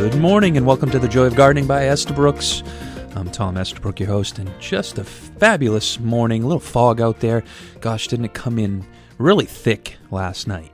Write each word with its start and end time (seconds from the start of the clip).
Good 0.00 0.16
morning 0.16 0.56
and 0.56 0.64
welcome 0.64 0.90
to 0.92 0.98
the 0.98 1.06
Joy 1.06 1.26
of 1.26 1.34
Gardening 1.34 1.66
by 1.66 1.86
Estabrooks. 1.88 2.62
I'm 3.14 3.30
Tom 3.30 3.58
Estabrook, 3.58 4.00
your 4.00 4.08
host, 4.08 4.38
and 4.38 4.50
just 4.58 4.96
a 4.96 5.04
fabulous 5.04 6.00
morning. 6.00 6.42
A 6.42 6.46
little 6.46 6.58
fog 6.58 7.02
out 7.02 7.20
there. 7.20 7.44
Gosh, 7.82 8.08
didn't 8.08 8.24
it 8.24 8.32
come 8.32 8.58
in 8.58 8.86
really 9.18 9.44
thick 9.44 9.98
last 10.10 10.48
night? 10.48 10.72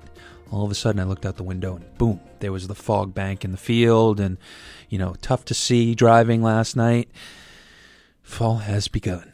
All 0.52 0.64
of 0.64 0.70
a 0.70 0.76
sudden, 0.76 1.00
I 1.00 1.04
looked 1.04 1.26
out 1.26 1.38
the 1.38 1.42
window 1.42 1.74
and 1.74 1.98
boom, 1.98 2.20
there 2.38 2.52
was 2.52 2.68
the 2.68 2.76
fog 2.76 3.14
bank 3.14 3.44
in 3.44 3.50
the 3.50 3.56
field, 3.56 4.20
and 4.20 4.38
you 4.88 4.96
know, 4.96 5.16
tough 5.22 5.44
to 5.46 5.54
see 5.54 5.96
driving 5.96 6.40
last 6.40 6.76
night. 6.76 7.10
Fall 8.22 8.58
has 8.58 8.86
begun. 8.86 9.32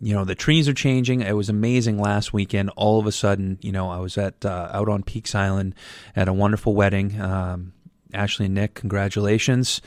You 0.00 0.14
know, 0.14 0.24
the 0.24 0.36
trees 0.36 0.68
are 0.68 0.74
changing. 0.74 1.22
It 1.22 1.34
was 1.34 1.48
amazing 1.48 1.98
last 1.98 2.32
weekend. 2.32 2.70
All 2.76 3.00
of 3.00 3.06
a 3.08 3.12
sudden, 3.12 3.58
you 3.62 3.72
know, 3.72 3.90
I 3.90 3.98
was 3.98 4.16
at 4.16 4.44
uh, 4.44 4.70
out 4.72 4.88
on 4.88 5.02
Peaks 5.02 5.34
Island 5.34 5.74
at 6.14 6.28
a 6.28 6.32
wonderful 6.32 6.76
wedding. 6.76 7.20
Um, 7.20 7.72
Ashley 8.14 8.46
and 8.46 8.54
Nick, 8.54 8.74
congratulations. 8.74 9.80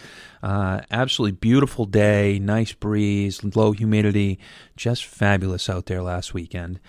Uh, 0.43 0.81
absolutely 0.91 1.37
beautiful 1.37 1.85
day, 1.85 2.39
nice 2.39 2.73
breeze, 2.73 3.43
low 3.55 3.71
humidity, 3.71 4.39
just 4.75 5.05
fabulous 5.05 5.69
out 5.69 5.87
there 5.87 6.01
last 6.01 6.33
weekend. 6.33 6.79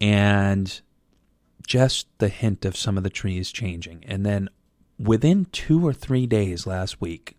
And 0.00 0.80
just 1.66 2.06
the 2.18 2.28
hint 2.28 2.64
of 2.64 2.76
some 2.76 2.96
of 2.96 3.04
the 3.04 3.10
trees 3.10 3.50
changing. 3.50 4.04
And 4.06 4.24
then 4.24 4.48
within 4.98 5.46
two 5.46 5.86
or 5.86 5.92
three 5.92 6.26
days 6.26 6.66
last 6.66 7.00
week, 7.00 7.36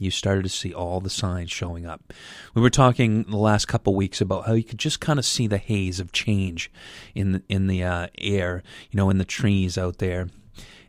you 0.00 0.10
started 0.10 0.42
to 0.44 0.48
see 0.48 0.72
all 0.72 1.00
the 1.00 1.10
signs 1.10 1.50
showing 1.50 1.86
up. 1.86 2.12
We 2.54 2.62
were 2.62 2.70
talking 2.70 3.24
the 3.24 3.36
last 3.36 3.66
couple 3.66 3.94
weeks 3.94 4.20
about 4.20 4.46
how 4.46 4.52
you 4.52 4.62
could 4.62 4.78
just 4.78 5.00
kind 5.00 5.18
of 5.18 5.24
see 5.24 5.46
the 5.46 5.58
haze 5.58 5.98
of 5.98 6.12
change 6.12 6.70
in 7.14 7.32
the, 7.32 7.42
in 7.48 7.66
the 7.66 7.82
uh, 7.82 8.06
air, 8.18 8.62
you 8.90 8.96
know, 8.96 9.10
in 9.10 9.18
the 9.18 9.24
trees 9.24 9.76
out 9.76 9.98
there. 9.98 10.28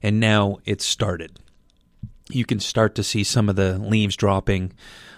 And 0.02 0.20
now 0.20 0.58
it's 0.66 0.86
started. 0.86 1.39
You 2.30 2.45
can 2.45 2.59
start 2.59 2.95
to 2.95 3.03
see 3.03 3.23
some 3.23 3.49
of 3.49 3.55
the 3.55 3.77
leaves 3.77 4.16
dropping. 4.16 4.73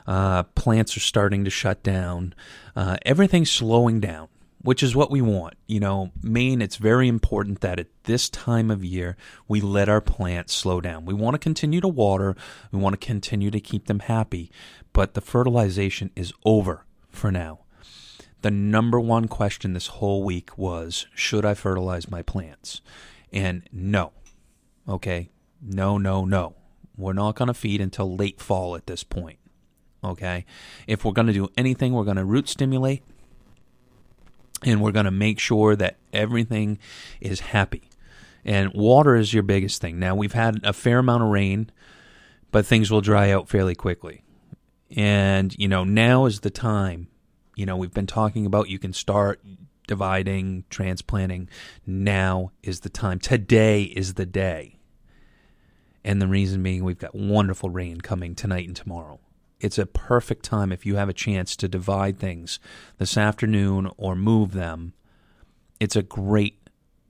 Uh, 0.08 0.44
plants 0.44 0.96
are 0.98 1.02
starting 1.02 1.44
to 1.44 1.50
shut 1.50 1.84
down. 1.84 2.34
Uh, 2.76 2.98
everything's 3.06 3.52
slowing 3.52 4.00
down 4.00 4.30
which 4.64 4.84
is 4.84 4.96
what 4.96 5.12
we 5.12 5.22
want. 5.22 5.56
You 5.68 5.80
know, 5.80 6.12
Maine, 6.22 6.62
it's 6.62 6.76
very 6.76 7.08
important 7.08 7.62
that 7.62 7.80
at 7.80 7.88
this 8.04 8.30
time 8.30 8.70
of 8.70 8.86
year, 8.86 9.18
we 9.48 9.62
let 9.62 9.90
our 9.90 10.02
plants 10.02 10.54
slow 10.54 10.82
down. 10.82 11.06
We 11.06 11.14
want 11.14 11.36
to 11.36 11.40
continue 11.40 11.82
to 11.82 11.88
water, 11.88 12.36
we 12.72 12.80
want 12.80 13.00
to 13.00 13.06
continue 13.06 13.52
to 13.52 13.60
keep 13.60 13.88
them 13.88 14.00
happy, 14.00 14.52
but 14.94 15.14
the 15.14 15.22
fertilization 15.22 16.12
is 16.16 16.34
over 16.46 16.86
for 17.10 17.32
now. 17.32 17.60
The 18.42 18.52
number 18.52 19.00
one 19.00 19.28
question 19.28 19.74
this 19.74 19.88
whole 19.88 20.24
week 20.24 20.58
was 20.58 21.06
should 21.14 21.46
I 21.46 21.54
fertilize 21.54 22.10
my 22.10 22.22
plants? 22.22 22.82
And 23.32 23.64
no. 23.72 24.12
Okay? 24.88 25.30
No, 25.62 25.98
no, 25.98 26.26
no. 26.26 26.56
We're 26.98 27.14
not 27.14 27.36
going 27.36 27.48
to 27.48 27.54
feed 27.54 27.82
until 27.82 28.16
late 28.16 28.40
fall 28.40 28.76
at 28.76 28.88
this 28.88 29.04
point. 29.04 29.40
Okay? 30.04 30.46
If 30.88 31.06
we're 31.06 31.12
going 31.12 31.28
to 31.28 31.34
do 31.34 31.50
anything, 31.58 31.94
we're 31.94 32.04
going 32.04 32.18
to 32.18 32.26
root 32.26 32.50
stimulate 32.50 33.04
and 34.64 34.82
we're 34.82 34.92
going 34.92 35.06
to 35.06 35.12
make 35.12 35.40
sure 35.40 35.76
that 35.76 35.98
everything 36.14 36.78
is 37.20 37.40
happy. 37.40 37.90
And 38.44 38.74
water 38.74 39.16
is 39.16 39.34
your 39.34 39.44
biggest 39.44 39.82
thing. 39.82 40.00
Now, 40.00 40.16
we've 40.16 40.34
had 40.34 40.60
a 40.64 40.74
fair 40.74 41.00
amount 41.00 41.24
of 41.24 41.30
rain, 41.30 41.72
but 42.52 42.66
things 42.66 42.92
will 42.92 43.02
dry 43.02 43.32
out 43.32 43.50
fairly 43.50 43.76
quickly. 43.76 44.24
And, 44.96 45.58
you 45.58 45.68
know, 45.68 45.84
now 45.84 46.26
is 46.26 46.42
the 46.42 46.50
time. 46.50 47.08
You 47.56 47.66
know, 47.66 47.78
we've 47.78 47.94
been 47.94 48.08
talking 48.08 48.46
about 48.46 48.70
you 48.70 48.80
can 48.80 48.94
start 48.94 49.42
dividing, 49.88 50.64
transplanting. 50.70 51.50
Now 51.86 52.52
is 52.64 52.82
the 52.82 52.90
time. 52.90 53.20
Today 53.20 53.84
is 53.84 54.16
the 54.16 54.26
day. 54.26 54.78
And 56.04 56.22
the 56.22 56.28
reason 56.28 56.64
being, 56.64 56.84
we've 56.84 56.98
got 56.98 57.16
wonderful 57.16 57.70
rain 57.70 58.02
coming 58.02 58.36
tonight 58.36 58.68
and 58.68 58.76
tomorrow 58.76 59.20
it's 59.62 59.78
a 59.78 59.86
perfect 59.86 60.44
time 60.44 60.72
if 60.72 60.86
you 60.86 60.96
have 60.96 61.08
a 61.08 61.14
chance 61.14 61.56
to 61.56 61.68
divide 61.68 62.18
things 62.18 62.60
this 62.98 63.16
afternoon 63.16 63.90
or 63.96 64.16
move 64.16 64.54
them. 64.54 64.94
It's 65.80 65.96
a 65.96 66.02
great 66.02 66.58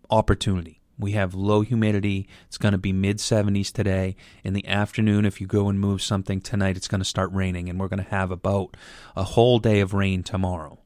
opportunity. 0.10 0.82
We 1.00 1.14
have 1.14 1.34
low 1.34 1.62
humidity. 1.62 2.28
It's 2.48 2.58
going 2.58 2.74
to 2.74 2.78
be 2.78 2.94
mid 2.94 3.18
70s 3.18 3.72
today. 3.72 4.16
In 4.44 4.54
the 4.54 4.68
afternoon, 4.68 5.26
if 5.26 5.42
you 5.42 5.48
go 5.48 5.70
and 5.70 5.80
move 5.80 6.02
something 6.02 6.42
tonight, 6.42 6.78
it's 6.78 6.90
going 6.90 7.00
to 7.02 7.06
start 7.06 7.32
raining, 7.32 7.70
and 7.70 7.80
we're 7.80 7.88
going 7.88 8.04
to 8.04 8.10
have 8.12 8.30
about 8.30 8.78
a 9.16 9.24
whole 9.24 9.58
day 9.58 9.80
of 9.80 9.94
rain 9.94 10.22
tomorrow. 10.22 10.80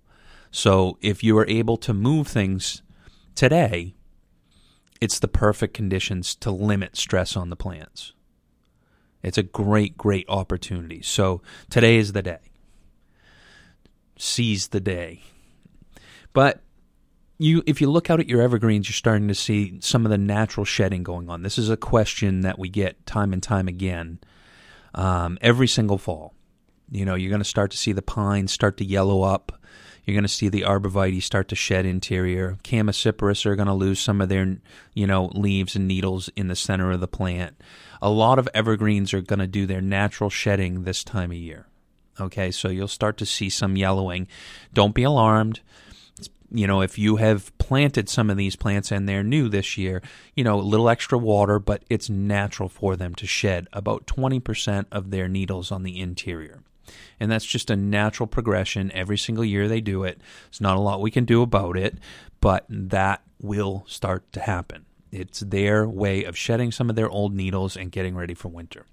So 0.52 0.98
if 1.02 1.24
you 1.24 1.38
are 1.38 1.48
able 1.48 1.78
to 1.78 1.94
move 1.94 2.28
things 2.28 2.82
today, 3.34 3.95
it's 5.02 5.20
the 5.20 5.28
perfect 5.28 5.74
conditions 5.74 6.36
to 6.36 6.52
limit 6.52 6.96
stress 6.96 7.36
on 7.36 7.50
the 7.50 7.56
plants. 7.56 8.14
It's 9.24 9.38
a 9.38 9.44
great, 9.44 9.98
great 9.98 10.26
opportunity. 10.30 11.02
So 11.02 11.42
today 11.70 11.98
is 11.98 12.14
the 12.14 12.22
day. 12.22 12.40
Seize 14.18 14.68
the 14.68 14.80
day. 14.80 15.22
But 16.32 16.62
you 17.38 17.64
if 17.66 17.82
you 17.82 17.90
look 17.90 18.10
out 18.10 18.20
at 18.20 18.30
your 18.30 18.42
evergreens, 18.42 18.88
you're 18.88 18.94
starting 18.94 19.28
to 19.28 19.36
see 19.36 19.80
some 19.82 20.06
of 20.06 20.12
the 20.12 20.18
natural 20.18 20.66
shedding 20.66 21.04
going 21.04 21.30
on. 21.30 21.42
This 21.42 21.58
is 21.58 21.70
a 21.70 21.78
question 21.78 22.42
that 22.42 22.60
we 22.60 22.70
get 22.70 23.06
time 23.06 23.34
and 23.34 23.42
time 23.42 23.68
again, 23.68 24.20
um, 24.94 25.38
every 25.42 25.68
single 25.68 25.98
fall. 25.98 26.34
You 26.92 27.04
know, 27.04 27.16
you're 27.16 27.30
going 27.30 27.40
to 27.40 27.46
start 27.46 27.72
to 27.72 27.78
see 27.78 27.92
the 27.92 28.02
pines 28.02 28.52
start 28.52 28.78
to 28.78 28.86
yellow 28.86 29.24
up. 29.24 29.60
You're 30.06 30.16
going 30.16 30.24
to 30.24 30.30
see 30.30 30.50
the 30.50 30.62
arborvitae 30.62 31.22
start 31.22 31.48
to 31.50 31.56
shed 31.56 31.86
interior. 31.86 32.58
Chamaecyparis 32.64 33.46
are 33.46 33.56
going 33.56 33.68
to 33.68 33.74
lose 33.74 34.00
some 34.00 34.22
of 34.22 34.30
their, 34.30 34.58
you 34.94 35.08
know, 35.08 35.32
leaves 35.34 35.76
and 35.76 35.88
needles 35.88 36.30
in 36.36 36.48
the 36.48 36.56
center 36.56 36.92
of 36.92 37.00
the 37.00 37.08
plant 37.08 37.56
a 38.02 38.10
lot 38.10 38.40
of 38.40 38.48
evergreens 38.54 39.14
are 39.14 39.22
going 39.22 39.40
to 39.40 39.48
do 39.48 39.66
their 39.66 39.82
natural 39.82 40.30
shedding 40.30 40.84
this 40.84 41.04
time 41.04 41.32
of 41.32 41.38
year. 41.38 41.68
Okay, 42.20 42.52
so 42.52 42.70
you'll 42.70 42.88
start 42.88 43.18
to 43.18 43.26
see 43.26 43.50
some 43.50 43.76
yellowing. 43.76 44.28
Don't 44.74 44.94
be 44.94 45.04
alarmed. 45.04 45.62
You 46.52 46.68
know, 46.68 46.82
if 46.82 46.98
you 46.98 47.18
have 47.18 47.56
planted 47.58 48.08
some 48.08 48.30
of 48.30 48.38
these 48.38 48.56
plants 48.56 48.92
and 48.92 49.10
they're 49.10 49.24
new 49.24 49.50
this 49.50 49.78
year, 49.78 50.04
you 50.36 50.44
know, 50.44 50.60
a 50.60 50.62
little 50.62 50.88
extra 50.88 51.18
water, 51.18 51.60
but 51.60 51.84
it's 51.90 52.10
natural 52.10 52.70
for 52.70 52.96
them 52.96 53.16
to 53.16 53.26
shed 53.26 53.68
about 53.74 54.06
20% 54.06 54.86
of 54.92 55.10
their 55.10 55.28
needles 55.28 55.72
on 55.72 55.82
the 55.82 56.00
interior. 56.00 56.62
And 57.20 57.32
that's 57.32 57.46
just 57.46 57.70
a 57.70 57.76
natural 57.76 58.28
progression. 58.28 58.92
Every 58.92 59.18
single 59.18 59.46
year 59.46 59.68
they 59.68 59.82
do 59.82 60.04
it. 60.04 60.20
There's 60.46 60.62
not 60.62 60.78
a 60.78 60.82
lot 60.82 61.02
we 61.02 61.12
can 61.12 61.26
do 61.26 61.42
about 61.42 61.78
it, 61.78 61.98
but 62.42 62.66
that 62.70 63.24
will 63.42 63.86
start 63.88 64.32
to 64.34 64.40
happen. 64.42 64.86
It's 65.12 65.40
their 65.40 65.88
way 65.88 66.24
of 66.24 66.38
shedding 66.38 66.72
some 66.72 66.90
of 66.90 66.96
their 66.96 67.10
old 67.10 67.34
needles 67.34 67.78
and 67.78 67.92
getting 67.92 68.16
ready 68.16 68.34
for 68.34 68.50
winter. 68.50 68.86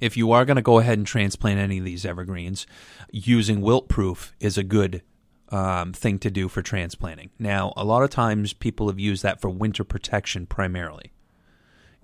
If 0.00 0.16
you 0.16 0.32
are 0.32 0.44
going 0.44 0.56
to 0.56 0.62
go 0.62 0.80
ahead 0.80 0.98
and 0.98 1.06
transplant 1.06 1.60
any 1.60 1.78
of 1.78 1.84
these 1.84 2.04
evergreens, 2.04 2.66
using 3.12 3.60
Wilt-Pruf 3.60 4.32
is 4.40 4.58
a 4.58 4.64
good 4.64 5.02
um, 5.50 5.92
thing 5.92 6.18
to 6.20 6.30
do 6.30 6.48
for 6.48 6.62
transplanting. 6.62 7.30
Now, 7.38 7.72
a 7.76 7.84
lot 7.84 8.02
of 8.02 8.10
times 8.10 8.52
people 8.52 8.88
have 8.88 8.98
used 8.98 9.22
that 9.22 9.40
for 9.40 9.48
winter 9.48 9.84
protection 9.84 10.46
primarily. 10.46 11.12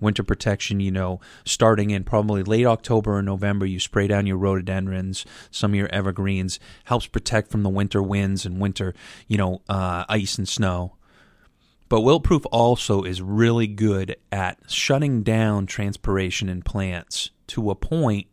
Winter 0.01 0.23
protection, 0.23 0.81
you 0.81 0.91
know, 0.91 1.21
starting 1.45 1.91
in 1.91 2.05
probably 2.05 2.43
late 2.43 2.67
October 2.67 3.17
or 3.17 3.23
November, 3.23 3.67
you 3.67 3.81
spray 3.81 4.07
down 4.07 4.27
your 4.27 4.37
rhododendrons, 4.37 5.25
some 5.51 5.73
of 5.73 5.77
your 5.77 5.89
evergreens, 5.93 6.61
helps 6.85 7.07
protect 7.07 7.51
from 7.51 7.63
the 7.63 7.69
winter 7.69 8.03
winds 8.03 8.47
and 8.47 8.61
winter, 8.61 8.95
you 9.27 9.37
know, 9.37 9.63
uh, 9.69 10.05
ice 10.09 10.39
and 10.39 10.49
snow. 10.49 10.95
But 11.89 12.03
Wilt-Pruf 12.03 12.45
also 12.53 13.03
is 13.03 13.23
really 13.23 13.67
good 13.67 14.17
at 14.31 14.59
shutting 14.69 15.23
down 15.23 15.67
transpiration 15.67 16.49
in 16.49 16.63
plants 16.63 17.31
to 17.49 17.71
a 17.71 17.75
point 17.75 18.27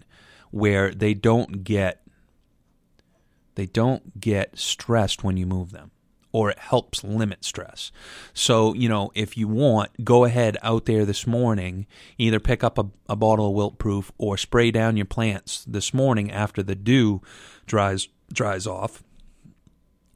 where 0.52 0.92
they 0.92 1.14
don't 1.14 1.64
get 1.64 2.02
they 3.56 3.66
don't 3.66 4.20
get 4.20 4.58
stressed 4.59 5.23
when 5.23 5.38
you 5.38 5.46
move 5.46 5.72
them 5.72 5.91
or 6.35 6.49
it 6.49 6.59
helps 6.59 7.02
limit 7.02 7.46
stress. 7.46 7.93
So, 8.34 8.73
you 8.73 8.90
know, 8.90 9.09
if 9.16 9.37
you 9.37 9.47
want, 9.47 10.03
go 10.03 10.26
ahead 10.26 10.58
out 10.61 10.84
there 10.84 11.05
this 11.05 11.26
morning, 11.26 11.87
either 12.17 12.41
pick 12.41 12.61
up 12.61 12.78
a, 12.78 12.87
a 13.08 13.16
bottle 13.16 13.47
of 13.47 13.53
Wilt-Pruf 13.53 14.11
or 14.17 14.35
spray 14.35 14.70
down 14.70 14.97
your 14.97 15.05
plants 15.05 15.64
this 15.64 15.93
morning 15.93 16.29
after 16.29 16.61
the 16.61 16.76
dew 16.76 17.22
dries 17.66 18.09
dries 18.34 18.67
off 18.67 19.02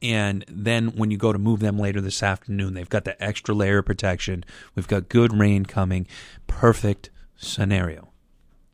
and 0.02 0.44
then 0.46 0.88
when 0.88 1.10
you 1.10 1.16
go 1.16 1.32
to 1.32 1.38
move 1.38 1.60
them 1.60 1.78
later 1.78 2.02
this 2.02 2.22
afternoon, 2.22 2.74
they've 2.74 2.88
got 2.88 3.04
the 3.04 3.22
extra 3.22 3.54
layer 3.54 3.78
of 3.78 3.86
protection. 3.86 4.44
We've 4.74 4.88
got 4.88 5.08
good 5.08 5.32
rain 5.32 5.64
coming. 5.64 6.06
Perfect 6.46 7.08
scenario, 7.36 8.10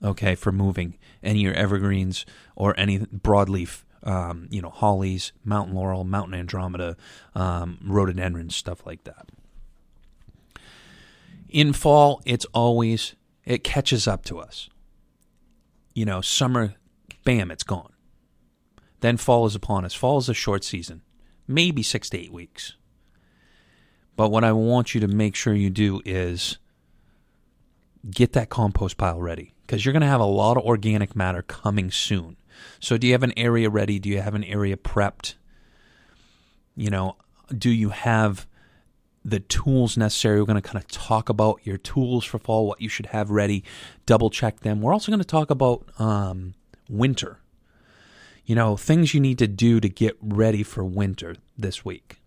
okay, 0.03 0.35
for 0.35 0.51
moving 0.51 0.99
any 1.23 1.41
of 1.41 1.45
your 1.45 1.55
evergreens 1.55 2.27
or 2.57 2.79
any 2.79 2.99
broadleaf, 3.01 3.85
um, 4.03 4.49
you 4.51 4.63
know, 4.63 4.71
hollies, 4.71 5.33
mountain 5.45 5.75
laurel, 5.75 6.05
mountain 6.05 6.35
andromeda, 6.35 6.97
um, 7.35 7.79
rhododendrons, 7.85 8.55
stuff 8.55 8.87
like 8.87 9.05
that. 9.05 9.29
In 11.49 11.73
fall, 11.73 12.21
it's 12.25 12.45
always, 12.47 13.15
it 13.45 13.65
catches 13.65 14.07
up 14.07 14.25
to 14.27 14.39
us. 14.39 14.69
You 15.95 16.05
know, 16.05 16.21
summer, 16.21 16.75
bam, 17.25 17.51
it's 17.51 17.65
gone. 17.65 17.93
Then 19.01 19.17
fall 19.17 19.47
is 19.47 19.55
upon 19.55 19.85
us. 19.85 19.95
Fall 19.95 20.19
is 20.19 20.29
a 20.29 20.35
short 20.35 20.65
season 20.65 21.03
maybe 21.47 21.83
six 21.83 22.11
to 22.11 22.19
eight 22.19 22.33
weeks. 22.33 22.75
But 24.17 24.31
what 24.31 24.45
I 24.45 24.53
want 24.53 24.95
you 24.95 25.01
to 25.03 25.09
make 25.09 25.35
sure 25.35 25.55
you 25.55 25.71
do 25.71 26.01
is 26.05 26.59
get 28.11 28.33
that 28.33 28.49
compost 28.49 28.97
pile 28.97 29.21
ready 29.21 29.55
because 29.67 29.85
you're 29.85 29.93
going 29.93 30.01
to 30.03 30.07
have 30.07 30.21
a 30.21 30.25
lot 30.25 30.57
of 30.57 30.65
organic 30.65 31.15
matter 31.15 31.43
coming 31.43 31.91
soon. 31.91 32.37
So, 32.81 32.99
do 32.99 33.07
you 33.07 33.13
have 33.13 33.23
an 33.23 33.33
area 33.37 33.71
ready? 33.71 33.99
Do 33.99 34.09
you 34.09 34.21
have 34.21 34.35
an 34.35 34.45
area 34.45 34.77
prepped? 34.77 35.35
You 36.77 36.91
know, 36.91 37.17
do 37.57 37.71
you 37.71 37.91
have 37.91 38.47
the 39.25 39.41
tools 39.41 39.97
necessary? 39.97 40.41
We're 40.41 40.47
going 40.47 40.61
to 40.61 40.69
kind 40.69 40.83
of 40.83 40.89
talk 40.89 41.29
about 41.29 41.61
your 41.65 41.79
tools 41.79 42.25
for 42.25 42.39
fall, 42.39 42.67
what 42.67 42.81
you 42.81 42.89
should 42.89 43.07
have 43.07 43.31
ready, 43.31 43.65
double 44.05 44.31
check 44.31 44.61
them. 44.61 44.81
We're 44.81 44.93
also 44.93 45.11
going 45.11 45.21
to 45.21 45.25
talk 45.25 45.51
about 45.51 45.89
um, 45.99 46.55
winter. 46.89 47.41
You 48.45 48.55
know, 48.55 48.77
things 48.77 49.13
you 49.13 49.21
need 49.21 49.39
to 49.39 49.49
do 49.49 49.81
to 49.81 49.89
get 49.89 50.17
ready 50.21 50.63
for 50.63 50.85
winter 50.85 51.35
this 51.59 51.85
week. 51.85 52.21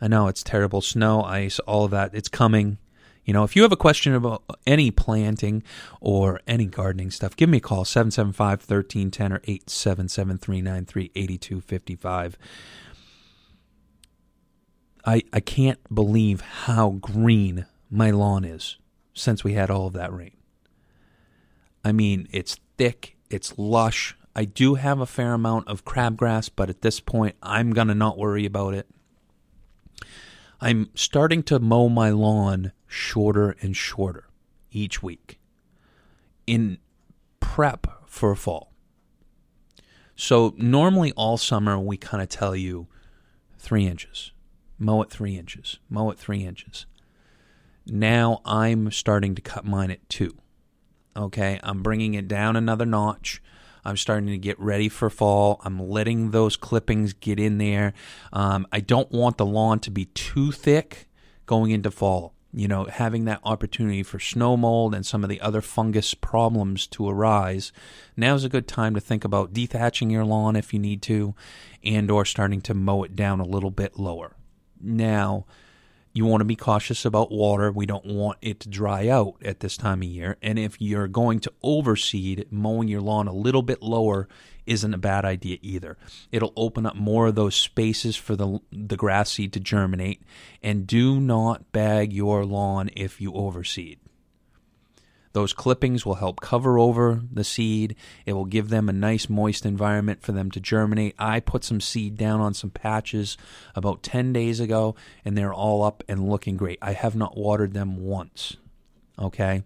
I 0.00 0.08
know 0.08 0.28
it's 0.28 0.42
terrible 0.42 0.80
snow, 0.80 1.22
ice, 1.22 1.58
all 1.60 1.84
of 1.84 1.90
that. 1.90 2.14
It's 2.14 2.28
coming. 2.28 2.78
You 3.26 3.32
know, 3.32 3.42
if 3.42 3.56
you 3.56 3.62
have 3.62 3.72
a 3.72 3.76
question 3.76 4.14
about 4.14 4.44
any 4.68 4.92
planting 4.92 5.64
or 6.00 6.40
any 6.46 6.66
gardening 6.66 7.10
stuff, 7.10 7.34
give 7.34 7.48
me 7.48 7.58
a 7.58 7.60
call 7.60 7.84
775 7.84 8.60
1310 8.60 9.32
or 9.32 9.40
877 9.44 10.38
393 10.38 11.10
8255. 11.16 12.38
I, 15.04 15.22
I 15.32 15.40
can't 15.40 15.80
believe 15.92 16.40
how 16.40 16.90
green 16.90 17.66
my 17.90 18.12
lawn 18.12 18.44
is 18.44 18.78
since 19.12 19.42
we 19.42 19.54
had 19.54 19.70
all 19.70 19.88
of 19.88 19.92
that 19.94 20.12
rain. 20.12 20.36
I 21.84 21.90
mean, 21.90 22.28
it's 22.30 22.58
thick, 22.78 23.16
it's 23.28 23.58
lush. 23.58 24.16
I 24.36 24.44
do 24.44 24.74
have 24.74 25.00
a 25.00 25.06
fair 25.06 25.32
amount 25.32 25.66
of 25.66 25.84
crabgrass, 25.84 26.48
but 26.54 26.70
at 26.70 26.82
this 26.82 27.00
point, 27.00 27.34
I'm 27.42 27.72
going 27.72 27.88
to 27.88 27.94
not 27.94 28.18
worry 28.18 28.46
about 28.46 28.74
it. 28.74 28.86
I'm 30.60 30.90
starting 30.94 31.42
to 31.44 31.58
mow 31.58 31.88
my 31.88 32.10
lawn 32.10 32.72
shorter 32.96 33.54
and 33.60 33.76
shorter 33.76 34.28
each 34.72 35.02
week 35.02 35.38
in 36.46 36.78
prep 37.40 37.86
for 38.06 38.34
fall. 38.34 38.72
So, 40.16 40.54
normally 40.56 41.12
all 41.12 41.36
summer 41.36 41.78
we 41.78 41.98
kind 41.98 42.22
of 42.22 42.28
tell 42.30 42.56
you 42.56 42.86
three 43.58 43.86
inches, 43.86 44.32
mow 44.78 45.02
it 45.02 45.10
three 45.10 45.36
inches, 45.36 45.78
mow 45.90 46.10
it 46.10 46.18
three 46.18 46.42
inches. 46.44 46.86
Now 47.86 48.40
I'm 48.44 48.90
starting 48.90 49.34
to 49.34 49.42
cut 49.42 49.64
mine 49.64 49.90
at 49.90 50.08
two. 50.08 50.36
Okay, 51.14 51.60
I'm 51.62 51.82
bringing 51.82 52.14
it 52.14 52.28
down 52.28 52.56
another 52.56 52.86
notch. 52.86 53.42
I'm 53.84 53.96
starting 53.96 54.28
to 54.30 54.38
get 54.38 54.58
ready 54.58 54.88
for 54.88 55.08
fall. 55.10 55.60
I'm 55.64 55.78
letting 55.78 56.30
those 56.30 56.56
clippings 56.56 57.12
get 57.12 57.38
in 57.38 57.58
there. 57.58 57.92
Um, 58.32 58.66
I 58.72 58.80
don't 58.80 59.12
want 59.12 59.36
the 59.38 59.46
lawn 59.46 59.78
to 59.80 59.90
be 59.90 60.06
too 60.06 60.50
thick 60.50 61.06
going 61.46 61.70
into 61.70 61.90
fall. 61.90 62.35
You 62.52 62.68
know, 62.68 62.84
having 62.84 63.26
that 63.26 63.40
opportunity 63.44 64.02
for 64.02 64.18
snow 64.18 64.56
mold 64.56 64.94
and 64.94 65.04
some 65.04 65.22
of 65.22 65.28
the 65.28 65.40
other 65.40 65.60
fungus 65.60 66.14
problems 66.14 66.86
to 66.88 67.08
arise. 67.08 67.70
Now's 68.16 68.44
a 68.44 68.48
good 68.48 68.66
time 68.66 68.94
to 68.94 69.00
think 69.00 69.24
about 69.24 69.52
dethatching 69.52 70.10
your 70.10 70.24
lawn 70.24 70.56
if 70.56 70.72
you 70.72 70.78
need 70.78 71.02
to, 71.02 71.34
and 71.84 72.10
or 72.10 72.24
starting 72.24 72.60
to 72.62 72.74
mow 72.74 73.02
it 73.02 73.14
down 73.14 73.40
a 73.40 73.44
little 73.44 73.70
bit 73.70 73.98
lower. 73.98 74.36
Now, 74.80 75.44
you 76.16 76.24
want 76.24 76.40
to 76.40 76.46
be 76.46 76.56
cautious 76.56 77.04
about 77.04 77.30
water. 77.30 77.70
We 77.70 77.84
don't 77.84 78.06
want 78.06 78.38
it 78.40 78.60
to 78.60 78.70
dry 78.70 79.06
out 79.08 79.36
at 79.44 79.60
this 79.60 79.76
time 79.76 80.00
of 80.00 80.08
year. 80.08 80.38
And 80.40 80.58
if 80.58 80.80
you're 80.80 81.08
going 81.08 81.40
to 81.40 81.52
overseed, 81.62 82.46
mowing 82.50 82.88
your 82.88 83.02
lawn 83.02 83.28
a 83.28 83.34
little 83.34 83.60
bit 83.60 83.82
lower 83.82 84.26
isn't 84.66 84.94
a 84.94 84.98
bad 84.98 85.24
idea 85.24 85.58
either. 85.62 85.96
It'll 86.32 86.52
open 86.56 86.86
up 86.86 86.96
more 86.96 87.28
of 87.28 87.34
those 87.34 87.54
spaces 87.54 88.16
for 88.16 88.36
the 88.36 88.60
the 88.70 88.96
grass 88.96 89.30
seed 89.30 89.52
to 89.54 89.60
germinate. 89.60 90.22
And 90.62 90.86
do 90.86 91.20
not 91.20 91.72
bag 91.72 92.12
your 92.12 92.44
lawn 92.44 92.90
if 92.94 93.20
you 93.20 93.32
overseed. 93.32 93.98
Those 95.36 95.52
clippings 95.52 96.06
will 96.06 96.14
help 96.14 96.40
cover 96.40 96.78
over 96.78 97.20
the 97.30 97.44
seed. 97.44 97.94
It 98.24 98.32
will 98.32 98.46
give 98.46 98.70
them 98.70 98.88
a 98.88 98.92
nice 98.94 99.28
moist 99.28 99.66
environment 99.66 100.22
for 100.22 100.32
them 100.32 100.50
to 100.52 100.60
germinate. 100.60 101.14
I 101.18 101.40
put 101.40 101.62
some 101.62 101.78
seed 101.78 102.16
down 102.16 102.40
on 102.40 102.54
some 102.54 102.70
patches 102.70 103.36
about 103.74 104.02
10 104.02 104.32
days 104.32 104.60
ago 104.60 104.94
and 105.26 105.36
they're 105.36 105.52
all 105.52 105.82
up 105.82 106.02
and 106.08 106.26
looking 106.26 106.56
great. 106.56 106.78
I 106.80 106.92
have 106.92 107.14
not 107.14 107.36
watered 107.36 107.74
them 107.74 107.98
once. 107.98 108.56
Okay? 109.18 109.62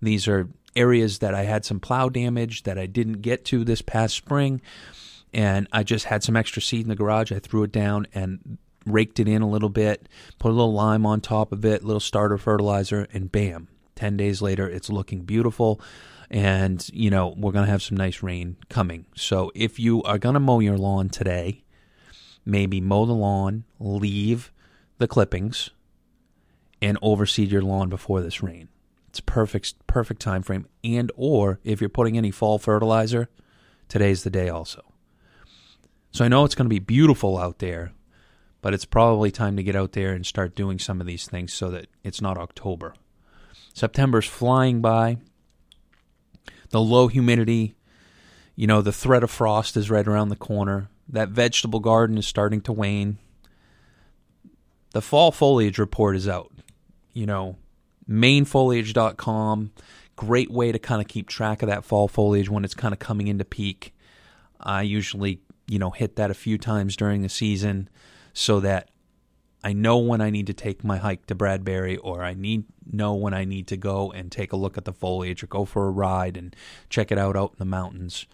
These 0.00 0.28
are 0.28 0.50
areas 0.78 1.18
that 1.18 1.34
I 1.34 1.42
had 1.42 1.64
some 1.64 1.80
plow 1.80 2.08
damage 2.08 2.62
that 2.62 2.78
I 2.78 2.86
didn't 2.86 3.20
get 3.20 3.44
to 3.46 3.64
this 3.64 3.82
past 3.82 4.14
spring 4.14 4.60
and 5.32 5.68
I 5.72 5.82
just 5.82 6.06
had 6.06 6.22
some 6.22 6.36
extra 6.36 6.62
seed 6.62 6.82
in 6.82 6.88
the 6.88 6.96
garage. 6.96 7.32
I 7.32 7.38
threw 7.38 7.62
it 7.64 7.72
down 7.72 8.06
and 8.14 8.58
raked 8.86 9.20
it 9.20 9.28
in 9.28 9.42
a 9.42 9.48
little 9.48 9.68
bit, 9.68 10.08
put 10.38 10.50
a 10.50 10.54
little 10.54 10.72
lime 10.72 11.04
on 11.04 11.20
top 11.20 11.52
of 11.52 11.64
it, 11.64 11.84
little 11.84 12.00
starter 12.00 12.38
fertilizer, 12.38 13.06
and 13.12 13.30
bam, 13.30 13.68
10 13.96 14.16
days 14.16 14.40
later, 14.40 14.68
it's 14.68 14.88
looking 14.88 15.22
beautiful. 15.22 15.80
And, 16.30 16.86
you 16.92 17.10
know, 17.10 17.34
we're 17.36 17.52
going 17.52 17.66
to 17.66 17.70
have 17.70 17.82
some 17.82 17.96
nice 17.96 18.22
rain 18.22 18.56
coming. 18.68 19.06
So 19.14 19.50
if 19.54 19.78
you 19.78 20.02
are 20.04 20.18
going 20.18 20.34
to 20.34 20.40
mow 20.40 20.60
your 20.60 20.78
lawn 20.78 21.08
today, 21.08 21.64
maybe 22.44 22.80
mow 22.80 23.06
the 23.06 23.12
lawn, 23.12 23.64
leave 23.78 24.52
the 24.98 25.08
clippings, 25.08 25.70
and 26.80 26.98
overseed 27.02 27.50
your 27.50 27.62
lawn 27.62 27.88
before 27.88 28.20
this 28.20 28.42
rain. 28.42 28.68
It's 29.08 29.20
perfect 29.20 29.74
perfect 29.86 30.20
time 30.20 30.42
frame. 30.42 30.66
And 30.84 31.10
or 31.16 31.60
if 31.64 31.80
you're 31.80 31.88
putting 31.88 32.16
any 32.16 32.30
fall 32.30 32.58
fertilizer, 32.58 33.28
today's 33.88 34.22
the 34.22 34.30
day 34.30 34.48
also. 34.48 34.82
So 36.10 36.24
I 36.24 36.28
know 36.28 36.44
it's 36.44 36.54
going 36.54 36.66
to 36.66 36.74
be 36.74 36.78
beautiful 36.78 37.38
out 37.38 37.58
there, 37.58 37.92
but 38.60 38.74
it's 38.74 38.84
probably 38.84 39.30
time 39.30 39.56
to 39.56 39.62
get 39.62 39.76
out 39.76 39.92
there 39.92 40.12
and 40.12 40.26
start 40.26 40.54
doing 40.54 40.78
some 40.78 41.00
of 41.00 41.06
these 41.06 41.26
things 41.26 41.52
so 41.52 41.70
that 41.70 41.86
it's 42.02 42.20
not 42.20 42.38
October. 42.38 42.94
September's 43.74 44.26
flying 44.26 44.80
by. 44.80 45.18
The 46.70 46.80
low 46.80 47.08
humidity, 47.08 47.76
you 48.56 48.66
know, 48.66 48.82
the 48.82 48.92
threat 48.92 49.22
of 49.22 49.30
frost 49.30 49.76
is 49.76 49.90
right 49.90 50.06
around 50.06 50.28
the 50.28 50.36
corner. 50.36 50.90
That 51.08 51.30
vegetable 51.30 51.80
garden 51.80 52.18
is 52.18 52.26
starting 52.26 52.60
to 52.62 52.72
wane. 52.72 53.18
The 54.90 55.00
fall 55.00 55.32
foliage 55.32 55.78
report 55.78 56.16
is 56.16 56.28
out. 56.28 56.52
You 57.14 57.26
know, 57.26 57.56
mainefoliage.com, 58.08 59.72
great 60.16 60.50
way 60.50 60.72
to 60.72 60.78
kind 60.78 61.00
of 61.00 61.08
keep 61.08 61.28
track 61.28 61.62
of 61.62 61.68
that 61.68 61.84
fall 61.84 62.08
foliage 62.08 62.48
when 62.48 62.64
it's 62.64 62.74
kind 62.74 62.92
of 62.92 62.98
coming 62.98 63.28
into 63.28 63.44
peak. 63.44 63.94
I 64.60 64.82
usually, 64.82 65.40
you 65.66 65.78
know, 65.78 65.90
hit 65.90 66.16
that 66.16 66.30
a 66.30 66.34
few 66.34 66.58
times 66.58 66.96
during 66.96 67.22
the 67.22 67.28
season 67.28 67.88
so 68.32 68.60
that 68.60 68.90
I 69.62 69.72
know 69.72 69.98
when 69.98 70.20
I 70.20 70.30
need 70.30 70.46
to 70.46 70.54
take 70.54 70.84
my 70.84 70.98
hike 70.98 71.26
to 71.26 71.34
Bradbury, 71.34 71.96
or 71.96 72.22
I 72.22 72.34
need 72.34 72.64
know 72.90 73.14
when 73.14 73.34
I 73.34 73.44
need 73.44 73.66
to 73.68 73.76
go 73.76 74.10
and 74.12 74.30
take 74.30 74.52
a 74.52 74.56
look 74.56 74.78
at 74.78 74.84
the 74.84 74.92
foliage, 74.92 75.42
or 75.42 75.48
go 75.48 75.64
for 75.64 75.86
a 75.86 75.90
ride 75.90 76.36
and 76.36 76.54
check 76.88 77.10
it 77.10 77.18
out 77.18 77.36
out 77.36 77.52
in 77.52 77.58
the 77.58 77.64
mountains. 77.64 78.26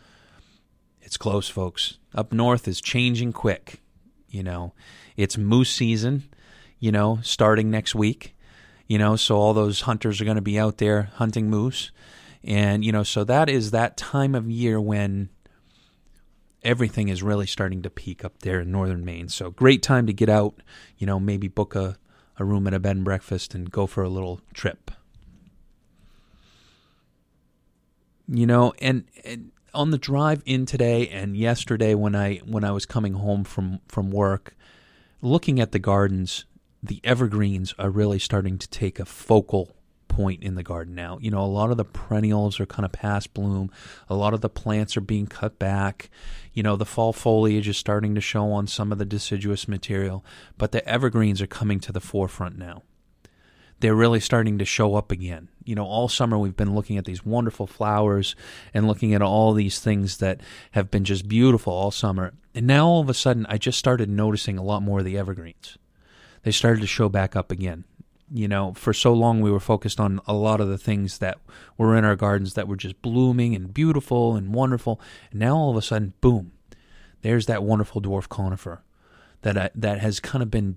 It's 1.00 1.16
close, 1.16 1.49
folks. 1.49 1.99
Up 2.14 2.32
north 2.32 2.68
is 2.68 2.80
changing 2.80 3.32
quick. 3.32 3.80
You 4.28 4.42
know, 4.42 4.75
it's 5.16 5.38
moose 5.38 5.70
season. 5.70 6.25
You 6.78 6.92
know, 6.92 7.20
starting 7.22 7.70
next 7.70 7.94
week. 7.94 8.33
You 8.86 8.98
know, 8.98 9.16
so 9.16 9.36
all 9.36 9.54
those 9.54 9.82
hunters 9.82 10.20
are 10.20 10.24
going 10.24 10.36
to 10.36 10.42
be 10.42 10.58
out 10.58 10.78
there 10.78 11.10
hunting 11.14 11.48
moose, 11.48 11.90
and 12.42 12.84
you 12.84 12.92
know, 12.92 13.02
so 13.02 13.24
that 13.24 13.48
is 13.48 13.70
that 13.70 13.96
time 13.96 14.34
of 14.34 14.50
year 14.50 14.80
when 14.80 15.30
everything 16.64 17.08
is 17.08 17.22
really 17.22 17.46
starting 17.46 17.82
to 17.82 17.90
peak 17.90 18.24
up 18.24 18.40
there 18.40 18.60
in 18.60 18.72
northern 18.72 19.04
Maine. 19.04 19.28
So 19.28 19.50
great 19.50 19.82
time 19.82 20.06
to 20.06 20.12
get 20.12 20.28
out, 20.28 20.62
you 20.96 21.06
know, 21.06 21.20
maybe 21.20 21.46
book 21.46 21.74
a, 21.74 21.96
a 22.38 22.44
room 22.44 22.66
at 22.66 22.74
a 22.74 22.80
bed 22.80 22.96
and 22.96 23.04
breakfast 23.04 23.54
and 23.54 23.70
go 23.70 23.86
for 23.86 24.02
a 24.02 24.08
little 24.08 24.40
trip. 24.54 24.90
You 28.26 28.46
know, 28.46 28.72
and, 28.78 29.04
and 29.24 29.52
on 29.74 29.90
the 29.90 29.98
drive 29.98 30.42
in 30.46 30.64
today 30.64 31.08
and 31.08 31.36
yesterday 31.36 31.94
when 31.94 32.14
I 32.14 32.36
when 32.38 32.64
I 32.64 32.70
was 32.70 32.86
coming 32.86 33.14
home 33.14 33.44
from 33.44 33.80
from 33.86 34.10
work, 34.10 34.56
looking 35.20 35.60
at 35.60 35.72
the 35.72 35.78
gardens, 35.78 36.46
the 36.84 37.00
evergreens 37.02 37.74
are 37.78 37.88
really 37.88 38.18
starting 38.18 38.58
to 38.58 38.68
take 38.68 39.00
a 39.00 39.06
focal 39.06 39.74
point 40.06 40.42
in 40.42 40.54
the 40.54 40.62
garden 40.62 40.94
now. 40.94 41.18
You 41.18 41.30
know, 41.30 41.40
a 41.40 41.46
lot 41.46 41.70
of 41.70 41.78
the 41.78 41.84
perennials 41.84 42.60
are 42.60 42.66
kind 42.66 42.84
of 42.84 42.92
past 42.92 43.32
bloom. 43.32 43.70
A 44.08 44.14
lot 44.14 44.34
of 44.34 44.42
the 44.42 44.50
plants 44.50 44.94
are 44.96 45.00
being 45.00 45.26
cut 45.26 45.58
back. 45.58 46.10
You 46.52 46.62
know, 46.62 46.76
the 46.76 46.84
fall 46.84 47.14
foliage 47.14 47.68
is 47.68 47.78
starting 47.78 48.14
to 48.14 48.20
show 48.20 48.52
on 48.52 48.66
some 48.66 48.92
of 48.92 48.98
the 48.98 49.06
deciduous 49.06 49.66
material, 49.66 50.24
but 50.58 50.72
the 50.72 50.86
evergreens 50.86 51.40
are 51.40 51.46
coming 51.46 51.80
to 51.80 51.90
the 51.90 52.00
forefront 52.00 52.58
now. 52.58 52.82
They're 53.80 53.94
really 53.94 54.20
starting 54.20 54.58
to 54.58 54.64
show 54.66 54.94
up 54.94 55.10
again. 55.10 55.48
You 55.64 55.74
know, 55.74 55.86
all 55.86 56.08
summer 56.08 56.38
we've 56.38 56.56
been 56.56 56.74
looking 56.74 56.98
at 56.98 57.06
these 57.06 57.24
wonderful 57.24 57.66
flowers 57.66 58.36
and 58.74 58.86
looking 58.86 59.14
at 59.14 59.22
all 59.22 59.54
these 59.54 59.80
things 59.80 60.18
that 60.18 60.42
have 60.72 60.90
been 60.90 61.04
just 61.04 61.28
beautiful 61.28 61.72
all 61.72 61.90
summer. 61.90 62.34
And 62.54 62.66
now 62.66 62.86
all 62.86 63.00
of 63.00 63.08
a 63.08 63.14
sudden, 63.14 63.46
I 63.48 63.56
just 63.56 63.78
started 63.78 64.10
noticing 64.10 64.58
a 64.58 64.62
lot 64.62 64.82
more 64.82 64.98
of 64.98 65.06
the 65.06 65.18
evergreens. 65.18 65.78
They 66.44 66.52
started 66.52 66.80
to 66.80 66.86
show 66.86 67.08
back 67.08 67.34
up 67.34 67.50
again 67.50 67.84
you 68.32 68.48
know, 68.48 68.72
for 68.74 68.92
so 68.92 69.12
long 69.12 69.40
we 69.40 69.50
were 69.50 69.60
focused 69.60 70.00
on 70.00 70.20
a 70.26 70.34
lot 70.34 70.60
of 70.60 70.68
the 70.68 70.78
things 70.78 71.18
that 71.18 71.38
were 71.76 71.96
in 71.96 72.04
our 72.04 72.16
gardens 72.16 72.54
that 72.54 72.68
were 72.68 72.76
just 72.76 73.00
blooming 73.02 73.54
and 73.54 73.72
beautiful 73.72 74.34
and 74.34 74.54
wonderful. 74.54 75.00
And 75.30 75.40
now 75.40 75.56
all 75.56 75.70
of 75.70 75.76
a 75.76 75.82
sudden, 75.82 76.14
boom, 76.20 76.52
there's 77.22 77.46
that 77.46 77.62
wonderful 77.62 78.00
dwarf 78.00 78.28
conifer 78.28 78.82
that 79.42 79.56
uh, 79.56 79.68
that 79.74 80.00
has 80.00 80.20
kind 80.20 80.42
of 80.42 80.50
been, 80.50 80.76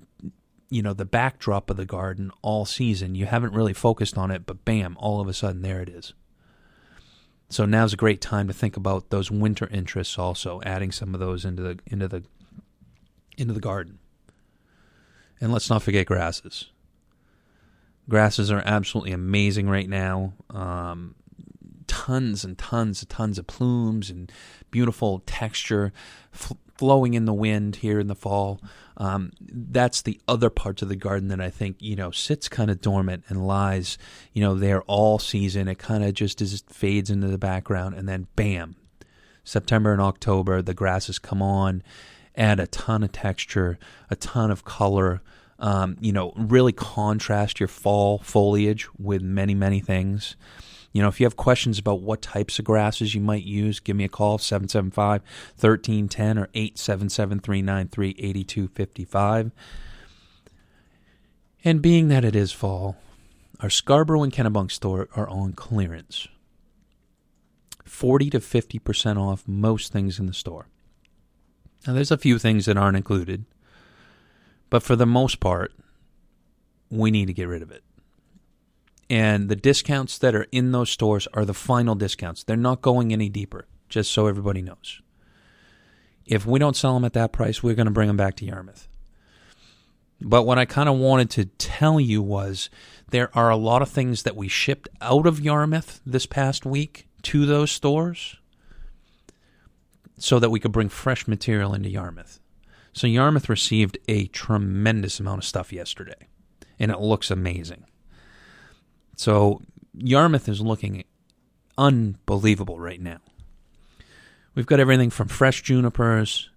you 0.69 0.81
know, 0.81 0.93
the 0.93 1.05
backdrop 1.05 1.69
of 1.69 1.77
the 1.77 1.85
garden 1.85 2.31
all 2.41 2.65
season. 2.65 3.15
You 3.15 3.25
haven't 3.25 3.53
really 3.53 3.73
focused 3.73 4.17
on 4.17 4.29
it, 4.29 4.45
but 4.45 4.65
bam, 4.65 4.97
all 4.99 5.21
of 5.21 5.27
a 5.27 5.33
sudden 5.33 5.61
there 5.61 5.81
it 5.81 5.89
is. 5.89 6.13
So 7.49 7.65
now's 7.65 7.93
a 7.93 7.97
great 7.97 8.19
time 8.19 8.47
to 8.49 8.53
think 8.53 8.75
about 8.75 9.09
those 9.09 9.31
winter 9.31 9.67
interests 9.71 10.19
also, 10.19 10.61
adding 10.65 10.91
some 10.91 11.13
of 11.13 11.21
those 11.21 11.45
into 11.45 11.63
the 11.63 11.79
into 11.87 12.09
the 12.09 12.23
into 13.37 13.53
the 13.53 13.61
garden. 13.61 13.99
And 15.39 15.51
let's 15.51 15.69
not 15.69 15.83
forget 15.83 16.07
grasses. 16.07 16.71
Grasses 18.09 18.49
are 18.51 18.63
absolutely 18.65 19.11
amazing 19.11 19.69
right 19.69 19.89
now. 19.89 20.33
Um, 20.49 21.15
tons 21.87 22.43
and 22.43 22.57
tons 22.57 23.01
and 23.01 23.09
tons 23.09 23.37
of 23.37 23.47
plumes 23.47 24.09
and 24.09 24.31
beautiful 24.71 25.23
texture 25.25 25.91
f- 26.33 26.53
flowing 26.77 27.13
in 27.13 27.25
the 27.25 27.33
wind 27.33 27.77
here 27.77 27.99
in 27.99 28.07
the 28.07 28.15
fall. 28.15 28.61
Um, 28.97 29.31
that's 29.41 30.01
the 30.01 30.19
other 30.27 30.49
parts 30.49 30.81
of 30.81 30.89
the 30.89 30.95
garden 30.95 31.27
that 31.29 31.41
I 31.41 31.49
think 31.49 31.77
you 31.79 31.95
know 31.95 32.11
sits 32.11 32.47
kind 32.47 32.69
of 32.69 32.81
dormant 32.81 33.23
and 33.27 33.45
lies, 33.45 33.97
you 34.33 34.41
know, 34.41 34.55
there 34.55 34.81
all 34.83 35.19
season. 35.19 35.67
It 35.67 35.79
kind 35.79 36.03
of 36.03 36.13
just 36.13 36.41
is, 36.41 36.63
fades 36.69 37.09
into 37.09 37.27
the 37.27 37.37
background, 37.37 37.95
and 37.95 38.07
then 38.07 38.27
bam, 38.35 38.75
September 39.43 39.91
and 39.91 40.01
October, 40.01 40.61
the 40.61 40.73
grasses 40.73 41.19
come 41.19 41.41
on, 41.41 41.83
add 42.37 42.59
a 42.59 42.67
ton 42.67 43.03
of 43.03 43.11
texture, 43.11 43.77
a 44.09 44.15
ton 44.15 44.51
of 44.51 44.63
color. 44.63 45.21
Um, 45.59 45.97
you 45.99 46.11
know, 46.11 46.33
really 46.35 46.71
contrast 46.71 47.59
your 47.59 47.67
fall 47.67 48.19
foliage 48.19 48.87
with 48.99 49.23
many, 49.23 49.55
many 49.55 49.79
things. 49.79 50.35
You 50.93 51.01
know, 51.01 51.07
if 51.09 51.19
you 51.19 51.25
have 51.25 51.35
questions 51.35 51.79
about 51.79 52.01
what 52.01 52.21
types 52.21 52.59
of 52.59 52.65
grasses 52.65 53.13
you 53.13 53.21
might 53.21 53.43
use, 53.43 53.79
give 53.79 53.95
me 53.95 54.03
a 54.03 54.09
call 54.09 54.37
775 54.37 55.21
1310 55.59 56.37
or 56.37 56.49
877 56.53 57.39
393 57.39 58.09
8255. 58.17 59.51
And 61.63 61.81
being 61.81 62.07
that 62.07 62.23
it 62.23 62.35
is 62.35 62.51
fall, 62.51 62.97
our 63.59 63.69
Scarborough 63.69 64.23
and 64.23 64.31
Kennebunk 64.31 64.71
store 64.71 65.09
are 65.15 65.27
on 65.29 65.53
clearance. 65.53 66.27
40 67.83 68.29
to 68.31 68.39
50% 68.39 69.17
off 69.17 69.47
most 69.47 69.91
things 69.91 70.19
in 70.19 70.27
the 70.27 70.33
store. 70.33 70.67
Now, 71.87 71.93
there's 71.93 72.11
a 72.11 72.17
few 72.17 72.37
things 72.37 72.65
that 72.65 72.77
aren't 72.77 72.97
included, 72.97 73.45
but 74.69 74.83
for 74.83 74.95
the 74.95 75.05
most 75.05 75.39
part, 75.39 75.71
we 76.89 77.09
need 77.11 77.27
to 77.27 77.33
get 77.33 77.47
rid 77.47 77.61
of 77.61 77.71
it 77.71 77.83
and 79.09 79.49
the 79.49 79.55
discounts 79.55 80.17
that 80.17 80.35
are 80.35 80.47
in 80.51 80.71
those 80.71 80.89
stores 80.89 81.27
are 81.33 81.45
the 81.45 81.53
final 81.53 81.95
discounts. 81.95 82.43
They're 82.43 82.57
not 82.57 82.81
going 82.81 83.13
any 83.13 83.29
deeper, 83.29 83.65
just 83.89 84.11
so 84.11 84.27
everybody 84.27 84.61
knows. 84.61 85.01
If 86.25 86.45
we 86.45 86.59
don't 86.59 86.75
sell 86.75 86.93
them 86.93 87.05
at 87.05 87.13
that 87.13 87.31
price, 87.31 87.63
we're 87.63 87.75
going 87.75 87.85
to 87.85 87.91
bring 87.91 88.07
them 88.07 88.17
back 88.17 88.35
to 88.37 88.45
Yarmouth. 88.45 88.87
But 90.19 90.43
what 90.43 90.57
I 90.57 90.65
kind 90.65 90.89
of 90.89 90.97
wanted 90.97 91.29
to 91.31 91.45
tell 91.45 91.99
you 91.99 92.21
was 92.21 92.69
there 93.11 93.29
are 93.37 93.49
a 93.49 93.55
lot 93.55 93.81
of 93.81 93.89
things 93.89 94.23
that 94.23 94.35
we 94.35 94.47
shipped 94.47 94.89
out 94.99 95.25
of 95.25 95.39
Yarmouth 95.39 96.01
this 96.05 96.25
past 96.25 96.65
week 96.65 97.07
to 97.23 97.45
those 97.45 97.71
stores 97.71 98.35
so 100.17 100.39
that 100.39 100.49
we 100.49 100.59
could 100.59 100.71
bring 100.71 100.89
fresh 100.89 101.27
material 101.27 101.73
into 101.73 101.89
Yarmouth. 101.89 102.39
So 102.93 103.07
Yarmouth 103.07 103.49
received 103.49 103.97
a 104.07 104.25
tremendous 104.27 105.19
amount 105.19 105.39
of 105.39 105.45
stuff 105.45 105.71
yesterday, 105.71 106.27
and 106.79 106.91
it 106.91 106.99
looks 106.99 107.29
amazing. 107.29 107.85
So 109.15 109.61
Yarmouth 109.93 110.49
is 110.49 110.61
looking 110.61 111.03
unbelievable 111.77 112.79
right 112.79 113.01
now. 113.01 113.19
We've 114.55 114.65
got 114.65 114.79
everything 114.79 115.11
from 115.11 115.27
fresh 115.27 115.61
junipers 115.61 116.49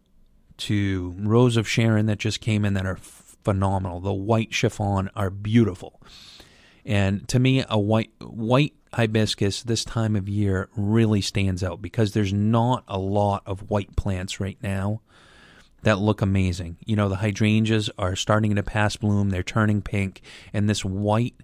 to 0.58 1.14
Rose 1.18 1.56
of 1.56 1.68
Sharon 1.68 2.06
that 2.06 2.18
just 2.18 2.40
came 2.40 2.64
in 2.64 2.74
that 2.74 2.86
are 2.86 2.96
phenomenal. 2.96 4.00
The 4.00 4.12
white 4.12 4.54
chiffon 4.54 5.10
are 5.14 5.30
beautiful. 5.30 6.00
And 6.84 7.28
to 7.28 7.38
me, 7.38 7.64
a 7.68 7.78
white 7.78 8.10
white 8.20 8.74
hibiscus 8.94 9.62
this 9.62 9.84
time 9.84 10.16
of 10.16 10.28
year 10.28 10.68
really 10.76 11.20
stands 11.20 11.62
out 11.62 11.80
because 11.80 12.12
there's 12.12 12.32
not 12.32 12.84
a 12.88 12.98
lot 12.98 13.42
of 13.46 13.70
white 13.70 13.94
plants 13.96 14.40
right 14.40 14.58
now 14.62 15.00
that 15.82 15.98
look 15.98 16.20
amazing. 16.20 16.76
You 16.84 16.96
know, 16.96 17.08
the 17.08 17.16
hydrangeas 17.16 17.88
are 17.98 18.16
starting 18.16 18.56
to 18.56 18.62
pass 18.62 18.96
bloom, 18.96 19.30
they're 19.30 19.42
turning 19.42 19.80
pink, 19.80 20.22
and 20.52 20.68
this 20.68 20.84
white 20.84 21.34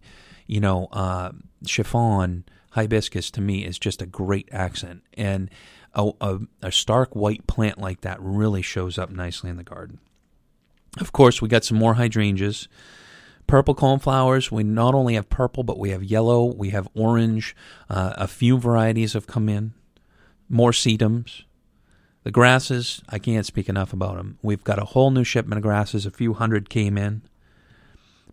you 0.47 0.61
know, 0.61 0.87
uh, 0.93 1.33
chiffon 1.67 2.45
hibiscus 2.71 3.31
to 3.33 3.41
me 3.41 3.65
is 3.65 3.79
just 3.79 4.03
a 4.03 4.07
great 4.07 4.49
accent. 4.53 5.03
And 5.15 5.51
a, 5.95 6.11
a, 6.21 6.39
a 6.63 6.73
stark 6.73 7.15
white 7.17 7.47
plant 7.47 7.79
like 7.79 8.03
that 8.03 8.19
really 8.21 8.63
shows 8.63 8.99
up 8.99 9.11
nicely 9.11 9.51
in 9.51 9.57
the 9.57 9.65
garden. 9.65 9.99
Of 11.01 11.13
course, 11.13 11.43
we 11.43 11.49
got 11.49 11.65
some 11.65 11.79
more 11.79 11.95
hydrangeas. 11.95 12.69
Purple 13.47 13.75
coneflowers. 13.75 14.51
We 14.51 14.65
not 14.65 14.95
only 14.95 15.15
have 15.15 15.29
purple, 15.29 15.63
but 15.63 15.79
we 15.79 15.91
have 15.91 16.03
yellow, 16.03 16.45
we 16.45 16.71
have 16.71 16.89
orange. 16.95 17.55
Uh, 17.89 18.15
a 18.17 18.27
few 18.27 18.59
varieties 18.59 19.13
have 19.13 19.27
come 19.27 19.49
in. 19.49 19.75
More 20.49 20.73
sedums. 20.73 21.43
The 22.25 22.33
grasses, 22.33 23.03
I 23.09 23.21
can't 23.21 23.47
speak 23.47 23.69
enough 23.69 23.93
about 23.93 24.17
them. 24.17 24.39
We've 24.43 24.65
got 24.65 24.81
a 24.81 24.85
whole 24.85 25.13
new 25.13 25.23
shipment 25.23 25.59
of 25.59 25.63
grasses. 25.63 26.07
A 26.07 26.11
few 26.11 26.35
hundred 26.35 26.69
came 26.69 26.99
in. 26.99 27.23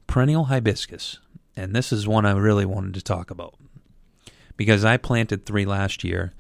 Perennial 0.08 0.46
hibiscus 0.46 1.20
and 1.56 1.76
this 1.76 1.92
is 1.92 2.08
one 2.08 2.26
I 2.26 2.32
really 2.32 2.66
wanted 2.66 2.94
to 2.96 3.02
talk 3.02 3.30
about 3.30 3.56
because 4.58 4.84
I 4.84 4.98
planted 4.98 5.46
three 5.46 5.66
last 5.66 6.04
year. 6.04 6.34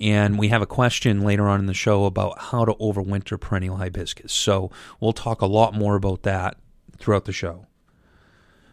And 0.00 0.38
we 0.38 0.48
have 0.48 0.62
a 0.62 0.66
question 0.66 1.20
later 1.20 1.46
on 1.46 1.60
in 1.60 1.66
the 1.66 1.74
show 1.74 2.06
about 2.06 2.38
how 2.38 2.64
to 2.64 2.72
overwinter 2.74 3.38
perennial 3.38 3.76
hibiscus. 3.76 4.32
So 4.32 4.70
we'll 4.98 5.12
talk 5.12 5.42
a 5.42 5.46
lot 5.46 5.74
more 5.74 5.94
about 5.94 6.22
that 6.22 6.56
throughout 6.98 7.26
the 7.26 7.32
show. 7.32 7.66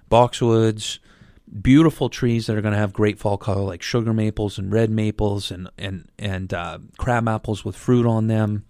Boxwoods, 0.09 0.99
beautiful 1.61 2.09
trees 2.09 2.47
that 2.47 2.57
are 2.57 2.61
going 2.61 2.73
to 2.73 2.79
have 2.79 2.93
great 2.93 3.19
fall 3.19 3.37
color, 3.37 3.61
like 3.61 3.81
sugar 3.81 4.13
maples 4.13 4.57
and 4.57 4.71
red 4.71 4.89
maples 4.89 5.51
and 5.51 5.69
and 5.77 6.09
and 6.17 6.53
uh, 6.53 6.79
crab 6.97 7.27
apples 7.27 7.63
with 7.63 7.75
fruit 7.75 8.05
on 8.05 8.27
them. 8.27 8.65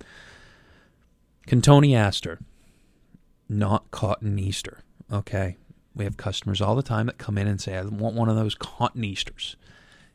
Cantoni 1.48 1.92
Cotoneaster, 1.92 2.40
not 3.48 3.90
cotton 3.92 4.38
Easter. 4.38 4.80
Okay, 5.12 5.58
we 5.96 6.04
have 6.04 6.18
customers 6.18 6.62
all 6.62 6.76
the 6.76 6.84
time 6.84 7.06
that 7.06 7.18
come 7.18 7.38
in 7.38 7.48
and 7.48 7.62
say, 7.62 7.78
I 7.78 7.84
want 7.84 8.16
one 8.16 8.30
of 8.30 8.36
those 8.36 8.56
cotton 8.56 9.04
easters." 9.04 9.56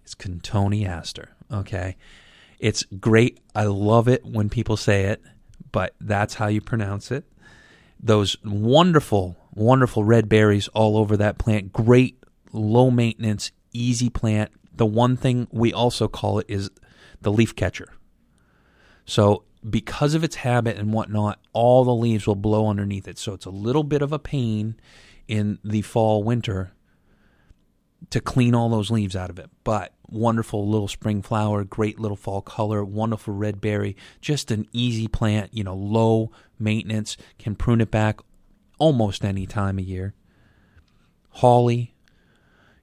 It's 0.04 0.14
Cantoni 0.14 0.84
Cotoneaster. 0.84 1.28
Okay. 1.50 1.96
It's 2.58 2.84
great. 3.00 3.40
I 3.54 3.64
love 3.64 4.08
it 4.08 4.24
when 4.24 4.48
people 4.48 4.76
say 4.76 5.06
it, 5.06 5.20
but 5.72 5.94
that's 6.00 6.34
how 6.34 6.46
you 6.46 6.60
pronounce 6.60 7.10
it. 7.10 7.24
Those 8.02 8.36
wonderful, 8.44 9.36
wonderful 9.54 10.04
red 10.04 10.28
berries 10.28 10.68
all 10.68 10.96
over 10.96 11.16
that 11.16 11.38
plant. 11.38 11.72
Great, 11.72 12.22
low 12.52 12.90
maintenance, 12.90 13.52
easy 13.72 14.10
plant. 14.10 14.50
The 14.74 14.86
one 14.86 15.16
thing 15.16 15.46
we 15.50 15.72
also 15.72 16.08
call 16.08 16.38
it 16.38 16.46
is 16.48 16.70
the 17.20 17.32
leaf 17.32 17.54
catcher. 17.54 17.88
So, 19.04 19.44
because 19.68 20.14
of 20.14 20.24
its 20.24 20.36
habit 20.36 20.76
and 20.76 20.92
whatnot, 20.92 21.38
all 21.52 21.84
the 21.84 21.94
leaves 21.94 22.26
will 22.26 22.34
blow 22.34 22.68
underneath 22.68 23.06
it. 23.06 23.18
So, 23.18 23.34
it's 23.34 23.46
a 23.46 23.50
little 23.50 23.84
bit 23.84 24.02
of 24.02 24.12
a 24.12 24.18
pain 24.18 24.76
in 25.28 25.58
the 25.62 25.82
fall 25.82 26.24
winter 26.24 26.72
to 28.10 28.20
clean 28.20 28.54
all 28.54 28.68
those 28.68 28.90
leaves 28.90 29.14
out 29.14 29.30
of 29.30 29.38
it. 29.38 29.50
But 29.64 29.94
wonderful 30.12 30.68
little 30.68 30.88
spring 30.88 31.22
flower, 31.22 31.64
great 31.64 31.98
little 31.98 32.16
fall 32.16 32.42
color, 32.42 32.84
wonderful 32.84 33.34
red 33.34 33.60
berry, 33.60 33.96
just 34.20 34.50
an 34.50 34.66
easy 34.72 35.08
plant, 35.08 35.52
you 35.52 35.64
know, 35.64 35.74
low 35.74 36.30
maintenance, 36.58 37.16
can 37.38 37.54
prune 37.54 37.80
it 37.80 37.90
back 37.90 38.20
almost 38.78 39.24
any 39.24 39.46
time 39.46 39.78
of 39.78 39.84
year. 39.84 40.14
Holly, 41.30 41.94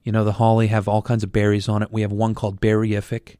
you 0.03 0.11
know, 0.11 0.23
the 0.23 0.33
holly 0.33 0.67
have 0.67 0.87
all 0.87 1.01
kinds 1.01 1.23
of 1.23 1.31
berries 1.31 1.69
on 1.69 1.83
it. 1.83 1.91
We 1.91 2.01
have 2.01 2.11
one 2.11 2.33
called 2.33 2.61
berryific. 2.61 3.35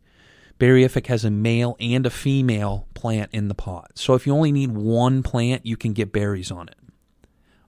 Berryific 0.60 1.08
has 1.08 1.24
a 1.24 1.32
male 1.32 1.78
and 1.80 2.06
a 2.06 2.10
female 2.10 2.88
plant 2.94 3.30
in 3.34 3.48
the 3.48 3.56
pot. 3.56 3.92
So 3.96 4.14
if 4.14 4.28
you 4.28 4.34
only 4.34 4.52
need 4.52 4.72
one 4.72 5.24
plant, 5.24 5.66
you 5.66 5.78
can 5.78 5.94
get 5.94 6.12
berries 6.12 6.52
on 6.52 6.68
it. 6.68 6.76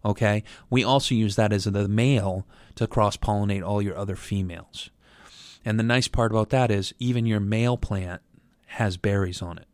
Okay? 0.04 0.44
We 0.70 0.84
also 0.84 1.16
use 1.16 1.36
that 1.38 1.54
as 1.54 1.64
the 1.64 1.88
male 1.88 2.46
to 2.76 2.88
cross 2.88 3.18
pollinate 3.18 3.66
all 3.66 3.82
your 3.82 3.98
other 3.98 4.16
females. 4.16 4.90
And 5.64 5.78
the 5.78 5.84
nice 5.84 6.08
part 6.08 6.32
about 6.32 6.50
that 6.50 6.72
is 6.72 6.94
even 7.00 7.26
your 7.26 7.40
male 7.40 7.78
plant 7.78 8.22
has 8.68 8.98
berries 8.98 9.42
on 9.42 9.58
it. 9.58 9.68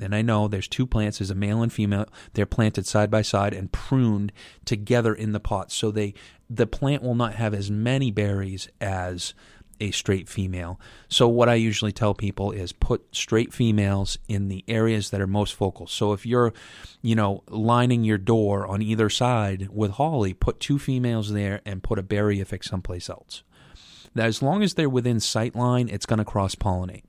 And 0.00 0.14
I 0.14 0.22
know 0.22 0.48
there's 0.48 0.68
two 0.68 0.86
plants, 0.86 1.18
there's 1.18 1.30
a 1.30 1.34
male 1.34 1.62
and 1.62 1.72
female. 1.72 2.06
They're 2.34 2.46
planted 2.46 2.86
side 2.86 3.10
by 3.10 3.22
side 3.22 3.54
and 3.54 3.70
pruned 3.70 4.32
together 4.64 5.14
in 5.14 5.32
the 5.32 5.40
pot. 5.40 5.70
So 5.70 5.90
they 5.90 6.14
the 6.50 6.66
plant 6.66 7.02
will 7.02 7.14
not 7.14 7.34
have 7.34 7.54
as 7.54 7.70
many 7.70 8.10
berries 8.10 8.68
as 8.80 9.32
a 9.80 9.90
straight 9.90 10.28
female. 10.28 10.78
So 11.08 11.26
what 11.26 11.48
I 11.48 11.54
usually 11.54 11.92
tell 11.92 12.14
people 12.14 12.52
is 12.52 12.72
put 12.72 13.14
straight 13.14 13.52
females 13.52 14.18
in 14.28 14.48
the 14.48 14.64
areas 14.68 15.10
that 15.10 15.20
are 15.20 15.26
most 15.26 15.54
focal. 15.54 15.86
So 15.86 16.12
if 16.12 16.24
you're, 16.26 16.52
you 17.00 17.16
know, 17.16 17.42
lining 17.48 18.04
your 18.04 18.18
door 18.18 18.66
on 18.66 18.82
either 18.82 19.08
side 19.08 19.68
with 19.72 19.92
holly, 19.92 20.34
put 20.34 20.60
two 20.60 20.78
females 20.78 21.32
there 21.32 21.62
and 21.64 21.82
put 21.82 21.98
a 21.98 22.02
berryific 22.02 22.62
someplace 22.64 23.08
else. 23.08 23.42
Now, 24.14 24.24
as 24.24 24.42
long 24.42 24.62
as 24.62 24.74
they're 24.74 24.88
within 24.88 25.20
sight 25.20 25.56
line, 25.56 25.88
it's 25.88 26.06
going 26.06 26.18
to 26.18 26.24
cross 26.24 26.54
pollinate. 26.54 27.04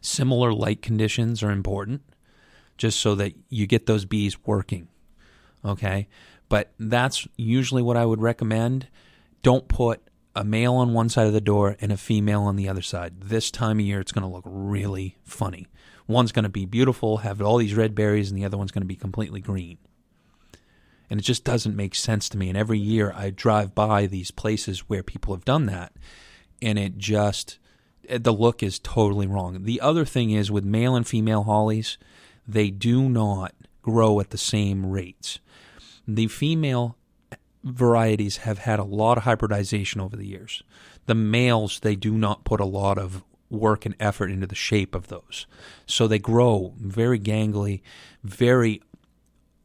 Similar 0.00 0.52
light 0.52 0.82
conditions 0.82 1.42
are 1.42 1.50
important 1.50 2.02
just 2.78 3.00
so 3.00 3.14
that 3.14 3.34
you 3.48 3.66
get 3.66 3.86
those 3.86 4.04
bees 4.04 4.36
working. 4.44 4.88
Okay? 5.64 6.08
But 6.48 6.72
that's 6.78 7.26
usually 7.36 7.82
what 7.82 7.96
I 7.96 8.06
would 8.06 8.20
recommend. 8.20 8.88
Don't 9.42 9.68
put 9.68 10.00
a 10.34 10.44
male 10.44 10.74
on 10.74 10.92
one 10.92 11.08
side 11.08 11.26
of 11.26 11.32
the 11.32 11.40
door 11.40 11.76
and 11.80 11.90
a 11.90 11.96
female 11.96 12.42
on 12.42 12.56
the 12.56 12.68
other 12.68 12.82
side. 12.82 13.20
This 13.22 13.50
time 13.50 13.78
of 13.78 13.86
year, 13.86 14.00
it's 14.00 14.12
going 14.12 14.26
to 14.26 14.32
look 14.32 14.44
really 14.46 15.16
funny. 15.24 15.66
One's 16.06 16.32
going 16.32 16.44
to 16.44 16.48
be 16.48 16.66
beautiful, 16.66 17.18
have 17.18 17.42
all 17.42 17.56
these 17.56 17.74
red 17.74 17.94
berries, 17.94 18.30
and 18.30 18.38
the 18.38 18.44
other 18.44 18.58
one's 18.58 18.70
going 18.70 18.82
to 18.82 18.86
be 18.86 18.96
completely 18.96 19.40
green. 19.40 19.78
And 21.08 21.20
it 21.20 21.22
just 21.22 21.44
doesn't 21.44 21.76
make 21.76 21.94
sense 21.94 22.28
to 22.30 22.38
me. 22.38 22.48
And 22.48 22.58
every 22.58 22.78
year 22.78 23.12
I 23.14 23.30
drive 23.30 23.74
by 23.74 24.06
these 24.06 24.30
places 24.30 24.88
where 24.88 25.02
people 25.02 25.34
have 25.34 25.44
done 25.44 25.66
that, 25.66 25.92
and 26.60 26.78
it 26.78 26.98
just, 26.98 27.58
eh, 28.08 28.18
the 28.20 28.32
look 28.32 28.62
is 28.62 28.78
totally 28.78 29.26
wrong. 29.26 29.64
The 29.64 29.80
other 29.80 30.04
thing 30.04 30.30
is 30.30 30.50
with 30.50 30.64
male 30.64 30.96
and 30.96 31.06
female 31.06 31.44
hollies, 31.44 31.98
they 32.46 32.70
do 32.70 33.08
not 33.08 33.54
grow 33.82 34.20
at 34.20 34.30
the 34.30 34.38
same 34.38 34.86
rates. 34.86 35.38
The 36.08 36.28
female 36.28 36.96
varieties 37.62 38.38
have 38.38 38.58
had 38.58 38.78
a 38.78 38.84
lot 38.84 39.18
of 39.18 39.24
hybridization 39.24 40.00
over 40.00 40.16
the 40.16 40.26
years. 40.26 40.62
The 41.06 41.14
males, 41.14 41.80
they 41.80 41.96
do 41.96 42.12
not 42.12 42.44
put 42.44 42.60
a 42.60 42.64
lot 42.64 42.98
of 42.98 43.24
work 43.50 43.86
and 43.86 43.94
effort 44.00 44.30
into 44.30 44.46
the 44.46 44.54
shape 44.54 44.94
of 44.94 45.08
those. 45.08 45.46
So 45.86 46.06
they 46.06 46.18
grow 46.18 46.74
very 46.78 47.18
gangly, 47.18 47.82
very 48.24 48.82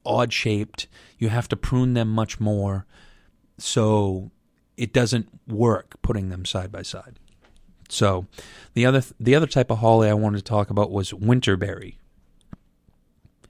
odd 0.06 0.34
shaped. 0.34 0.88
You 1.18 1.30
have 1.30 1.48
to 1.50 1.56
prune 1.56 1.94
them 1.94 2.10
much 2.10 2.40
more. 2.40 2.86
So 3.58 4.32
it 4.78 4.94
doesn't 4.94 5.30
work 5.48 6.02
putting 6.02 6.30
them 6.30 6.46
side 6.46 6.72
by 6.72 6.82
side. 6.82 7.20
So 7.90 8.26
the 8.74 8.86
other 8.86 9.04
the 9.20 9.36
other 9.36 9.48
type 9.48 9.70
of 9.70 9.80
holly 9.80 10.10
I 10.10 10.14
wanted 10.14 10.38
to 10.38 10.44
talk 10.44 10.70
about 10.70 10.92
was 10.92 11.12
winterberry. 11.12 11.98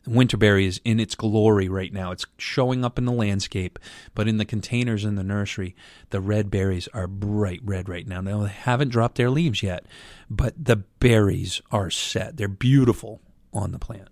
Winterberry 0.07 0.65
is 0.65 0.81
in 0.83 0.99
its 0.99 1.13
glory 1.13 1.69
right 1.69 1.93
now. 1.93 2.11
It's 2.11 2.25
showing 2.37 2.83
up 2.83 2.97
in 2.97 3.05
the 3.05 3.11
landscape, 3.11 3.77
but 4.15 4.27
in 4.27 4.37
the 4.37 4.45
containers 4.45 5.05
in 5.05 5.13
the 5.13 5.23
nursery, 5.23 5.75
the 6.09 6.19
red 6.19 6.49
berries 6.49 6.87
are 6.91 7.05
bright 7.05 7.59
red 7.63 7.87
right 7.87 8.07
now. 8.07 8.19
Now, 8.19 8.41
they 8.41 8.49
haven't 8.49 8.89
dropped 8.89 9.15
their 9.15 9.29
leaves 9.29 9.61
yet, 9.61 9.85
but 10.27 10.55
the 10.57 10.77
berries 10.77 11.61
are 11.71 11.91
set. 11.91 12.37
They're 12.37 12.47
beautiful 12.47 13.21
on 13.53 13.73
the 13.73 13.79
plant. 13.79 14.09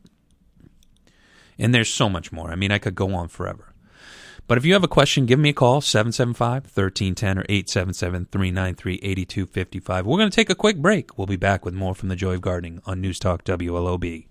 And 1.60 1.76
there's 1.76 1.94
so 1.94 2.10
much 2.10 2.32
more. 2.32 2.50
I 2.50 2.56
mean, 2.56 2.72
I 2.72 2.80
could 2.80 2.96
go 2.96 3.14
on 3.14 3.28
forever. 3.28 3.74
But 4.48 4.58
if 4.58 4.66
you 4.66 4.74
have 4.74 4.84
a 4.84 4.88
question, 4.88 5.28
give 5.28 5.38
me 5.38 5.50
a 5.50 5.54
call, 5.54 5.82
775 5.82 6.64
1310 6.64 7.38
or 7.38 7.46
877 7.48 8.26
393 8.32 8.96
8255. 8.96 10.06
We're 10.08 10.18
going 10.18 10.32
to 10.32 10.36
take 10.36 10.50
a 10.50 10.56
quick 10.56 10.78
break. 10.78 11.18
We'll 11.18 11.28
be 11.28 11.36
back 11.36 11.66
with 11.66 11.76
more 11.76 11.94
from 11.94 12.10
the 12.10 12.16
Joy 12.16 12.34
of 12.34 12.42
Gardening 12.42 12.82
on 12.86 13.02
News 13.02 13.20
Talk 13.20 13.44
WLOB. 13.44 14.29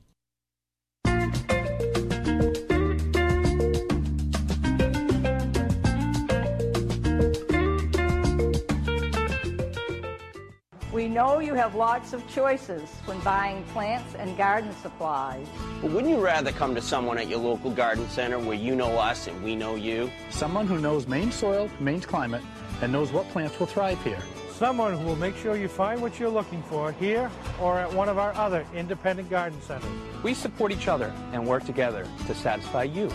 Know 11.19 11.41
you 11.41 11.53
have 11.55 11.75
lots 11.75 12.13
of 12.13 12.25
choices 12.29 12.89
when 13.05 13.19
buying 13.23 13.65
plants 13.75 14.15
and 14.15 14.39
garden 14.39 14.73
supplies. 14.81 15.45
But 15.83 15.91
wouldn't 15.91 16.15
you 16.15 16.25
rather 16.25 16.53
come 16.53 16.77
to 16.77 16.81
someone 16.81 17.19
at 17.19 17.27
your 17.27 17.41
local 17.41 17.73
garden 17.73 18.09
center 18.09 18.39
where 18.39 18.57
you 18.57 18.77
know 18.77 18.97
us 18.97 19.27
and 19.27 19.43
we 19.43 19.57
know 19.57 19.75
you? 19.75 20.13
Someone 20.31 20.69
who 20.69 20.79
knows 20.79 21.09
Maine 21.09 21.33
soil, 21.33 21.69
Maine's 21.81 22.07
climate, 22.07 22.45
and 22.83 22.93
knows 22.93 23.11
what 23.11 23.29
plants 23.31 23.59
will 23.59 23.67
thrive 23.67 24.01
here. 24.05 24.23
Someone 24.53 24.97
who 24.97 25.05
will 25.05 25.17
make 25.17 25.37
sure 25.37 25.57
you 25.57 25.67
find 25.67 26.01
what 26.01 26.21
you're 26.21 26.29
looking 26.29 26.63
for 26.63 26.93
here 26.93 27.29
or 27.61 27.81
at 27.81 27.93
one 27.93 28.09
of 28.09 28.17
our 28.17 28.33
other 28.35 28.65
independent 28.73 29.29
garden 29.29 29.61
centers. 29.63 29.91
We 30.23 30.35
support 30.35 30.71
each 30.71 30.87
other 30.87 31.13
and 31.33 31.45
work 31.45 31.65
together 31.65 32.07
to 32.29 32.35
satisfy 32.35 32.85
you. 32.85 33.11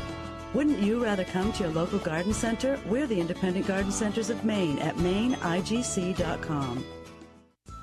Wouldn't 0.54 0.80
you 0.80 1.02
rather 1.02 1.24
come 1.24 1.54
to 1.54 1.64
your 1.64 1.72
local 1.72 2.00
garden 2.00 2.34
center? 2.34 2.78
We're 2.86 3.08
the 3.08 3.22
Independent 3.22 3.66
Garden 3.66 3.94
Centers 3.94 4.30
of 4.30 4.44
Maine 4.44 4.78
at 4.80 4.98
maineigc.com. 4.98 6.84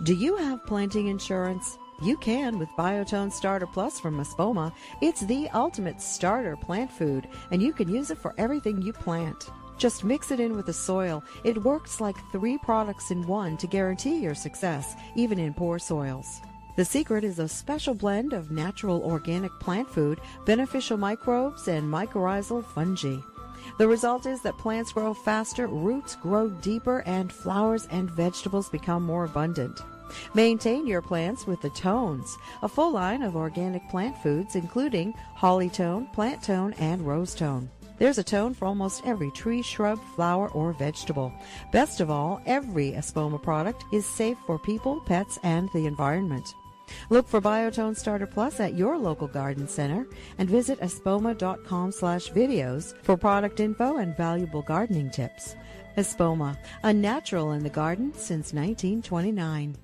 Do 0.03 0.15
you 0.15 0.35
have 0.37 0.65
planting 0.65 1.09
insurance? 1.09 1.77
You 2.01 2.17
can 2.17 2.59
with 2.59 2.71
Biotone 2.71 3.31
Starter 3.31 3.67
Plus 3.67 4.01
from 4.01 4.17
Espoma. 4.19 4.73
It's 5.03 5.21
the 5.21 5.51
ultimate 5.51 6.01
starter 6.01 6.57
plant 6.57 6.91
food, 6.91 7.29
and 7.51 7.63
you 7.63 7.75
can 7.75 7.87
use 7.87 8.11
it 8.11 8.17
for 8.17 8.33
everything 8.39 8.81
you 8.81 8.95
plant. 8.95 9.51
Just 9.77 10.03
mix 10.03 10.31
it 10.31 10.41
in 10.41 10.57
with 10.57 10.65
the 10.65 10.73
soil. 10.73 11.23
It 11.45 11.63
works 11.65 12.01
like 12.01 12.17
three 12.33 12.57
products 12.57 13.11
in 13.11 13.27
one 13.27 13.59
to 13.59 13.67
guarantee 13.67 14.23
your 14.23 14.35
success, 14.35 14.95
even 15.17 15.39
in 15.39 15.53
poor 15.53 15.79
soils. 15.79 16.41
The 16.77 16.85
secret 16.87 17.23
is 17.23 17.39
a 17.39 17.47
special 17.47 17.93
blend 17.93 18.33
of 18.33 18.51
natural 18.51 19.03
organic 19.03 19.53
plant 19.61 19.91
food, 19.91 20.19
beneficial 20.47 20.97
microbes, 20.97 21.69
and 21.69 21.85
mycorrhizal 21.85 22.65
fungi. 22.65 23.19
The 23.81 23.89
result 23.89 24.27
is 24.27 24.43
that 24.43 24.59
plants 24.59 24.93
grow 24.93 25.15
faster, 25.15 25.67
roots 25.67 26.15
grow 26.15 26.51
deeper, 26.51 27.03
and 27.07 27.33
flowers 27.33 27.89
and 27.91 28.11
vegetables 28.11 28.69
become 28.69 29.03
more 29.03 29.25
abundant. 29.25 29.81
Maintain 30.35 30.87
your 30.87 31.01
plants 31.01 31.47
with 31.47 31.63
the 31.63 31.71
Tones, 31.71 32.37
a 32.61 32.69
full 32.69 32.93
line 32.93 33.23
of 33.23 33.37
organic 33.37 33.89
plant 33.89 34.19
foods 34.19 34.55
including 34.55 35.15
holly 35.35 35.71
tone, 35.71 36.09
plant 36.13 36.43
tone, 36.43 36.75
and 36.75 37.07
rose 37.07 37.35
tone. 37.35 37.71
There's 37.97 38.19
a 38.19 38.23
tone 38.23 38.53
for 38.53 38.67
almost 38.67 39.07
every 39.07 39.31
tree, 39.31 39.63
shrub, 39.63 39.99
flower, 40.15 40.51
or 40.51 40.75
vegetable. 40.75 41.33
Best 41.73 42.03
of 42.03 42.11
all, 42.11 42.43
every 42.45 42.93
Espoma 42.93 43.43
product 43.43 43.87
is 43.95 44.05
safe 44.05 44.37
for 44.45 44.59
people, 44.59 45.01
pets, 45.07 45.39
and 45.43 45.71
the 45.73 45.87
environment. 45.87 46.55
Look 47.09 47.29
for 47.29 47.41
Biotone 47.41 47.97
Starter 47.97 48.27
Plus 48.27 48.61
at 48.61 48.75
your 48.75 48.99
local 48.99 49.29
garden 49.29 49.69
center 49.69 50.07
and 50.39 50.49
visit 50.49 50.81
espoma.com 50.81 51.93
slash 51.93 52.31
videos 52.31 52.95
for 53.03 53.17
product 53.17 53.61
info 53.61 53.99
and 53.99 54.17
valuable 54.17 54.63
gardening 54.63 55.11
tips. 55.11 55.57
Espoma, 55.97 56.57
a 56.83 56.93
natural 56.93 57.53
in 57.53 57.63
the 57.63 57.71
garden 57.71 58.13
since 58.15 58.53
1929. 58.53 59.77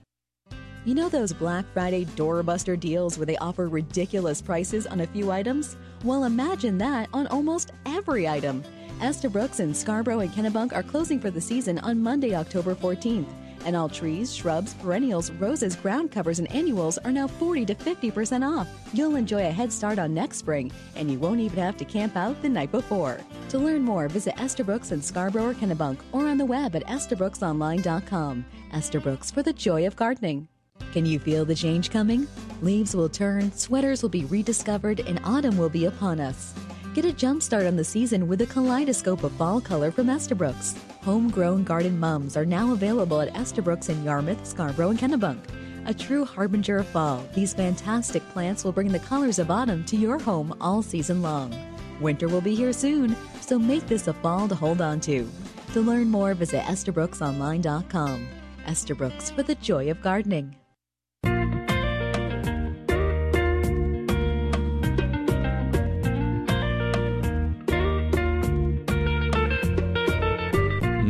You 0.85 0.95
know 0.95 1.09
those 1.09 1.33
Black 1.33 1.64
Friday 1.73 2.05
doorbuster 2.05 2.79
deals 2.79 3.19
where 3.19 3.27
they 3.27 3.37
offer 3.38 3.69
ridiculous 3.69 4.40
prices 4.40 4.87
on 4.87 5.01
a 5.01 5.07
few 5.09 5.33
items? 5.33 5.77
Well, 6.05 6.25
imagine 6.25 6.79
that 6.79 7.09
on 7.12 7.27
almost 7.27 7.73
every 7.87 8.29
item. 8.29 8.62
Estabrooks 9.03 9.59
in 9.59 9.75
Scarborough 9.75 10.21
and 10.21 10.31
Kennebunk 10.31 10.73
are 10.73 10.85
closing 10.85 11.19
for 11.19 11.31
the 11.31 11.40
season 11.40 11.81
on 11.81 12.01
Monday, 12.01 12.37
October 12.37 12.77
14th. 12.77 13.27
And 13.66 13.76
all 13.76 13.88
trees, 13.88 14.35
shrubs, 14.35 14.74
perennials, 14.74 15.33
roses, 15.33 15.74
ground 15.76 16.12
covers, 16.12 16.38
and 16.38 16.50
annuals 16.52 16.98
are 16.98 17.11
now 17.11 17.26
40 17.26 17.66
to 17.66 17.74
50% 17.74 18.48
off. 18.48 18.68
You'll 18.94 19.16
enjoy 19.16 19.44
a 19.44 19.50
head 19.50 19.72
start 19.72 19.98
on 19.98 20.14
next 20.14 20.38
spring, 20.38 20.72
and 20.94 21.11
you 21.11 21.18
won't 21.18 21.40
even 21.40 21.59
have 21.59 21.76
to 21.79 21.85
camp 21.85 22.16
out 22.16 22.40
the 22.40 22.48
night 22.48 22.70
before. 22.70 23.18
To 23.48 23.59
learn 23.59 23.83
more, 23.83 24.09
visit 24.09 24.40
Estabrooks 24.40 24.92
in 24.92 25.02
Scarborough 25.02 25.50
or 25.50 25.55
Kennebunk 25.55 25.98
or 26.12 26.29
on 26.29 26.38
the 26.38 26.44
web 26.44 26.76
at 26.76 26.87
estabrooksonline.com. 26.87 28.44
Estabrooks 28.72 29.31
for 29.33 29.42
the 29.42 29.52
joy 29.52 29.87
of 29.87 29.96
gardening. 29.96 30.48
Can 30.92 31.05
you 31.05 31.18
feel 31.18 31.44
the 31.44 31.55
change 31.55 31.90
coming? 31.90 32.29
Leaves 32.62 32.94
will 32.94 33.09
turn, 33.09 33.52
sweaters 33.52 34.00
will 34.00 34.11
be 34.11 34.24
rediscovered, 34.26 35.00
and 35.00 35.20
autumn 35.24 35.59
will 35.59 35.68
be 35.68 35.87
upon 35.87 36.20
us. 36.20 36.55
Get 36.94 37.05
a 37.05 37.12
jump 37.12 37.42
start 37.42 37.66
on 37.66 37.76
the 37.76 37.85
season 37.85 38.29
with 38.29 38.40
a 38.42 38.46
kaleidoscope 38.46 39.24
of 39.24 39.33
fall 39.33 39.61
color 39.61 39.90
from 39.90 40.09
Estabrooks. 40.09 40.76
Homegrown 41.07 41.62
garden 41.62 42.01
mums 42.01 42.37
are 42.37 42.45
now 42.45 42.73
available 42.73 43.21
at 43.21 43.33
Estabrooks 43.37 43.90
in 43.90 44.03
Yarmouth, 44.03 44.45
Scarborough, 44.45 44.90
and 44.90 44.99
Kennebunk. 44.99 45.38
A 45.87 45.95
true 45.95 46.25
harbinger 46.25 46.79
of 46.79 46.88
fall, 46.88 47.25
these 47.33 47.55
fantastic 47.55 48.29
plants 48.31 48.64
will 48.64 48.73
bring 48.73 48.90
the 48.90 48.99
colors 48.99 49.38
of 49.38 49.49
autumn 49.49 49.85
to 49.85 49.97
your 49.97 50.19
home 50.19 50.53
all 50.61 50.83
season 50.83 51.23
long. 51.23 51.55
Winter 52.01 52.27
will 52.27 52.40
be 52.40 52.57
here 52.57 52.73
soon, 52.73 53.14
so 53.40 53.57
make 53.57 53.87
this 53.87 54.09
a 54.09 54.14
fall 54.14 54.49
to 54.49 54.57
hold 54.57 54.81
on 54.81 54.99
to. 55.03 55.31
To 55.75 55.81
learn 55.81 56.09
more, 56.09 56.35
visit 56.35 56.62
EstabrooksOnline.com. 56.62 58.29
Estabrooks 58.66 59.31
for 59.31 59.45
the 59.45 59.55
joy 59.55 59.88
of 59.92 60.03
gardening. 60.03 60.57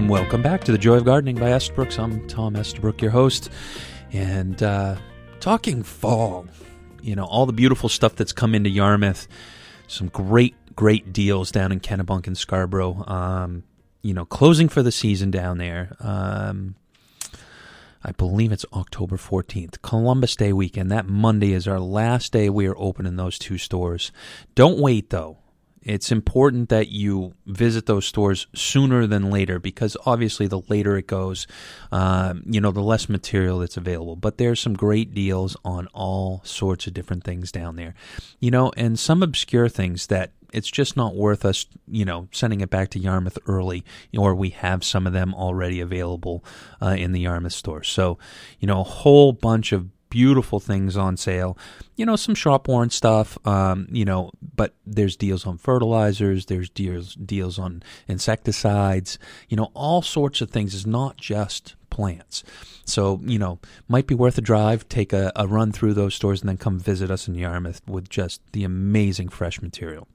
Welcome 0.08 0.40
back 0.40 0.62
to 0.64 0.72
the 0.72 0.78
Joy 0.78 0.98
of 0.98 1.04
Gardening 1.04 1.34
by 1.34 1.52
Estabrooks. 1.52 1.98
I'm 1.98 2.28
Tom 2.28 2.54
Estabrook, 2.54 3.02
your 3.02 3.10
host, 3.10 3.50
and 4.12 4.62
uh, 4.62 4.94
talking 5.40 5.82
fall. 5.82 6.46
You 7.02 7.16
know 7.16 7.24
all 7.24 7.44
the 7.44 7.52
beautiful 7.52 7.88
stuff 7.88 8.14
that's 8.14 8.32
come 8.32 8.54
into 8.54 8.70
Yarmouth. 8.70 9.26
Some 9.88 10.06
great, 10.08 10.54
great 10.76 11.12
deals 11.12 11.50
down 11.50 11.72
in 11.72 11.80
Kennebunk 11.80 12.28
and 12.28 12.38
Scarborough. 12.38 13.04
Um, 13.08 13.64
you 14.02 14.14
know, 14.14 14.24
closing 14.24 14.68
for 14.68 14.80
the 14.80 14.92
season 14.92 15.32
down 15.32 15.58
there. 15.58 15.96
Um, 15.98 16.76
I 18.04 18.12
believe 18.12 18.52
it's 18.52 18.64
October 18.72 19.16
14th, 19.16 19.82
Columbus 19.82 20.36
Day 20.36 20.52
weekend. 20.52 20.92
That 20.92 21.08
Monday 21.08 21.52
is 21.52 21.66
our 21.66 21.80
last 21.80 22.32
day 22.32 22.48
we 22.48 22.68
are 22.68 22.78
open 22.78 23.06
in 23.06 23.16
those 23.16 23.40
two 23.40 23.58
stores. 23.58 24.12
Don't 24.54 24.78
wait 24.78 25.10
though. 25.10 25.38
It's 25.86 26.10
important 26.10 26.68
that 26.68 26.88
you 26.88 27.34
visit 27.46 27.86
those 27.86 28.06
stores 28.06 28.48
sooner 28.54 29.06
than 29.06 29.30
later 29.30 29.60
because 29.60 29.96
obviously 30.04 30.48
the 30.48 30.62
later 30.68 30.98
it 30.98 31.06
goes, 31.06 31.46
um, 31.92 32.42
you 32.44 32.60
know, 32.60 32.72
the 32.72 32.82
less 32.82 33.08
material 33.08 33.60
that's 33.60 33.76
available. 33.76 34.16
But 34.16 34.36
there's 34.36 34.60
some 34.60 34.74
great 34.74 35.14
deals 35.14 35.56
on 35.64 35.86
all 35.94 36.40
sorts 36.44 36.88
of 36.88 36.94
different 36.94 37.22
things 37.22 37.52
down 37.52 37.76
there, 37.76 37.94
you 38.40 38.50
know, 38.50 38.72
and 38.76 38.98
some 38.98 39.22
obscure 39.22 39.68
things 39.68 40.08
that 40.08 40.32
It's 40.52 40.70
just 40.70 40.96
not 40.96 41.14
worth 41.14 41.44
us, 41.44 41.66
you 41.86 42.04
know, 42.04 42.28
sending 42.32 42.62
it 42.62 42.70
back 42.70 42.88
to 42.90 42.98
Yarmouth 42.98 43.38
early, 43.46 43.84
or 44.16 44.34
we 44.34 44.50
have 44.50 44.84
some 44.84 45.06
of 45.06 45.12
them 45.12 45.34
already 45.34 45.80
available 45.80 46.44
uh, 46.80 46.96
in 46.96 47.12
the 47.12 47.20
Yarmouth 47.20 47.52
store. 47.52 47.82
So, 47.82 48.18
you 48.60 48.66
know, 48.66 48.80
a 48.80 48.84
whole 48.84 49.32
bunch 49.32 49.72
of 49.72 49.90
beautiful 50.10 50.60
things 50.60 50.96
on 50.96 51.16
sale. 51.16 51.56
You 51.96 52.06
know, 52.06 52.16
some 52.16 52.34
shop 52.34 52.68
worn 52.68 52.90
stuff. 52.90 53.38
Um, 53.46 53.88
you 53.90 54.04
know, 54.04 54.30
but 54.54 54.74
there's 54.86 55.16
deals 55.16 55.46
on 55.46 55.58
fertilizers. 55.58 56.46
There's 56.46 56.70
deals 56.70 57.14
deals 57.14 57.58
on 57.58 57.82
insecticides. 58.08 59.18
You 59.48 59.56
know, 59.56 59.70
all 59.74 60.02
sorts 60.02 60.40
of 60.40 60.50
things. 60.50 60.74
It's 60.74 60.86
not 60.86 61.16
just 61.16 61.74
plants. 61.90 62.44
So 62.84 63.20
you 63.24 63.38
know, 63.38 63.58
might 63.88 64.06
be 64.06 64.14
worth 64.14 64.38
a 64.38 64.42
drive. 64.42 64.88
Take 64.88 65.12
a, 65.12 65.32
a 65.36 65.46
run 65.46 65.72
through 65.72 65.94
those 65.94 66.14
stores 66.14 66.40
and 66.40 66.48
then 66.48 66.58
come 66.58 66.78
visit 66.78 67.10
us 67.10 67.28
in 67.28 67.34
Yarmouth 67.34 67.82
with 67.86 68.08
just 68.08 68.40
the 68.52 68.64
amazing 68.64 69.28
fresh 69.28 69.60
material. 69.60 70.08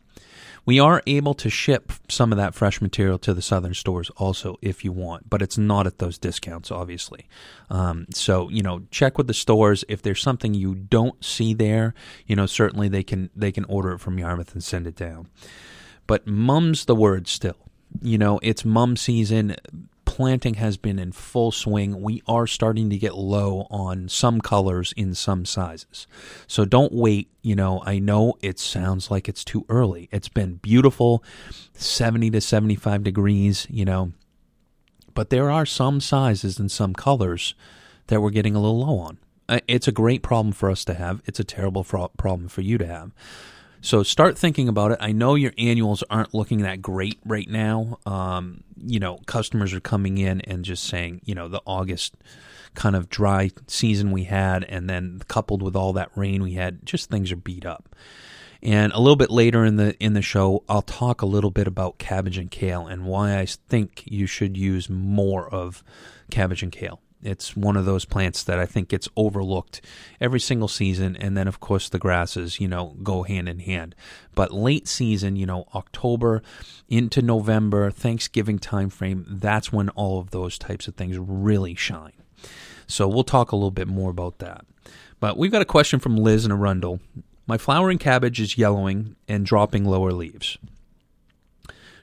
We 0.65 0.79
are 0.79 1.01
able 1.07 1.33
to 1.35 1.49
ship 1.49 1.91
some 2.07 2.31
of 2.31 2.37
that 2.37 2.53
fresh 2.53 2.81
material 2.81 3.17
to 3.19 3.33
the 3.33 3.41
southern 3.41 3.73
stores 3.73 4.11
also 4.11 4.57
if 4.61 4.85
you 4.85 4.91
want, 4.91 5.29
but 5.29 5.41
it's 5.41 5.57
not 5.57 5.87
at 5.87 5.97
those 5.97 6.17
discounts, 6.17 6.71
obviously. 6.71 7.27
Um, 7.69 8.05
so 8.13 8.49
you 8.49 8.61
know, 8.61 8.83
check 8.91 9.17
with 9.17 9.27
the 9.27 9.33
stores 9.33 9.83
if 9.89 10.01
there's 10.01 10.21
something 10.21 10.53
you 10.53 10.75
don't 10.75 11.23
see 11.23 11.53
there. 11.53 11.93
You 12.27 12.35
know, 12.35 12.45
certainly 12.45 12.89
they 12.89 13.03
can 13.03 13.29
they 13.35 13.51
can 13.51 13.65
order 13.65 13.93
it 13.93 13.99
from 13.99 14.19
Yarmouth 14.19 14.53
and 14.53 14.63
send 14.63 14.85
it 14.87 14.95
down. 14.95 15.29
But 16.05 16.27
mum's 16.27 16.85
the 16.85 16.95
word 16.95 17.27
still. 17.27 17.57
You 18.01 18.17
know, 18.17 18.39
it's 18.41 18.63
mum 18.63 18.95
season 18.95 19.55
planting 20.11 20.55
has 20.55 20.75
been 20.75 20.99
in 20.99 21.13
full 21.13 21.53
swing. 21.53 22.01
We 22.01 22.21
are 22.27 22.45
starting 22.45 22.89
to 22.89 22.97
get 22.97 23.15
low 23.15 23.65
on 23.71 24.09
some 24.09 24.41
colors 24.41 24.93
in 24.97 25.15
some 25.15 25.45
sizes. 25.45 26.05
So 26.47 26.65
don't 26.65 26.91
wait. 26.91 27.31
You 27.41 27.55
know, 27.55 27.81
I 27.85 27.97
know 27.99 28.33
it 28.41 28.59
sounds 28.59 29.09
like 29.09 29.29
it's 29.29 29.45
too 29.45 29.65
early. 29.69 30.09
It's 30.11 30.27
been 30.27 30.55
beautiful, 30.55 31.23
70 31.75 32.29
to 32.31 32.41
75 32.41 33.03
degrees, 33.05 33.65
you 33.69 33.85
know, 33.85 34.11
but 35.13 35.29
there 35.29 35.49
are 35.49 35.65
some 35.65 36.01
sizes 36.01 36.59
and 36.59 36.69
some 36.69 36.93
colors 36.93 37.55
that 38.07 38.19
we're 38.19 38.31
getting 38.31 38.53
a 38.53 38.59
little 38.59 38.85
low 38.85 38.99
on. 38.99 39.17
Uh, 39.47 39.61
it's 39.65 39.87
a 39.87 39.93
great 39.93 40.23
problem 40.23 40.51
for 40.51 40.69
us 40.69 40.83
to 40.83 40.93
have. 40.93 41.21
It's 41.25 41.39
a 41.39 41.45
terrible 41.45 41.85
problem 41.85 42.49
for 42.49 42.59
you 42.59 42.77
to 42.77 42.85
have. 42.85 43.11
So 43.81 44.03
start 44.03 44.37
thinking 44.37 44.67
about 44.67 44.91
it. 44.91 44.99
I 45.01 45.11
know 45.11 45.33
your 45.33 45.53
annuals 45.57 46.03
aren't 46.09 46.35
looking 46.35 46.59
that 46.59 46.81
great 46.81 47.19
right 47.25 47.49
now. 47.49 47.97
Um, 48.05 48.63
you 48.77 48.99
know, 48.99 49.17
customers 49.25 49.73
are 49.73 49.79
coming 49.79 50.19
in 50.19 50.41
and 50.41 50.63
just 50.63 50.83
saying, 50.83 51.21
you 51.25 51.33
know, 51.33 51.47
the 51.47 51.61
August 51.65 52.15
kind 52.75 52.95
of 52.95 53.09
dry 53.09 53.49
season 53.67 54.11
we 54.11 54.25
had, 54.25 54.63
and 54.65 54.89
then 54.89 55.19
coupled 55.27 55.61
with 55.63 55.75
all 55.75 55.93
that 55.93 56.11
rain 56.15 56.43
we 56.43 56.53
had, 56.53 56.85
just 56.85 57.09
things 57.09 57.31
are 57.31 57.37
beat 57.37 57.65
up. 57.65 57.95
And 58.63 58.93
a 58.93 58.99
little 58.99 59.15
bit 59.15 59.31
later 59.31 59.65
in 59.65 59.77
the 59.77 59.95
in 59.99 60.13
the 60.13 60.21
show, 60.21 60.63
I'll 60.69 60.83
talk 60.83 61.23
a 61.23 61.25
little 61.25 61.49
bit 61.49 61.65
about 61.65 61.97
cabbage 61.97 62.37
and 62.37 62.51
kale 62.51 62.85
and 62.85 63.05
why 63.05 63.39
I 63.39 63.47
think 63.47 64.03
you 64.05 64.27
should 64.27 64.55
use 64.55 64.89
more 64.89 65.49
of 65.49 65.83
cabbage 66.29 66.61
and 66.61 66.71
kale. 66.71 67.01
It's 67.23 67.55
one 67.55 67.77
of 67.77 67.85
those 67.85 68.05
plants 68.05 68.43
that 68.43 68.59
I 68.59 68.65
think 68.65 68.89
gets 68.89 69.07
overlooked 69.15 69.81
every 70.19 70.39
single 70.39 70.67
season. 70.67 71.15
And 71.15 71.37
then, 71.37 71.47
of 71.47 71.59
course, 71.59 71.89
the 71.89 71.99
grasses, 71.99 72.59
you 72.59 72.67
know, 72.67 72.95
go 73.03 73.23
hand 73.23 73.47
in 73.47 73.59
hand. 73.59 73.95
But 74.33 74.53
late 74.53 74.87
season, 74.87 75.35
you 75.35 75.45
know, 75.45 75.65
October 75.75 76.41
into 76.89 77.21
November, 77.21 77.91
Thanksgiving 77.91 78.59
timeframe, 78.59 79.25
that's 79.27 79.71
when 79.71 79.89
all 79.89 80.19
of 80.19 80.31
those 80.31 80.57
types 80.57 80.87
of 80.87 80.95
things 80.95 81.17
really 81.17 81.75
shine. 81.75 82.13
So 82.87 83.07
we'll 83.07 83.23
talk 83.23 83.51
a 83.51 83.55
little 83.55 83.71
bit 83.71 83.87
more 83.87 84.09
about 84.09 84.39
that. 84.39 84.65
But 85.19 85.37
we've 85.37 85.51
got 85.51 85.61
a 85.61 85.65
question 85.65 85.99
from 85.99 86.17
Liz 86.17 86.45
in 86.45 86.51
Arundel. 86.51 86.99
My 87.45 87.57
flowering 87.57 87.97
cabbage 87.97 88.41
is 88.41 88.57
yellowing 88.57 89.15
and 89.27 89.45
dropping 89.45 89.85
lower 89.85 90.11
leaves. 90.11 90.57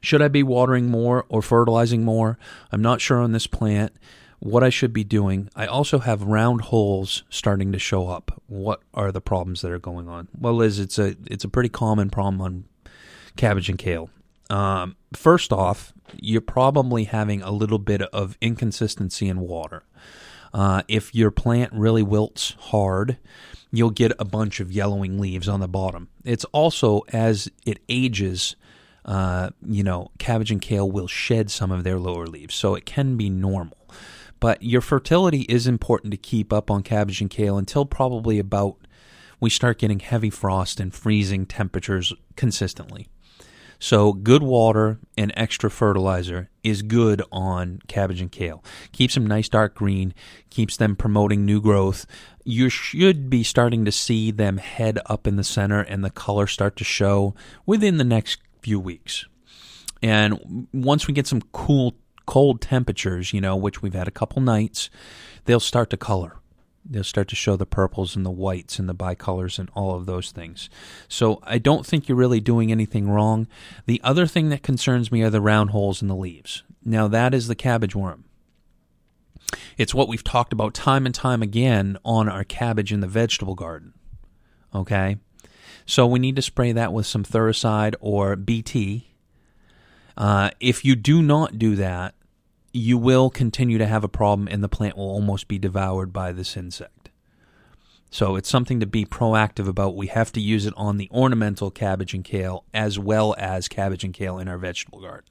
Should 0.00 0.22
I 0.22 0.28
be 0.28 0.42
watering 0.42 0.90
more 0.90 1.26
or 1.28 1.42
fertilizing 1.42 2.04
more? 2.04 2.38
I'm 2.70 2.82
not 2.82 3.00
sure 3.00 3.18
on 3.18 3.32
this 3.32 3.46
plant 3.46 3.92
what 4.40 4.62
I 4.62 4.70
should 4.70 4.92
be 4.92 5.04
doing. 5.04 5.48
I 5.56 5.66
also 5.66 5.98
have 5.98 6.22
round 6.22 6.62
holes 6.62 7.24
starting 7.28 7.72
to 7.72 7.78
show 7.78 8.08
up. 8.08 8.42
What 8.46 8.82
are 8.94 9.10
the 9.10 9.20
problems 9.20 9.62
that 9.62 9.72
are 9.72 9.78
going 9.78 10.08
on? 10.08 10.28
Well, 10.38 10.54
Liz, 10.54 10.78
it's 10.78 10.98
a 10.98 11.16
it's 11.26 11.44
a 11.44 11.48
pretty 11.48 11.68
common 11.68 12.10
problem 12.10 12.40
on 12.40 12.64
cabbage 13.36 13.68
and 13.68 13.78
kale. 13.78 14.10
Um, 14.50 14.96
first 15.14 15.52
off, 15.52 15.92
you're 16.16 16.40
probably 16.40 17.04
having 17.04 17.42
a 17.42 17.50
little 17.50 17.78
bit 17.78 18.02
of 18.02 18.36
inconsistency 18.40 19.28
in 19.28 19.40
water. 19.40 19.82
Uh, 20.54 20.82
if 20.88 21.14
your 21.14 21.30
plant 21.30 21.72
really 21.74 22.02
wilts 22.02 22.54
hard, 22.58 23.18
you'll 23.70 23.90
get 23.90 24.12
a 24.18 24.24
bunch 24.24 24.60
of 24.60 24.72
yellowing 24.72 25.18
leaves 25.18 25.48
on 25.48 25.60
the 25.60 25.68
bottom. 25.68 26.08
It's 26.24 26.44
also 26.46 27.02
as 27.12 27.50
it 27.66 27.80
ages. 27.88 28.56
Uh, 29.04 29.50
you 29.66 29.82
know, 29.82 30.10
cabbage 30.18 30.50
and 30.50 30.60
kale 30.60 30.90
will 30.90 31.06
shed 31.06 31.50
some 31.50 31.70
of 31.70 31.82
their 31.82 31.98
lower 31.98 32.26
leaves, 32.26 32.54
so 32.54 32.74
it 32.74 32.84
can 32.84 33.16
be 33.16 33.30
normal. 33.30 33.77
But 34.40 34.62
your 34.62 34.80
fertility 34.80 35.42
is 35.42 35.66
important 35.66 36.12
to 36.12 36.16
keep 36.16 36.52
up 36.52 36.70
on 36.70 36.82
cabbage 36.82 37.20
and 37.20 37.30
kale 37.30 37.58
until 37.58 37.84
probably 37.84 38.38
about 38.38 38.76
we 39.40 39.50
start 39.50 39.78
getting 39.78 40.00
heavy 40.00 40.30
frost 40.30 40.80
and 40.80 40.92
freezing 40.92 41.46
temperatures 41.46 42.12
consistently. 42.36 43.08
So, 43.80 44.12
good 44.12 44.42
water 44.42 44.98
and 45.16 45.32
extra 45.36 45.70
fertilizer 45.70 46.50
is 46.64 46.82
good 46.82 47.22
on 47.30 47.80
cabbage 47.86 48.20
and 48.20 48.32
kale. 48.32 48.64
Keeps 48.90 49.14
them 49.14 49.24
nice 49.24 49.48
dark 49.48 49.76
green, 49.76 50.14
keeps 50.50 50.76
them 50.76 50.96
promoting 50.96 51.46
new 51.46 51.60
growth. 51.60 52.04
You 52.44 52.70
should 52.70 53.30
be 53.30 53.44
starting 53.44 53.84
to 53.84 53.92
see 53.92 54.32
them 54.32 54.56
head 54.56 54.98
up 55.06 55.28
in 55.28 55.36
the 55.36 55.44
center 55.44 55.80
and 55.80 56.04
the 56.04 56.10
color 56.10 56.48
start 56.48 56.74
to 56.76 56.84
show 56.84 57.36
within 57.66 57.98
the 57.98 58.04
next 58.04 58.40
few 58.62 58.80
weeks. 58.80 59.26
And 60.02 60.66
once 60.72 61.06
we 61.06 61.14
get 61.14 61.28
some 61.28 61.42
cool 61.52 61.94
cold 62.28 62.60
temperatures, 62.60 63.32
you 63.32 63.40
know, 63.40 63.56
which 63.56 63.80
we've 63.80 63.94
had 63.94 64.06
a 64.06 64.10
couple 64.10 64.42
nights, 64.42 64.90
they'll 65.46 65.58
start 65.58 65.88
to 65.88 65.96
color. 65.96 66.36
They'll 66.84 67.02
start 67.02 67.28
to 67.28 67.36
show 67.36 67.56
the 67.56 67.64
purples 67.64 68.14
and 68.14 68.24
the 68.24 68.30
whites 68.30 68.78
and 68.78 68.86
the 68.86 68.94
bicolors 68.94 69.58
and 69.58 69.70
all 69.74 69.94
of 69.94 70.04
those 70.04 70.30
things. 70.30 70.68
So 71.08 71.40
I 71.42 71.56
don't 71.56 71.86
think 71.86 72.06
you're 72.06 72.18
really 72.18 72.40
doing 72.40 72.70
anything 72.70 73.08
wrong. 73.08 73.48
The 73.86 73.98
other 74.04 74.26
thing 74.26 74.50
that 74.50 74.62
concerns 74.62 75.10
me 75.10 75.22
are 75.22 75.30
the 75.30 75.40
round 75.40 75.70
holes 75.70 76.02
in 76.02 76.08
the 76.08 76.14
leaves. 76.14 76.64
Now, 76.84 77.08
that 77.08 77.32
is 77.32 77.48
the 77.48 77.54
cabbage 77.54 77.96
worm. 77.96 78.24
It's 79.78 79.94
what 79.94 80.08
we've 80.08 80.22
talked 80.22 80.52
about 80.52 80.74
time 80.74 81.06
and 81.06 81.14
time 81.14 81.42
again 81.42 81.96
on 82.04 82.28
our 82.28 82.44
cabbage 82.44 82.92
in 82.92 83.00
the 83.00 83.06
vegetable 83.06 83.54
garden. 83.54 83.94
Okay? 84.74 85.16
So 85.86 86.06
we 86.06 86.18
need 86.18 86.36
to 86.36 86.42
spray 86.42 86.72
that 86.72 86.92
with 86.92 87.06
some 87.06 87.24
Thuricide 87.24 87.94
or 88.00 88.36
BT. 88.36 89.14
Uh, 90.18 90.50
if 90.60 90.84
you 90.84 90.94
do 90.94 91.22
not 91.22 91.58
do 91.58 91.74
that, 91.76 92.14
you 92.72 92.98
will 92.98 93.30
continue 93.30 93.78
to 93.78 93.86
have 93.86 94.04
a 94.04 94.08
problem 94.08 94.48
and 94.48 94.62
the 94.62 94.68
plant 94.68 94.96
will 94.96 95.08
almost 95.08 95.48
be 95.48 95.58
devoured 95.58 96.12
by 96.12 96.32
this 96.32 96.56
insect. 96.56 97.10
So 98.10 98.36
it's 98.36 98.48
something 98.48 98.80
to 98.80 98.86
be 98.86 99.04
proactive 99.04 99.68
about. 99.68 99.96
We 99.96 100.06
have 100.08 100.32
to 100.32 100.40
use 100.40 100.64
it 100.66 100.74
on 100.76 100.96
the 100.96 101.10
ornamental 101.10 101.70
cabbage 101.70 102.14
and 102.14 102.24
kale 102.24 102.64
as 102.72 102.98
well 102.98 103.34
as 103.38 103.68
cabbage 103.68 104.04
and 104.04 104.14
kale 104.14 104.38
in 104.38 104.48
our 104.48 104.58
vegetable 104.58 105.00
garden. 105.00 105.28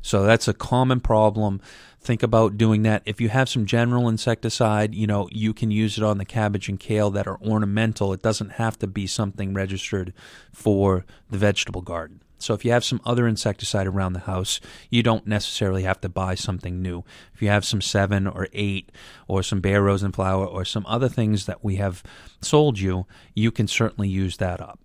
So 0.00 0.22
that's 0.22 0.46
a 0.46 0.54
common 0.54 1.00
problem. 1.00 1.60
Think 2.00 2.22
about 2.22 2.56
doing 2.56 2.82
that. 2.84 3.02
If 3.04 3.20
you 3.20 3.28
have 3.30 3.48
some 3.48 3.66
general 3.66 4.08
insecticide, 4.08 4.94
you 4.94 5.08
know, 5.08 5.28
you 5.32 5.52
can 5.52 5.72
use 5.72 5.98
it 5.98 6.04
on 6.04 6.18
the 6.18 6.24
cabbage 6.24 6.68
and 6.68 6.78
kale 6.78 7.10
that 7.10 7.26
are 7.26 7.40
ornamental. 7.40 8.12
It 8.12 8.22
doesn't 8.22 8.52
have 8.52 8.78
to 8.78 8.86
be 8.86 9.08
something 9.08 9.52
registered 9.52 10.12
for 10.52 11.04
the 11.28 11.38
vegetable 11.38 11.82
garden. 11.82 12.22
So 12.38 12.54
if 12.54 12.64
you 12.64 12.70
have 12.72 12.84
some 12.84 13.00
other 13.04 13.26
insecticide 13.26 13.86
around 13.86 14.12
the 14.12 14.20
house, 14.20 14.60
you 14.90 15.02
don't 15.02 15.26
necessarily 15.26 15.82
have 15.82 16.00
to 16.02 16.08
buy 16.08 16.34
something 16.34 16.80
new. 16.80 17.04
If 17.34 17.42
you 17.42 17.48
have 17.48 17.64
some 17.64 17.80
Sevin 17.80 18.32
or 18.32 18.48
eight 18.52 18.90
or 19.26 19.42
some 19.42 19.60
Bayer 19.60 19.82
Rose 19.82 20.02
and 20.02 20.14
Flower 20.14 20.46
or 20.46 20.64
some 20.64 20.86
other 20.86 21.08
things 21.08 21.46
that 21.46 21.64
we 21.64 21.76
have 21.76 22.02
sold 22.40 22.78
you, 22.78 23.06
you 23.34 23.50
can 23.50 23.66
certainly 23.66 24.08
use 24.08 24.36
that 24.36 24.60
up. 24.60 24.78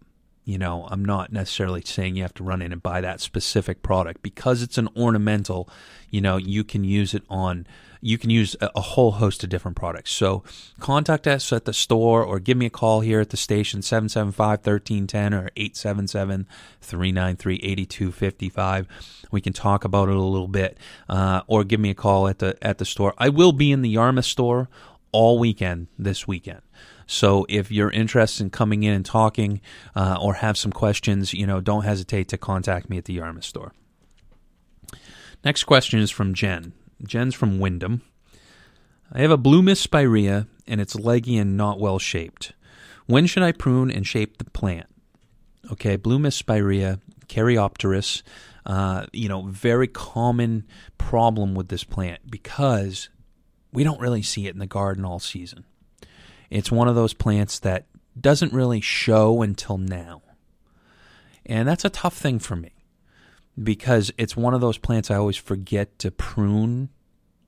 You 0.46 0.58
know, 0.58 0.88
I'm 0.92 1.06
not 1.06 1.32
necessarily 1.32 1.82
saying 1.86 2.18
you 2.18 2.24
have 2.24 2.34
to 2.34 2.44
run 2.44 2.62
in 2.62 2.74
and 2.74 2.84
buy 2.84 3.00
that 3.00 3.22
specific 3.22 3.82
product 3.82 4.22
because 4.22 4.62
it's 4.62 4.78
an 4.78 4.89
ornamental, 4.96 5.70
you 6.10 6.20
know, 6.20 6.36
you 6.36 6.66
can 6.66 6.84
use 6.84 7.13
it 7.13 7.24
on 7.30 7.66
you 8.04 8.18
can 8.18 8.30
use 8.30 8.58
a, 8.62 8.82
whole 8.82 9.13
host 9.13 9.46
of 9.46 9.50
different 9.50 9.78
products. 9.78 10.12
So 10.12 10.44
contact 10.80 11.26
us 11.26 11.54
at 11.54 11.63
the 11.63 11.72
store 11.72 12.22
or 12.22 12.38
give 12.39 12.58
me 12.58 12.66
a 12.66 12.70
call 12.70 13.00
here 13.00 13.22
at 13.22 13.30
the 13.30 13.38
station 13.38 13.80
775-1310 13.80 15.34
or 15.34 15.50
877-393-8255. 16.84 18.88
We 19.32 19.39
can 19.39 19.54
talk 19.54 19.86
about 19.86 20.10
it 20.10 20.16
a 20.16 20.22
little 20.22 20.50
bit 20.50 20.78
uh, 21.08 21.44
or 21.48 21.63
give 21.63 21.80
me 21.80 21.92
a 21.92 21.96
call 21.96 22.28
at 22.28 22.39
the 22.39 22.58
at 22.62 22.78
the 22.78 22.86
store. 22.86 23.13
I 23.18 23.30
will 23.30 23.54
be 23.54 23.72
in 23.72 23.82
the 23.82 23.89
Yarmouth 23.89 24.26
store 24.26 24.68
all 25.13 25.39
weekend 25.39 25.88
this 25.98 26.28
weekend. 26.28 26.62
So 27.08 27.46
if 27.48 27.72
you're 27.72 27.92
interested 27.92 28.44
in 28.44 28.50
coming 28.50 28.84
in 28.84 28.94
and 28.94 29.06
talking 29.06 29.62
uh, 29.96 30.18
or 30.22 30.34
have 30.36 30.58
some 30.58 30.74
questions, 30.74 31.34
you 31.34 31.48
know, 31.48 31.62
don't 31.62 31.84
hesitate 31.84 32.28
to 32.30 32.38
contact 32.38 32.89
me 32.89 32.98
at 32.98 33.06
the 33.06 33.13
Yarmouth 33.13 33.46
store. 33.46 33.72
Next 35.44 35.63
question 35.63 36.00
is 36.00 36.12
from 36.12 36.34
Jen. 36.34 36.74
Jen's 37.06 37.36
from 37.36 37.60
Windham. 37.60 38.01
I 39.12 39.21
have 39.21 39.32
a 39.32 39.38
blue 39.38 39.62
mist 39.62 39.82
spirea 39.84 40.47
and 40.67 40.82
it's 40.82 40.95
leggy 40.95 41.38
and 41.38 41.58
not 41.58 41.79
well 41.79 41.99
shaped. 41.99 42.53
When 43.06 43.25
should 43.27 43.43
I 43.43 43.51
prune 43.51 43.91
and 43.91 44.08
shape 44.08 44.38
the 44.38 44.45
plant? 44.45 44.88
Okay, 45.71 45.95
blue 45.95 46.19
mist 46.19 46.38
spirea 46.38 46.99
Caryopteris. 47.27 48.21
Uh, 48.65 49.06
you 49.12 49.27
know, 49.27 49.43
very 49.43 49.88
common 49.88 50.65
problem 50.97 51.53
with 51.53 51.67
this 51.67 51.84
plant 51.84 52.21
because 52.32 53.10
we 53.73 53.84
don't 53.84 53.99
really 53.99 54.21
see 54.21 54.47
it 54.47 54.53
in 54.53 54.60
the 54.60 54.65
garden 54.65 55.03
all 55.03 55.19
season. 55.19 55.65
It's 56.49 56.71
one 56.71 56.88
of 56.88 56.95
those 56.95 57.13
plants 57.13 57.60
that 57.60 57.88
doesn't 58.19 58.53
really 58.53 58.79
show 58.79 59.41
until 59.41 59.77
now. 59.77 60.21
And 61.45 61.67
that's 61.67 61.84
a 61.84 61.89
tough 61.89 62.15
thing 62.15 62.39
for 62.39 62.56
me 62.56 62.71
because 63.62 64.12
it's 64.18 64.36
one 64.36 64.54
of 64.54 64.62
those 64.62 64.78
plants 64.78 65.12
I 65.12 65.16
always 65.16 65.38
forget 65.38 66.00
to 66.00 66.12
prune. 66.12 66.89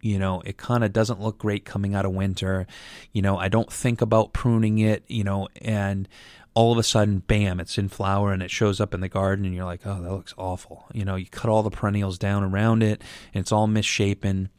You 0.01 0.19
know, 0.19 0.41
it 0.41 0.57
kind 0.57 0.83
of 0.83 0.93
doesn't 0.93 1.19
look 1.19 1.39
great 1.39 1.65
coming 1.65 1.95
out 1.95 2.05
of 2.05 2.11
winter. 2.11 2.67
You 3.11 3.21
know, 3.21 3.37
I 3.37 3.47
don't 3.47 3.71
think 3.71 4.01
about 4.01 4.33
pruning 4.33 4.77
it, 4.77 5.03
you 5.07 5.23
know, 5.23 5.47
and 5.61 6.07
all 6.53 6.71
of 6.71 6.77
a 6.77 6.83
sudden, 6.83 7.19
bam, 7.19 7.59
it's 7.59 7.77
in 7.77 7.89
flower 7.89 8.31
and 8.31 8.41
it 8.41 8.51
shows 8.51 8.79
up 8.79 8.93
in 8.93 9.01
the 9.01 9.09
garden, 9.09 9.45
and 9.45 9.53
you're 9.53 9.65
like, 9.65 9.81
oh, 9.85 10.01
that 10.01 10.11
looks 10.11 10.33
awful. 10.37 10.85
You 10.93 11.05
know, 11.05 11.15
you 11.15 11.25
cut 11.25 11.49
all 11.49 11.63
the 11.63 11.69
perennials 11.69 12.17
down 12.17 12.43
around 12.43 12.83
it, 12.83 13.01
and 13.33 13.41
it's 13.41 13.51
all 13.51 13.67
misshapen. 13.67 14.49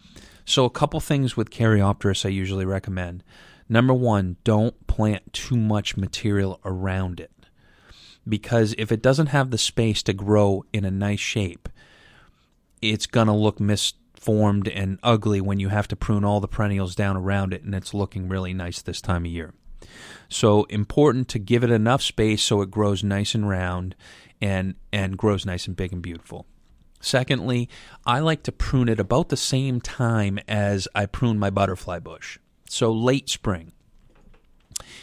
So, 0.45 0.65
a 0.65 0.71
couple 0.71 1.01
things 1.01 1.37
with 1.37 1.51
Caryopteris 1.51 2.27
I 2.27 2.29
usually 2.29 2.67
recommend. 2.67 3.25
Number 3.69 3.95
one, 3.95 4.37
don't 4.45 4.87
plant 4.87 5.33
too 5.33 5.57
much 5.57 5.97
material 5.97 6.61
around 6.65 7.19
it 7.19 7.33
because 8.29 8.75
if 8.79 8.91
it 8.91 9.03
doesn't 9.03 9.29
have 9.29 9.51
the 9.51 9.59
space 9.59 10.03
to 10.05 10.13
grow 10.13 10.65
in 10.73 10.85
a 10.85 10.91
nice 10.91 11.21
shape, 11.21 11.69
it's 12.83 13.07
going 13.07 13.27
to 13.27 13.33
look 13.33 13.61
misformed 13.61 14.69
and 14.69 14.99
ugly 15.03 15.41
when 15.41 15.61
you 15.61 15.69
have 15.69 15.89
to 15.89 15.97
prune 15.97 16.25
all 16.25 16.41
the 16.41 16.49
perennials 16.49 16.95
down 16.95 17.17
around 17.17 17.53
it 17.53 17.63
and 17.63 17.75
it's 17.75 17.95
looking 17.95 18.29
really 18.29 18.53
nice 18.53 18.83
this 18.83 19.01
time 19.01 19.25
of 19.25 19.31
year. 19.31 19.55
So 20.29 20.65
important 20.65 21.29
to 21.29 21.39
give 21.39 21.63
it 21.63 21.71
enough 21.71 22.03
space 22.03 22.43
so 22.43 22.61
it 22.61 22.71
grows 22.71 23.05
nice 23.05 23.35
and 23.35 23.49
round 23.49 23.95
and 24.41 24.75
and 24.93 25.17
grows 25.17 25.47
nice 25.47 25.67
and 25.67 25.77
big 25.77 25.93
and 25.93 26.03
beautiful. 26.03 26.47
Secondly, 27.01 27.69
I 28.05 28.21
like 28.21 28.43
to 28.45 28.53
prune 28.53 28.89
it 28.89 28.99
about 28.99 29.29
the 29.29 29.37
same 29.37 29.81
time 29.81 30.39
as 30.49 30.89
I 30.95 31.07
prune 31.07 31.39
my 31.39 31.51
butterfly 31.51 32.01
bush. 32.01 32.39
So 32.69 32.91
late 32.91 33.29
spring. 33.29 33.73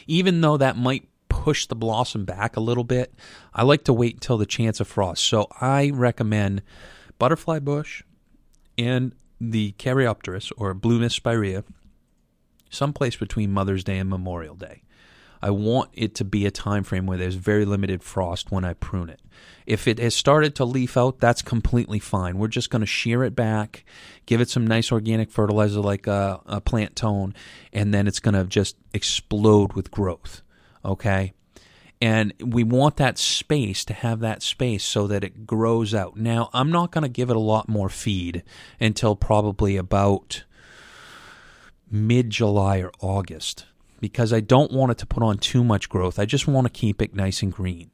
Even 0.06 0.42
though 0.42 0.58
that 0.58 0.76
might 0.76 1.08
push 1.44 1.66
the 1.66 1.76
blossom 1.76 2.24
back 2.24 2.56
a 2.56 2.62
little 2.62 2.86
bit, 2.86 3.14
I 3.54 3.64
like 3.64 3.84
to 3.84 3.92
wait 3.92 4.14
until 4.14 4.38
the 4.38 4.46
chance 4.46 4.80
of 4.80 4.88
frost. 4.88 5.22
So 5.26 5.50
I 5.60 5.92
recommend 5.94 6.62
butterfly 7.20 7.60
bush 7.60 8.02
and 8.78 9.14
the 9.42 9.74
Caryopteris 9.74 10.54
or 10.56 10.74
Blue 10.74 11.08
Spirea 11.10 11.66
someplace 12.70 13.18
between 13.18 13.52
Mother's 13.52 13.84
Day 13.84 13.98
and 13.98 14.10
Memorial 14.10 14.56
Day. 14.56 14.84
I 15.42 15.50
want 15.50 15.90
it 15.92 16.16
to 16.16 16.24
be 16.24 16.46
a 16.46 16.52
time 16.52 16.86
frame 16.86 17.08
where 17.08 17.18
there's 17.18 17.36
very 17.36 17.66
limited 17.66 18.04
frost 18.04 18.50
when 18.50 18.64
I 18.64 18.76
prune 18.76 19.10
it. 19.10 19.20
If 19.66 19.86
it 19.86 20.00
has 20.00 20.16
started 20.16 20.56
to 20.56 20.64
leaf 20.64 20.96
out, 20.96 21.20
that's 21.20 21.42
completely 21.42 22.00
fine. 22.00 22.38
We're 22.38 22.48
just 22.48 22.70
going 22.70 22.80
to 22.80 22.86
shear 22.86 23.26
it 23.26 23.36
back, 23.36 23.84
give 24.26 24.40
it 24.40 24.50
some 24.50 24.66
nice 24.66 24.94
organic 24.94 25.30
fertilizer 25.30 25.82
like 25.82 26.08
a, 26.08 26.40
a 26.46 26.62
plant 26.62 26.96
tone, 26.96 27.36
and 27.74 27.94
then 27.94 28.08
it's 28.08 28.22
going 28.22 28.36
to 28.36 28.46
just 28.46 28.78
explode 28.94 29.74
with 29.74 29.92
growth. 29.92 30.42
Okay? 30.84 31.34
And 32.02 32.34
we 32.40 32.64
want 32.64 32.98
that 32.98 33.18
space 33.18 33.86
to 33.86 33.94
have 33.94 34.20
that 34.20 34.44
space 34.44 34.84
so 34.84 35.08
that 35.08 35.24
it 35.24 35.48
grows 35.48 35.94
out. 35.94 36.18
Now, 36.18 36.50
I'm 36.52 36.70
not 36.70 36.92
going 36.92 37.04
to 37.04 37.10
give 37.10 37.30
it 37.30 37.38
a 37.38 37.40
lot 37.40 37.70
more 37.70 37.88
feed 37.88 38.44
until 38.80 39.16
probably 39.16 39.78
about 39.78 40.44
mid 41.90 42.30
July 42.30 42.80
or 42.80 42.92
August 43.00 43.68
because 44.02 44.34
I 44.34 44.42
don't 44.42 44.74
want 44.74 44.92
it 44.92 44.98
to 44.98 45.06
put 45.06 45.24
on 45.24 45.38
too 45.38 45.64
much 45.64 45.88
growth. 45.88 46.20
I 46.20 46.26
just 46.26 46.46
want 46.46 46.68
to 46.68 46.72
keep 46.72 47.02
it 47.02 47.16
nice 47.16 47.42
and 47.42 47.54
green. 47.54 47.90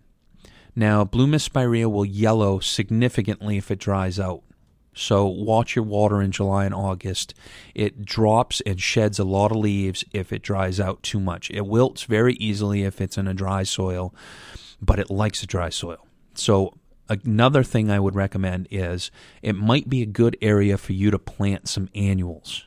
Now, 0.75 1.03
Blue 1.03 1.27
Mist 1.27 1.45
Spirea 1.45 1.87
will 1.87 2.05
yellow 2.05 2.59
significantly 2.59 3.57
if 3.57 3.69
it 3.69 3.77
dries 3.77 4.19
out. 4.19 4.41
So 4.99 5.25
watch 5.25 5.77
your 5.77 5.85
water 5.85 6.21
in 6.21 6.31
July 6.31 6.65
and 6.65 6.75
August. 6.75 7.33
It 7.73 8.03
drops 8.03 8.61
and 8.65 8.81
sheds 8.81 9.17
a 9.17 9.23
lot 9.23 9.49
of 9.49 9.57
leaves 9.57 10.03
if 10.11 10.33
it 10.33 10.41
dries 10.41 10.77
out 10.77 11.01
too 11.03 11.21
much. 11.21 11.49
It 11.51 11.65
wilts 11.65 12.03
very 12.03 12.33
easily 12.33 12.83
if 12.83 12.99
it's 12.99 13.17
in 13.17 13.25
a 13.25 13.33
dry 13.33 13.63
soil, 13.63 14.13
but 14.81 14.99
it 14.99 15.09
likes 15.09 15.41
a 15.41 15.47
dry 15.47 15.69
soil. 15.69 16.05
So 16.33 16.73
another 17.07 17.63
thing 17.63 17.89
I 17.89 18.01
would 18.01 18.13
recommend 18.13 18.67
is 18.71 19.09
it 19.41 19.55
might 19.55 19.87
be 19.87 20.01
a 20.01 20.05
good 20.05 20.35
area 20.41 20.77
for 20.77 20.91
you 20.91 21.11
to 21.11 21.17
plant 21.17 21.69
some 21.69 21.87
annuals. 21.95 22.65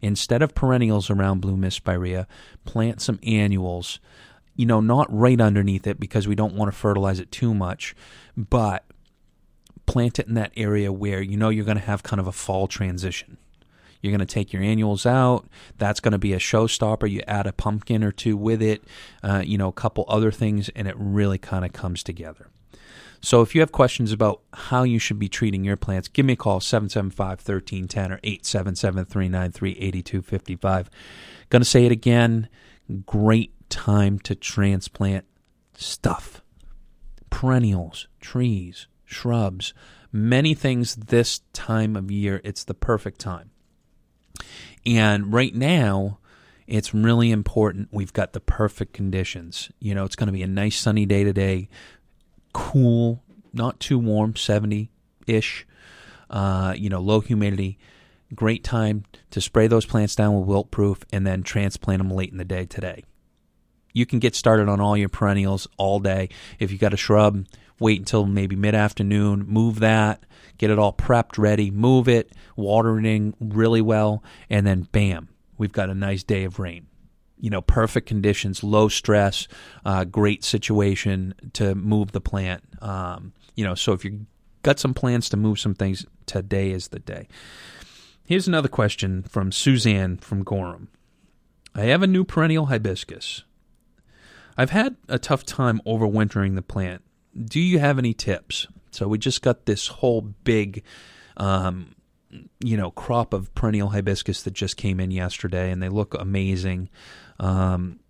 Instead 0.00 0.42
of 0.42 0.54
perennials 0.54 1.10
around 1.10 1.40
Blue 1.40 1.56
Mist 1.56 1.78
Spirea, 1.78 2.28
plant 2.64 3.00
some 3.00 3.18
annuals. 3.24 3.98
You 4.54 4.66
know, 4.66 4.80
not 4.80 5.12
right 5.12 5.40
underneath 5.40 5.88
it 5.88 5.98
because 5.98 6.28
we 6.28 6.36
don't 6.36 6.54
want 6.54 6.70
to 6.72 6.78
fertilize 6.78 7.18
it 7.18 7.32
too 7.32 7.52
much, 7.52 7.96
but 8.36 8.84
plant 9.86 10.18
it 10.18 10.26
in 10.26 10.34
that 10.34 10.52
area 10.56 10.92
where 10.92 11.22
you 11.22 11.36
know 11.36 11.48
you're 11.48 11.64
going 11.64 11.78
to 11.78 11.84
have 11.84 12.02
kind 12.02 12.20
of 12.20 12.26
a 12.26 12.32
fall 12.32 12.66
transition. 12.66 13.38
You're 14.00 14.10
going 14.10 14.26
to 14.26 14.26
take 14.26 14.52
your 14.52 14.62
annuals 14.62 15.06
out. 15.06 15.48
That's 15.78 16.00
going 16.00 16.12
to 16.12 16.18
be 16.18 16.34
a 16.34 16.38
showstopper. 16.38 17.10
You 17.10 17.22
add 17.26 17.46
a 17.46 17.54
pumpkin 17.54 18.04
or 18.04 18.12
two 18.12 18.36
with 18.36 18.60
it, 18.60 18.84
uh, 19.22 19.42
you 19.44 19.56
know, 19.56 19.68
a 19.68 19.72
couple 19.72 20.04
other 20.08 20.30
things, 20.30 20.68
and 20.76 20.86
it 20.86 20.94
really 20.98 21.38
kind 21.38 21.64
of 21.64 21.72
comes 21.72 22.02
together. 22.02 22.50
So 23.22 23.40
if 23.40 23.54
you 23.54 23.62
have 23.62 23.72
questions 23.72 24.12
about 24.12 24.42
how 24.52 24.82
you 24.82 24.98
should 24.98 25.18
be 25.18 25.30
treating 25.30 25.64
your 25.64 25.78
plants, 25.78 26.08
give 26.08 26.26
me 26.26 26.34
a 26.34 26.36
call 26.36 26.60
775-1310 26.60 28.10
or 28.10 28.18
877-393-8255. 28.18 30.86
Going 31.48 31.62
to 31.62 31.64
say 31.64 31.86
it 31.86 31.92
again, 31.92 32.50
great 33.06 33.54
time 33.70 34.18
to 34.18 34.34
transplant 34.34 35.24
stuff. 35.74 36.42
Perennials, 37.30 38.06
trees, 38.20 38.86
shrubs, 39.04 39.74
many 40.12 40.54
things 40.54 40.94
this 40.96 41.40
time 41.52 41.96
of 41.96 42.10
year. 42.10 42.40
It's 42.44 42.64
the 42.64 42.74
perfect 42.74 43.20
time. 43.20 43.50
And 44.86 45.32
right 45.32 45.54
now, 45.54 46.18
it's 46.66 46.94
really 46.94 47.30
important 47.30 47.88
we've 47.90 48.12
got 48.12 48.32
the 48.32 48.40
perfect 48.40 48.92
conditions. 48.92 49.70
You 49.80 49.94
know, 49.94 50.04
it's 50.04 50.16
going 50.16 50.28
to 50.28 50.32
be 50.32 50.42
a 50.42 50.46
nice 50.46 50.78
sunny 50.78 51.06
day 51.06 51.24
today 51.24 51.68
cool, 52.54 53.22
not 53.52 53.78
too 53.78 53.98
warm, 53.98 54.34
70 54.34 54.90
ish, 55.26 55.66
uh, 56.30 56.72
you 56.74 56.88
know, 56.88 57.00
low 57.00 57.20
humidity. 57.20 57.78
Great 58.34 58.64
time 58.64 59.04
to 59.30 59.40
spray 59.42 59.66
those 59.66 59.84
plants 59.84 60.16
down 60.16 60.38
with 60.38 60.46
Wilt-Pruf 60.48 61.04
and 61.12 61.26
then 61.26 61.42
transplant 61.42 61.98
them 61.98 62.10
late 62.10 62.32
in 62.32 62.38
the 62.38 62.44
day 62.44 62.64
today. 62.64 63.04
You 63.92 64.06
can 64.06 64.18
get 64.18 64.34
started 64.34 64.68
on 64.68 64.80
all 64.80 64.96
your 64.96 65.08
perennials 65.08 65.68
all 65.76 66.00
day. 66.00 66.30
If 66.58 66.72
you've 66.72 66.80
got 66.80 66.94
a 66.94 66.96
shrub, 66.96 67.44
wait 67.78 67.98
until 67.98 68.26
maybe 68.26 68.56
mid 68.56 68.74
afternoon, 68.74 69.44
move 69.46 69.80
that, 69.80 70.24
get 70.58 70.70
it 70.70 70.78
all 70.78 70.92
prepped, 70.92 71.38
ready, 71.38 71.70
move 71.70 72.08
it, 72.08 72.32
watering 72.56 73.34
really 73.40 73.82
well, 73.82 74.22
and 74.48 74.66
then 74.66 74.88
bam, 74.92 75.28
we've 75.58 75.72
got 75.72 75.90
a 75.90 75.94
nice 75.94 76.22
day 76.22 76.44
of 76.44 76.58
rain 76.58 76.86
you 77.44 77.50
know, 77.50 77.60
perfect 77.60 78.06
conditions, 78.06 78.64
low 78.64 78.88
stress, 78.88 79.48
uh, 79.84 80.04
great 80.04 80.42
situation 80.42 81.34
to 81.52 81.74
move 81.74 82.12
the 82.12 82.20
plant. 82.20 82.62
Um, 82.80 83.34
you 83.54 83.64
know, 83.64 83.74
so 83.74 83.92
if 83.92 84.02
you've 84.02 84.22
got 84.62 84.80
some 84.80 84.94
plans 84.94 85.28
to 85.28 85.36
move 85.36 85.58
some 85.58 85.74
things, 85.74 86.06
today 86.24 86.70
is 86.70 86.88
the 86.88 87.00
day. 87.00 87.28
Here's 88.24 88.48
another 88.48 88.68
question 88.68 89.22
from 89.24 89.52
Suzanne 89.52 90.16
from 90.16 90.42
Gorham. 90.42 90.88
I 91.74 91.82
have 91.82 92.02
a 92.02 92.06
new 92.06 92.24
perennial 92.24 92.66
hibiscus. 92.66 93.44
I've 94.56 94.70
had 94.70 94.96
a 95.08 95.18
tough 95.18 95.44
time 95.44 95.82
overwintering 95.86 96.54
the 96.54 96.62
plant. 96.62 97.02
Do 97.42 97.60
you 97.60 97.78
have 97.78 97.98
any 97.98 98.14
tips? 98.14 98.66
So 98.90 99.08
we 99.08 99.18
just 99.18 99.42
got 99.42 99.66
this 99.66 99.88
whole 99.88 100.20
big 100.20 100.84
um, 101.36 101.94
you 102.60 102.76
know 102.76 102.90
crop 102.90 103.32
of 103.32 103.54
perennial 103.54 103.90
hibiscus 103.90 104.42
that 104.42 104.52
just 104.52 104.76
came 104.76 105.00
in 105.00 105.10
yesterday, 105.10 105.70
and 105.70 105.82
they 105.82 105.88
look 105.88 106.14
amazing. 106.14 106.90
Um, 107.40 108.00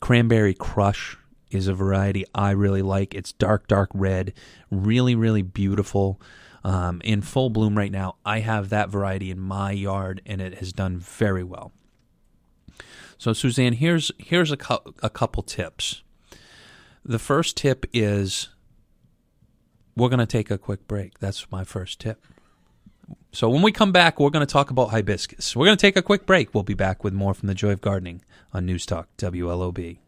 cranberry 0.00 0.54
Crush 0.54 1.18
is 1.50 1.66
a 1.66 1.74
variety 1.74 2.24
I 2.34 2.52
really 2.52 2.82
like. 2.82 3.14
It's 3.14 3.32
dark, 3.32 3.68
dark 3.68 3.90
red, 3.92 4.32
really, 4.70 5.14
really 5.14 5.42
beautiful. 5.42 6.20
Um, 6.62 7.00
in 7.04 7.22
full 7.22 7.48
bloom 7.48 7.74
right 7.78 7.90
now. 7.90 8.16
I 8.22 8.40
have 8.40 8.68
that 8.68 8.90
variety 8.90 9.30
in 9.30 9.40
my 9.40 9.70
yard, 9.72 10.20
and 10.26 10.42
it 10.42 10.58
has 10.58 10.74
done 10.74 10.98
very 10.98 11.42
well. 11.42 11.72
So, 13.16 13.32
Suzanne, 13.32 13.72
here's 13.72 14.12
here's 14.18 14.52
a, 14.52 14.58
cu- 14.58 14.92
a 15.02 15.08
couple 15.08 15.42
tips. 15.42 16.02
The 17.02 17.18
first 17.18 17.56
tip 17.56 17.86
is 17.94 18.50
we're 20.00 20.08
going 20.08 20.18
to 20.18 20.26
take 20.26 20.50
a 20.50 20.56
quick 20.56 20.88
break. 20.88 21.18
That's 21.18 21.50
my 21.52 21.62
first 21.62 22.00
tip. 22.00 22.24
So 23.32 23.50
when 23.50 23.60
we 23.60 23.70
come 23.70 23.92
back, 23.92 24.18
we're 24.18 24.30
going 24.30 24.46
to 24.46 24.50
talk 24.50 24.70
about 24.70 24.90
hibiscus. 24.90 25.54
We're 25.54 25.66
going 25.66 25.76
to 25.76 25.80
take 25.80 25.96
a 25.96 26.02
quick 26.02 26.24
break. 26.24 26.54
We'll 26.54 26.62
be 26.62 26.74
back 26.74 27.04
with 27.04 27.12
more 27.12 27.34
from 27.34 27.48
the 27.48 27.54
Joy 27.54 27.72
of 27.72 27.82
Gardening 27.82 28.22
on 28.54 28.64
News 28.64 28.86
Talk 28.86 29.08
WLOB. 29.18 29.98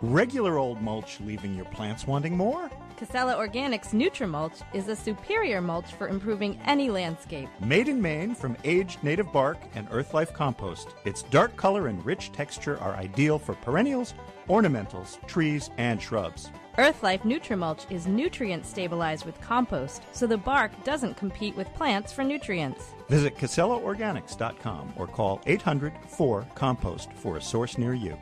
Regular 0.00 0.56
old 0.56 0.80
mulch 0.80 1.20
leaving 1.20 1.54
your 1.54 1.66
plants 1.66 2.06
wanting 2.06 2.34
more? 2.34 2.70
Casella 2.98 3.36
Organics 3.36 3.92
Nutrimulch 3.94 4.60
is 4.74 4.88
a 4.88 4.96
superior 4.96 5.60
mulch 5.60 5.92
for 5.92 6.08
improving 6.08 6.60
any 6.66 6.90
landscape. 6.90 7.48
Made 7.60 7.86
in 7.86 8.02
Maine 8.02 8.34
from 8.34 8.56
aged 8.64 9.04
native 9.04 9.32
bark 9.32 9.56
and 9.76 9.88
Earthlife 9.90 10.32
compost, 10.32 10.88
its 11.04 11.22
dark 11.22 11.54
color 11.54 11.86
and 11.86 12.04
rich 12.04 12.32
texture 12.32 12.76
are 12.80 12.96
ideal 12.96 13.38
for 13.38 13.54
perennials, 13.54 14.14
ornamentals, 14.48 15.24
trees, 15.28 15.70
and 15.78 16.02
shrubs. 16.02 16.50
Earthlife 16.76 17.22
Nutrimulch 17.22 17.88
is 17.88 18.08
nutrient 18.08 18.66
stabilized 18.66 19.24
with 19.24 19.40
compost, 19.40 20.02
so 20.10 20.26
the 20.26 20.36
bark 20.36 20.72
doesn't 20.82 21.16
compete 21.16 21.54
with 21.54 21.72
plants 21.74 22.12
for 22.12 22.24
nutrients. 22.24 22.94
Visit 23.08 23.36
CasellaOrganics.com 23.36 24.94
or 24.96 25.06
call 25.06 25.40
800 25.46 25.92
4 26.08 26.48
Compost 26.56 27.12
for 27.12 27.36
a 27.36 27.40
source 27.40 27.78
near 27.78 27.94
you. 27.94 28.18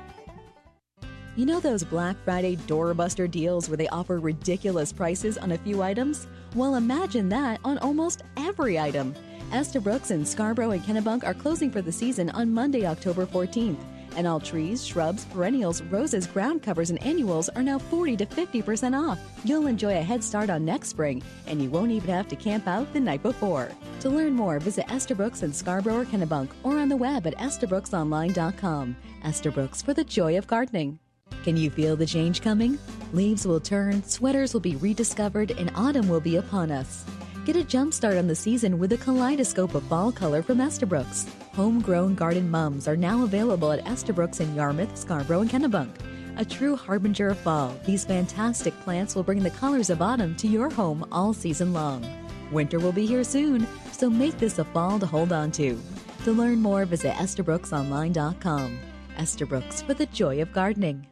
You 1.36 1.44
know 1.44 1.60
those 1.60 1.84
Black 1.84 2.16
Friday 2.24 2.56
doorbuster 2.56 3.30
deals 3.30 3.68
where 3.68 3.76
they 3.76 3.88
offer 3.88 4.18
ridiculous 4.18 4.90
prices 4.90 5.36
on 5.36 5.52
a 5.52 5.58
few 5.58 5.82
items? 5.82 6.28
Well, 6.54 6.76
imagine 6.76 7.28
that 7.28 7.60
on 7.62 7.76
almost 7.78 8.22
every 8.38 8.78
item. 8.78 9.14
Estabrooks 9.52 10.10
in 10.10 10.24
Scarborough 10.24 10.70
and 10.70 10.82
Kennebunk 10.82 11.24
are 11.24 11.34
closing 11.34 11.70
for 11.70 11.82
the 11.82 11.92
season 11.92 12.30
on 12.30 12.54
Monday, 12.54 12.86
October 12.86 13.26
14th. 13.26 13.76
And 14.16 14.26
all 14.26 14.40
trees, 14.40 14.86
shrubs, 14.86 15.26
perennials, 15.26 15.82
roses, 15.82 16.26
ground 16.26 16.62
covers, 16.62 16.88
and 16.88 17.02
annuals 17.02 17.50
are 17.50 17.62
now 17.62 17.78
40 17.78 18.16
to 18.16 18.24
50% 18.24 18.98
off. 18.98 19.18
You'll 19.44 19.66
enjoy 19.66 19.98
a 19.98 20.02
head 20.02 20.24
start 20.24 20.48
on 20.48 20.64
next 20.64 20.88
spring, 20.88 21.22
and 21.46 21.60
you 21.60 21.68
won't 21.68 21.92
even 21.92 22.08
have 22.08 22.28
to 22.28 22.36
camp 22.36 22.66
out 22.66 22.90
the 22.94 23.00
night 23.00 23.22
before. 23.22 23.68
To 24.00 24.08
learn 24.08 24.32
more, 24.32 24.58
visit 24.58 24.90
Estabrooks 24.90 25.42
in 25.42 25.52
Scarborough 25.52 26.00
or 26.00 26.04
Kennebunk 26.06 26.48
or 26.62 26.78
on 26.78 26.88
the 26.88 26.96
web 26.96 27.26
at 27.26 27.36
estabrooksonline.com. 27.36 28.96
Estabrooks 29.22 29.82
for 29.82 29.92
the 29.92 30.04
joy 30.04 30.38
of 30.38 30.46
gardening. 30.46 30.98
Can 31.46 31.56
you 31.56 31.70
feel 31.70 31.94
the 31.94 32.04
change 32.04 32.42
coming? 32.42 32.76
Leaves 33.12 33.46
will 33.46 33.60
turn, 33.60 34.02
sweaters 34.02 34.52
will 34.52 34.60
be 34.60 34.74
rediscovered, 34.74 35.52
and 35.52 35.70
autumn 35.76 36.08
will 36.08 36.18
be 36.18 36.38
upon 36.38 36.72
us. 36.72 37.04
Get 37.44 37.54
a 37.54 37.62
jump 37.62 37.94
start 37.94 38.16
on 38.16 38.26
the 38.26 38.34
season 38.34 38.80
with 38.80 38.90
a 38.90 38.96
kaleidoscope 38.96 39.76
of 39.76 39.84
fall 39.84 40.10
color 40.10 40.42
from 40.42 40.60
Estabrooks. 40.60 41.24
Homegrown 41.54 42.16
garden 42.16 42.50
mums 42.50 42.88
are 42.88 42.96
now 42.96 43.22
available 43.22 43.70
at 43.70 43.86
Estabrooks 43.86 44.40
in 44.40 44.56
Yarmouth, 44.56 44.98
Scarborough, 44.98 45.42
and 45.42 45.48
Kennebunk. 45.48 45.94
A 46.36 46.44
true 46.44 46.74
harbinger 46.74 47.28
of 47.28 47.38
fall, 47.38 47.76
these 47.84 48.04
fantastic 48.04 48.74
plants 48.80 49.14
will 49.14 49.22
bring 49.22 49.44
the 49.44 49.50
colors 49.50 49.88
of 49.88 50.02
autumn 50.02 50.34
to 50.38 50.48
your 50.48 50.68
home 50.68 51.06
all 51.12 51.32
season 51.32 51.72
long. 51.72 52.04
Winter 52.50 52.80
will 52.80 52.90
be 52.90 53.06
here 53.06 53.22
soon, 53.22 53.68
so 53.92 54.10
make 54.10 54.36
this 54.38 54.58
a 54.58 54.64
fall 54.64 54.98
to 54.98 55.06
hold 55.06 55.32
on 55.32 55.52
to. 55.52 55.80
To 56.24 56.32
learn 56.32 56.58
more, 56.58 56.84
visit 56.86 57.12
EstabrooksOnline.com. 57.12 58.80
Estabrooks 59.16 59.80
for 59.82 59.94
the 59.94 60.06
joy 60.06 60.42
of 60.42 60.52
gardening. 60.52 61.06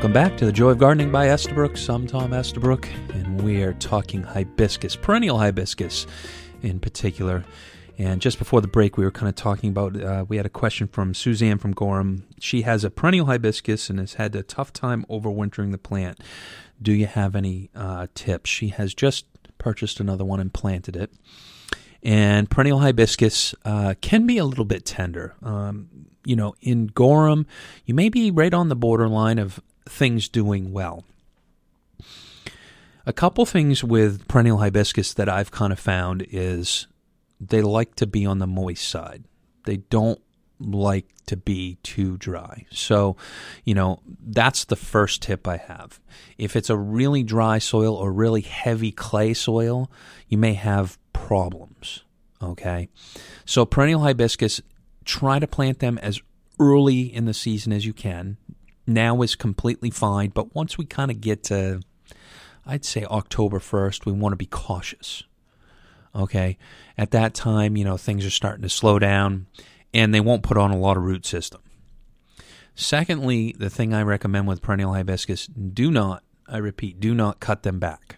Welcome 0.00 0.14
back 0.14 0.38
to 0.38 0.46
the 0.46 0.52
Joy 0.52 0.70
of 0.70 0.78
Gardening 0.78 1.12
by 1.12 1.28
Estabrooks. 1.28 1.86
I'm 1.90 2.06
Tom 2.06 2.32
Estabrook, 2.32 2.88
and 3.12 3.42
we 3.42 3.62
are 3.62 3.74
talking 3.74 4.22
hibiscus, 4.22 4.96
perennial 4.96 5.36
hibiscus 5.36 6.06
in 6.62 6.80
particular. 6.80 7.44
And 7.98 8.22
just 8.22 8.38
before 8.38 8.62
the 8.62 8.66
break, 8.66 8.96
we 8.96 9.04
were 9.04 9.10
kind 9.10 9.28
of 9.28 9.34
talking 9.34 9.68
about. 9.68 10.02
Uh, 10.02 10.24
we 10.26 10.38
had 10.38 10.46
a 10.46 10.48
question 10.48 10.88
from 10.88 11.12
Suzanne 11.12 11.58
from 11.58 11.72
Gorham. 11.72 12.26
She 12.40 12.62
has 12.62 12.82
a 12.82 12.88
perennial 12.88 13.26
hibiscus 13.26 13.90
and 13.90 13.98
has 13.98 14.14
had 14.14 14.34
a 14.34 14.42
tough 14.42 14.72
time 14.72 15.04
overwintering 15.10 15.70
the 15.70 15.76
plant. 15.76 16.18
Do 16.80 16.92
you 16.92 17.04
have 17.04 17.36
any 17.36 17.68
uh, 17.74 18.06
tips? 18.14 18.48
She 18.48 18.68
has 18.68 18.94
just 18.94 19.26
purchased 19.58 20.00
another 20.00 20.24
one 20.24 20.40
and 20.40 20.50
planted 20.50 20.96
it. 20.96 21.12
And 22.02 22.48
perennial 22.48 22.78
hibiscus 22.78 23.54
uh, 23.66 23.92
can 24.00 24.26
be 24.26 24.38
a 24.38 24.46
little 24.46 24.64
bit 24.64 24.86
tender. 24.86 25.34
Um, 25.42 26.06
you 26.24 26.36
know, 26.36 26.54
in 26.60 26.86
Gorham, 26.86 27.46
you 27.84 27.94
may 27.94 28.08
be 28.08 28.30
right 28.30 28.52
on 28.52 28.70
the 28.70 28.76
borderline 28.76 29.38
of 29.38 29.60
things 29.90 30.28
doing 30.28 30.72
well. 30.72 31.04
A 33.06 33.12
couple 33.12 33.44
things 33.46 33.82
with 33.82 34.28
perennial 34.28 34.58
hibiscus 34.58 35.14
that 35.14 35.28
I've 35.28 35.50
kind 35.50 35.72
of 35.72 35.80
found 35.80 36.24
is 36.30 36.86
they 37.40 37.62
like 37.62 37.96
to 37.96 38.06
be 38.06 38.26
on 38.26 38.38
the 38.38 38.46
moist 38.46 38.88
side. 38.88 39.24
They 39.64 39.78
don't 39.78 40.20
like 40.60 41.06
to 41.26 41.36
be 41.36 41.78
too 41.82 42.18
dry. 42.18 42.66
So, 42.70 43.16
you 43.64 43.74
know, 43.74 44.00
that's 44.20 44.64
the 44.64 44.76
first 44.76 45.22
tip 45.22 45.48
I 45.48 45.56
have. 45.56 45.98
If 46.36 46.54
it's 46.54 46.70
a 46.70 46.76
really 46.76 47.22
dry 47.22 47.58
soil 47.58 47.94
or 47.94 48.12
really 48.12 48.42
heavy 48.42 48.92
clay 48.92 49.32
soil, 49.32 49.90
you 50.28 50.36
may 50.36 50.54
have 50.54 50.98
problems. 51.12 52.04
Okay. 52.42 52.88
So, 53.46 53.64
perennial 53.64 54.02
hibiscus, 54.02 54.60
try 55.04 55.38
to 55.38 55.46
plant 55.46 55.78
them 55.78 55.98
as 55.98 56.20
early 56.58 57.02
in 57.02 57.24
the 57.24 57.34
season 57.34 57.72
as 57.72 57.86
you 57.86 57.94
can 57.94 58.36
now 58.86 59.22
is 59.22 59.34
completely 59.34 59.90
fine. 59.90 60.30
But 60.30 60.54
once 60.54 60.78
we 60.78 60.84
kind 60.84 61.10
of 61.10 61.20
get 61.20 61.44
to, 61.44 61.80
I'd 62.66 62.84
say 62.84 63.04
October 63.04 63.58
1st, 63.58 64.06
we 64.06 64.12
want 64.12 64.32
to 64.32 64.36
be 64.36 64.46
cautious. 64.46 65.24
Okay. 66.14 66.58
At 66.98 67.12
that 67.12 67.34
time, 67.34 67.76
you 67.76 67.84
know, 67.84 67.96
things 67.96 68.26
are 68.26 68.30
starting 68.30 68.62
to 68.62 68.68
slow 68.68 68.98
down 68.98 69.46
and 69.94 70.14
they 70.14 70.20
won't 70.20 70.42
put 70.42 70.56
on 70.56 70.70
a 70.70 70.78
lot 70.78 70.96
of 70.96 71.02
root 71.02 71.24
system. 71.24 71.60
Secondly, 72.74 73.54
the 73.58 73.70
thing 73.70 73.92
I 73.92 74.02
recommend 74.02 74.46
with 74.46 74.62
perennial 74.62 74.94
hibiscus 74.94 75.46
do 75.46 75.90
not, 75.90 76.22
I 76.48 76.58
repeat, 76.58 77.00
do 77.00 77.14
not 77.14 77.40
cut 77.40 77.62
them 77.62 77.78
back 77.78 78.16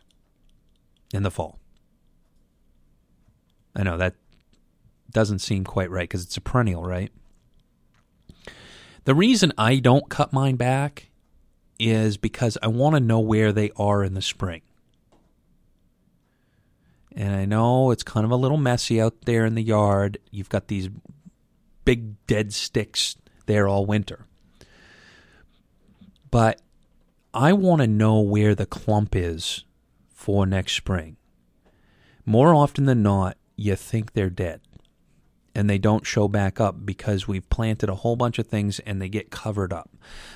in 1.13 1.23
the 1.23 1.31
fall. 1.31 1.59
I 3.75 3.83
know 3.83 3.97
that 3.97 4.15
doesn't 5.11 5.41
seem 5.41 5.65
quite 5.65 5.91
right 5.91 6.09
because 6.09 6.25
it's 6.25 6.37
a 6.37 6.41
perennial, 6.41 6.85
right? 6.85 7.11
The 9.05 9.15
reason 9.15 9.53
I 9.59 9.79
don't 9.79 10.09
cut 10.09 10.33
mine 10.33 10.57
back 10.57 11.11
is 11.79 12.17
because 12.17 12.57
I 12.63 12.69
want 12.69 12.95
to 12.95 13.01
know 13.01 13.19
where 13.19 13.53
they 13.53 13.71
are 13.77 14.05
in 14.05 14.15
the 14.15 14.23
spring. 14.23 14.63
And 17.15 17.35
I 17.35 17.45
know 17.45 17.91
it's 17.91 18.05
kind 18.05 18.25
of 18.25 18.31
a 18.31 18.37
little 18.37 18.57
messy 18.57 19.01
out 19.01 19.23
there 19.23 19.45
in 19.45 19.55
the 19.55 19.63
yard. 19.63 20.19
You've 20.31 20.49
got 20.49 20.69
these 20.69 20.89
big 21.85 22.25
dead 22.27 22.53
sticks 22.53 23.17
there 23.47 23.67
all 23.67 23.85
winter. 23.85 24.27
But 26.31 26.63
I 27.35 27.53
want 27.53 27.83
to 27.83 27.89
know 27.89 28.21
where 28.21 28.55
the 28.55 28.67
clump 28.67 29.17
is 29.17 29.65
for 30.09 30.47
next 30.47 30.75
spring. 30.75 31.17
More 32.25 32.55
often 32.55 32.85
than 32.85 33.03
not, 33.03 33.37
you 33.57 33.75
think 33.75 34.13
they're 34.13 34.31
dead 34.31 34.61
and 35.55 35.69
they 35.69 35.79
don't 35.79 36.07
show 36.07 36.29
back 36.29 36.61
up 36.61 36.85
because 36.85 37.29
we've 37.29 37.49
planted 37.51 37.89
a 37.89 37.97
whole 37.97 38.17
bunch 38.17 38.39
of 38.39 38.47
things 38.47 38.79
and 38.81 39.01
they 39.01 39.09
get 39.09 39.31
covered 39.31 39.73
up. 39.73 39.91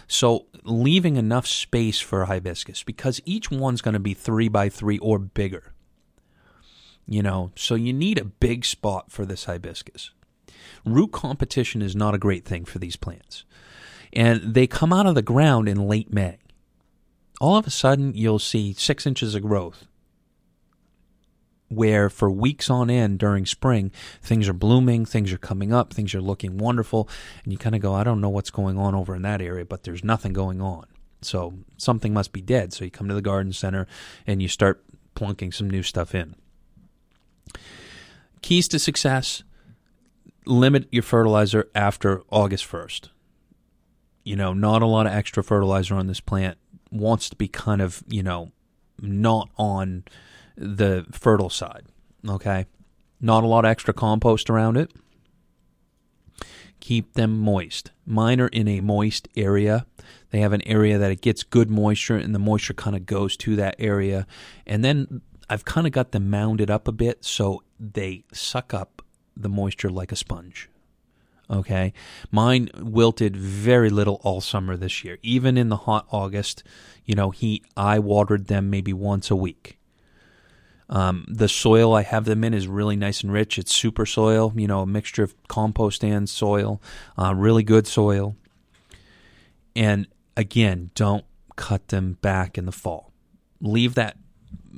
So 0.07 0.47
leaving 0.65 1.17
enough 1.17 1.47
space 1.47 2.01
for 2.01 2.23
a 2.23 2.27
hibiscus 2.27 2.83
because 2.83 3.21
each 3.25 3.51
one's 3.51 3.83
going 3.83 3.95
to 3.95 4.01
be 4.01 4.15
three 4.15 4.49
by 4.49 4.69
three 4.69 4.99
or 4.99 5.19
bigger. 5.19 5.73
You 7.07 7.23
know, 7.23 7.53
so 7.57 7.75
you 7.77 7.93
need 7.93 8.19
a 8.19 8.25
big 8.25 8.65
spot 8.65 9.11
for 9.11 9.25
this 9.25 9.45
hibiscus. 9.45 10.11
Root 10.85 11.13
competition 11.13 11.81
is 11.81 11.97
not 11.97 12.15
a 12.15 12.19
great 12.19 12.45
thing 12.45 12.65
for 12.65 12.79
these 12.79 12.97
plants. 12.97 13.45
And 14.13 14.55
they 14.55 14.67
come 14.67 14.93
out 14.93 15.07
of 15.07 15.15
the 15.15 15.23
ground 15.23 15.69
in 15.69 15.89
late 15.89 16.13
May. 16.13 16.39
All 17.41 17.57
of 17.57 17.67
a 17.67 17.71
sudden, 17.71 18.15
you'll 18.15 18.39
see 18.39 18.73
six 18.73 19.07
inches 19.07 19.35
of 19.35 19.43
growth 19.43 19.87
where 21.69 22.09
for 22.09 22.31
weeks 22.31 22.71
on 22.71 22.91
end 22.91 23.19
during 23.19 23.47
spring, 23.47 23.91
things 24.23 24.49
are 24.49 24.55
blooming, 24.55 25.05
things 25.05 25.33
are 25.33 25.39
coming 25.39 25.73
up, 25.73 25.93
things 25.93 26.15
are 26.15 26.21
looking 26.21 26.59
wonderful, 26.59 27.09
and 27.43 27.53
you 27.53 27.59
kind 27.59 27.75
of 27.75 27.81
go, 27.81 27.95
I 27.95 28.05
don't 28.05 28.21
know 28.21 28.29
what's 28.29 28.51
going 28.51 28.79
on 28.79 28.95
over 28.95 29.15
in 29.15 29.23
that 29.23 29.43
area, 29.43 29.65
but 29.65 29.83
there's 29.83 30.05
nothing 30.05 30.33
going 30.33 30.61
on. 30.61 30.87
So 31.23 31.55
something 31.77 32.13
must 32.13 32.33
be 32.33 32.41
dead. 32.41 32.73
So 32.73 32.85
you 32.85 32.91
come 32.91 33.09
to 33.09 33.15
the 33.15 33.23
garden 33.23 33.53
center 33.53 33.87
and 34.27 34.41
you 34.41 34.49
start 34.49 34.85
plunking 35.15 35.53
some 35.53 35.69
new 35.69 35.83
stuff 35.83 36.15
in. 36.15 36.37
Keys 38.43 38.69
to 38.69 38.79
success 38.79 39.43
limit 40.47 40.87
your 40.93 41.03
fertilizer 41.03 41.69
after 41.75 42.23
August 42.31 42.71
1st. 42.71 43.09
You 44.25 44.37
know, 44.37 44.53
not 44.53 44.83
a 44.83 44.87
lot 44.87 45.07
of 45.07 45.13
extra 45.13 45.43
fertilizer 45.43 45.95
on 45.95 46.07
this 46.07 46.21
plant. 46.21 46.59
Wants 46.91 47.29
to 47.29 47.37
be 47.37 47.49
kind 47.49 47.83
of, 47.83 48.03
you 48.09 48.23
know, 48.23 48.53
not 49.01 49.51
on 49.57 50.05
the 50.57 51.07
fertile 51.13 51.51
side. 51.51 51.85
Okay. 52.29 52.67
Not 53.21 53.45
a 53.45 53.47
lot 53.47 53.65
of 53.65 53.71
extra 53.71 53.95
compost 53.95 54.51
around 54.51 54.77
it. 54.77 54.93
Keep 56.81 57.15
them 57.15 57.39
moist. 57.39 57.91
Mine 58.05 58.41
are 58.41 58.49
in 58.49 58.69
a 58.69 58.81
moist 58.81 59.29
area. 59.37 59.87
They 60.31 60.41
have 60.41 60.53
an 60.53 60.67
area 60.67 60.99
that 60.99 61.11
it 61.11 61.23
gets 61.23 61.43
good 61.43 61.71
moisture, 61.71 62.17
and 62.17 62.35
the 62.35 62.39
moisture 62.39 62.75
kind 62.75 62.95
of 62.95 63.07
goes 63.07 63.37
to 63.39 63.57
that 63.57 63.77
area. 63.79 64.27
And 64.67 64.85
then 64.85 65.23
I've 65.49 65.65
kind 65.65 65.87
of 65.87 65.93
got 65.93 66.13
them 66.13 66.29
mounded 66.31 66.71
up 66.71 66.87
a 66.87 66.93
bit 66.93 67.25
so 67.25 67.63
they 67.81 68.25
suck 68.33 68.75
up 68.75 69.03
the 69.37 69.49
moisture 69.49 69.91
like 69.91 70.13
a 70.13 70.17
sponge. 70.17 70.69
Okay. 71.49 71.93
Mine 72.31 72.69
wilted 72.77 73.37
very 73.37 73.89
little 73.89 74.21
all 74.23 74.41
summer 74.41 74.77
this 74.77 75.05
year. 75.05 75.19
Even 75.23 75.57
in 75.57 75.69
the 75.69 75.77
hot 75.77 76.07
August, 76.11 76.65
you 77.05 77.15
know, 77.15 77.31
heat, 77.31 77.65
I 77.77 77.99
watered 77.99 78.49
them 78.49 78.69
maybe 78.69 78.93
once 78.93 79.31
a 79.31 79.37
week. 79.37 79.79
Um, 80.89 81.27
the 81.29 81.49
soil 81.49 81.95
I 81.95 82.03
have 82.03 82.25
them 82.27 82.45
in 82.45 82.55
is 82.55 82.69
really 82.69 82.97
nice 82.97 83.23
and 83.23 83.33
rich. 83.33 83.59
It's 83.59 83.75
super 83.75 84.07
soil, 84.07 84.53
you 84.55 84.69
know, 84.69 84.83
a 84.83 84.87
mixture 84.87 85.25
of 85.25 85.35
compost 85.49 86.05
and 86.05 86.29
soil, 86.29 86.81
uh, 87.19 87.35
really 87.35 87.65
good 87.65 87.87
soil. 87.87 88.37
And 89.75 90.07
again, 90.37 90.91
don't 90.95 91.25
cut 91.57 91.89
them 91.89 92.19
back 92.23 92.57
in 92.57 92.67
the 92.67 92.73
fall. 92.73 93.13
Leave 93.61 93.95
that 93.95 94.17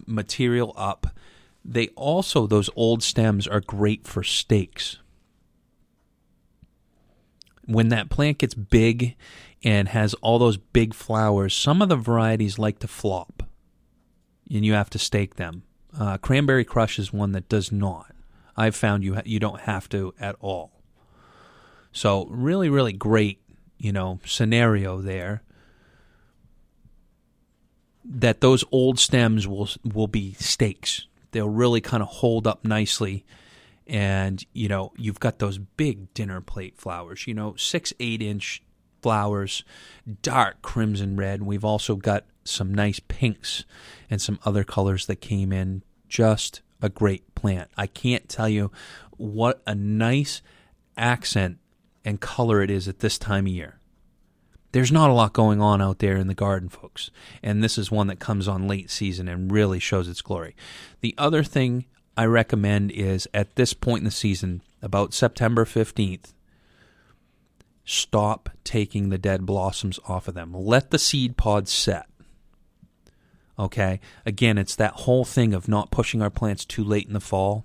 material 0.07 0.73
up. 0.77 1.09
They 1.65 1.89
also, 1.89 2.47
those 2.47 2.71
old 2.75 3.03
stems 3.03 3.47
are 3.47 3.61
great 3.61 4.07
for 4.07 4.23
stakes. 4.23 4.99
When 7.67 7.89
that 7.89 8.09
plant 8.09 8.39
gets 8.39 8.55
big 8.55 9.15
and 9.63 9.89
has 9.89 10.15
all 10.15 10.39
those 10.39 10.57
big 10.57 10.95
flowers, 10.95 11.55
some 11.55 11.83
of 11.83 11.91
the 11.91 11.97
varieties 11.97 12.59
like 12.59 12.79
to 12.79 12.89
flop 12.89 13.43
and 14.51 14.65
you 14.65 14.73
have 14.73 14.89
to 14.91 14.99
stake 14.99 15.35
them. 15.35 15.65
Uh, 15.97 16.19
Cranberry 16.19 16.65
Crush 16.65 16.99
is 16.99 17.13
one 17.13 17.33
that 17.33 17.49
does 17.49 17.73
not. 17.73 18.15
I've 18.57 18.75
found 18.75 19.05
you 19.05 19.15
ha- 19.15 19.23
you 19.25 19.39
don't 19.39 19.61
have 19.61 19.89
to 19.91 20.15
at 20.19 20.37
all. 20.41 20.73
So 21.93 22.27
really, 22.27 22.69
really 22.69 22.93
great, 22.93 23.41
you 23.79 23.93
know, 23.93 24.21
scenario 24.25 25.01
there. 25.01 25.43
That 28.05 28.41
those 28.41 28.65
old 28.73 28.99
stems 28.99 29.47
will 29.47 29.69
will 29.85 30.09
be 30.09 30.33
stakes. 30.35 31.07
They'll 31.31 31.49
really 31.49 31.81
kind 31.81 32.03
of 32.03 32.09
hold 32.09 32.47
up 32.47 32.65
nicely, 32.65 33.25
and 33.87 34.43
you 34.55 34.69
know 34.69 34.93
you've 34.97 35.21
got 35.21 35.39
those 35.39 35.59
big 35.59 36.13
dinner 36.15 36.41
plate 36.41 36.79
flowers. 36.79 37.27
You 37.27 37.35
know, 37.35 37.55
six 37.57 37.93
eight 38.01 38.23
inch 38.23 38.63
flowers, 39.03 39.63
dark 40.23 40.63
crimson 40.63 41.17
red. 41.17 41.43
We've 41.43 41.65
also 41.65 41.97
got 41.97 42.25
some 42.49 42.75
nice 42.75 43.01
pinks 43.01 43.65
and 44.11 44.21
some 44.21 44.39
other 44.45 44.65
colors 44.65 45.07
that 45.07 45.17
came 45.17 45.53
in. 45.53 45.83
Just 46.09 46.63
a 46.81 46.89
great 46.89 47.35
plant. 47.35 47.71
I 47.77 47.87
can't 47.87 48.29
tell 48.29 48.49
you 48.49 48.71
what 49.17 49.63
a 49.67 49.75
nice 49.75 50.43
accent 50.97 51.59
and 52.05 52.21
color 52.21 52.63
it 52.63 52.71
is 52.71 52.89
at 52.89 53.01
this 53.01 53.19
time 53.19 53.47
of 53.47 53.53
year. 53.53 53.79
There's 54.73 54.93
not 54.93 55.11
a 55.11 55.15
lot 55.15 55.33
going 55.33 55.63
on 55.63 55.81
out 55.81 55.99
there 55.99 56.17
in 56.17 56.27
the 56.27 56.35
garden, 56.35 56.69
folks, 56.69 57.11
and 57.43 57.65
this 57.65 57.79
is 57.79 57.91
one 57.91 58.07
that 58.09 58.19
comes 58.19 58.47
on 58.47 58.69
late 58.69 58.91
season 58.91 59.27
and 59.27 59.51
really 59.51 59.79
shows 59.79 60.09
its 60.09 60.21
glory. 60.21 60.55
The 61.01 61.15
other 61.17 61.43
thing 61.43 61.87
I 62.17 62.27
recommend 62.27 62.91
is 62.91 63.29
at 63.33 63.57
this 63.57 63.73
point 63.73 64.01
in 64.01 64.05
the 64.05 64.11
season, 64.11 64.63
about 64.83 65.15
September 65.15 65.65
15th, 65.65 66.33
stop 67.85 68.51
taking 68.65 69.09
the 69.09 69.19
dead 69.19 69.47
blossoms 69.47 69.99
off 70.07 70.29
of 70.29 70.35
them. 70.35 70.53
Let 70.53 70.91
the 70.91 70.99
seed 70.99 71.37
pods 71.37 71.73
set. 71.73 72.07
Okay. 73.59 74.01
Again, 74.25 74.59
it's 74.59 74.77
that 74.77 74.93
whole 74.93 75.25
thing 75.25 75.53
of 75.53 75.69
not 75.69 75.91
pushing 75.91 76.23
our 76.23 76.31
plants 76.31 76.65
too 76.65 76.85
late 76.85 77.07
in 77.07 77.13
the 77.13 77.21
fall. 77.21 77.65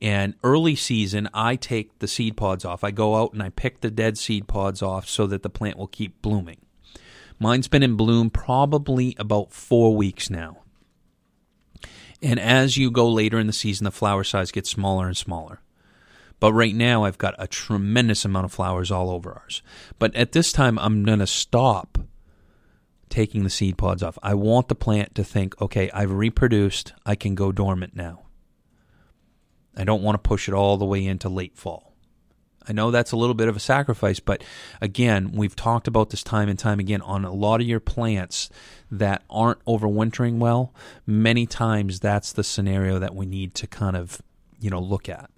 And 0.00 0.34
early 0.44 0.76
season, 0.76 1.28
I 1.34 1.56
take 1.56 1.98
the 1.98 2.08
seed 2.08 2.36
pods 2.36 2.64
off. 2.64 2.84
I 2.84 2.90
go 2.90 3.16
out 3.16 3.32
and 3.32 3.42
I 3.42 3.48
pick 3.48 3.80
the 3.80 3.90
dead 3.90 4.16
seed 4.16 4.46
pods 4.46 4.82
off 4.82 5.08
so 5.08 5.26
that 5.26 5.42
the 5.42 5.50
plant 5.50 5.76
will 5.76 5.88
keep 5.88 6.22
blooming. 6.22 6.58
Mine's 7.40 7.68
been 7.68 7.82
in 7.82 7.96
bloom 7.96 8.30
probably 8.30 9.14
about 9.18 9.52
four 9.52 9.94
weeks 9.94 10.30
now. 10.30 10.58
And 12.20 12.40
as 12.40 12.76
you 12.76 12.90
go 12.90 13.08
later 13.08 13.38
in 13.38 13.46
the 13.46 13.52
season, 13.52 13.84
the 13.84 13.90
flower 13.92 14.24
size 14.24 14.50
gets 14.50 14.70
smaller 14.70 15.06
and 15.06 15.16
smaller. 15.16 15.60
But 16.40 16.52
right 16.52 16.74
now, 16.74 17.04
I've 17.04 17.18
got 17.18 17.34
a 17.38 17.48
tremendous 17.48 18.24
amount 18.24 18.44
of 18.44 18.52
flowers 18.52 18.90
all 18.90 19.10
over 19.10 19.32
ours. 19.32 19.62
But 19.98 20.14
at 20.14 20.32
this 20.32 20.52
time, 20.52 20.78
I'm 20.78 21.04
going 21.04 21.18
to 21.18 21.26
stop 21.26 21.98
taking 23.08 23.44
the 23.44 23.50
seed 23.50 23.78
pods 23.78 24.02
off. 24.02 24.18
I 24.22 24.34
want 24.34 24.68
the 24.68 24.74
plant 24.74 25.14
to 25.16 25.24
think, 25.24 25.60
okay, 25.60 25.90
I've 25.92 26.12
reproduced, 26.12 26.92
I 27.06 27.14
can 27.14 27.34
go 27.34 27.52
dormant 27.52 27.96
now. 27.96 28.22
I 29.76 29.84
don't 29.84 30.02
want 30.02 30.14
to 30.14 30.28
push 30.28 30.48
it 30.48 30.54
all 30.54 30.76
the 30.76 30.84
way 30.84 31.06
into 31.06 31.28
late 31.28 31.56
fall. 31.56 31.94
I 32.68 32.72
know 32.72 32.90
that's 32.90 33.12
a 33.12 33.16
little 33.16 33.34
bit 33.34 33.48
of 33.48 33.56
a 33.56 33.60
sacrifice, 33.60 34.20
but 34.20 34.44
again, 34.80 35.32
we've 35.32 35.56
talked 35.56 35.88
about 35.88 36.10
this 36.10 36.22
time 36.22 36.50
and 36.50 36.58
time 36.58 36.78
again 36.80 37.00
on 37.00 37.24
a 37.24 37.32
lot 37.32 37.62
of 37.62 37.66
your 37.66 37.80
plants 37.80 38.50
that 38.90 39.22
aren't 39.30 39.64
overwintering 39.64 40.38
well. 40.38 40.74
Many 41.06 41.46
times 41.46 41.98
that's 41.98 42.32
the 42.32 42.44
scenario 42.44 42.98
that 42.98 43.14
we 43.14 43.24
need 43.24 43.54
to 43.54 43.66
kind 43.66 43.96
of, 43.96 44.20
you 44.60 44.68
know, 44.68 44.80
look 44.80 45.08
at. 45.08 45.30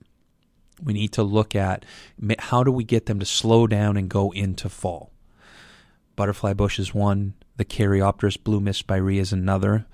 We 0.83 0.93
need 0.93 1.13
to 1.13 1.23
look 1.23 1.55
at 1.55 1.85
how 2.39 2.65
do 2.65 2.73
we 2.73 2.83
get 2.83 3.07
them 3.07 3.21
to 3.21 3.27
slow 3.27 3.69
down 3.69 3.97
and 3.97 4.09
go 4.09 4.33
into 4.33 4.69
fall. 4.69 5.13
Butterfly 6.17 6.55
bush 6.55 6.81
is 6.81 6.93
one. 6.93 7.35
The 7.61 7.67
Caryopteris 7.67 8.43
blue 8.43 8.59
mist 8.59 8.79
spirea 8.79 9.21
is 9.21 9.35
another. 9.35 9.85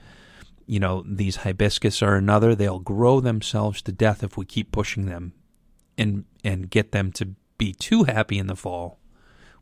You 0.66 0.78
know, 0.78 1.02
these 1.04 1.38
hibiscus 1.38 2.00
are 2.00 2.14
another. 2.14 2.54
They'll 2.54 2.78
grow 2.78 3.18
themselves 3.18 3.82
to 3.82 3.90
death 3.90 4.22
if 4.22 4.36
we 4.36 4.44
keep 4.44 4.70
pushing 4.70 5.06
them 5.06 5.32
and 5.98 6.26
and 6.44 6.70
get 6.70 6.92
them 6.92 7.10
to 7.14 7.30
be 7.58 7.72
too 7.72 8.04
happy 8.04 8.38
in 8.38 8.46
the 8.46 8.54
fall. 8.54 9.00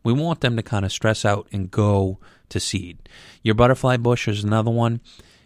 We 0.02 0.12
want 0.12 0.42
them 0.42 0.55
to 0.57 0.62
kind 0.62 0.84
of 0.84 0.92
stress 0.92 1.24
out 1.24 1.48
and 1.50 1.70
go 1.70 2.18
to 2.50 2.61
seed. 2.61 3.09
Your 3.42 3.55
butterfly 3.55 3.96
bush 3.96 4.28
is 4.28 4.44
another 4.44 4.70
one. 4.70 5.00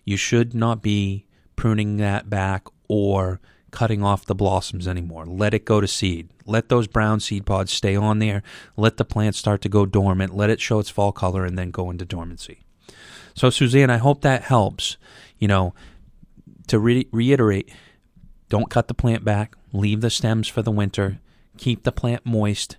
You 0.05 0.17
should 0.17 0.53
not 0.53 0.83
be 0.83 1.27
pruning 1.55 1.99
that 1.99 2.29
back 2.29 2.67
or 2.89 3.41
cutting 3.71 4.03
off 4.03 4.27
the 4.27 4.35
blossoms 4.35 4.89
anymore. 4.89 5.27
Let 5.27 5.55
it 5.55 5.65
go 5.65 5.81
to 5.81 5.89
seed. 5.89 6.29
Let 6.47 6.69
those 6.69 6.87
brown 6.87 7.21
seed 7.21 7.47
pods 7.47 7.73
stay 7.73 7.97
on 7.97 8.19
there. 8.19 8.43
Let 8.77 8.97
the 8.97 9.05
plant 9.05 9.35
start 9.35 9.61
to 9.63 9.69
go 9.69 9.87
dormant. 9.87 10.35
Let 10.35 10.51
it 10.51 10.61
show 10.61 10.79
its 10.79 10.91
fall 10.91 11.13
color 11.13 11.45
and 11.45 11.59
then 11.59 11.71
go 11.71 11.91
into 11.91 12.05
dormancy. 12.05 12.61
So, 13.35 13.51
Suzanne, 13.51 13.91
I 13.91 13.99
hope 13.99 14.23
that 14.23 14.43
helps. 14.43 14.97
You 15.39 15.49
know, 15.49 15.75
to 16.69 16.79
re- 16.79 17.09
reiterate, 17.13 17.71
don't 18.49 18.71
cut 18.71 18.89
the 18.89 18.95
plant 18.95 19.25
back. 19.25 19.55
Leave 19.73 20.01
the 20.01 20.11
stems 20.11 20.49
for 20.49 20.63
the 20.63 20.71
winter. 20.71 21.21
Keep 21.59 21.85
the 21.85 21.93
plant 21.93 22.25
moist. 22.25 22.77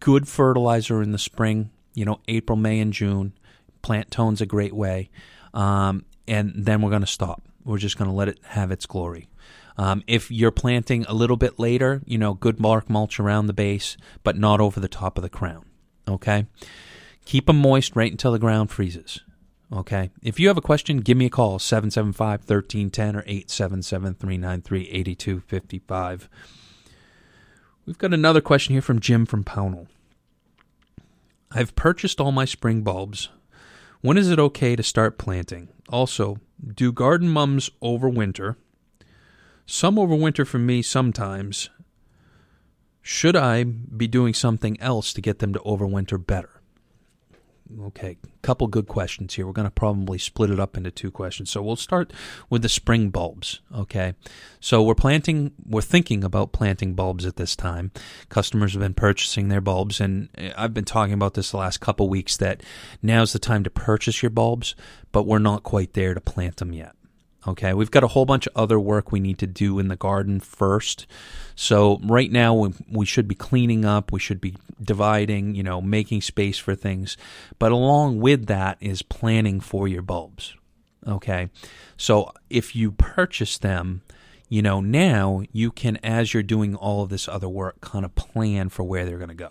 Good 0.00 0.26
fertilizer 0.26 1.02
in 1.02 1.12
the 1.12 1.18
spring, 1.18 1.70
you 1.94 2.04
know, 2.04 2.20
April, 2.26 2.56
May, 2.56 2.80
and 2.80 2.92
June. 2.92 3.34
Plant 3.82 4.10
tone's 4.10 4.40
a 4.40 4.46
great 4.46 4.72
way. 4.72 5.10
Um, 5.54 6.04
and 6.26 6.52
then 6.56 6.82
we're 6.82 6.90
going 6.90 7.02
to 7.02 7.06
stop. 7.06 7.42
We're 7.64 7.78
just 7.78 7.98
going 7.98 8.10
to 8.10 8.16
let 8.16 8.28
it 8.28 8.38
have 8.42 8.72
its 8.72 8.86
glory. 8.86 9.28
Um, 9.76 10.02
if 10.06 10.30
you're 10.30 10.50
planting 10.50 11.04
a 11.04 11.14
little 11.14 11.36
bit 11.36 11.58
later, 11.58 12.02
you 12.04 12.18
know, 12.18 12.34
good 12.34 12.60
bark 12.60 12.90
mulch 12.90 13.18
around 13.18 13.46
the 13.46 13.52
base, 13.52 13.96
but 14.22 14.36
not 14.36 14.60
over 14.60 14.80
the 14.80 14.88
top 14.88 15.16
of 15.16 15.22
the 15.22 15.30
crown. 15.30 15.64
Okay? 16.06 16.46
Keep 17.24 17.46
them 17.46 17.56
moist 17.56 17.96
right 17.96 18.10
until 18.10 18.32
the 18.32 18.38
ground 18.38 18.70
freezes. 18.70 19.20
Okay? 19.72 20.10
If 20.22 20.38
you 20.38 20.48
have 20.48 20.58
a 20.58 20.62
question, 20.62 20.98
give 20.98 21.16
me 21.16 21.26
a 21.26 21.30
call 21.30 21.58
775 21.58 22.40
1310 22.40 23.16
or 23.16 23.24
877 23.26 24.14
393 24.14 24.88
8255. 24.90 26.28
We've 27.86 27.98
got 27.98 28.14
another 28.14 28.40
question 28.40 28.74
here 28.74 28.82
from 28.82 29.00
Jim 29.00 29.26
from 29.26 29.44
Pownal. 29.44 29.88
I've 31.50 31.74
purchased 31.74 32.20
all 32.20 32.32
my 32.32 32.44
spring 32.44 32.82
bulbs. 32.82 33.28
When 34.00 34.16
is 34.16 34.30
it 34.30 34.38
okay 34.38 34.76
to 34.76 34.82
start 34.82 35.18
planting? 35.18 35.68
Also, 35.88 36.38
do 36.74 36.92
garden 36.92 37.28
mums 37.28 37.70
overwinter? 37.82 38.56
Some 39.66 39.96
overwinter 39.96 40.46
for 40.46 40.58
me 40.58 40.82
sometimes. 40.82 41.70
Should 43.00 43.36
I 43.36 43.64
be 43.64 44.06
doing 44.06 44.34
something 44.34 44.80
else 44.80 45.12
to 45.12 45.20
get 45.20 45.40
them 45.40 45.52
to 45.52 45.58
overwinter 45.60 46.24
better? 46.24 46.62
Okay, 47.80 48.18
couple 48.42 48.66
good 48.66 48.86
questions 48.86 49.34
here. 49.34 49.46
We're 49.46 49.52
going 49.52 49.66
to 49.66 49.70
probably 49.70 50.18
split 50.18 50.50
it 50.50 50.60
up 50.60 50.76
into 50.76 50.90
two 50.90 51.10
questions. 51.10 51.50
So 51.50 51.62
we'll 51.62 51.76
start 51.76 52.12
with 52.50 52.62
the 52.62 52.68
spring 52.68 53.10
bulbs. 53.10 53.60
Okay, 53.74 54.14
so 54.60 54.82
we're 54.82 54.94
planting, 54.94 55.52
we're 55.64 55.80
thinking 55.80 56.22
about 56.22 56.52
planting 56.52 56.94
bulbs 56.94 57.24
at 57.24 57.36
this 57.36 57.56
time. 57.56 57.90
Customers 58.28 58.72
have 58.72 58.82
been 58.82 58.94
purchasing 58.94 59.48
their 59.48 59.60
bulbs, 59.60 60.00
and 60.00 60.28
eh, 60.36 60.52
I've 60.56 60.74
been 60.74 60.84
talking 60.84 61.14
about 61.14 61.34
this 61.34 61.50
the 61.50 61.56
last 61.56 61.80
couple 61.80 62.08
weeks 62.08 62.36
that 62.36 62.62
now's 63.00 63.32
the 63.32 63.38
time 63.38 63.64
to 63.64 63.70
purchase 63.70 64.22
your 64.22 64.30
bulbs, 64.30 64.74
but 65.10 65.26
we're 65.26 65.38
not 65.38 65.62
quite 65.62 65.94
there 65.94 66.14
to 66.14 66.20
plant 66.20 66.56
them 66.56 66.72
yet. 66.72 66.94
Okay, 67.46 67.74
we've 67.74 67.90
got 67.90 68.04
a 68.04 68.08
whole 68.08 68.24
bunch 68.24 68.46
of 68.46 68.52
other 68.54 68.78
work 68.78 69.10
we 69.10 69.18
need 69.18 69.38
to 69.38 69.48
do 69.48 69.80
in 69.80 69.88
the 69.88 69.96
garden 69.96 70.38
first. 70.38 71.06
So 71.56 71.98
right 72.04 72.30
now 72.30 72.54
we, 72.54 72.72
we 72.88 73.04
should 73.04 73.26
be 73.26 73.34
cleaning 73.34 73.84
up, 73.84 74.12
we 74.12 74.20
should 74.20 74.40
be 74.40 74.56
dividing, 74.80 75.56
you 75.56 75.64
know, 75.64 75.80
making 75.80 76.22
space 76.22 76.58
for 76.58 76.76
things. 76.76 77.16
But 77.58 77.72
along 77.72 78.20
with 78.20 78.46
that 78.46 78.78
is 78.80 79.02
planning 79.02 79.60
for 79.60 79.88
your 79.88 80.02
bulbs. 80.02 80.54
Okay, 81.06 81.50
so 81.96 82.32
if 82.48 82.76
you 82.76 82.92
purchase 82.92 83.58
them, 83.58 84.02
you 84.48 84.62
know, 84.62 84.80
now 84.80 85.42
you 85.50 85.72
can, 85.72 85.96
as 85.96 86.32
you're 86.32 86.44
doing 86.44 86.76
all 86.76 87.02
of 87.02 87.08
this 87.08 87.26
other 87.26 87.48
work, 87.48 87.80
kind 87.80 88.04
of 88.04 88.14
plan 88.14 88.68
for 88.68 88.84
where 88.84 89.04
they're 89.04 89.18
going 89.18 89.28
to 89.28 89.34
go. 89.34 89.50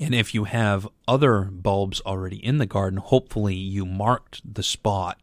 And 0.00 0.12
if 0.12 0.34
you 0.34 0.44
have 0.44 0.88
other 1.06 1.42
bulbs 1.42 2.00
already 2.04 2.44
in 2.44 2.58
the 2.58 2.66
garden, 2.66 2.98
hopefully 2.98 3.54
you 3.54 3.86
marked 3.86 4.42
the 4.54 4.64
spot 4.64 5.20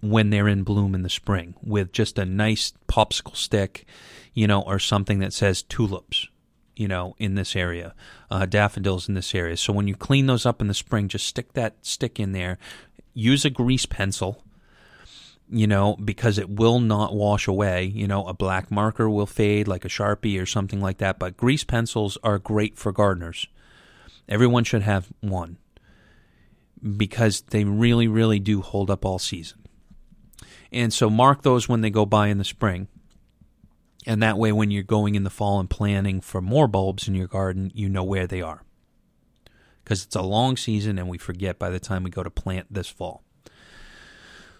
when 0.00 0.30
they're 0.30 0.48
in 0.48 0.62
bloom 0.62 0.94
in 0.94 1.02
the 1.02 1.10
spring 1.10 1.54
with 1.62 1.92
just 1.92 2.18
a 2.18 2.24
nice 2.24 2.72
popsicle 2.88 3.36
stick, 3.36 3.84
you 4.32 4.46
know, 4.46 4.62
or 4.62 4.78
something 4.78 5.18
that 5.18 5.32
says 5.32 5.62
tulips, 5.62 6.28
you 6.76 6.86
know, 6.88 7.14
in 7.18 7.34
this 7.34 7.56
area, 7.56 7.94
uh, 8.30 8.46
daffodils 8.46 9.08
in 9.08 9.14
this 9.14 9.34
area. 9.34 9.56
So 9.56 9.72
when 9.72 9.88
you 9.88 9.96
clean 9.96 10.26
those 10.26 10.46
up 10.46 10.60
in 10.60 10.68
the 10.68 10.74
spring, 10.74 11.08
just 11.08 11.26
stick 11.26 11.52
that 11.54 11.74
stick 11.84 12.20
in 12.20 12.32
there. 12.32 12.58
Use 13.12 13.44
a 13.44 13.50
grease 13.50 13.86
pencil. 13.86 14.42
you 15.52 15.66
know, 15.66 15.96
because 16.02 16.38
it 16.38 16.48
will 16.48 16.80
not 16.80 17.14
wash 17.14 17.46
away. 17.46 17.84
You 17.84 18.08
know, 18.08 18.26
a 18.26 18.32
black 18.32 18.70
marker 18.70 19.08
will 19.08 19.26
fade 19.26 19.68
like 19.68 19.84
a 19.84 19.88
Sharpie 19.88 20.40
or 20.40 20.46
something 20.46 20.80
like 20.80 20.96
that, 20.98 21.18
but 21.18 21.36
grease 21.36 21.62
pencils 21.62 22.16
are 22.24 22.38
great 22.38 22.78
for 22.78 22.90
gardeners. 22.90 23.46
Everyone 24.28 24.64
should 24.64 24.82
have 24.82 25.12
one 25.20 25.58
because 26.96 27.42
they 27.42 27.64
really, 27.64 28.08
really 28.08 28.38
do 28.38 28.62
hold 28.62 28.90
up 28.90 29.04
all 29.04 29.18
season. 29.18 29.58
And 30.72 30.92
so 30.92 31.10
mark 31.10 31.42
those 31.42 31.68
when 31.68 31.82
they 31.82 31.90
go 31.90 32.06
by 32.06 32.28
in 32.28 32.38
the 32.38 32.44
spring. 32.44 32.88
And 34.06 34.22
that 34.22 34.38
way, 34.38 34.50
when 34.50 34.70
you're 34.70 34.82
going 34.82 35.14
in 35.14 35.22
the 35.22 35.30
fall 35.30 35.60
and 35.60 35.70
planning 35.70 36.20
for 36.20 36.40
more 36.40 36.66
bulbs 36.66 37.06
in 37.06 37.14
your 37.14 37.28
garden, 37.28 37.70
you 37.74 37.88
know 37.88 38.02
where 38.02 38.26
they 38.26 38.42
are. 38.42 38.62
Because 39.84 40.04
it's 40.04 40.16
a 40.16 40.22
long 40.22 40.56
season 40.56 40.98
and 40.98 41.08
we 41.08 41.18
forget 41.18 41.58
by 41.58 41.70
the 41.70 41.78
time 41.78 42.02
we 42.02 42.10
go 42.10 42.22
to 42.22 42.30
plant 42.30 42.66
this 42.70 42.88
fall. 42.88 43.22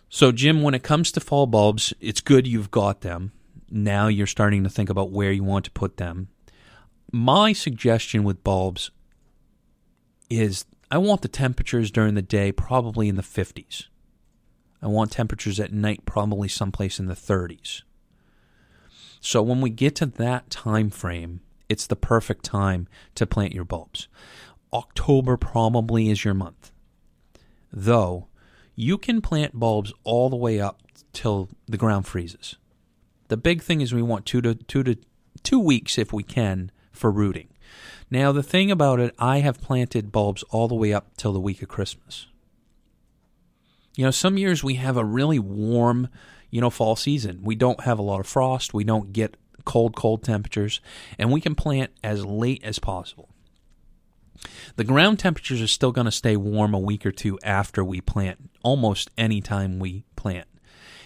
So, 0.09 0.31
Jim, 0.31 0.63
when 0.63 0.75
it 0.75 0.83
comes 0.83 1.11
to 1.13 1.21
fall 1.21 1.47
bulbs, 1.47 1.95
it's 1.99 2.21
good 2.21 2.47
you've 2.47 2.71
got 2.71 3.01
them. 3.01 3.33
Now 3.71 4.09
you're 4.09 4.27
starting 4.27 4.63
to 4.65 4.71
think 4.71 4.91
about 4.91 5.11
where 5.11 5.33
you 5.33 5.43
want 5.43 5.65
to 5.65 5.71
put 5.71 5.97
them. 5.97 6.29
My 7.11 7.53
suggestion 7.55 8.23
with 8.23 8.45
bulbs 8.45 8.91
is 10.29 10.67
I 10.91 10.99
want 10.99 11.23
the 11.23 11.29
temperatures 11.29 11.91
during 11.91 12.15
the 12.15 12.23
day 12.23 12.53
probably 12.53 13.09
in 13.09 13.17
the 13.17 13.23
50s. 13.23 13.87
I 14.83 14.89
want 14.89 15.13
temperatures 15.13 15.61
at 15.61 15.73
night 15.73 16.05
probably 16.05 16.49
someplace 16.49 16.99
in 16.99 17.07
the 17.07 17.15
30s. 17.15 17.83
So 19.21 19.41
when 19.41 19.61
we 19.61 19.71
get 19.71 19.95
to 19.97 20.07
that 20.07 20.51
time 20.51 20.91
frame, 20.91 21.41
it's 21.69 21.87
the 21.87 21.97
perfect 21.97 22.45
time 22.45 22.89
to 23.15 23.27
plant 23.27 23.55
your 23.55 23.65
bulbs. 23.65 24.09
October 24.73 25.37
probably 25.37 26.11
is 26.11 26.25
your 26.25 26.35
month. 26.35 26.73
Though 27.73 28.27
you 28.75 28.99
can 28.99 29.21
plant 29.21 29.59
bulbs 29.59 29.93
all 30.03 30.29
the 30.29 30.37
way 30.37 30.61
up 30.61 30.83
till 31.13 31.49
the 31.67 31.77
ground 31.77 32.07
freezes. 32.07 32.57
The 33.29 33.37
big 33.37 33.63
thing 33.63 33.81
is 33.81 33.95
we 33.95 34.03
want 34.03 34.27
two 34.27 34.41
to 34.43 34.55
two 34.55 34.83
to 34.83 34.97
two 35.43 35.61
weeks 35.61 35.99
if 35.99 36.13
we 36.13 36.23
can 36.23 36.71
for 36.91 37.11
rooting. 37.11 37.49
Now 38.11 38.33
the 38.33 38.43
thing 38.43 38.71
about 38.71 39.01
it, 39.01 39.15
I 39.19 39.39
have 39.39 39.61
planted 39.61 40.13
bulbs 40.13 40.43
all 40.51 40.69
the 40.69 40.75
way 40.75 40.93
up 40.93 41.17
till 41.17 41.33
the 41.33 41.41
week 41.41 41.63
of 41.63 41.69
Christmas. 41.69 42.27
You 43.95 44.05
know, 44.05 44.11
some 44.11 44.39
years 44.39 44.65
we 44.65 44.75
have 44.75 44.97
a 44.97 45.05
really 45.05 45.39
warm, 45.39 46.09
you 46.51 46.61
know, 46.61 46.71
fall 46.71 46.97
season. 46.97 47.41
We 47.43 47.55
don't 47.55 47.83
have 47.83 47.99
a 47.99 48.03
lot 48.03 48.21
of 48.21 48.27
frost. 48.27 48.73
We 48.73 48.85
don't 48.85 49.13
get 49.13 49.37
cold, 49.65 49.95
cold 49.95 50.23
temperatures, 50.23 50.81
and 51.19 51.31
we 51.31 51.41
can 51.41 51.55
plant 51.55 51.93
as 52.03 52.25
late 52.25 52.63
as 52.65 52.79
possible. 52.79 53.29
The 54.77 54.85
ground 54.85 55.19
temperatures 55.19 55.61
are 55.61 55.69
still 55.69 55.93
going 55.93 56.07
to 56.07 56.11
stay 56.11 56.37
warm 56.37 56.75
a 56.75 56.79
week 56.79 57.07
or 57.07 57.13
two 57.13 57.39
after 57.43 57.85
we 57.85 58.01
plant, 58.01 58.51
almost 58.63 59.11
any 59.17 59.41
time 59.41 59.79
we 59.79 60.05
plant. 60.17 60.49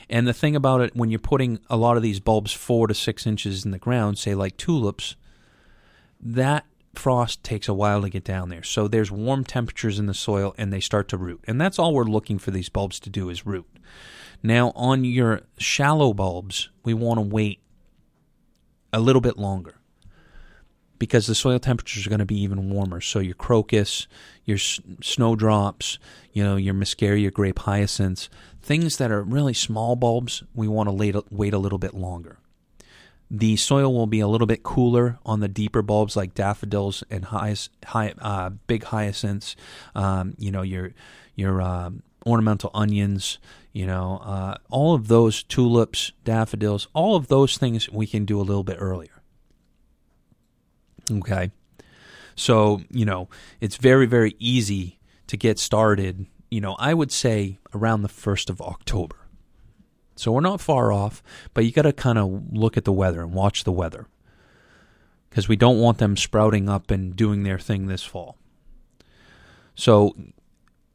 And 0.09 0.27
the 0.27 0.33
thing 0.33 0.55
about 0.55 0.81
it, 0.81 0.95
when 0.95 1.11
you're 1.11 1.19
putting 1.19 1.59
a 1.69 1.77
lot 1.77 1.97
of 1.97 2.03
these 2.03 2.21
bulbs 2.21 2.53
four 2.53 2.87
to 2.87 2.95
six 2.95 3.27
inches 3.27 3.65
in 3.65 3.73
the 3.73 3.79
ground, 3.79 4.19
say 4.19 4.35
like 4.35 4.57
tulips, 4.57 5.17
that 6.21 6.65
frost 6.99 7.43
takes 7.43 7.69
a 7.69 7.75
while 7.75 8.03
to 8.03 8.09
get 8.09 8.25
down 8.25 8.49
there. 8.49 8.63
So 8.63 8.89
there's 8.89 9.11
warm 9.11 9.45
temperatures 9.45 9.99
in 9.99 10.07
the 10.07 10.15
soil 10.15 10.55
and 10.59 10.73
they 10.73 10.81
start 10.81 11.09
to 11.09 11.17
root. 11.17 11.41
And 11.47 11.61
that's 11.61 11.79
all 11.79 11.95
we're 11.95 12.05
looking 12.05 12.39
for 12.39 12.51
these 12.51 12.69
bulbs 12.69 13.01
to 13.01 13.11
do 13.11 13.29
is 13.29 13.47
root. 13.47 13.67
Now, 14.43 14.73
on 14.75 15.05
your 15.05 15.43
shallow 15.59 16.13
bulbs, 16.13 16.71
we 16.85 16.95
want 16.95 17.19
to 17.19 17.23
wait 17.23 17.61
a 18.93 19.01
little 19.01 19.21
bit 19.21 19.39
longer 19.39 19.77
because 20.99 21.27
the 21.27 21.35
soil 21.35 21.59
temperatures 21.59 22.07
are 22.07 22.11
going 22.11 22.21
to 22.21 22.25
be 22.25 22.41
even 22.41 22.71
warmer. 22.71 23.01
So 23.01 23.19
your 23.19 23.35
crocus, 23.35 24.07
your 24.45 24.57
s- 24.57 24.81
snowdrops, 25.03 25.99
you 26.33 26.43
know, 26.43 26.57
your 26.57 26.75
muscaria 26.75 27.33
grape 27.33 27.59
hyacinths, 27.61 28.29
things 28.63 28.97
that 28.99 29.11
are 29.11 29.23
really 29.23 29.55
small 29.55 29.97
bulbs, 29.97 30.43
we 30.55 30.69
want 30.69 30.89
to 30.89 30.93
wait, 30.93 31.17
wait 31.31 31.55
a 31.55 31.59
little 31.59 31.79
bit 31.79 31.95
longer. 31.95 32.39
The 33.31 33.57
soil 33.57 33.93
will 33.93 34.07
be 34.07 34.21
a 34.21 34.29
little 34.29 34.47
bit 34.47 34.63
cooler 34.63 35.19
on 35.27 35.41
the 35.41 35.49
deeper 35.49 35.83
bulbs 35.83 36.17
like 36.17 36.35
daffodils 36.35 37.03
and 37.11 37.25
high, 37.27 37.57
high, 37.85 38.15
uh, 38.21 38.51
big 38.67 38.85
hyacinths. 38.85 39.57
Um, 39.95 40.35
you 40.39 40.51
know 40.51 40.63
your 40.63 40.93
your 41.35 41.61
um, 41.61 42.03
ornamental 42.25 42.71
onions. 42.73 43.39
You 43.73 43.87
know 43.87 44.21
uh, 44.25 44.59
all 44.71 44.95
of 44.95 45.09
those 45.09 45.43
tulips, 45.43 46.13
daffodils, 46.25 46.89
all 46.95 47.17
of 47.17 47.29
those 47.29 47.59
things 47.59 47.91
we 47.91 48.07
can 48.07 48.25
do 48.25 48.41
a 48.41 48.43
little 48.43 48.65
bit 48.65 48.77
earlier. 48.79 49.23
Okay. 51.11 51.51
So, 52.35 52.83
you 52.91 53.05
know, 53.05 53.29
it's 53.61 53.77
very, 53.77 54.07
very 54.07 54.37
easy 54.39 54.99
to 55.27 55.37
get 55.37 55.59
started. 55.59 56.27
You 56.51 56.61
know, 56.61 56.77
I 56.79 56.95
would 56.95 57.11
say 57.11 57.59
around 57.75 58.03
the 58.03 58.09
1st 58.09 58.51
of 58.51 58.61
October. 58.61 59.17
So 60.17 60.33
we're 60.33 60.41
not 60.41 60.61
far 60.61 60.93
off, 60.93 61.23
but 61.55 61.65
you 61.65 61.73
got 61.73 61.83
to 61.83 61.93
kind 61.93 62.19
of 62.19 62.53
look 62.53 62.77
at 62.77 62.85
the 62.85 62.93
weather 62.93 63.21
and 63.23 63.33
watch 63.33 63.65
the 63.65 63.73
weather 63.73 64.07
because 65.29 65.49
we 65.49 65.57
don't 65.57 65.79
want 65.79 65.99
them 65.99 66.17
sprouting 66.17 66.69
up 66.69 66.91
and 66.91 67.15
doing 67.15 67.43
their 67.43 67.59
thing 67.59 67.87
this 67.87 68.03
fall. 68.03 68.39
So 69.75 70.17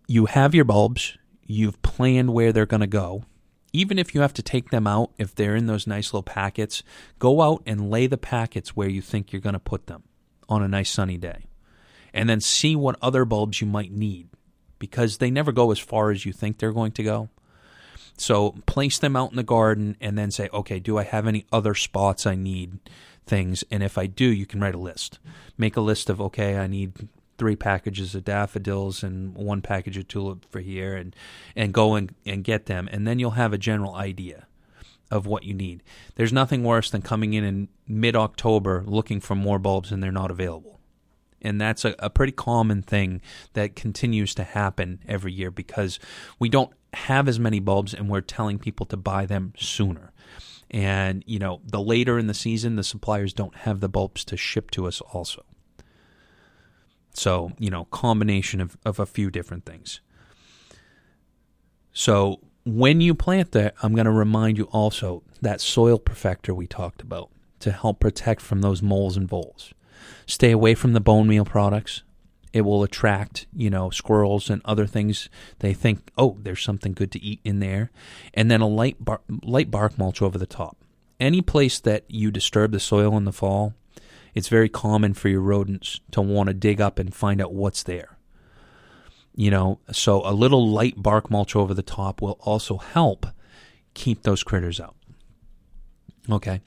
you 0.07 0.25
have 0.25 0.55
your 0.55 0.65
bulbs, 0.65 1.17
you've 1.45 1.81
planned 1.83 2.33
where 2.33 2.51
they're 2.51 2.65
going 2.65 2.81
to 2.81 2.87
go. 2.87 3.23
Even 3.71 3.99
if 3.99 4.13
you 4.13 4.21
have 4.21 4.33
to 4.33 4.41
take 4.41 4.71
them 4.71 4.87
out, 4.87 5.11
if 5.17 5.33
they're 5.35 5.55
in 5.55 5.67
those 5.67 5.87
nice 5.87 6.11
little 6.11 6.23
packets, 6.23 6.83
go 7.19 7.41
out 7.41 7.61
and 7.65 7.91
lay 7.91 8.07
the 8.07 8.17
packets 8.17 8.75
where 8.75 8.89
you 8.89 9.01
think 9.01 9.31
you're 9.31 9.41
going 9.41 9.53
to 9.53 9.59
put 9.59 9.85
them 9.85 10.03
on 10.49 10.63
a 10.63 10.67
nice 10.67 10.89
sunny 10.89 11.17
day. 11.17 11.45
And 12.13 12.27
then 12.27 12.41
see 12.41 12.75
what 12.75 12.97
other 13.01 13.23
bulbs 13.23 13.61
you 13.61 13.67
might 13.67 13.91
need 13.91 14.27
because 14.79 15.19
they 15.19 15.31
never 15.31 15.51
go 15.51 15.71
as 15.71 15.79
far 15.79 16.09
as 16.09 16.25
you 16.25 16.33
think 16.33 16.57
they're 16.57 16.73
going 16.73 16.91
to 16.93 17.03
go. 17.03 17.29
So 18.21 18.51
place 18.67 18.99
them 18.99 19.15
out 19.15 19.31
in 19.31 19.35
the 19.35 19.43
garden 19.43 19.97
and 19.99 20.15
then 20.15 20.29
say, 20.29 20.47
okay, 20.53 20.79
do 20.79 20.99
I 20.99 21.03
have 21.03 21.25
any 21.25 21.47
other 21.51 21.73
spots 21.73 22.27
I 22.27 22.35
need 22.35 22.77
things? 23.25 23.63
And 23.71 23.81
if 23.81 23.97
I 23.97 24.05
do, 24.05 24.25
you 24.25 24.45
can 24.45 24.61
write 24.61 24.75
a 24.75 24.79
list. 24.79 25.17
Make 25.57 25.75
a 25.75 25.81
list 25.81 26.07
of, 26.07 26.21
okay, 26.21 26.57
I 26.57 26.67
need 26.67 27.09
three 27.39 27.55
packages 27.55 28.13
of 28.13 28.23
daffodils 28.23 29.01
and 29.01 29.33
one 29.33 29.63
package 29.63 29.97
of 29.97 30.07
tulip 30.07 30.45
for 30.51 30.59
here 30.59 30.95
and, 30.95 31.15
and 31.55 31.73
go 31.73 31.95
and, 31.95 32.13
and 32.23 32.43
get 32.43 32.67
them. 32.67 32.87
And 32.91 33.07
then 33.07 33.17
you'll 33.17 33.31
have 33.31 33.53
a 33.53 33.57
general 33.57 33.95
idea 33.95 34.45
of 35.09 35.25
what 35.25 35.43
you 35.43 35.55
need. 35.55 35.81
There's 36.13 36.31
nothing 36.31 36.63
worse 36.63 36.91
than 36.91 37.01
coming 37.01 37.33
in 37.33 37.43
in 37.43 37.69
mid 37.87 38.15
October 38.15 38.83
looking 38.85 39.19
for 39.19 39.33
more 39.33 39.57
bulbs 39.57 39.91
and 39.91 40.03
they're 40.03 40.11
not 40.11 40.29
available. 40.29 40.79
And 41.41 41.59
that's 41.59 41.85
a, 41.85 41.95
a 41.97 42.11
pretty 42.11 42.33
common 42.33 42.83
thing 42.83 43.19
that 43.53 43.75
continues 43.75 44.35
to 44.35 44.43
happen 44.43 44.99
every 45.07 45.33
year 45.33 45.49
because 45.49 45.97
we 46.37 46.47
don't 46.47 46.71
have 46.93 47.27
as 47.27 47.39
many 47.39 47.59
bulbs 47.59 47.93
and 47.93 48.09
we're 48.09 48.21
telling 48.21 48.59
people 48.59 48.85
to 48.87 48.97
buy 48.97 49.25
them 49.25 49.53
sooner. 49.57 50.11
And, 50.69 51.23
you 51.27 51.39
know, 51.39 51.61
the 51.65 51.81
later 51.81 52.17
in 52.17 52.27
the 52.27 52.33
season, 52.33 52.75
the 52.75 52.83
suppliers 52.83 53.33
don't 53.33 53.55
have 53.57 53.81
the 53.81 53.89
bulbs 53.89 54.23
to 54.25 54.37
ship 54.37 54.71
to 54.71 54.87
us 54.87 55.01
also. 55.01 55.43
So, 57.13 57.51
you 57.59 57.69
know, 57.69 57.85
combination 57.85 58.61
of, 58.61 58.77
of 58.85 58.99
a 58.99 59.05
few 59.05 59.29
different 59.29 59.65
things. 59.65 59.99
So, 61.93 62.39
when 62.63 63.01
you 63.01 63.15
plant 63.15 63.51
that, 63.51 63.73
I'm 63.81 63.93
going 63.93 64.05
to 64.05 64.11
remind 64.11 64.57
you 64.57 64.65
also 64.65 65.23
that 65.41 65.59
soil 65.59 65.99
perfector 65.99 66.55
we 66.55 66.67
talked 66.67 67.01
about 67.01 67.31
to 67.59 67.71
help 67.71 67.99
protect 67.99 68.39
from 68.41 68.61
those 68.61 68.81
moles 68.81 69.17
and 69.17 69.27
voles. 69.27 69.73
Stay 70.25 70.51
away 70.51 70.75
from 70.75 70.93
the 70.93 71.01
bone 71.01 71.27
meal 71.27 71.43
products. 71.43 72.03
It 72.53 72.61
will 72.61 72.83
attract, 72.83 73.47
you 73.55 73.69
know, 73.69 73.89
squirrels 73.89 74.49
and 74.49 74.61
other 74.65 74.85
things. 74.85 75.29
They 75.59 75.73
think, 75.73 76.11
oh, 76.17 76.37
there's 76.41 76.61
something 76.61 76.93
good 76.93 77.11
to 77.13 77.23
eat 77.23 77.39
in 77.43 77.59
there, 77.59 77.91
and 78.33 78.51
then 78.51 78.61
a 78.61 78.67
light 78.67 79.03
bar- 79.03 79.21
light 79.43 79.71
bark 79.71 79.97
mulch 79.97 80.21
over 80.21 80.37
the 80.37 80.45
top. 80.45 80.77
Any 81.19 81.41
place 81.41 81.79
that 81.79 82.03
you 82.07 82.31
disturb 82.31 82.71
the 82.71 82.79
soil 82.79 83.15
in 83.15 83.25
the 83.25 83.31
fall, 83.31 83.73
it's 84.33 84.47
very 84.47 84.69
common 84.69 85.13
for 85.13 85.29
your 85.29 85.41
rodents 85.41 86.01
to 86.11 86.21
want 86.21 86.47
to 86.47 86.53
dig 86.53 86.81
up 86.81 86.99
and 86.99 87.13
find 87.13 87.41
out 87.41 87.53
what's 87.53 87.83
there. 87.83 88.17
You 89.33 89.49
know, 89.51 89.79
so 89.91 90.21
a 90.25 90.33
little 90.33 90.67
light 90.67 91.01
bark 91.01 91.29
mulch 91.29 91.55
over 91.55 91.73
the 91.73 91.83
top 91.83 92.21
will 92.21 92.37
also 92.41 92.77
help 92.77 93.25
keep 93.93 94.23
those 94.23 94.43
critters 94.43 94.79
out. 94.79 94.95
Okay. 96.29 96.61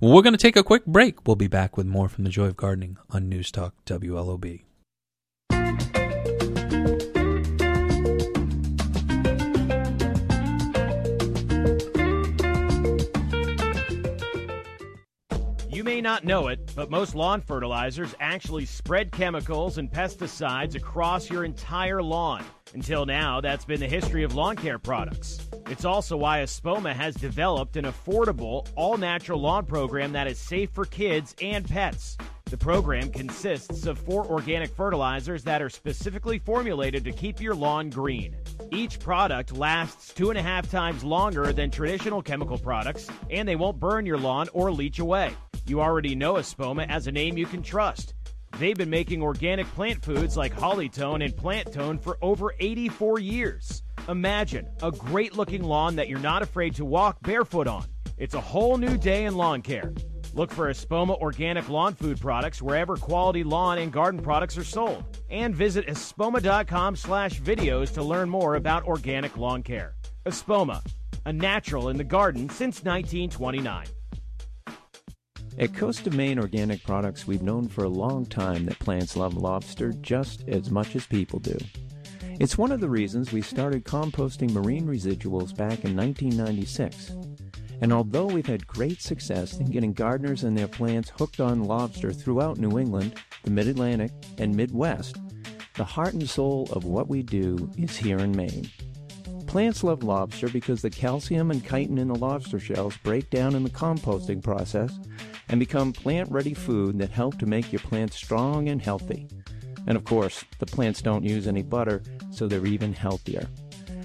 Well, 0.00 0.12
we're 0.12 0.22
going 0.22 0.34
to 0.34 0.38
take 0.38 0.56
a 0.56 0.64
quick 0.64 0.84
break. 0.84 1.26
We'll 1.26 1.36
be 1.36 1.46
back 1.46 1.76
with 1.76 1.86
more 1.86 2.08
from 2.08 2.24
the 2.24 2.30
Joy 2.30 2.46
of 2.46 2.56
Gardening 2.56 2.98
on 3.10 3.28
News 3.28 3.50
Talk 3.52 3.74
WLOB. 3.86 4.62
Not 16.02 16.24
know 16.24 16.48
it, 16.48 16.72
but 16.74 16.90
most 16.90 17.14
lawn 17.14 17.40
fertilizers 17.40 18.14
actually 18.20 18.64
spread 18.64 19.12
chemicals 19.12 19.78
and 19.78 19.90
pesticides 19.90 20.74
across 20.74 21.30
your 21.30 21.44
entire 21.44 22.02
lawn. 22.02 22.44
Until 22.74 23.06
now, 23.06 23.40
that's 23.40 23.64
been 23.64 23.80
the 23.80 23.88
history 23.88 24.22
of 24.24 24.34
lawn 24.34 24.56
care 24.56 24.78
products. 24.78 25.48
It's 25.68 25.84
also 25.84 26.16
why 26.16 26.40
Espoma 26.40 26.92
has 26.92 27.14
developed 27.14 27.76
an 27.76 27.84
affordable, 27.84 28.68
all 28.74 28.96
natural 28.96 29.40
lawn 29.40 29.64
program 29.64 30.12
that 30.12 30.26
is 30.26 30.38
safe 30.38 30.70
for 30.70 30.84
kids 30.84 31.34
and 31.40 31.68
pets. 31.68 32.16
The 32.52 32.58
program 32.58 33.10
consists 33.10 33.86
of 33.86 33.96
four 33.96 34.26
organic 34.26 34.74
fertilizers 34.74 35.42
that 35.44 35.62
are 35.62 35.70
specifically 35.70 36.38
formulated 36.38 37.02
to 37.04 37.10
keep 37.10 37.40
your 37.40 37.54
lawn 37.54 37.88
green. 37.88 38.36
Each 38.70 39.00
product 39.00 39.56
lasts 39.56 40.12
two 40.12 40.28
and 40.28 40.38
a 40.38 40.42
half 40.42 40.70
times 40.70 41.02
longer 41.02 41.54
than 41.54 41.70
traditional 41.70 42.20
chemical 42.20 42.58
products, 42.58 43.08
and 43.30 43.48
they 43.48 43.56
won't 43.56 43.80
burn 43.80 44.04
your 44.04 44.18
lawn 44.18 44.50
or 44.52 44.70
leach 44.70 44.98
away. 44.98 45.32
You 45.64 45.80
already 45.80 46.14
know 46.14 46.34
Espoma 46.34 46.86
as 46.90 47.06
a 47.06 47.12
name 47.12 47.38
you 47.38 47.46
can 47.46 47.62
trust. 47.62 48.12
They've 48.58 48.76
been 48.76 48.90
making 48.90 49.22
organic 49.22 49.66
plant 49.68 50.04
foods 50.04 50.36
like 50.36 50.54
Hollytone 50.54 51.24
and 51.24 51.34
Plant 51.34 51.72
Tone 51.72 51.96
for 51.96 52.18
over 52.20 52.52
84 52.60 53.18
years. 53.18 53.82
Imagine 54.10 54.68
a 54.82 54.90
great 54.90 55.34
looking 55.34 55.62
lawn 55.62 55.96
that 55.96 56.10
you're 56.10 56.18
not 56.18 56.42
afraid 56.42 56.74
to 56.74 56.84
walk 56.84 57.16
barefoot 57.22 57.66
on. 57.66 57.86
It's 58.18 58.34
a 58.34 58.42
whole 58.42 58.76
new 58.76 58.98
day 58.98 59.24
in 59.24 59.36
lawn 59.36 59.62
care. 59.62 59.94
Look 60.34 60.50
for 60.50 60.70
Espoma 60.70 61.20
organic 61.20 61.68
lawn 61.68 61.94
food 61.94 62.18
products 62.18 62.62
wherever 62.62 62.96
quality 62.96 63.44
lawn 63.44 63.78
and 63.78 63.92
garden 63.92 64.22
products 64.22 64.56
are 64.56 64.64
sold. 64.64 65.04
And 65.30 65.54
visit 65.54 65.86
espoma.com 65.86 66.96
slash 66.96 67.40
videos 67.40 67.92
to 67.94 68.02
learn 68.02 68.30
more 68.30 68.54
about 68.54 68.84
organic 68.84 69.36
lawn 69.36 69.62
care. 69.62 69.94
Espoma, 70.24 70.82
a 71.26 71.32
natural 71.32 71.90
in 71.90 71.98
the 71.98 72.04
garden 72.04 72.48
since 72.48 72.82
1929. 72.82 73.86
At 75.58 75.74
Coast 75.74 76.06
of 76.06 76.14
Maine 76.14 76.38
Organic 76.38 76.82
Products, 76.82 77.26
we've 77.26 77.42
known 77.42 77.68
for 77.68 77.84
a 77.84 77.88
long 77.88 78.24
time 78.24 78.64
that 78.64 78.78
plants 78.78 79.16
love 79.16 79.34
lobster 79.34 79.92
just 80.00 80.48
as 80.48 80.70
much 80.70 80.96
as 80.96 81.06
people 81.06 81.40
do. 81.40 81.58
It's 82.40 82.56
one 82.56 82.72
of 82.72 82.80
the 82.80 82.88
reasons 82.88 83.32
we 83.32 83.42
started 83.42 83.84
composting 83.84 84.50
marine 84.52 84.86
residuals 84.86 85.54
back 85.54 85.84
in 85.84 85.94
1996. 85.94 87.12
And 87.82 87.92
although 87.92 88.26
we've 88.26 88.46
had 88.46 88.64
great 88.64 89.02
success 89.02 89.58
in 89.58 89.66
getting 89.66 89.92
gardeners 89.92 90.44
and 90.44 90.56
their 90.56 90.68
plants 90.68 91.10
hooked 91.18 91.40
on 91.40 91.64
lobster 91.64 92.12
throughout 92.12 92.58
New 92.58 92.78
England, 92.78 93.16
the 93.42 93.50
Mid 93.50 93.66
Atlantic, 93.66 94.12
and 94.38 94.54
Midwest, 94.54 95.16
the 95.74 95.84
heart 95.84 96.14
and 96.14 96.30
soul 96.30 96.68
of 96.70 96.84
what 96.84 97.08
we 97.08 97.24
do 97.24 97.68
is 97.76 97.96
here 97.96 98.18
in 98.18 98.36
Maine. 98.36 98.70
Plants 99.48 99.82
love 99.82 100.04
lobster 100.04 100.48
because 100.48 100.80
the 100.80 100.90
calcium 100.90 101.50
and 101.50 101.66
chitin 101.68 101.98
in 101.98 102.06
the 102.06 102.14
lobster 102.14 102.60
shells 102.60 102.96
break 102.98 103.28
down 103.30 103.56
in 103.56 103.64
the 103.64 103.70
composting 103.70 104.40
process 104.40 104.96
and 105.48 105.58
become 105.58 105.92
plant 105.92 106.30
ready 106.30 106.54
food 106.54 107.00
that 107.00 107.10
help 107.10 107.36
to 107.40 107.46
make 107.46 107.72
your 107.72 107.80
plants 107.80 108.14
strong 108.14 108.68
and 108.68 108.80
healthy. 108.80 109.26
And 109.88 109.96
of 109.96 110.04
course, 110.04 110.44
the 110.60 110.66
plants 110.66 111.02
don't 111.02 111.24
use 111.24 111.48
any 111.48 111.62
butter, 111.62 112.00
so 112.30 112.46
they're 112.46 112.64
even 112.64 112.92
healthier. 112.92 113.48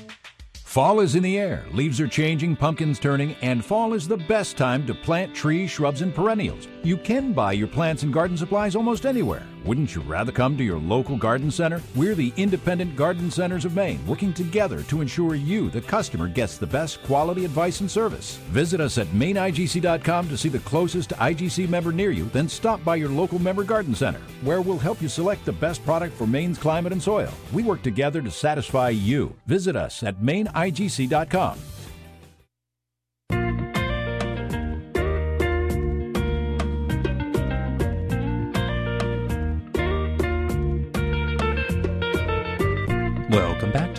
Fall 0.52 0.98
is 0.98 1.14
in 1.14 1.22
the 1.22 1.38
air, 1.38 1.64
leaves 1.72 2.00
are 2.00 2.08
changing, 2.08 2.56
pumpkins 2.56 2.98
turning, 2.98 3.36
and 3.42 3.64
fall 3.64 3.94
is 3.94 4.08
the 4.08 4.16
best 4.16 4.56
time 4.56 4.84
to 4.88 4.94
plant 4.94 5.32
trees, 5.32 5.70
shrubs, 5.70 6.02
and 6.02 6.12
perennials. 6.12 6.66
You 6.82 6.96
can 6.96 7.32
buy 7.32 7.52
your 7.52 7.68
plants 7.68 8.02
and 8.02 8.12
garden 8.12 8.36
supplies 8.36 8.74
almost 8.74 9.06
anywhere. 9.06 9.46
Wouldn't 9.64 9.94
you 9.94 10.02
rather 10.02 10.30
come 10.30 10.58
to 10.58 10.64
your 10.64 10.78
local 10.78 11.16
garden 11.16 11.50
center? 11.50 11.80
We're 11.94 12.14
the 12.14 12.34
Independent 12.36 12.96
Garden 12.96 13.30
Centers 13.30 13.64
of 13.64 13.74
Maine, 13.74 14.04
working 14.06 14.34
together 14.34 14.82
to 14.82 15.00
ensure 15.00 15.34
you, 15.36 15.70
the 15.70 15.80
customer, 15.80 16.28
gets 16.28 16.58
the 16.58 16.66
best 16.66 17.02
quality 17.04 17.46
advice 17.46 17.80
and 17.80 17.90
service. 17.90 18.36
Visit 18.50 18.82
us 18.82 18.98
at 18.98 19.06
maineigc.com 19.08 20.28
to 20.28 20.36
see 20.36 20.50
the 20.50 20.58
closest 20.60 21.10
IGC 21.10 21.66
member 21.66 21.92
near 21.92 22.10
you, 22.10 22.26
then 22.26 22.46
stop 22.46 22.84
by 22.84 22.96
your 22.96 23.08
local 23.08 23.38
member 23.38 23.64
garden 23.64 23.94
center, 23.94 24.20
where 24.42 24.60
we'll 24.60 24.78
help 24.78 25.00
you 25.00 25.08
select 25.08 25.46
the 25.46 25.52
best 25.52 25.82
product 25.84 26.14
for 26.14 26.26
Maine's 26.26 26.58
climate 26.58 26.92
and 26.92 27.02
soil. 27.02 27.32
We 27.52 27.62
work 27.62 27.82
together 27.82 28.20
to 28.20 28.30
satisfy 28.30 28.90
you. 28.90 29.34
Visit 29.46 29.76
us 29.76 30.02
at 30.02 30.20
maineigc.com. 30.20 31.73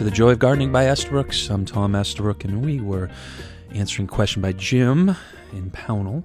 the 0.06 0.12
Joy 0.12 0.34
of 0.34 0.40
Gardening 0.40 0.72
by 0.72 0.86
Estabrook. 0.86 1.34
I'm 1.50 1.66
Tom 1.66 1.96
Estabrook, 1.96 2.46
and 2.46 2.64
we 2.64 2.80
were 2.80 3.10
answering 3.72 4.08
a 4.08 4.12
question 4.12 4.40
by 4.40 4.52
Jim 4.52 5.16
in 5.52 5.72
Pownal 5.72 6.24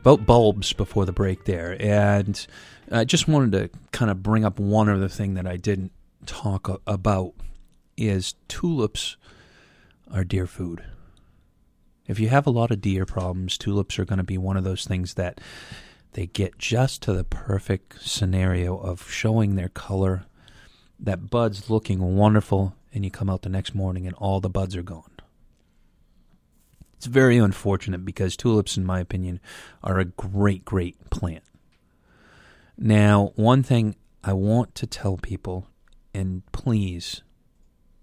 about 0.00 0.26
bulbs 0.26 0.72
before 0.72 1.04
the 1.04 1.12
break 1.12 1.44
there. 1.44 1.76
And 1.78 2.44
I 2.90 3.04
just 3.04 3.28
wanted 3.28 3.52
to 3.52 3.78
kind 3.92 4.10
of 4.10 4.24
bring 4.24 4.44
up 4.44 4.58
one 4.58 4.88
other 4.88 5.06
thing 5.06 5.34
that 5.34 5.46
I 5.46 5.56
didn't 5.56 5.92
talk 6.26 6.82
about 6.84 7.34
is 7.96 8.34
tulips 8.48 9.16
are 10.12 10.24
deer 10.24 10.48
food. 10.48 10.82
If 12.08 12.18
you 12.18 12.28
have 12.28 12.48
a 12.48 12.50
lot 12.50 12.72
of 12.72 12.80
deer 12.80 13.06
problems, 13.06 13.56
tulips 13.56 14.00
are 14.00 14.04
going 14.04 14.18
to 14.18 14.24
be 14.24 14.36
one 14.36 14.56
of 14.56 14.64
those 14.64 14.84
things 14.84 15.14
that 15.14 15.40
they 16.14 16.26
get 16.26 16.58
just 16.58 17.02
to 17.02 17.12
the 17.12 17.22
perfect 17.22 18.02
scenario 18.02 18.76
of 18.76 19.08
showing 19.08 19.54
their 19.54 19.68
color 19.68 20.24
that 20.98 21.30
bud's 21.30 21.70
looking 21.70 22.16
wonderful, 22.16 22.74
and 22.92 23.04
you 23.04 23.10
come 23.10 23.30
out 23.30 23.42
the 23.42 23.48
next 23.48 23.74
morning 23.74 24.06
and 24.06 24.14
all 24.16 24.40
the 24.40 24.50
buds 24.50 24.76
are 24.76 24.82
gone. 24.82 25.10
It's 26.96 27.06
very 27.06 27.36
unfortunate 27.36 28.04
because 28.04 28.36
tulips, 28.36 28.76
in 28.76 28.84
my 28.84 29.00
opinion, 29.00 29.40
are 29.82 29.98
a 29.98 30.04
great, 30.04 30.64
great 30.64 31.10
plant. 31.10 31.42
Now, 32.78 33.32
one 33.34 33.62
thing 33.62 33.96
I 34.22 34.34
want 34.34 34.74
to 34.76 34.86
tell 34.86 35.16
people, 35.16 35.66
and 36.14 36.42
please 36.52 37.22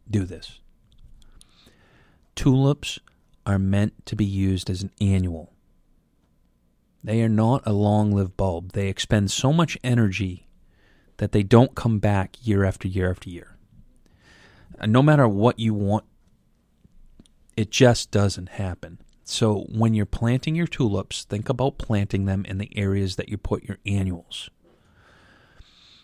do 0.09 0.25
this 0.25 0.59
tulips 2.39 2.99
are 3.45 3.59
meant 3.59 4.05
to 4.05 4.15
be 4.15 4.23
used 4.23 4.69
as 4.69 4.81
an 4.81 4.91
annual. 5.01 5.51
They 7.03 7.21
are 7.21 7.29
not 7.29 7.63
a 7.65 7.73
long 7.73 8.13
lived 8.13 8.37
bulb. 8.37 8.71
They 8.71 8.87
expend 8.87 9.29
so 9.29 9.51
much 9.51 9.77
energy 9.83 10.47
that 11.17 11.33
they 11.33 11.43
don't 11.43 11.75
come 11.75 11.99
back 11.99 12.37
year 12.41 12.63
after 12.63 12.87
year 12.87 13.11
after 13.11 13.29
year. 13.29 13.48
No 14.85 15.01
matter 15.01 15.27
what 15.27 15.59
you 15.59 15.73
want, 15.73 16.05
it 17.57 17.71
just 17.71 18.11
doesn't 18.11 18.49
happen. 18.49 18.99
So 19.23 19.65
when 19.69 19.93
you're 19.93 20.05
planting 20.05 20.55
your 20.55 20.67
tulips, 20.67 21.23
think 21.23 21.49
about 21.49 21.77
planting 21.77 22.25
them 22.25 22.45
in 22.45 22.57
the 22.57 22.75
areas 22.77 23.15
that 23.17 23.29
you 23.29 23.37
put 23.37 23.63
your 23.63 23.77
annuals. 23.85 24.49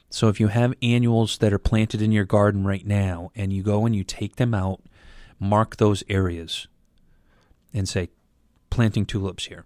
So 0.10 0.28
if 0.28 0.40
you 0.40 0.48
have 0.50 0.74
annuals 0.82 1.38
that 1.40 1.52
are 1.52 1.60
planted 1.60 2.02
in 2.02 2.12
your 2.12 2.26
garden 2.26 2.66
right 2.66 2.86
now 2.86 3.32
and 3.36 3.52
you 3.52 3.64
go 3.64 3.86
and 3.86 3.96
you 3.96 4.04
take 4.04 4.36
them 4.36 4.54
out, 4.54 4.82
mark 5.40 5.78
those 5.78 6.04
areas 6.08 6.68
and 7.74 7.90
say 7.90 8.10
planting 8.70 9.06
tulips 9.06 9.46
here. 9.46 9.66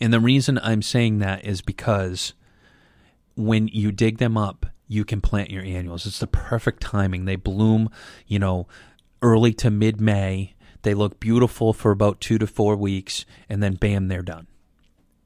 And 0.00 0.12
the 0.12 0.20
reason 0.20 0.58
I'm 0.62 0.82
saying 0.82 1.18
that 1.18 1.44
is 1.44 1.62
because 1.62 2.34
when 3.36 3.68
you 3.68 3.92
dig 3.92 4.18
them 4.18 4.36
up, 4.36 4.66
you 4.90 5.04
can 5.04 5.20
plant 5.20 5.52
your 5.52 5.62
annuals. 5.62 6.04
It's 6.04 6.18
the 6.18 6.26
perfect 6.26 6.82
timing. 6.82 7.24
They 7.24 7.36
bloom, 7.36 7.90
you 8.26 8.40
know, 8.40 8.66
early 9.22 9.52
to 9.54 9.70
mid 9.70 10.00
May. 10.00 10.54
They 10.82 10.94
look 10.94 11.20
beautiful 11.20 11.72
for 11.72 11.92
about 11.92 12.20
two 12.20 12.38
to 12.38 12.46
four 12.48 12.74
weeks, 12.74 13.24
and 13.48 13.62
then 13.62 13.74
bam, 13.74 14.08
they're 14.08 14.20
done. 14.20 14.48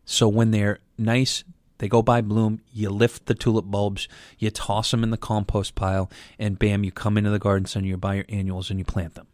So 0.04 0.28
when 0.28 0.50
they're 0.50 0.80
nice, 0.98 1.44
they 1.78 1.88
go 1.88 2.02
by 2.02 2.20
bloom, 2.20 2.60
you 2.74 2.90
lift 2.90 3.24
the 3.24 3.34
tulip 3.34 3.64
bulbs, 3.64 4.06
you 4.38 4.50
toss 4.50 4.90
them 4.90 5.02
in 5.02 5.08
the 5.08 5.16
compost 5.16 5.74
pile, 5.74 6.10
and 6.38 6.58
bam, 6.58 6.84
you 6.84 6.92
come 6.92 7.16
into 7.16 7.30
the 7.30 7.38
garden 7.38 7.64
center, 7.64 7.86
you 7.86 7.96
buy 7.96 8.16
your 8.16 8.26
annuals, 8.28 8.68
and 8.68 8.78
you 8.78 8.84
plant 8.84 9.14
them. 9.14 9.28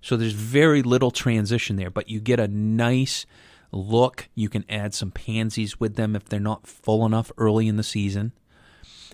So 0.00 0.16
there's 0.16 0.32
very 0.32 0.82
little 0.82 1.10
transition 1.10 1.74
there, 1.74 1.90
but 1.90 2.08
you 2.08 2.20
get 2.20 2.38
a 2.38 2.46
nice 2.46 3.26
look. 3.72 4.28
You 4.36 4.48
can 4.48 4.64
add 4.68 4.94
some 4.94 5.10
pansies 5.10 5.80
with 5.80 5.96
them 5.96 6.14
if 6.14 6.26
they're 6.26 6.38
not 6.38 6.68
full 6.68 7.04
enough 7.04 7.32
early 7.36 7.66
in 7.66 7.76
the 7.76 7.82
season. 7.82 8.32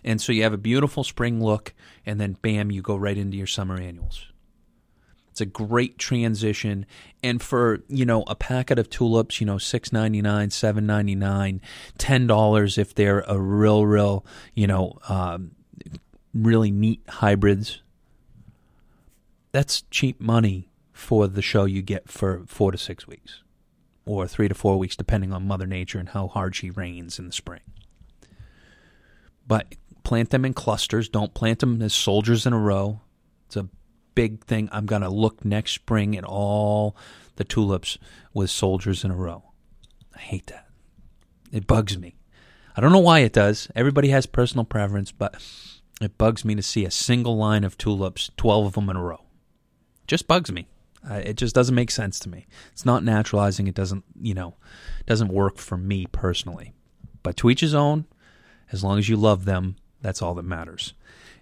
And 0.05 0.21
so 0.21 0.33
you 0.33 0.43
have 0.43 0.53
a 0.53 0.59
beautiful 0.59 1.05
spring 1.05 1.43
look, 1.43 1.75
and 2.05 2.21
then 2.21 2.37
bam, 2.43 2.71
you 2.71 2.83
go 2.83 2.97
right 2.97 3.17
into 3.17 3.37
your 3.37 3.47
summer 3.47 3.77
annuals. 3.77 4.27
It's 5.31 5.41
a 5.41 5.47
great 5.47 5.99
transition. 5.99 6.87
And 7.23 7.43
for, 7.43 7.81
you 7.89 8.07
know, 8.07 8.23
a 8.27 8.35
packet 8.35 8.79
of 8.79 8.89
tulips, 8.89 9.41
you 9.41 9.47
know, 9.47 9.59
six 9.59 9.93
ninety 9.93 10.23
nine, 10.23 10.51
seven 10.51 10.87
ninety 10.87 11.15
nine, 11.15 11.61
ten 11.99 12.27
dollars 12.27 12.79
if 12.79 12.95
they're 12.95 13.21
a 13.21 13.39
real, 13.39 13.85
real, 13.85 14.25
you 14.55 14.67
know, 14.67 14.99
um, 15.09 15.51
really 16.33 16.71
neat 16.71 17.03
hybrids. 17.09 17.83
That's 19.53 19.83
cheap 19.91 20.21
money 20.21 20.71
for 20.93 21.27
the 21.27 21.43
show 21.43 21.67
you 21.67 21.83
get 21.83 22.09
for 22.09 22.45
four 22.47 22.73
to 22.73 22.79
six 22.79 23.07
weeks 23.07 23.43
or 24.07 24.27
three 24.27 24.49
to 24.49 24.55
four 24.55 24.79
weeks, 24.79 24.97
depending 24.97 25.33
on 25.33 25.47
Mother 25.47 25.67
Nature 25.67 25.99
and 25.99 26.09
how 26.11 26.29
hard 26.29 26.57
she 26.57 26.71
rains 26.71 27.19
in 27.19 27.27
the 27.27 27.33
spring. 27.33 27.61
But 29.47 29.75
plant 30.07 30.31
them 30.31 30.45
in 30.45 30.55
clusters. 30.55 31.09
Don't 31.09 31.35
plant 31.35 31.59
them 31.59 31.83
as 31.83 31.93
soldiers 31.93 32.47
in 32.47 32.53
a 32.53 32.59
row. 32.59 33.01
It's 33.47 33.57
a 33.57 33.69
big 34.15 34.45
thing. 34.45 34.69
I'm 34.71 34.87
going 34.87 35.03
to 35.03 35.09
look 35.09 35.45
next 35.45 35.73
spring 35.73 36.17
at 36.17 36.23
all 36.23 36.97
the 37.35 37.43
tulips 37.43 37.99
with 38.33 38.49
soldiers 38.49 39.03
in 39.03 39.11
a 39.11 39.17
row. 39.17 39.51
I 40.15 40.21
hate 40.21 40.47
that. 40.47 40.69
It 41.51 41.67
bugs 41.67 41.99
me. 41.99 42.15
I 42.77 42.81
don't 42.81 42.93
know 42.93 43.01
why 43.01 43.19
it 43.21 43.33
does. 43.33 43.69
Everybody 43.75 44.11
has 44.11 44.27
personal 44.27 44.65
preference, 44.65 45.11
but 45.11 45.43
it 46.01 46.17
bugs 46.17 46.45
me 46.45 46.55
to 46.55 46.63
see 46.63 46.85
a 46.85 46.91
single 46.93 47.37
line 47.37 47.65
of 47.65 47.77
tulips, 47.77 48.31
12 48.37 48.67
of 48.67 48.73
them 48.75 48.89
in 48.89 48.95
a 48.95 49.03
row. 49.03 49.25
Just 50.07 50.29
bugs 50.29 50.53
me. 50.53 50.69
Uh, 51.09 51.15
it 51.15 51.37
just 51.37 51.53
doesn't 51.53 51.75
make 51.75 51.91
sense 51.91 52.21
to 52.21 52.29
me. 52.29 52.47
It's 52.71 52.87
not 52.87 53.03
naturalizing. 53.03 53.67
It 53.67 53.75
doesn't, 53.75 54.05
you 54.21 54.35
know, 54.35 54.55
doesn't 55.05 55.33
work 55.33 55.59
for 55.59 55.77
me 55.77 56.07
personally. 56.07 56.75
But 57.25 57.37
to 57.39 57.51
each 57.51 57.61
his 57.61 57.75
own. 57.75 58.05
As 58.71 58.83
long 58.83 58.99
as 58.99 59.09
you 59.09 59.17
love 59.17 59.45
them, 59.45 59.77
that's 60.01 60.23
all 60.23 60.35
that 60.35 60.45
matters. 60.45 60.95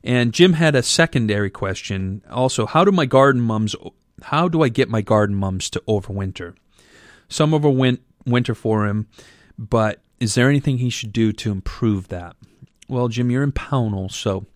And 0.02 0.32
Jim 0.32 0.54
had 0.54 0.74
a 0.74 0.82
secondary 0.82 1.50
question. 1.50 2.22
Also, 2.30 2.66
how 2.66 2.84
do 2.84 2.92
my 2.92 3.06
garden 3.06 3.40
mums? 3.40 3.74
How 4.22 4.48
do 4.48 4.62
I 4.62 4.68
get 4.68 4.88
my 4.88 5.00
garden 5.00 5.36
mums 5.36 5.70
to 5.70 5.80
overwinter? 5.88 6.54
Some 7.28 7.52
overwinter 7.52 8.00
winter 8.26 8.54
for 8.54 8.86
him, 8.86 9.06
but 9.58 10.00
is 10.20 10.34
there 10.34 10.48
anything 10.48 10.78
he 10.78 10.90
should 10.90 11.12
do 11.12 11.32
to 11.32 11.50
improve 11.50 12.08
that? 12.08 12.36
Well, 12.88 13.08
Jim, 13.08 13.30
you're 13.30 13.42
in 13.42 13.52
Pownal, 13.52 14.10
so 14.10 14.46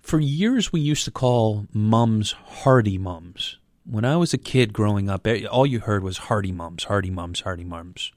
for 0.00 0.18
years 0.18 0.72
we 0.72 0.80
used 0.80 1.04
to 1.04 1.10
call 1.10 1.66
mums 1.72 2.32
hardy 2.32 2.98
mums. 2.98 3.58
When 3.84 4.04
I 4.04 4.16
was 4.16 4.34
a 4.34 4.38
kid 4.38 4.72
growing 4.72 5.08
up, 5.08 5.26
all 5.50 5.66
you 5.66 5.80
heard 5.80 6.02
was 6.02 6.18
hardy 6.18 6.52
mums, 6.52 6.84
hardy 6.84 7.10
mums, 7.10 7.40
hardy 7.40 7.64
mums. 7.64 8.12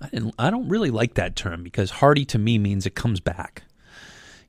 I 0.00 0.08
didn't 0.08 0.34
I 0.38 0.50
don't 0.50 0.68
really 0.68 0.90
like 0.90 1.14
that 1.14 1.36
term 1.36 1.62
because 1.62 1.90
hardy 1.90 2.24
to 2.26 2.38
me 2.38 2.58
means 2.58 2.86
it 2.86 2.94
comes 2.94 3.20
back. 3.20 3.64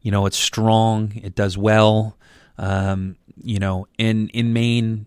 You 0.02 0.12
know, 0.12 0.26
it's 0.26 0.38
strong, 0.38 1.14
it 1.16 1.36
does 1.36 1.58
well. 1.58 2.18
Um, 2.58 3.18
you 3.42 3.60
know, 3.60 3.88
in 3.98 4.30
in 4.30 4.54
Maine 4.54 5.06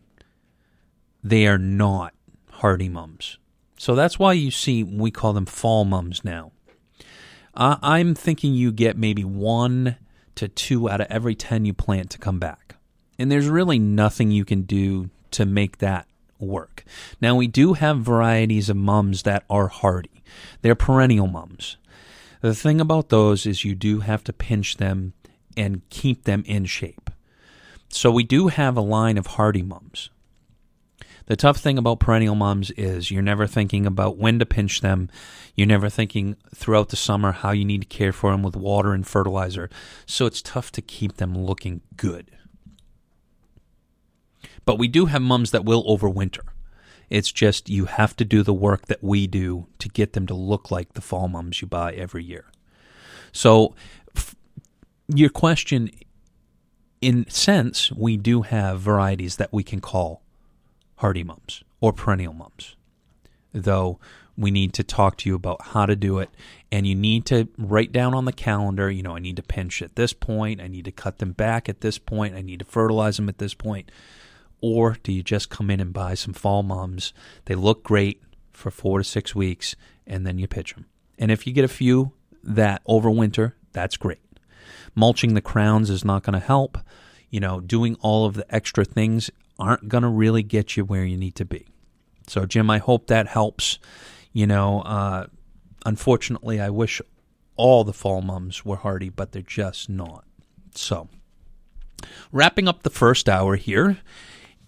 they 1.22 1.46
are 1.46 1.58
not 1.58 2.14
hardy 2.50 2.88
mums. 2.88 3.38
So 3.78 3.94
that's 3.94 4.18
why 4.18 4.34
you 4.34 4.50
see 4.50 4.82
we 4.82 5.10
call 5.10 5.32
them 5.32 5.46
fall 5.46 5.84
mums 5.84 6.24
now. 6.24 6.52
I'm 7.56 8.14
thinking 8.14 8.54
you 8.54 8.72
get 8.72 8.96
maybe 8.96 9.24
one 9.24 9.96
to 10.34 10.48
two 10.48 10.90
out 10.90 11.00
of 11.00 11.06
every 11.08 11.34
10 11.34 11.64
you 11.64 11.72
plant 11.72 12.10
to 12.10 12.18
come 12.18 12.38
back. 12.38 12.76
And 13.18 13.30
there's 13.30 13.48
really 13.48 13.78
nothing 13.78 14.32
you 14.32 14.44
can 14.44 14.62
do 14.62 15.10
to 15.32 15.46
make 15.46 15.78
that 15.78 16.08
work. 16.46 16.84
Now, 17.20 17.36
we 17.36 17.46
do 17.46 17.74
have 17.74 17.98
varieties 17.98 18.68
of 18.68 18.76
mums 18.76 19.22
that 19.22 19.44
are 19.48 19.68
hardy, 19.68 20.22
they're 20.62 20.74
perennial 20.74 21.26
mums. 21.26 21.76
The 22.40 22.54
thing 22.54 22.80
about 22.80 23.08
those 23.08 23.46
is 23.46 23.64
you 23.64 23.74
do 23.74 24.00
have 24.00 24.22
to 24.24 24.32
pinch 24.32 24.76
them 24.76 25.14
and 25.56 25.88
keep 25.88 26.24
them 26.24 26.44
in 26.46 26.66
shape. 26.66 27.10
So, 27.88 28.10
we 28.10 28.24
do 28.24 28.48
have 28.48 28.76
a 28.76 28.82
line 28.82 29.18
of 29.18 29.26
hardy 29.28 29.62
mums. 29.62 30.10
The 31.26 31.36
tough 31.36 31.56
thing 31.56 31.78
about 31.78 32.00
perennial 32.00 32.34
mums 32.34 32.70
is 32.72 33.10
you're 33.10 33.22
never 33.22 33.46
thinking 33.46 33.86
about 33.86 34.18
when 34.18 34.38
to 34.40 34.46
pinch 34.46 34.82
them. 34.82 35.08
You're 35.54 35.66
never 35.66 35.88
thinking 35.88 36.36
throughout 36.54 36.90
the 36.90 36.96
summer 36.96 37.32
how 37.32 37.52
you 37.52 37.64
need 37.64 37.80
to 37.80 37.86
care 37.86 38.12
for 38.12 38.30
them 38.30 38.42
with 38.42 38.56
water 38.56 38.92
and 38.92 39.06
fertilizer. 39.06 39.70
So 40.04 40.26
it's 40.26 40.42
tough 40.42 40.70
to 40.72 40.82
keep 40.82 41.16
them 41.16 41.36
looking 41.36 41.80
good. 41.96 42.30
But 44.64 44.78
we 44.78 44.88
do 44.88 45.06
have 45.06 45.22
mums 45.22 45.50
that 45.50 45.64
will 45.64 45.84
overwinter. 45.84 46.46
It's 47.10 47.30
just 47.30 47.68
you 47.68 47.84
have 47.84 48.16
to 48.16 48.24
do 48.24 48.42
the 48.42 48.54
work 48.54 48.86
that 48.86 49.02
we 49.02 49.26
do 49.26 49.66
to 49.78 49.88
get 49.88 50.14
them 50.14 50.26
to 50.26 50.34
look 50.34 50.70
like 50.70 50.94
the 50.94 51.00
fall 51.00 51.28
mums 51.28 51.60
you 51.60 51.68
buy 51.68 51.92
every 51.92 52.24
year. 52.24 52.46
So, 53.32 53.74
f- 54.16 54.34
your 55.08 55.28
question, 55.28 55.90
in 57.00 57.28
sense, 57.28 57.92
we 57.92 58.16
do 58.16 58.42
have 58.42 58.80
varieties 58.80 59.36
that 59.36 59.52
we 59.52 59.62
can 59.62 59.80
call 59.80 60.22
hardy 60.96 61.24
mums 61.24 61.62
or 61.80 61.92
perennial 61.92 62.32
mums. 62.32 62.76
Though 63.52 63.98
we 64.36 64.50
need 64.50 64.72
to 64.74 64.82
talk 64.82 65.16
to 65.18 65.28
you 65.28 65.34
about 65.34 65.60
how 65.60 65.86
to 65.86 65.94
do 65.94 66.18
it, 66.18 66.30
and 66.72 66.86
you 66.86 66.94
need 66.94 67.26
to 67.26 67.48
write 67.58 67.92
down 67.92 68.14
on 68.14 68.24
the 68.24 68.32
calendar, 68.32 68.90
you 68.90 69.02
know, 69.02 69.14
I 69.14 69.20
need 69.20 69.36
to 69.36 69.42
pinch 69.42 69.82
at 69.82 69.96
this 69.96 70.12
point, 70.12 70.60
I 70.60 70.66
need 70.66 70.86
to 70.86 70.92
cut 70.92 71.18
them 71.18 71.32
back 71.32 71.68
at 71.68 71.82
this 71.82 71.98
point, 71.98 72.34
I 72.34 72.40
need 72.40 72.60
to 72.60 72.64
fertilize 72.64 73.16
them 73.16 73.28
at 73.28 73.38
this 73.38 73.54
point. 73.54 73.90
Or 74.66 74.96
do 75.02 75.12
you 75.12 75.22
just 75.22 75.50
come 75.50 75.70
in 75.70 75.78
and 75.78 75.92
buy 75.92 76.14
some 76.14 76.32
fall 76.32 76.62
mums? 76.62 77.12
They 77.44 77.54
look 77.54 77.84
great 77.84 78.22
for 78.50 78.70
four 78.70 78.96
to 78.96 79.04
six 79.04 79.34
weeks, 79.34 79.76
and 80.06 80.26
then 80.26 80.38
you 80.38 80.48
pitch 80.48 80.72
them. 80.72 80.86
And 81.18 81.30
if 81.30 81.46
you 81.46 81.52
get 81.52 81.66
a 81.66 81.68
few 81.68 82.12
that 82.42 82.82
overwinter, 82.86 83.52
that's 83.74 83.98
great. 83.98 84.22
Mulching 84.94 85.34
the 85.34 85.42
crowns 85.42 85.90
is 85.90 86.02
not 86.02 86.22
going 86.22 86.32
to 86.32 86.46
help. 86.46 86.78
You 87.28 87.40
know, 87.40 87.60
doing 87.60 87.98
all 88.00 88.24
of 88.24 88.36
the 88.36 88.54
extra 88.54 88.86
things 88.86 89.30
aren't 89.58 89.90
going 89.90 90.00
to 90.00 90.08
really 90.08 90.42
get 90.42 90.78
you 90.78 90.86
where 90.86 91.04
you 91.04 91.18
need 91.18 91.34
to 91.34 91.44
be. 91.44 91.66
So, 92.26 92.46
Jim, 92.46 92.70
I 92.70 92.78
hope 92.78 93.08
that 93.08 93.26
helps. 93.26 93.78
You 94.32 94.46
know, 94.46 94.80
uh, 94.80 95.26
unfortunately, 95.84 96.58
I 96.58 96.70
wish 96.70 97.02
all 97.56 97.84
the 97.84 97.92
fall 97.92 98.22
mums 98.22 98.64
were 98.64 98.76
hardy, 98.76 99.10
but 99.10 99.32
they're 99.32 99.42
just 99.42 99.90
not. 99.90 100.24
So, 100.74 101.10
wrapping 102.32 102.66
up 102.66 102.82
the 102.82 102.88
first 102.88 103.28
hour 103.28 103.56
here, 103.56 103.98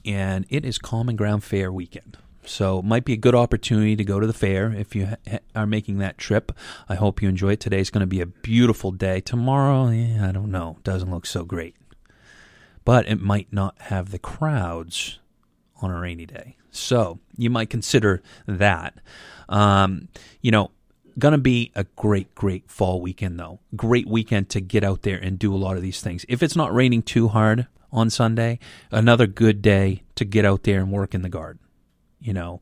and 0.07 0.47
it 0.49 0.65
is 0.65 0.79
Common 0.79 1.17
Ground 1.17 1.45
Fair 1.45 1.73
weekend. 1.73 2.17
So, 2.45 2.79
it 2.79 2.85
might 2.85 3.05
be 3.05 3.13
a 3.13 3.17
good 3.17 3.35
opportunity 3.35 3.97
to 3.97 4.05
go 4.05 4.21
to 4.21 4.27
the 4.27 4.33
fair 4.33 4.73
if 4.73 4.95
you 4.95 5.07
ha- 5.07 5.39
are 5.57 5.67
making 5.67 5.99
that 5.99 6.17
trip. 6.17 6.53
I 6.89 6.95
hope 6.95 7.21
you 7.21 7.29
enjoy 7.29 7.53
it. 7.53 7.61
Today's 7.61 7.91
going 7.91 8.03
to 8.03 8.07
be 8.07 8.21
a 8.21 8.27
beautiful 8.27 8.93
day. 8.93 9.21
Tomorrow, 9.21 9.89
I 9.89 10.31
don't 10.33 10.53
know, 10.53 10.79
doesn't 10.85 11.11
look 11.11 11.27
so 11.27 11.45
great 11.45 11.75
but 12.87 13.09
it 13.09 13.21
might 13.21 13.53
not 13.53 13.75
have 13.81 14.13
the 14.13 14.19
crowds 14.19 15.19
on 15.83 15.91
a 15.91 16.01
rainy 16.01 16.25
day. 16.25 16.57
So 16.71 17.19
you 17.37 17.51
might 17.51 17.69
consider 17.69 18.23
that. 18.47 18.95
Um, 19.49 20.09
you 20.41 20.53
know, 20.53 20.71
gonna 21.19 21.37
be 21.37 21.73
a 21.75 21.85
great, 21.97 22.33
great 22.35 22.71
fall 22.71 23.01
weekend 23.01 23.41
though. 23.41 23.59
Great 23.75 24.07
weekend 24.07 24.49
to 24.51 24.61
get 24.61 24.85
out 24.85 25.03
there 25.03 25.19
and 25.19 25.37
do 25.37 25.53
a 25.53 25.59
lot 25.59 25.77
of 25.77 25.83
these 25.83 26.01
things. 26.01 26.25
If 26.29 26.45
it's 26.45 26.55
not 26.55 26.73
raining 26.73 27.03
too 27.03 27.29
hard 27.29 27.67
on 27.97 28.11
Sunday, 28.11 28.59
another 28.91 29.27
good 29.27 29.63
day 29.63 30.03
to 30.15 30.25
get 30.25 30.45
out 30.45 30.63
there 30.63 30.81
and 30.81 30.93
work 30.93 31.15
in 31.15 31.23
the 31.23 31.29
garden. 31.29 31.61
You 32.21 32.33
know, 32.33 32.61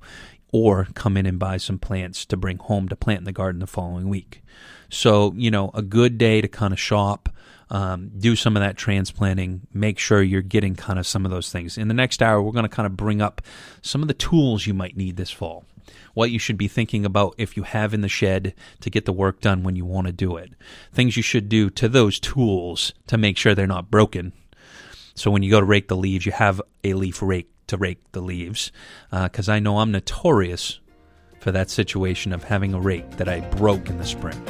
or 0.54 0.86
come 0.94 1.16
in 1.16 1.26
and 1.26 1.36
buy 1.36 1.56
some 1.56 1.80
plants 1.80 2.24
to 2.24 2.36
bring 2.36 2.58
home 2.58 2.88
to 2.88 2.94
plant 2.94 3.18
in 3.18 3.24
the 3.24 3.32
garden 3.32 3.58
the 3.58 3.66
following 3.66 4.08
week. 4.08 4.40
So, 4.88 5.34
you 5.36 5.50
know, 5.50 5.72
a 5.74 5.82
good 5.82 6.16
day 6.16 6.40
to 6.40 6.46
kind 6.46 6.72
of 6.72 6.78
shop, 6.78 7.28
um, 7.70 8.12
do 8.16 8.36
some 8.36 8.56
of 8.56 8.62
that 8.62 8.76
transplanting, 8.76 9.62
make 9.72 9.98
sure 9.98 10.22
you're 10.22 10.42
getting 10.42 10.76
kind 10.76 11.00
of 11.00 11.08
some 11.08 11.24
of 11.24 11.32
those 11.32 11.50
things. 11.50 11.76
In 11.76 11.88
the 11.88 11.94
next 11.94 12.22
hour, 12.22 12.40
we're 12.40 12.52
going 12.52 12.64
to 12.64 12.68
kind 12.68 12.86
of 12.86 12.96
bring 12.96 13.20
up 13.20 13.42
some 13.82 14.00
of 14.00 14.06
the 14.06 14.14
tools 14.14 14.64
you 14.64 14.74
might 14.74 14.96
need 14.96 15.16
this 15.16 15.32
fall. 15.32 15.64
What 16.14 16.30
you 16.30 16.38
should 16.38 16.56
be 16.56 16.68
thinking 16.68 17.04
about 17.04 17.34
if 17.36 17.56
you 17.56 17.64
have 17.64 17.92
in 17.92 18.02
the 18.02 18.08
shed 18.08 18.54
to 18.80 18.90
get 18.90 19.06
the 19.06 19.12
work 19.12 19.40
done 19.40 19.64
when 19.64 19.74
you 19.74 19.84
want 19.84 20.06
to 20.06 20.12
do 20.12 20.36
it. 20.36 20.52
Things 20.92 21.16
you 21.16 21.22
should 21.22 21.48
do 21.48 21.68
to 21.70 21.88
those 21.88 22.20
tools 22.20 22.94
to 23.08 23.18
make 23.18 23.36
sure 23.36 23.56
they're 23.56 23.66
not 23.66 23.90
broken. 23.90 24.32
So 25.14 25.30
when 25.30 25.42
you 25.42 25.50
go 25.50 25.60
to 25.60 25.66
rake 25.66 25.88
the 25.88 25.96
leaves, 25.96 26.26
you 26.26 26.32
have 26.32 26.60
a 26.82 26.94
leaf 26.94 27.22
rake 27.22 27.50
to 27.68 27.76
rake 27.76 27.98
the 28.12 28.20
leaves. 28.20 28.72
Because 29.10 29.48
uh, 29.48 29.52
I 29.52 29.58
know 29.58 29.78
I'm 29.78 29.92
notorious 29.92 30.80
for 31.40 31.52
that 31.52 31.70
situation 31.70 32.32
of 32.32 32.44
having 32.44 32.74
a 32.74 32.80
rake 32.80 33.18
that 33.18 33.28
I 33.28 33.40
broke 33.40 33.88
in 33.88 33.98
the 33.98 34.06
spring. 34.06 34.42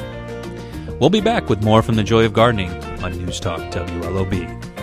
We'll 0.99 1.09
be 1.09 1.21
back 1.21 1.49
with 1.49 1.63
more 1.63 1.81
from 1.81 1.95
the 1.95 2.03
Joy 2.03 2.25
of 2.25 2.33
Gardening 2.33 2.71
on 3.03 3.17
News 3.17 3.39
Talk 3.39 3.59
WLOB. 3.71 4.74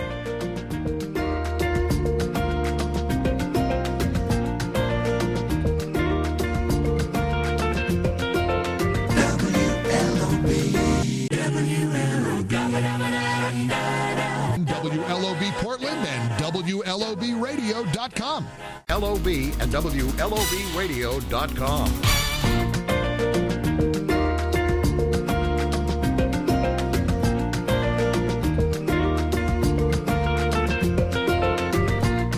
WLOBradio.com. 17.43 18.47
LOB 18.89 19.27
and 19.59 19.71
WLOBradio.com. 19.71 22.01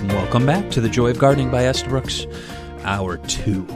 Welcome 0.09 0.45
back 0.47 0.71
to 0.71 0.81
the 0.81 0.89
Joy 0.89 1.11
of 1.11 1.19
Gardening 1.19 1.51
by 1.51 1.67
Estabrooks, 1.67 2.25
hour 2.83 3.17
two. 3.17 3.67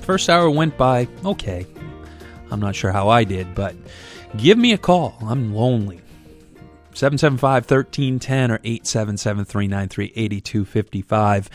First 0.00 0.30
hour 0.30 0.50
went 0.50 0.78
by 0.78 1.06
okay. 1.24 1.66
I'm 2.50 2.60
not 2.60 2.74
sure 2.74 2.92
how 2.92 3.10
I 3.10 3.24
did, 3.24 3.54
but 3.54 3.74
give 4.38 4.56
me 4.56 4.72
a 4.72 4.78
call. 4.78 5.18
I'm 5.20 5.54
lonely. 5.54 6.00
775 6.96 7.70
1310 7.70 8.50
or 8.50 8.60
877 8.62 9.44
393 9.44 10.12
8255. 10.14 11.50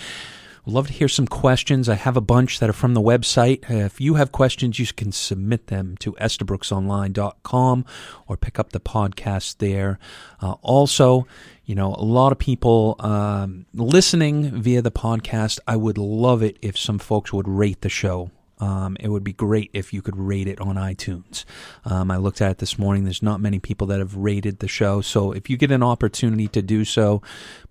Would 0.65 0.73
love 0.73 0.88
to 0.88 0.93
hear 0.93 1.07
some 1.07 1.27
questions. 1.27 1.88
I 1.88 1.95
have 1.95 2.17
a 2.17 2.21
bunch 2.21 2.59
that 2.59 2.69
are 2.69 2.73
from 2.73 2.93
the 2.93 3.01
website. 3.01 3.69
Uh, 3.71 3.85
if 3.85 4.01
you 4.01 4.15
have 4.15 4.33
questions, 4.33 4.79
you 4.79 4.85
can 4.88 5.13
submit 5.13 5.67
them 5.67 5.95
to 5.99 6.11
estabrooksonline.com 6.13 7.85
or 8.27 8.35
pick 8.35 8.59
up 8.59 8.73
the 8.73 8.81
podcast 8.81 9.59
there. 9.59 9.97
Uh, 10.41 10.55
also, 10.61 11.25
you 11.63 11.73
know, 11.73 11.95
a 11.95 12.03
lot 12.03 12.33
of 12.33 12.38
people 12.38 12.97
um, 12.99 13.65
listening 13.73 14.61
via 14.61 14.81
the 14.81 14.91
podcast. 14.91 15.59
I 15.65 15.77
would 15.77 15.97
love 15.97 16.43
it 16.43 16.57
if 16.61 16.77
some 16.77 16.99
folks 16.99 17.31
would 17.31 17.47
rate 17.47 17.79
the 17.79 17.89
show 17.89 18.31
um, 18.60 18.97
it 18.99 19.10
would 19.10 19.24
be 19.24 19.34
great 19.34 19.70
if 19.74 19.93
you 19.93 20.01
could 20.01 20.18
rate 20.18 20.47
it 20.47 20.60
on 20.60 20.76
iTunes. 20.76 21.45
Um, 21.86 22.10
I 22.10 22.18
looked 22.18 22.41
at 22.41 22.51
it 22.51 22.58
this 22.58 22.80
morning. 22.80 23.03
There's 23.03 23.22
not 23.22 23.39
many 23.39 23.60
people 23.60 23.88
that 23.88 23.99
have 23.99 24.16
rated 24.16 24.60
the 24.60 24.68
show. 24.68 25.01
So 25.01 25.32
if 25.32 25.49
you 25.49 25.58
get 25.58 25.72
an 25.72 25.84
opportunity 25.84 26.47
to 26.49 26.62
do 26.62 26.84
so, 26.84 27.22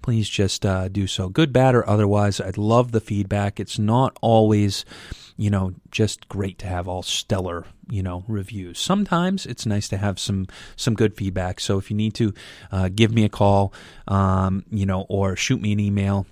please 0.03 0.29
just 0.29 0.65
uh, 0.65 0.89
do 0.89 1.07
so. 1.07 1.29
Good, 1.29 1.53
bad, 1.53 1.75
or 1.75 1.89
otherwise. 1.89 2.41
I'd 2.41 2.59
love 2.59 2.93
the 2.93 3.01
feedback. 3.01 3.59
It's 3.59 3.79
not 3.79 4.17
always, 4.21 4.85
you 5.37 5.51
know, 5.51 5.75
just 5.91 6.29
great 6.29 6.59
to 6.61 6.67
have 6.67 6.87
all 6.87 7.03
stellar, 7.03 7.65
you 7.91 8.03
know, 8.03 8.25
reviews. 8.29 8.79
Sometimes 8.79 9.47
it's 9.47 9.67
nice 9.67 9.89
to 9.89 9.97
have 9.97 10.19
some 10.21 10.47
some 10.77 10.95
good 10.95 11.17
feedback. 11.17 11.59
So 11.59 11.79
if 11.79 11.91
you 11.91 11.97
need 11.97 12.15
to, 12.15 12.33
uh, 12.71 12.89
give 12.95 13.13
me 13.13 13.25
a 13.25 13.29
call, 13.29 13.73
um, 14.07 14.65
you 14.71 14.87
know, 14.87 15.07
or 15.09 15.35
shoot 15.37 15.61
me 15.61 15.73
an 15.73 15.81
email 15.81 16.27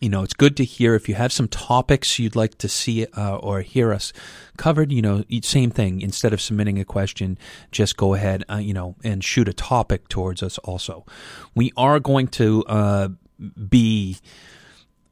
you 0.00 0.08
know, 0.08 0.22
it's 0.22 0.32
good 0.32 0.56
to 0.56 0.64
hear 0.64 0.94
if 0.94 1.08
you 1.08 1.14
have 1.14 1.32
some 1.32 1.48
topics 1.48 2.18
you'd 2.18 2.36
like 2.36 2.56
to 2.58 2.68
see 2.68 3.06
uh, 3.06 3.36
or 3.36 3.60
hear 3.60 3.92
us 3.92 4.12
covered. 4.56 4.92
You 4.92 5.02
know, 5.02 5.24
same 5.42 5.70
thing. 5.70 6.00
Instead 6.00 6.32
of 6.32 6.40
submitting 6.40 6.78
a 6.78 6.84
question, 6.84 7.38
just 7.70 7.96
go 7.96 8.14
ahead, 8.14 8.44
uh, 8.50 8.56
you 8.56 8.72
know, 8.72 8.96
and 9.04 9.22
shoot 9.22 9.48
a 9.48 9.52
topic 9.52 10.08
towards 10.08 10.42
us. 10.42 10.58
Also, 10.58 11.04
we 11.54 11.72
are 11.76 12.00
going 12.00 12.28
to 12.28 12.64
uh, 12.66 13.08
be 13.68 14.16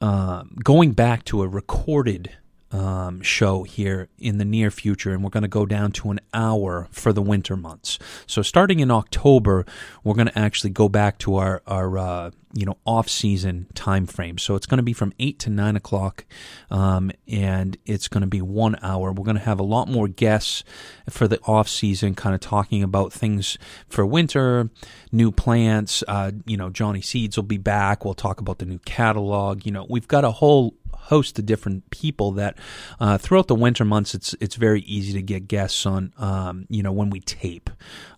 uh, 0.01 0.45
going 0.63 0.93
back 0.93 1.25
to 1.25 1.43
a 1.43 1.49
recorded 1.49 2.37
um, 2.71 3.23
show 3.23 3.63
here 3.63 4.09
in 4.19 4.39
the 4.39 4.45
near 4.45 4.71
future, 4.71 5.13
and 5.13 5.25
we're 5.25 5.31
going 5.31 5.43
to 5.43 5.49
go 5.49 5.65
down 5.65 5.93
to 5.93 6.11
an 6.11 6.21
hour 6.35 6.89
for 6.91 7.13
the 7.13 7.23
winter 7.23 7.57
months. 7.57 7.99
So 8.27 8.43
starting 8.43 8.81
in 8.81 8.91
October, 8.91 9.65
we're 10.05 10.15
going 10.15 10.29
to 10.29 10.39
actually 10.39 10.71
go 10.71 10.89
back 10.89 11.19
to 11.19 11.37
our 11.37 11.63
our 11.67 11.97
uh, 11.99 12.31
you 12.53 12.67
know 12.67 12.77
off 12.85 13.09
season 13.09 13.67
time 13.75 14.07
frame. 14.07 14.39
So 14.39 14.55
it's 14.55 14.67
going 14.67 14.79
to 14.79 14.83
be 14.83 14.93
from 14.93 15.13
eight 15.19 15.39
to 15.41 15.51
nine 15.51 15.77
o'clock, 15.77 16.27
um, 16.71 17.11
and 17.27 17.77
it's 17.87 18.09
going 18.09 18.23
to 18.23 18.27
be 18.27 18.43
one 18.43 18.77
hour. 18.83 19.13
We're 19.13 19.25
going 19.25 19.39
to 19.39 19.43
have 19.43 19.61
a 19.61 19.65
lot 19.65 19.89
more 19.89 20.09
guests 20.09 20.65
for 21.09 21.27
the 21.27 21.41
off 21.45 21.69
season, 21.69 22.15
kind 22.15 22.35
of 22.35 22.41
talking 22.41 22.83
about 22.83 23.13
things 23.13 23.59
for 23.89 24.05
winter, 24.05 24.71
new 25.11 25.33
plants. 25.33 26.05
Uh, 26.07 26.33
you 26.47 26.57
know, 26.57 26.69
Johnny 26.71 27.01
Seeds 27.01 27.37
will 27.37 27.45
be 27.45 27.59
back. 27.59 28.05
We'll 28.05 28.15
talk 28.15 28.41
about 28.41 28.59
the 28.59 28.67
new 28.67 28.79
catalog. 28.81 29.65
You 29.65 29.73
know, 29.73 29.87
we've 29.89 30.09
got 30.09 30.25
a 30.25 30.33
whole 30.33 30.75
host 31.09 31.39
of 31.39 31.47
different 31.47 31.89
people 31.91 32.33
that 32.33 32.57
uh, 33.01 33.17
throughout 33.19 33.49
the 33.49 33.55
winter 33.55 33.85
months 33.85 34.15
it's 34.15 34.35
it's 34.41 34.57
very 34.57 34.83
easy 34.83 35.13
to 35.13 35.23
get 35.23 35.49
guests 35.49 35.87
on 35.87 36.13
um, 36.19 36.67
you 36.69 36.83
know 36.83 36.93
when 36.93 37.11
we 37.11 37.21
tape. 37.21 37.71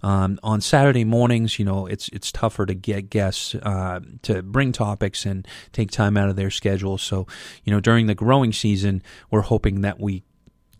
Um, 0.03 0.39
on 0.43 0.61
Saturday 0.61 1.05
mornings 1.05 1.59
you 1.59 1.65
know 1.65 1.87
it's 1.87 2.09
it's 2.09 2.33
tougher 2.33 2.67
to 2.67 2.75
get 2.75 3.11
guests 3.11 3.55
uh, 3.55 4.01
to 4.23 4.43
bring 4.43 4.73
topics 4.73 5.25
and 5.25 5.47
take 5.73 5.91
time 5.91 6.17
out 6.17 6.29
of 6.29 6.37
their 6.37 6.51
schedule. 6.51 6.99
So 6.99 7.27
you 7.65 7.73
know 7.73 7.81
during 7.81 8.07
the 8.07 8.15
growing 8.15 8.53
season 8.53 9.03
we're 9.31 9.43
hoping 9.43 9.83
that 9.83 10.01
we 10.01 10.25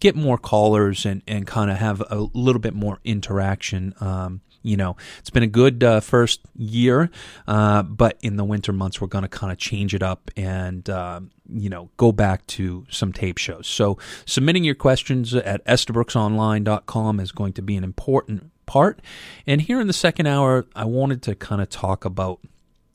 get 0.01 0.17
more 0.17 0.39
callers 0.39 1.07
and, 1.07 1.23
and 1.29 1.47
kind 1.47 1.71
of 1.71 1.77
have 1.77 2.03
a 2.11 2.27
little 2.33 2.61
bit 2.61 2.75
more 2.75 2.99
interaction. 3.05 3.95
Um, 4.01 4.41
you 4.63 4.77
know, 4.77 4.97
it's 5.19 5.31
been 5.31 5.43
a 5.43 5.49
good 5.49 5.83
uh, 5.83 6.01
first 6.01 6.41
year, 6.57 7.11
uh, 7.47 7.83
but 7.83 8.19
in 8.23 8.37
the 8.37 8.45
winter 8.45 8.73
months, 8.73 9.01
we're 9.01 9.07
going 9.07 9.23
to 9.23 9.29
kind 9.29 9.53
of 9.53 9.59
change 9.59 9.95
it 9.95 10.03
up 10.03 10.31
and, 10.37 10.89
uh, 10.89 11.21
you 11.53 11.69
know, 11.69 11.91
go 11.97 12.13
back 12.13 12.47
to 12.49 12.87
some 12.91 13.13
tape 13.13 13.39
shows. 13.39 13.67
So 13.67 13.99
submitting 14.27 14.65
your 14.65 14.75
questions 14.75 15.35
at 15.35 15.65
estabrooksonline.com 15.67 17.21
is 17.21 17.33
going 17.33 17.53
to 17.55 17.63
be 17.63 17.77
an 17.77 17.85
important 17.85 18.51
part. 18.67 19.01
And 19.47 19.61
here 19.61 19.81
in 19.81 19.87
the 19.87 19.93
second 19.93 20.27
hour, 20.27 20.67
I 20.75 20.85
wanted 20.85 21.23
to 21.23 21.35
kind 21.35 21.61
of 21.61 21.69
talk 21.69 22.05
about 22.05 22.41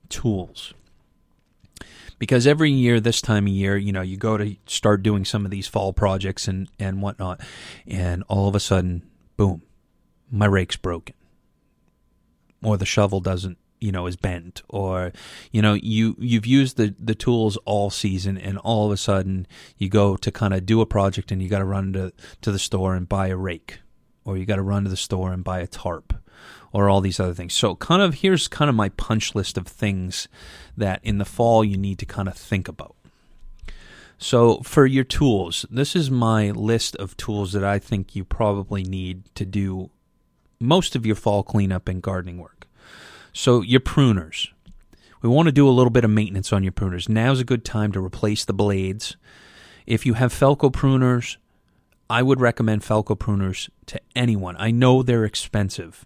tools 0.09 0.73
because 2.19 2.47
every 2.47 2.71
year 2.71 2.99
this 2.99 3.21
time 3.21 3.45
of 3.45 3.51
year 3.51 3.75
you 3.75 3.91
know 3.91 4.01
you 4.01 4.17
go 4.17 4.37
to 4.37 4.55
start 4.65 5.03
doing 5.03 5.25
some 5.25 5.45
of 5.45 5.51
these 5.51 5.67
fall 5.67 5.93
projects 5.93 6.47
and 6.47 6.69
and 6.79 7.01
whatnot 7.01 7.41
and 7.87 8.23
all 8.27 8.47
of 8.47 8.55
a 8.55 8.59
sudden 8.59 9.03
boom 9.35 9.61
my 10.31 10.45
rake's 10.45 10.75
broken 10.75 11.15
or 12.63 12.77
the 12.77 12.85
shovel 12.85 13.19
doesn't 13.19 13.57
you 13.85 13.91
know 13.91 14.07
is 14.07 14.15
bent 14.15 14.63
or 14.67 15.11
you 15.51 15.61
know 15.61 15.75
you 15.75 16.15
you've 16.17 16.47
used 16.47 16.75
the 16.77 16.95
the 16.99 17.13
tools 17.13 17.55
all 17.65 17.91
season 17.91 18.35
and 18.37 18.57
all 18.59 18.87
of 18.87 18.91
a 18.91 18.97
sudden 18.97 19.45
you 19.77 19.87
go 19.87 20.17
to 20.17 20.31
kind 20.31 20.53
of 20.55 20.65
do 20.65 20.81
a 20.81 20.85
project 20.85 21.31
and 21.31 21.41
you 21.41 21.47
got 21.47 21.59
to 21.59 21.65
run 21.65 21.93
to 21.93 22.11
to 22.41 22.51
the 22.51 22.59
store 22.59 22.95
and 22.95 23.07
buy 23.07 23.27
a 23.27 23.37
rake 23.37 23.79
or 24.25 24.37
you 24.37 24.45
got 24.45 24.55
to 24.55 24.63
run 24.63 24.83
to 24.83 24.89
the 24.89 24.97
store 24.97 25.31
and 25.31 25.43
buy 25.43 25.59
a 25.59 25.67
tarp 25.67 26.13
or 26.73 26.89
all 26.89 26.99
these 26.99 27.19
other 27.19 27.33
things. 27.33 27.53
So 27.53 27.75
kind 27.75 28.01
of 28.01 28.15
here's 28.15 28.47
kind 28.47 28.69
of 28.69 28.75
my 28.75 28.89
punch 28.89 29.35
list 29.35 29.57
of 29.57 29.67
things 29.67 30.27
that 30.75 30.99
in 31.03 31.19
the 31.19 31.25
fall 31.25 31.63
you 31.63 31.77
need 31.77 31.99
to 31.99 32.05
kind 32.05 32.27
of 32.27 32.35
think 32.35 32.67
about. 32.67 32.95
So 34.17 34.61
for 34.61 34.85
your 34.85 35.03
tools, 35.03 35.65
this 35.69 35.95
is 35.95 36.09
my 36.09 36.51
list 36.51 36.95
of 36.95 37.15
tools 37.17 37.53
that 37.53 37.63
I 37.63 37.79
think 37.79 38.15
you 38.15 38.25
probably 38.25 38.83
need 38.83 39.33
to 39.35 39.45
do 39.45 39.91
most 40.59 40.95
of 40.95 41.05
your 41.05 41.15
fall 41.15 41.43
cleanup 41.43 41.87
and 41.87 42.01
gardening 42.01 42.39
work. 42.39 42.64
So, 43.37 43.61
your 43.61 43.81
pruners. 43.81 44.47
We 45.21 45.27
want 45.27 45.47
to 45.47 45.51
do 45.51 45.67
a 45.67 45.69
little 45.69 45.89
bit 45.89 46.05
of 46.05 46.09
maintenance 46.09 46.53
on 46.53 46.63
your 46.63 46.71
pruners. 46.71 47.09
Now's 47.09 47.41
a 47.41 47.43
good 47.43 47.65
time 47.65 47.91
to 47.91 48.03
replace 48.03 48.45
the 48.45 48.53
blades. 48.53 49.17
If 49.85 50.05
you 50.05 50.13
have 50.13 50.33
Felco 50.33 50.71
pruners, 50.71 51.35
I 52.09 52.23
would 52.23 52.39
recommend 52.39 52.83
Felco 52.83 53.19
pruners 53.19 53.69
to 53.87 53.99
anyone. 54.15 54.55
I 54.57 54.71
know 54.71 55.03
they're 55.03 55.25
expensive, 55.25 56.05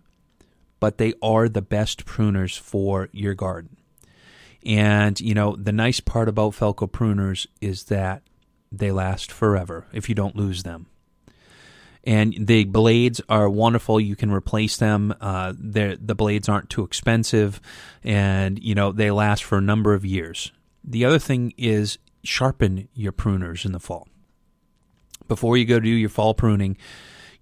but 0.80 0.98
they 0.98 1.14
are 1.22 1.48
the 1.48 1.62
best 1.62 2.04
pruners 2.04 2.58
for 2.58 3.10
your 3.12 3.36
garden. 3.36 3.78
And, 4.66 5.22
you 5.22 5.36
know, 5.36 5.56
the 5.56 5.72
nice 5.72 6.00
part 6.00 6.30
about 6.30 6.54
Felco 6.54 6.92
pruners 6.92 7.46
is 7.62 7.84
that 7.86 8.24
they 8.72 8.92
last 8.92 9.32
forever 9.32 9.86
if 9.94 10.10
you 10.10 10.16
don't 10.16 10.36
lose 10.36 10.64
them 10.64 10.88
and 12.04 12.36
the 12.40 12.64
blades 12.66 13.22
are 13.30 13.50
wonderful. 13.50 14.00
You 14.00 14.16
can 14.16 14.32
replace 14.32 14.78
them. 14.78 15.14
Uh, 15.20 15.54
the 15.58 16.16
blades 16.16 16.48
aren't 16.48 16.70
too 16.70 16.84
expensive, 16.84 17.60
and 18.04 18.62
you 18.64 18.76
know 18.76 18.92
they 18.92 19.12
last 19.12 19.44
for 19.44 19.58
a 19.58 19.62
number 19.62 19.94
of 19.94 20.06
years. 20.06 20.52
The 20.84 21.06
other 21.06 21.20
thing 21.20 21.54
is 21.58 21.98
sharpen 22.24 22.88
your 22.94 23.12
pruners 23.12 23.66
in 23.66 23.72
the 23.72 23.80
fall. 23.80 24.08
Before 25.28 25.58
you 25.58 25.66
go 25.66 25.76
to 25.76 25.86
do 25.86 25.90
your 25.90 26.10
fall 26.10 26.34
pruning, 26.34 26.78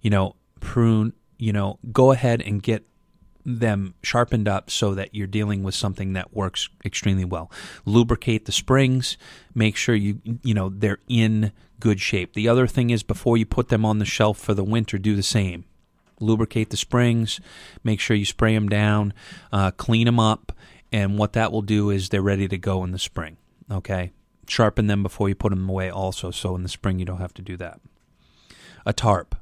you 0.00 0.10
know 0.10 0.36
prune. 0.60 1.12
You 1.38 1.52
know, 1.52 1.78
go 1.92 2.10
ahead 2.10 2.42
and 2.42 2.60
get 2.60 2.84
them 3.44 3.94
sharpened 4.02 4.48
up 4.48 4.70
so 4.70 4.94
that 4.94 5.14
you're 5.14 5.26
dealing 5.26 5.62
with 5.62 5.74
something 5.74 6.12
that 6.12 6.34
works 6.34 6.68
extremely 6.84 7.24
well. 7.24 7.50
Lubricate 7.84 8.44
the 8.44 8.52
springs, 8.52 9.16
make 9.54 9.76
sure 9.76 9.94
you 9.94 10.20
you 10.42 10.54
know 10.54 10.68
they're 10.68 10.98
in 11.08 11.52
good 11.80 12.00
shape. 12.00 12.34
The 12.34 12.48
other 12.48 12.66
thing 12.66 12.90
is 12.90 13.02
before 13.02 13.36
you 13.36 13.46
put 13.46 13.68
them 13.68 13.84
on 13.84 13.98
the 13.98 14.04
shelf 14.04 14.38
for 14.38 14.54
the 14.54 14.64
winter, 14.64 14.98
do 14.98 15.14
the 15.14 15.22
same. 15.22 15.64
Lubricate 16.20 16.70
the 16.70 16.76
springs, 16.76 17.40
make 17.84 18.00
sure 18.00 18.16
you 18.16 18.24
spray 18.24 18.52
them 18.54 18.68
down, 18.68 19.14
uh, 19.52 19.70
clean 19.70 20.06
them 20.06 20.18
up, 20.18 20.52
and 20.90 21.16
what 21.16 21.34
that 21.34 21.52
will 21.52 21.62
do 21.62 21.90
is 21.90 22.08
they're 22.08 22.20
ready 22.20 22.48
to 22.48 22.58
go 22.58 22.82
in 22.82 22.90
the 22.90 22.98
spring. 22.98 23.36
Okay, 23.70 24.10
sharpen 24.48 24.88
them 24.88 25.02
before 25.02 25.28
you 25.28 25.34
put 25.34 25.50
them 25.50 25.68
away, 25.68 25.90
also, 25.90 26.30
so 26.30 26.56
in 26.56 26.64
the 26.64 26.68
spring 26.68 26.98
you 26.98 27.04
don't 27.04 27.20
have 27.20 27.34
to 27.34 27.42
do 27.42 27.56
that. 27.58 27.80
A 28.84 28.92
tarp, 28.92 29.36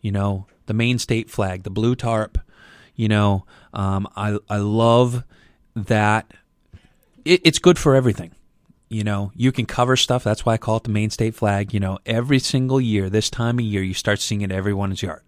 you 0.00 0.10
know, 0.10 0.46
the 0.66 0.74
Maine 0.74 0.98
state 0.98 1.28
flag, 1.28 1.64
the 1.64 1.70
blue 1.70 1.94
tarp 1.94 2.38
you 2.98 3.08
know, 3.08 3.46
um, 3.72 4.08
I 4.16 4.38
I 4.50 4.58
love 4.58 5.22
that. 5.74 6.30
It, 7.24 7.40
it's 7.44 7.60
good 7.60 7.78
for 7.78 7.94
everything. 7.94 8.32
You 8.88 9.04
know, 9.04 9.30
you 9.36 9.52
can 9.52 9.66
cover 9.66 9.96
stuff. 9.96 10.24
That's 10.24 10.44
why 10.44 10.54
I 10.54 10.56
call 10.58 10.78
it 10.78 10.82
the 10.82 10.90
Maine 10.90 11.10
state 11.10 11.36
flag. 11.36 11.72
You 11.72 11.78
know, 11.78 11.98
every 12.04 12.40
single 12.40 12.80
year, 12.80 13.08
this 13.08 13.30
time 13.30 13.60
of 13.60 13.64
year, 13.64 13.82
you 13.82 13.94
start 13.94 14.18
seeing 14.18 14.40
it 14.40 14.50
everyone's 14.50 15.00
yard. 15.00 15.22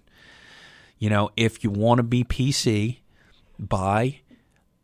You 0.98 1.10
know, 1.10 1.30
if 1.36 1.62
you 1.62 1.70
want 1.70 2.00
to 2.00 2.02
be 2.02 2.24
PC, 2.24 2.98
buy 3.56 4.20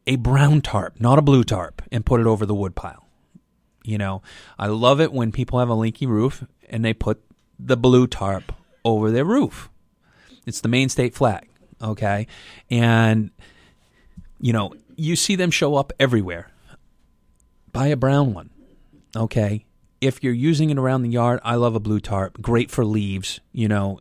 a 0.06 0.14
brown 0.16 0.60
tarp, 0.60 1.00
not 1.00 1.18
a 1.18 1.22
blue 1.22 1.42
tarp, 1.42 1.82
and 1.90 2.06
put 2.06 2.20
it 2.20 2.26
over 2.26 2.46
the 2.46 2.54
wood 2.54 2.76
pile. 2.76 3.04
You 3.82 3.98
know, 3.98 4.22
I 4.60 4.68
love 4.68 5.00
it 5.00 5.12
when 5.12 5.32
people 5.32 5.58
have 5.58 5.68
a 5.68 5.74
leaky 5.74 6.06
roof 6.06 6.44
and 6.70 6.84
they 6.84 6.94
put 6.94 7.20
the 7.58 7.76
blue 7.76 8.06
tarp 8.06 8.52
over 8.84 9.10
their 9.10 9.24
roof. 9.24 9.70
It's 10.46 10.60
the 10.60 10.68
Maine 10.68 10.88
state 10.88 11.14
flag 11.14 11.48
okay? 11.82 12.26
And, 12.70 13.30
you 14.40 14.52
know, 14.52 14.74
you 14.96 15.16
see 15.16 15.36
them 15.36 15.50
show 15.50 15.74
up 15.76 15.92
everywhere. 15.98 16.50
Buy 17.72 17.88
a 17.88 17.96
brown 17.96 18.32
one, 18.32 18.50
okay? 19.14 19.64
If 20.00 20.22
you're 20.22 20.32
using 20.32 20.70
it 20.70 20.78
around 20.78 21.02
the 21.02 21.10
yard, 21.10 21.40
I 21.44 21.56
love 21.56 21.74
a 21.74 21.80
blue 21.80 22.00
tarp. 22.00 22.40
Great 22.40 22.70
for 22.70 22.84
leaves, 22.84 23.40
you 23.52 23.68
know, 23.68 24.00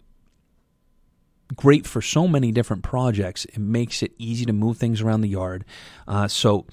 great 1.55 1.85
for 1.85 2.01
so 2.01 2.27
many 2.27 2.51
different 2.51 2.83
projects. 2.83 3.45
It 3.45 3.59
makes 3.59 4.01
it 4.01 4.13
easy 4.17 4.45
to 4.45 4.53
move 4.53 4.77
things 4.77 5.01
around 5.01 5.21
the 5.21 5.29
yard. 5.29 5.65
Uh, 6.07 6.27
so 6.27 6.65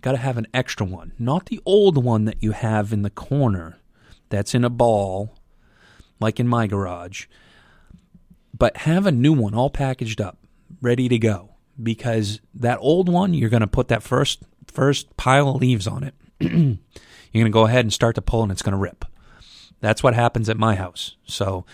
got 0.00 0.12
to 0.12 0.18
have 0.18 0.36
an 0.36 0.46
extra 0.54 0.86
one, 0.86 1.12
not 1.18 1.46
the 1.46 1.60
old 1.64 2.02
one 2.02 2.24
that 2.24 2.42
you 2.42 2.52
have 2.52 2.92
in 2.92 3.02
the 3.02 3.10
corner 3.10 3.78
that's 4.28 4.54
in 4.54 4.64
a 4.64 4.70
ball, 4.70 5.34
like 6.20 6.38
in 6.38 6.46
my 6.46 6.66
garage, 6.66 7.26
but 8.56 8.78
have 8.78 9.06
a 9.06 9.12
new 9.12 9.32
one 9.32 9.54
all 9.54 9.70
packaged 9.70 10.20
up, 10.20 10.38
ready 10.80 11.08
to 11.08 11.18
go. 11.18 11.50
Because 11.80 12.40
that 12.54 12.78
old 12.80 13.08
one, 13.08 13.34
you're 13.34 13.50
going 13.50 13.60
to 13.60 13.66
put 13.66 13.88
that 13.88 14.02
first 14.02 14.42
first 14.66 15.16
pile 15.16 15.48
of 15.48 15.56
leaves 15.56 15.86
on 15.86 16.02
it. 16.02 16.14
you're 16.40 16.50
going 16.50 17.44
to 17.44 17.50
go 17.50 17.66
ahead 17.66 17.84
and 17.84 17.92
start 17.92 18.16
to 18.16 18.22
pull, 18.22 18.42
and 18.42 18.50
it's 18.50 18.62
going 18.62 18.72
to 18.72 18.78
rip. 18.78 19.04
That's 19.80 20.02
what 20.02 20.14
happens 20.14 20.48
at 20.48 20.56
my 20.56 20.74
house. 20.74 21.16
So 21.24 21.64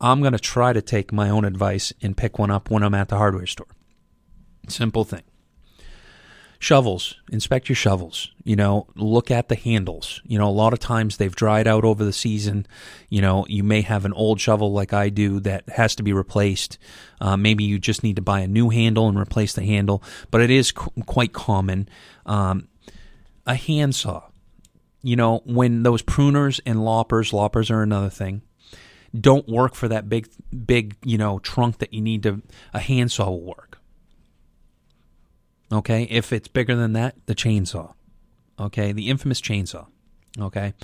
I'm 0.00 0.20
going 0.20 0.32
to 0.32 0.38
try 0.38 0.72
to 0.72 0.82
take 0.82 1.12
my 1.12 1.30
own 1.30 1.44
advice 1.44 1.92
and 2.02 2.16
pick 2.16 2.38
one 2.38 2.50
up 2.50 2.70
when 2.70 2.82
I'm 2.82 2.94
at 2.94 3.08
the 3.08 3.18
hardware 3.18 3.46
store. 3.46 3.68
Simple 4.68 5.04
thing. 5.04 5.22
Shovels, 6.62 7.16
inspect 7.32 7.68
your 7.68 7.74
shovels. 7.74 8.30
You 8.44 8.54
know, 8.54 8.86
look 8.94 9.32
at 9.32 9.48
the 9.48 9.56
handles. 9.56 10.22
You 10.24 10.38
know, 10.38 10.48
a 10.48 10.50
lot 10.50 10.72
of 10.72 10.78
times 10.78 11.16
they've 11.16 11.34
dried 11.34 11.66
out 11.66 11.84
over 11.84 12.04
the 12.04 12.12
season. 12.12 12.68
You 13.08 13.20
know, 13.20 13.44
you 13.48 13.64
may 13.64 13.80
have 13.80 14.04
an 14.04 14.12
old 14.12 14.40
shovel 14.40 14.72
like 14.72 14.92
I 14.92 15.08
do 15.08 15.40
that 15.40 15.68
has 15.70 15.96
to 15.96 16.04
be 16.04 16.12
replaced. 16.12 16.78
Uh, 17.20 17.36
maybe 17.36 17.64
you 17.64 17.80
just 17.80 18.04
need 18.04 18.14
to 18.14 18.22
buy 18.22 18.38
a 18.42 18.46
new 18.46 18.70
handle 18.70 19.08
and 19.08 19.18
replace 19.18 19.54
the 19.54 19.64
handle, 19.64 20.04
but 20.30 20.40
it 20.40 20.50
is 20.50 20.70
qu- 20.70 21.02
quite 21.04 21.32
common. 21.32 21.88
Um, 22.26 22.68
a 23.44 23.56
handsaw. 23.56 24.28
You 25.02 25.16
know, 25.16 25.42
when 25.44 25.82
those 25.82 26.02
pruners 26.02 26.60
and 26.64 26.84
loppers, 26.84 27.32
loppers 27.32 27.72
are 27.72 27.82
another 27.82 28.08
thing, 28.08 28.42
don't 29.20 29.48
work 29.48 29.74
for 29.74 29.88
that 29.88 30.08
big, 30.08 30.28
big, 30.64 30.96
you 31.02 31.18
know, 31.18 31.40
trunk 31.40 31.78
that 31.78 31.92
you 31.92 32.00
need 32.00 32.22
to, 32.22 32.40
a 32.72 32.78
handsaw 32.78 33.30
will 33.30 33.42
work. 33.42 33.71
Okay, 35.72 36.02
if 36.04 36.32
it's 36.32 36.48
bigger 36.48 36.74
than 36.74 36.92
that, 36.92 37.16
the 37.26 37.34
chainsaw. 37.34 37.94
Okay, 38.60 38.92
the 38.92 39.08
infamous 39.08 39.40
chainsaw. 39.40 39.86
Okay, 40.38 40.74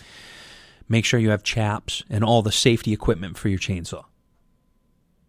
make 0.89 1.05
sure 1.05 1.21
you 1.21 1.31
have 1.31 1.43
chaps 1.43 2.03
and 2.09 2.25
all 2.25 2.43
the 2.43 2.53
safety 2.53 2.93
equipment 2.93 3.37
for 3.37 3.49
your 3.49 3.59
chainsaw. 3.59 4.05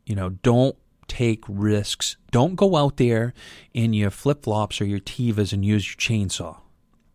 You 0.06 0.16
know, 0.16 0.30
don't 0.30 0.76
take 1.08 1.44
risks. 1.48 2.16
Don't 2.32 2.56
go 2.56 2.78
out 2.78 2.98
there 2.98 3.34
in 3.74 3.94
your 3.94 4.12
flip 4.12 4.44
flops 4.44 4.80
or 4.80 4.86
your 4.86 5.00
Tevas 5.00 5.52
and 5.52 5.66
use 5.66 5.88
your 5.88 5.98
chainsaw. 5.98 6.58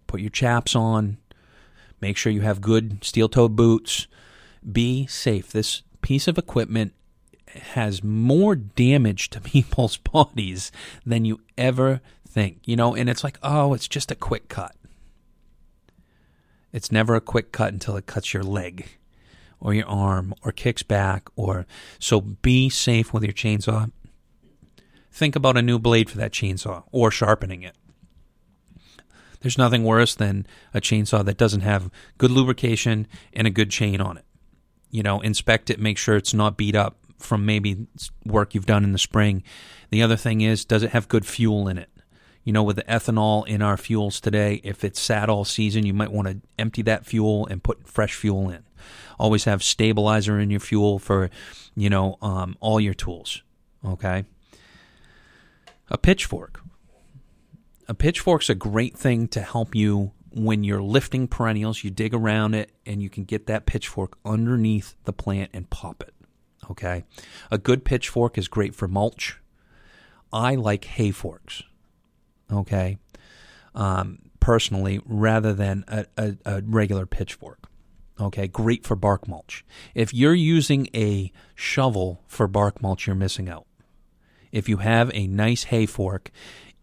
Put 0.06 0.20
your 0.20 0.30
chaps 0.30 0.76
on. 0.76 1.18
Make 2.00 2.16
sure 2.16 2.32
you 2.32 2.42
have 2.42 2.60
good 2.60 3.02
steel 3.02 3.28
toed 3.28 3.56
boots. 3.56 4.06
Be 4.70 5.06
safe. 5.06 5.50
This 5.50 5.82
piece 6.02 6.28
of 6.28 6.36
equipment 6.36 6.92
has 7.48 8.02
more 8.04 8.54
damage 8.54 9.30
to 9.30 9.40
people's 9.40 9.96
bodies 9.96 10.70
than 11.06 11.24
you 11.24 11.40
ever 11.56 12.02
think. 12.34 12.58
You 12.66 12.76
know, 12.76 12.94
and 12.94 13.08
it's 13.08 13.24
like, 13.24 13.38
oh, 13.42 13.72
it's 13.72 13.88
just 13.88 14.10
a 14.10 14.16
quick 14.16 14.48
cut. 14.48 14.74
It's 16.72 16.90
never 16.90 17.14
a 17.14 17.20
quick 17.20 17.52
cut 17.52 17.72
until 17.72 17.96
it 17.96 18.06
cuts 18.06 18.34
your 18.34 18.42
leg 18.42 18.98
or 19.60 19.72
your 19.72 19.86
arm 19.86 20.34
or 20.42 20.50
kicks 20.50 20.82
back 20.82 21.30
or 21.36 21.66
so 22.00 22.20
be 22.20 22.68
safe 22.68 23.14
with 23.14 23.22
your 23.22 23.32
chainsaw. 23.32 23.90
Think 25.12 25.36
about 25.36 25.56
a 25.56 25.62
new 25.62 25.78
blade 25.78 26.10
for 26.10 26.18
that 26.18 26.32
chainsaw 26.32 26.82
or 26.90 27.12
sharpening 27.12 27.62
it. 27.62 27.76
There's 29.40 29.56
nothing 29.56 29.84
worse 29.84 30.14
than 30.14 30.46
a 30.72 30.80
chainsaw 30.80 31.24
that 31.24 31.36
doesn't 31.36 31.60
have 31.60 31.90
good 32.18 32.32
lubrication 32.32 33.06
and 33.32 33.46
a 33.46 33.50
good 33.50 33.70
chain 33.70 34.00
on 34.00 34.16
it. 34.16 34.24
You 34.90 35.04
know, 35.04 35.20
inspect 35.20 35.70
it, 35.70 35.78
make 35.78 35.98
sure 35.98 36.16
it's 36.16 36.34
not 36.34 36.56
beat 36.56 36.74
up 36.74 36.96
from 37.18 37.46
maybe 37.46 37.86
work 38.24 38.54
you've 38.54 38.66
done 38.66 38.82
in 38.82 38.92
the 38.92 38.98
spring. 38.98 39.44
The 39.90 40.02
other 40.02 40.16
thing 40.16 40.40
is, 40.40 40.64
does 40.64 40.82
it 40.82 40.90
have 40.90 41.08
good 41.08 41.24
fuel 41.24 41.68
in 41.68 41.78
it? 41.78 41.90
You 42.44 42.52
know, 42.52 42.62
with 42.62 42.76
the 42.76 42.82
ethanol 42.82 43.46
in 43.46 43.62
our 43.62 43.78
fuels 43.78 44.20
today, 44.20 44.60
if 44.62 44.84
it's 44.84 45.00
sat 45.00 45.30
all 45.30 45.44
season, 45.44 45.86
you 45.86 45.94
might 45.94 46.12
want 46.12 46.28
to 46.28 46.40
empty 46.58 46.82
that 46.82 47.06
fuel 47.06 47.46
and 47.46 47.62
put 47.62 47.88
fresh 47.88 48.14
fuel 48.14 48.50
in. 48.50 48.64
Always 49.18 49.44
have 49.44 49.62
stabilizer 49.62 50.38
in 50.38 50.50
your 50.50 50.60
fuel 50.60 50.98
for, 50.98 51.30
you 51.74 51.88
know, 51.88 52.18
um, 52.20 52.56
all 52.60 52.78
your 52.78 52.92
tools. 52.92 53.42
Okay. 53.84 54.24
A 55.88 55.96
pitchfork. 55.96 56.60
A 57.88 57.94
pitchfork's 57.94 58.50
a 58.50 58.54
great 58.54 58.96
thing 58.96 59.26
to 59.28 59.40
help 59.40 59.74
you 59.74 60.12
when 60.30 60.64
you're 60.64 60.82
lifting 60.82 61.28
perennials. 61.28 61.82
You 61.82 61.90
dig 61.90 62.12
around 62.12 62.54
it 62.54 62.72
and 62.84 63.02
you 63.02 63.08
can 63.08 63.24
get 63.24 63.46
that 63.46 63.66
pitchfork 63.66 64.18
underneath 64.24 64.94
the 65.04 65.12
plant 65.12 65.50
and 65.54 65.70
pop 65.70 66.02
it. 66.02 66.14
Okay. 66.70 67.04
A 67.50 67.58
good 67.58 67.84
pitchfork 67.84 68.36
is 68.36 68.48
great 68.48 68.74
for 68.74 68.88
mulch. 68.88 69.38
I 70.32 70.56
like 70.56 70.84
hay 70.84 71.10
forks. 71.10 71.62
Okay. 72.52 72.98
Um, 73.74 74.18
personally, 74.40 75.00
rather 75.06 75.52
than 75.52 75.84
a, 75.88 76.06
a, 76.16 76.36
a 76.44 76.62
regular 76.62 77.06
pitchfork. 77.06 77.68
Okay, 78.20 78.46
great 78.46 78.84
for 78.84 78.94
bark 78.94 79.26
mulch. 79.26 79.64
If 79.94 80.14
you're 80.14 80.34
using 80.34 80.88
a 80.94 81.32
shovel 81.54 82.22
for 82.28 82.46
bark 82.46 82.80
mulch, 82.80 83.06
you're 83.06 83.16
missing 83.16 83.48
out. 83.48 83.66
If 84.52 84.68
you 84.68 84.76
have 84.76 85.10
a 85.14 85.26
nice 85.26 85.64
hay 85.64 85.86
fork, 85.86 86.30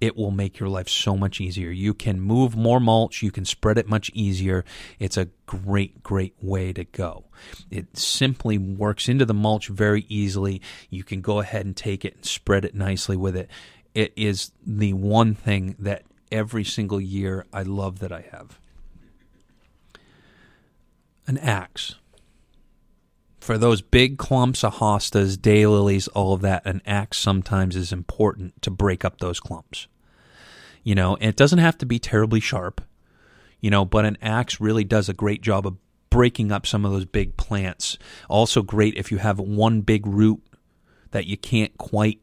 it 0.01 0.17
will 0.17 0.31
make 0.31 0.59
your 0.59 0.67
life 0.67 0.89
so 0.89 1.15
much 1.15 1.39
easier. 1.39 1.69
You 1.69 1.93
can 1.93 2.19
move 2.19 2.55
more 2.55 2.79
mulch, 2.79 3.21
you 3.21 3.31
can 3.31 3.45
spread 3.45 3.77
it 3.77 3.87
much 3.87 4.09
easier. 4.13 4.65
It's 4.99 5.15
a 5.15 5.29
great, 5.45 6.01
great 6.01 6.33
way 6.41 6.73
to 6.73 6.83
go. 6.83 7.25
It 7.69 7.95
simply 7.95 8.57
works 8.57 9.07
into 9.07 9.25
the 9.25 9.35
mulch 9.35 9.67
very 9.67 10.05
easily. 10.09 10.61
You 10.89 11.03
can 11.03 11.21
go 11.21 11.39
ahead 11.39 11.65
and 11.65 11.77
take 11.77 12.03
it 12.03 12.15
and 12.15 12.25
spread 12.25 12.65
it 12.65 12.73
nicely 12.73 13.15
with 13.15 13.37
it. 13.37 13.49
It 13.93 14.13
is 14.15 14.51
the 14.65 14.93
one 14.93 15.35
thing 15.35 15.75
that 15.79 16.03
every 16.31 16.63
single 16.63 17.01
year 17.01 17.45
I 17.51 17.63
love 17.63 17.99
that 17.99 18.11
I 18.11 18.25
have. 18.31 18.59
An 21.27 21.37
axe. 21.37 21.95
For 23.39 23.57
those 23.57 23.81
big 23.81 24.17
clumps 24.17 24.63
of 24.63 24.75
hostas, 24.75 25.35
daylilies, 25.35 26.07
all 26.13 26.33
of 26.33 26.41
that, 26.41 26.65
an 26.65 26.81
axe 26.85 27.17
sometimes 27.17 27.75
is 27.75 27.91
important 27.91 28.61
to 28.61 28.69
break 28.71 29.03
up 29.03 29.19
those 29.19 29.39
clumps. 29.39 29.87
You 30.83 30.95
know, 30.95 31.15
and 31.15 31.29
it 31.29 31.35
doesn't 31.35 31.59
have 31.59 31.77
to 31.79 31.85
be 31.85 31.99
terribly 31.99 32.39
sharp, 32.39 32.81
you 33.59 33.69
know, 33.69 33.85
but 33.85 34.05
an 34.05 34.17
axe 34.21 34.59
really 34.59 34.83
does 34.83 35.09
a 35.09 35.13
great 35.13 35.41
job 35.41 35.67
of 35.67 35.77
breaking 36.09 36.51
up 36.51 36.65
some 36.65 36.85
of 36.85 36.91
those 36.91 37.05
big 37.05 37.37
plants. 37.37 37.97
Also, 38.29 38.61
great 38.61 38.95
if 38.95 39.11
you 39.11 39.17
have 39.17 39.39
one 39.39 39.81
big 39.81 40.05
root 40.07 40.41
that 41.11 41.25
you 41.25 41.37
can't 41.37 41.77
quite 41.77 42.19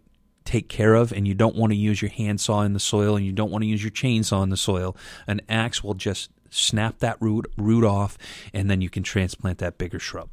take 0.48 0.68
care 0.68 0.94
of 0.94 1.12
and 1.12 1.28
you 1.28 1.34
don't 1.34 1.56
want 1.56 1.72
to 1.72 1.76
use 1.76 2.00
your 2.00 2.10
handsaw 2.10 2.62
in 2.62 2.72
the 2.72 2.80
soil 2.80 3.16
and 3.16 3.26
you 3.26 3.32
don't 3.32 3.50
want 3.50 3.62
to 3.62 3.68
use 3.68 3.82
your 3.82 3.90
chainsaw 3.90 4.42
in 4.42 4.48
the 4.48 4.56
soil, 4.56 4.96
an 5.26 5.42
axe 5.46 5.84
will 5.84 5.92
just 5.92 6.30
snap 6.48 7.00
that 7.00 7.20
root 7.20 7.46
root 7.58 7.84
off 7.84 8.16
and 8.54 8.70
then 8.70 8.80
you 8.80 8.88
can 8.88 9.02
transplant 9.02 9.58
that 9.58 9.76
bigger 9.76 9.98
shrub. 9.98 10.30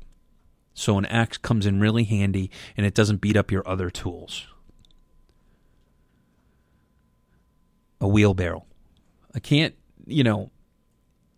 So 0.73 0.97
an 0.97 1.05
axe 1.07 1.37
comes 1.37 1.65
in 1.65 1.81
really 1.81 2.05
handy 2.05 2.49
and 2.77 2.85
it 2.85 2.93
doesn't 2.93 3.19
beat 3.19 3.35
up 3.35 3.51
your 3.51 3.67
other 3.67 3.89
tools. 3.89 4.47
A 7.99 8.07
wheelbarrow. 8.07 8.63
I 9.33 9.39
can't, 9.39 9.75
you 10.05 10.23
know, 10.23 10.49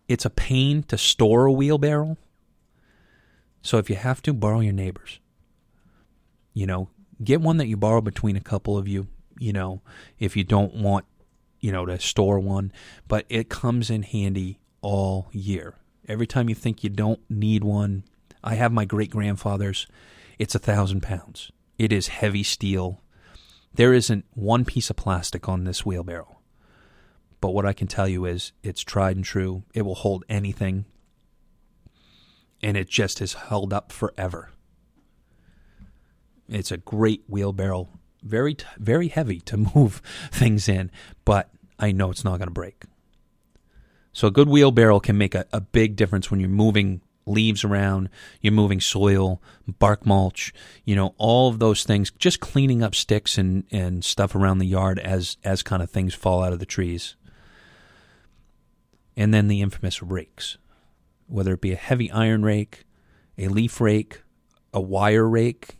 it's 0.06 0.24
a 0.24 0.30
pain 0.30 0.84
to 0.84 0.96
store 0.96 1.46
a 1.46 1.52
wheelbarrow. 1.52 2.16
So 3.60 3.78
if 3.78 3.90
you 3.90 3.96
have 3.96 4.22
to, 4.22 4.32
borrow 4.32 4.60
your 4.60 4.72
neighbors. 4.72 5.18
You 6.54 6.66
know, 6.66 6.90
get 7.22 7.40
one 7.40 7.56
that 7.58 7.66
you 7.66 7.76
borrow 7.76 8.00
between 8.00 8.36
a 8.36 8.40
couple 8.40 8.76
of 8.76 8.88
you, 8.88 9.08
you 9.38 9.52
know, 9.52 9.82
if 10.18 10.36
you 10.36 10.44
don't 10.44 10.74
want, 10.74 11.04
you 11.60 11.72
know, 11.72 11.86
to 11.86 11.98
store 11.98 12.38
one, 12.38 12.72
but 13.06 13.26
it 13.28 13.48
comes 13.48 13.90
in 13.90 14.02
handy 14.02 14.60
all 14.80 15.28
year. 15.32 15.74
Every 16.06 16.26
time 16.26 16.48
you 16.48 16.54
think 16.54 16.82
you 16.82 16.90
don't 16.90 17.20
need 17.28 17.64
one, 17.64 18.04
I 18.42 18.54
have 18.54 18.72
my 18.72 18.84
great 18.84 19.10
grandfather's. 19.10 19.86
It's 20.38 20.54
a 20.54 20.60
thousand 20.60 21.02
pounds. 21.02 21.50
It 21.78 21.92
is 21.92 22.08
heavy 22.08 22.42
steel. 22.42 23.02
There 23.74 23.92
isn't 23.92 24.24
one 24.34 24.64
piece 24.64 24.90
of 24.90 24.96
plastic 24.96 25.48
on 25.48 25.64
this 25.64 25.84
wheelbarrow. 25.84 26.38
But 27.40 27.50
what 27.50 27.66
I 27.66 27.72
can 27.72 27.86
tell 27.86 28.08
you 28.08 28.24
is 28.24 28.52
it's 28.62 28.82
tried 28.82 29.16
and 29.16 29.24
true. 29.24 29.64
It 29.74 29.82
will 29.82 29.94
hold 29.94 30.24
anything. 30.28 30.86
And 32.62 32.76
it 32.76 32.88
just 32.88 33.20
has 33.20 33.34
held 33.34 33.72
up 33.72 33.92
forever. 33.92 34.50
It's 36.48 36.72
a 36.72 36.76
great 36.78 37.24
wheelbarrow. 37.28 37.88
Very, 38.22 38.56
very 38.78 39.08
heavy 39.08 39.40
to 39.40 39.56
move 39.74 40.02
things 40.30 40.68
in, 40.68 40.90
but 41.24 41.50
I 41.78 41.92
know 41.92 42.10
it's 42.10 42.24
not 42.24 42.38
going 42.38 42.48
to 42.48 42.52
break. 42.54 42.84
So 44.12 44.26
a 44.26 44.32
good 44.32 44.48
wheelbarrow 44.48 45.00
can 45.00 45.16
make 45.16 45.34
a, 45.34 45.46
a 45.52 45.60
big 45.60 45.94
difference 45.94 46.30
when 46.30 46.40
you're 46.40 46.48
moving 46.48 47.02
leaves 47.28 47.62
around, 47.62 48.08
you're 48.40 48.52
moving 48.52 48.80
soil, 48.80 49.40
bark 49.78 50.06
mulch, 50.06 50.52
you 50.84 50.96
know, 50.96 51.14
all 51.18 51.48
of 51.48 51.58
those 51.58 51.84
things, 51.84 52.10
just 52.18 52.40
cleaning 52.40 52.82
up 52.82 52.94
sticks 52.94 53.38
and, 53.38 53.64
and 53.70 54.04
stuff 54.04 54.34
around 54.34 54.58
the 54.58 54.66
yard 54.66 54.98
as 54.98 55.36
as 55.44 55.62
kind 55.62 55.82
of 55.82 55.90
things 55.90 56.14
fall 56.14 56.42
out 56.42 56.52
of 56.52 56.58
the 56.58 56.66
trees. 56.66 57.16
And 59.16 59.34
then 59.34 59.48
the 59.48 59.62
infamous 59.62 60.02
rakes. 60.02 60.58
Whether 61.26 61.52
it 61.54 61.60
be 61.60 61.72
a 61.72 61.76
heavy 61.76 62.10
iron 62.10 62.42
rake, 62.42 62.84
a 63.36 63.48
leaf 63.48 63.80
rake, 63.80 64.22
a 64.72 64.80
wire 64.80 65.28
rake, 65.28 65.77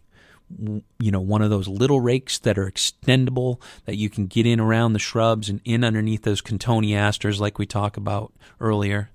you 0.98 1.10
know 1.10 1.20
one 1.20 1.42
of 1.42 1.50
those 1.50 1.68
little 1.68 2.00
rakes 2.00 2.38
that 2.38 2.58
are 2.58 2.70
extendable 2.70 3.60
that 3.84 3.96
you 3.96 4.08
can 4.08 4.26
get 4.26 4.46
in 4.46 4.60
around 4.60 4.92
the 4.92 4.98
shrubs 4.98 5.48
and 5.48 5.60
in 5.64 5.84
underneath 5.84 6.22
those 6.22 6.40
cotoneasters 6.40 7.38
like 7.38 7.58
we 7.58 7.66
talked 7.66 7.96
about 7.96 8.32
earlier. 8.60 9.10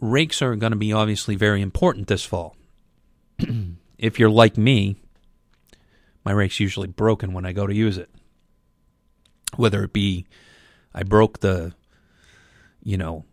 Rakes 0.00 0.42
are 0.42 0.56
going 0.56 0.72
to 0.72 0.78
be 0.78 0.92
obviously 0.92 1.36
very 1.36 1.62
important 1.62 2.08
this 2.08 2.24
fall. 2.24 2.56
If 3.96 4.18
you're 4.18 4.28
like 4.28 4.58
me 4.58 4.96
my 6.24 6.32
rake's 6.32 6.60
usually 6.60 6.88
broken 6.88 7.32
when 7.32 7.46
i 7.46 7.52
go 7.52 7.66
to 7.66 7.74
use 7.74 7.98
it. 7.98 8.10
Whether 9.56 9.84
it 9.84 9.92
be 9.92 10.26
i 10.92 11.02
broke 11.02 11.40
the 11.40 11.72
you 12.82 12.96
know 12.96 13.24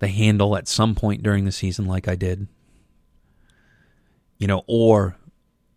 the 0.00 0.08
handle 0.08 0.56
at 0.56 0.68
some 0.68 0.94
point 0.94 1.22
during 1.22 1.44
the 1.44 1.52
season 1.52 1.86
like 1.86 2.08
i 2.08 2.16
did 2.16 2.48
you 4.38 4.48
know 4.48 4.64
or 4.66 5.16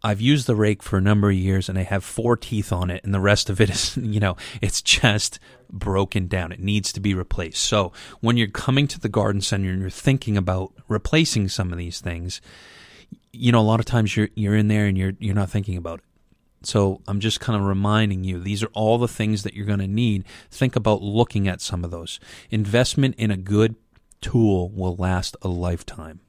I've 0.05 0.21
used 0.21 0.45
the 0.45 0.55
rake 0.55 0.83
for 0.83 0.97
a 0.99 1.01
number 1.01 1.31
of 1.31 1.35
years 1.35 1.67
and 1.67 1.79
I 1.79 1.81
have 1.81 2.03
four 2.03 2.37
teeth 2.37 2.71
on 2.71 2.91
it 2.91 3.03
and 3.03 3.11
the 3.11 3.19
rest 3.19 3.49
of 3.49 3.59
it 3.59 3.71
is, 3.71 3.97
you 4.01 4.19
know, 4.19 4.37
it's 4.61 4.83
just 4.83 5.39
broken 5.71 6.27
down. 6.27 6.51
It 6.51 6.59
needs 6.59 6.93
to 6.93 6.99
be 6.99 7.15
replaced. 7.15 7.63
So 7.63 7.91
when 8.19 8.37
you're 8.37 8.47
coming 8.47 8.87
to 8.89 8.99
the 8.99 9.09
garden 9.09 9.41
center 9.41 9.71
and 9.71 9.81
you're 9.81 9.89
thinking 9.89 10.37
about 10.37 10.73
replacing 10.87 11.49
some 11.49 11.71
of 11.71 11.79
these 11.79 12.01
things, 12.01 12.39
you 13.33 13.51
know, 13.51 13.59
a 13.59 13.61
lot 13.61 13.79
of 13.79 13.87
times 13.87 14.15
you're 14.15 14.29
you're 14.35 14.55
in 14.55 14.67
there 14.67 14.85
and 14.85 14.95
you're 14.95 15.13
you're 15.17 15.33
not 15.33 15.49
thinking 15.49 15.75
about 15.75 15.99
it. 15.99 16.05
So 16.67 17.01
I'm 17.07 17.19
just 17.19 17.39
kind 17.39 17.59
of 17.59 17.65
reminding 17.65 18.23
you 18.23 18.39
these 18.39 18.61
are 18.61 18.69
all 18.73 18.99
the 18.99 19.07
things 19.07 19.41
that 19.41 19.55
you're 19.55 19.65
going 19.65 19.79
to 19.79 19.87
need. 19.87 20.23
Think 20.51 20.75
about 20.75 21.01
looking 21.01 21.47
at 21.47 21.61
some 21.61 21.83
of 21.83 21.89
those. 21.89 22.19
Investment 22.51 23.15
in 23.17 23.31
a 23.31 23.37
good 23.37 23.75
tool 24.21 24.69
will 24.69 24.95
last 24.95 25.35
a 25.41 25.47
lifetime. 25.47 26.19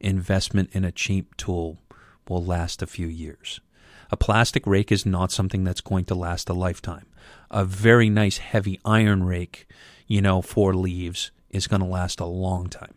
Investment 0.00 0.70
in 0.72 0.84
a 0.84 0.90
cheap 0.90 1.36
tool 1.36 1.78
will 2.30 2.42
last 2.42 2.80
a 2.80 2.86
few 2.86 3.08
years. 3.08 3.60
A 4.10 4.16
plastic 4.16 4.66
rake 4.66 4.90
is 4.90 5.04
not 5.04 5.30
something 5.30 5.64
that's 5.64 5.82
going 5.82 6.06
to 6.06 6.14
last 6.14 6.48
a 6.48 6.54
lifetime. 6.54 7.06
A 7.50 7.64
very 7.64 8.08
nice 8.08 8.38
heavy 8.38 8.80
iron 8.84 9.24
rake, 9.24 9.66
you 10.06 10.22
know, 10.22 10.40
for 10.40 10.74
leaves 10.74 11.30
is 11.50 11.66
going 11.66 11.80
to 11.80 11.86
last 11.86 12.20
a 12.20 12.24
long 12.24 12.68
time. 12.68 12.94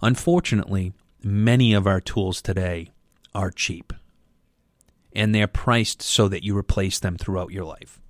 Unfortunately, 0.00 0.92
many 1.22 1.74
of 1.74 1.86
our 1.86 2.00
tools 2.00 2.40
today 2.40 2.90
are 3.34 3.50
cheap 3.50 3.92
and 5.16 5.34
they're 5.34 5.48
priced 5.48 6.02
so 6.02 6.28
that 6.28 6.44
you 6.44 6.56
replace 6.56 6.98
them 6.98 7.16
throughout 7.16 7.50
your 7.50 7.64
life. 7.64 8.00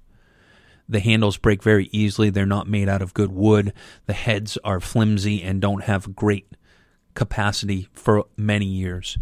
The 0.88 1.00
handles 1.00 1.36
break 1.36 1.62
very 1.62 1.88
easily. 1.92 2.30
They're 2.30 2.46
not 2.46 2.68
made 2.68 2.88
out 2.88 3.02
of 3.02 3.14
good 3.14 3.32
wood. 3.32 3.72
The 4.06 4.12
heads 4.12 4.58
are 4.64 4.80
flimsy 4.80 5.42
and 5.42 5.60
don't 5.60 5.84
have 5.84 6.16
great 6.16 6.48
capacity 7.14 7.88
for 7.92 8.24
many 8.36 8.66
years. 8.66 9.18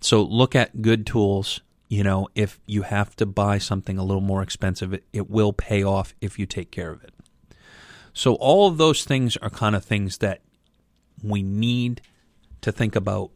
So 0.00 0.22
look 0.22 0.54
at 0.54 0.82
good 0.82 1.06
tools. 1.06 1.60
You 1.88 2.04
know, 2.04 2.28
if 2.34 2.60
you 2.66 2.82
have 2.82 3.16
to 3.16 3.26
buy 3.26 3.58
something 3.58 3.98
a 3.98 4.04
little 4.04 4.20
more 4.20 4.42
expensive, 4.42 4.92
it, 4.92 5.04
it 5.12 5.30
will 5.30 5.52
pay 5.52 5.82
off 5.82 6.14
if 6.20 6.38
you 6.38 6.46
take 6.46 6.70
care 6.70 6.90
of 6.90 7.02
it. 7.02 7.12
So 8.12 8.34
all 8.34 8.68
of 8.68 8.78
those 8.78 9.04
things 9.04 9.36
are 9.38 9.50
kind 9.50 9.74
of 9.74 9.84
things 9.84 10.18
that 10.18 10.42
we 11.22 11.42
need 11.42 12.02
to 12.60 12.72
think 12.72 12.94
about 12.94 13.30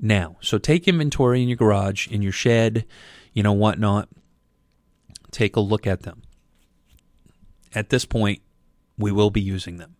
now. 0.00 0.36
So 0.40 0.58
take 0.58 0.88
inventory 0.88 1.42
in 1.42 1.48
your 1.48 1.56
garage, 1.56 2.08
in 2.08 2.22
your 2.22 2.32
shed, 2.32 2.86
you 3.32 3.42
know, 3.42 3.52
whatnot. 3.52 4.08
Take 5.30 5.56
a 5.56 5.60
look 5.60 5.86
at 5.86 6.02
them. 6.02 6.22
At 7.74 7.88
this 7.88 8.04
point, 8.04 8.42
we 8.98 9.12
will 9.12 9.30
be 9.30 9.40
using 9.40 9.78
them 9.78 9.96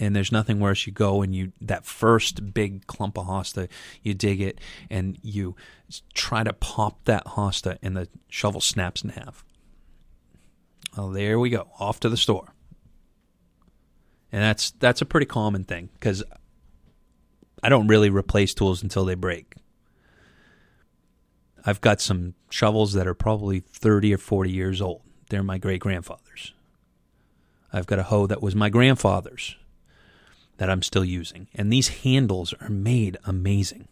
and 0.00 0.16
there's 0.16 0.32
nothing 0.32 0.58
worse. 0.58 0.86
You 0.86 0.92
go 0.92 1.22
and 1.22 1.34
you 1.34 1.52
that 1.60 1.84
first 1.84 2.54
big 2.54 2.86
clump 2.86 3.18
of 3.18 3.26
hosta, 3.26 3.68
you 4.02 4.14
dig 4.14 4.40
it 4.40 4.58
and 4.88 5.18
you 5.22 5.54
try 6.14 6.42
to 6.42 6.54
pop 6.54 7.04
that 7.04 7.24
hosta, 7.26 7.76
and 7.82 7.96
the 7.96 8.08
shovel 8.28 8.60
snaps 8.60 9.04
in 9.04 9.10
half. 9.10 9.44
Well, 10.96 11.10
there 11.10 11.38
we 11.38 11.50
go, 11.50 11.68
off 11.78 12.00
to 12.00 12.08
the 12.08 12.16
store, 12.16 12.52
and 14.32 14.42
that's 14.42 14.72
that's 14.72 15.02
a 15.02 15.06
pretty 15.06 15.26
common 15.26 15.64
thing 15.64 15.90
because 15.92 16.24
I 17.62 17.68
don't 17.68 17.86
really 17.86 18.10
replace 18.10 18.54
tools 18.54 18.82
until 18.82 19.04
they 19.04 19.14
break. 19.14 19.54
I've 21.64 21.82
got 21.82 22.00
some 22.00 22.34
shovels 22.48 22.94
that 22.94 23.06
are 23.06 23.14
probably 23.14 23.60
30 23.60 24.14
or 24.14 24.18
40 24.18 24.50
years 24.50 24.80
old. 24.80 25.02
They're 25.28 25.42
my 25.42 25.58
great 25.58 25.80
grandfather's. 25.80 26.54
I've 27.70 27.86
got 27.86 27.98
a 27.98 28.04
hoe 28.04 28.26
that 28.26 28.42
was 28.42 28.56
my 28.56 28.70
grandfather's 28.70 29.56
that 30.60 30.68
I'm 30.68 30.82
still 30.82 31.06
using. 31.06 31.48
And 31.54 31.72
these 31.72 31.88
handles 31.88 32.52
are 32.60 32.68
made 32.68 33.16
amazing. 33.24 33.88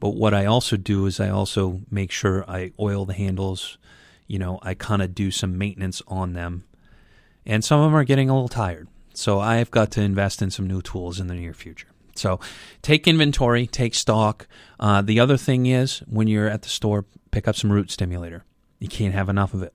But 0.00 0.16
what 0.16 0.34
I 0.34 0.44
also 0.44 0.76
do 0.76 1.06
is 1.06 1.20
I 1.20 1.28
also 1.28 1.82
make 1.88 2.10
sure 2.10 2.44
I 2.50 2.72
oil 2.80 3.04
the 3.04 3.14
handles. 3.14 3.78
You 4.26 4.40
know, 4.40 4.58
I 4.62 4.74
kind 4.74 5.00
of 5.02 5.14
do 5.14 5.30
some 5.30 5.56
maintenance 5.56 6.02
on 6.08 6.32
them. 6.32 6.64
And 7.46 7.64
some 7.64 7.78
of 7.78 7.86
them 7.86 7.94
are 7.94 8.02
getting 8.02 8.28
a 8.28 8.34
little 8.34 8.48
tired. 8.48 8.88
So 9.12 9.38
I've 9.38 9.70
got 9.70 9.92
to 9.92 10.00
invest 10.00 10.42
in 10.42 10.50
some 10.50 10.66
new 10.66 10.82
tools 10.82 11.20
in 11.20 11.28
the 11.28 11.34
near 11.34 11.54
future. 11.54 11.92
So 12.16 12.40
take 12.82 13.06
inventory, 13.06 13.68
take 13.68 13.94
stock. 13.94 14.48
Uh, 14.80 15.00
the 15.00 15.20
other 15.20 15.36
thing 15.36 15.66
is 15.66 16.00
when 16.08 16.26
you're 16.26 16.48
at 16.48 16.62
the 16.62 16.68
store, 16.68 17.04
pick 17.30 17.46
up 17.46 17.54
some 17.54 17.70
root 17.70 17.92
stimulator. 17.92 18.44
You 18.80 18.88
can't 18.88 19.14
have 19.14 19.28
enough 19.28 19.54
of 19.54 19.62
it. 19.62 19.74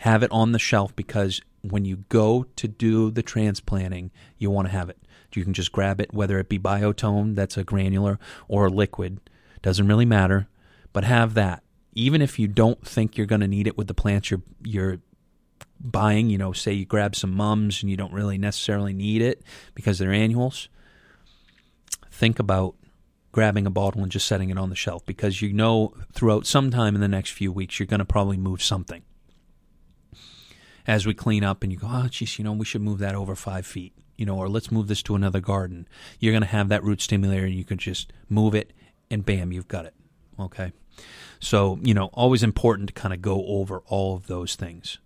Have 0.00 0.22
it 0.22 0.30
on 0.30 0.52
the 0.52 0.58
shelf 0.58 0.94
because 0.94 1.40
when 1.70 1.84
you 1.84 2.04
go 2.08 2.46
to 2.56 2.68
do 2.68 3.10
the 3.10 3.22
transplanting, 3.22 4.10
you 4.36 4.50
want 4.50 4.68
to 4.68 4.72
have 4.72 4.88
it. 4.88 4.98
You 5.34 5.44
can 5.44 5.54
just 5.54 5.72
grab 5.72 6.00
it, 6.00 6.12
whether 6.12 6.38
it 6.38 6.48
be 6.48 6.58
biotone, 6.58 7.34
that's 7.34 7.56
a 7.56 7.64
granular, 7.64 8.18
or 8.48 8.66
a 8.66 8.70
liquid. 8.70 9.20
Doesn't 9.62 9.86
really 9.86 10.06
matter, 10.06 10.48
but 10.92 11.04
have 11.04 11.34
that. 11.34 11.62
Even 11.94 12.22
if 12.22 12.38
you 12.38 12.48
don't 12.48 12.86
think 12.86 13.16
you're 13.16 13.26
going 13.26 13.40
to 13.40 13.48
need 13.48 13.66
it 13.66 13.76
with 13.76 13.88
the 13.88 13.94
plants 13.94 14.30
you're 14.30 14.42
you're 14.62 14.98
buying, 15.80 16.30
you 16.30 16.38
know, 16.38 16.52
say 16.52 16.72
you 16.72 16.84
grab 16.84 17.14
some 17.14 17.32
mums 17.32 17.82
and 17.82 17.90
you 17.90 17.96
don't 17.96 18.12
really 18.12 18.38
necessarily 18.38 18.92
need 18.92 19.22
it 19.22 19.42
because 19.74 19.98
they're 19.98 20.12
annuals, 20.12 20.68
think 22.10 22.38
about 22.38 22.74
grabbing 23.32 23.66
a 23.66 23.70
bottle 23.70 24.02
and 24.02 24.10
just 24.10 24.26
setting 24.26 24.50
it 24.50 24.58
on 24.58 24.70
the 24.70 24.76
shelf 24.76 25.04
because 25.06 25.42
you 25.42 25.52
know 25.52 25.92
throughout 26.12 26.46
some 26.46 26.70
time 26.70 26.94
in 26.94 27.00
the 27.00 27.08
next 27.08 27.30
few 27.30 27.52
weeks 27.52 27.78
you're 27.78 27.86
going 27.86 27.98
to 27.98 28.04
probably 28.04 28.36
move 28.36 28.62
something 28.62 29.02
as 30.88 31.06
we 31.06 31.12
clean 31.12 31.44
up 31.44 31.62
and 31.62 31.70
you 31.70 31.78
go, 31.78 31.86
oh, 31.88 32.08
geez, 32.08 32.38
you 32.38 32.44
know, 32.44 32.52
we 32.52 32.64
should 32.64 32.80
move 32.80 32.98
that 32.98 33.14
over 33.14 33.36
five 33.36 33.66
feet, 33.66 33.92
you 34.16 34.24
know, 34.24 34.38
or 34.38 34.48
let's 34.48 34.72
move 34.72 34.88
this 34.88 35.02
to 35.02 35.14
another 35.14 35.38
garden. 35.38 35.86
You're 36.18 36.32
going 36.32 36.42
to 36.42 36.48
have 36.48 36.70
that 36.70 36.82
root 36.82 37.02
stimulator 37.02 37.44
and 37.44 37.54
you 37.54 37.64
can 37.64 37.76
just 37.76 38.10
move 38.30 38.54
it 38.54 38.72
and 39.10 39.24
bam, 39.24 39.52
you've 39.52 39.68
got 39.68 39.84
it. 39.84 39.94
Okay. 40.40 40.72
So, 41.40 41.78
you 41.82 41.92
know, 41.92 42.06
always 42.14 42.42
important 42.42 42.88
to 42.88 42.94
kind 42.94 43.12
of 43.12 43.20
go 43.20 43.44
over 43.46 43.82
all 43.86 44.16
of 44.16 44.26
those 44.28 44.56
things. 44.56 44.98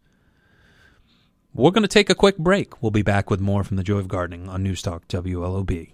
We're 1.53 1.73
going 1.73 1.83
to 1.83 1.89
take 1.89 2.09
a 2.09 2.15
quick 2.15 2.39
break. 2.39 2.81
We'll 2.81 2.93
be 2.93 3.03
back 3.03 3.29
with 3.29 3.41
more 3.41 3.65
from 3.65 3.77
the 3.77 3.83
Joy 3.83 3.99
of 3.99 4.09
Gardening 4.09 4.49
on 4.49 4.65
Newstalk 4.65 5.03
WLOB. 5.09 5.91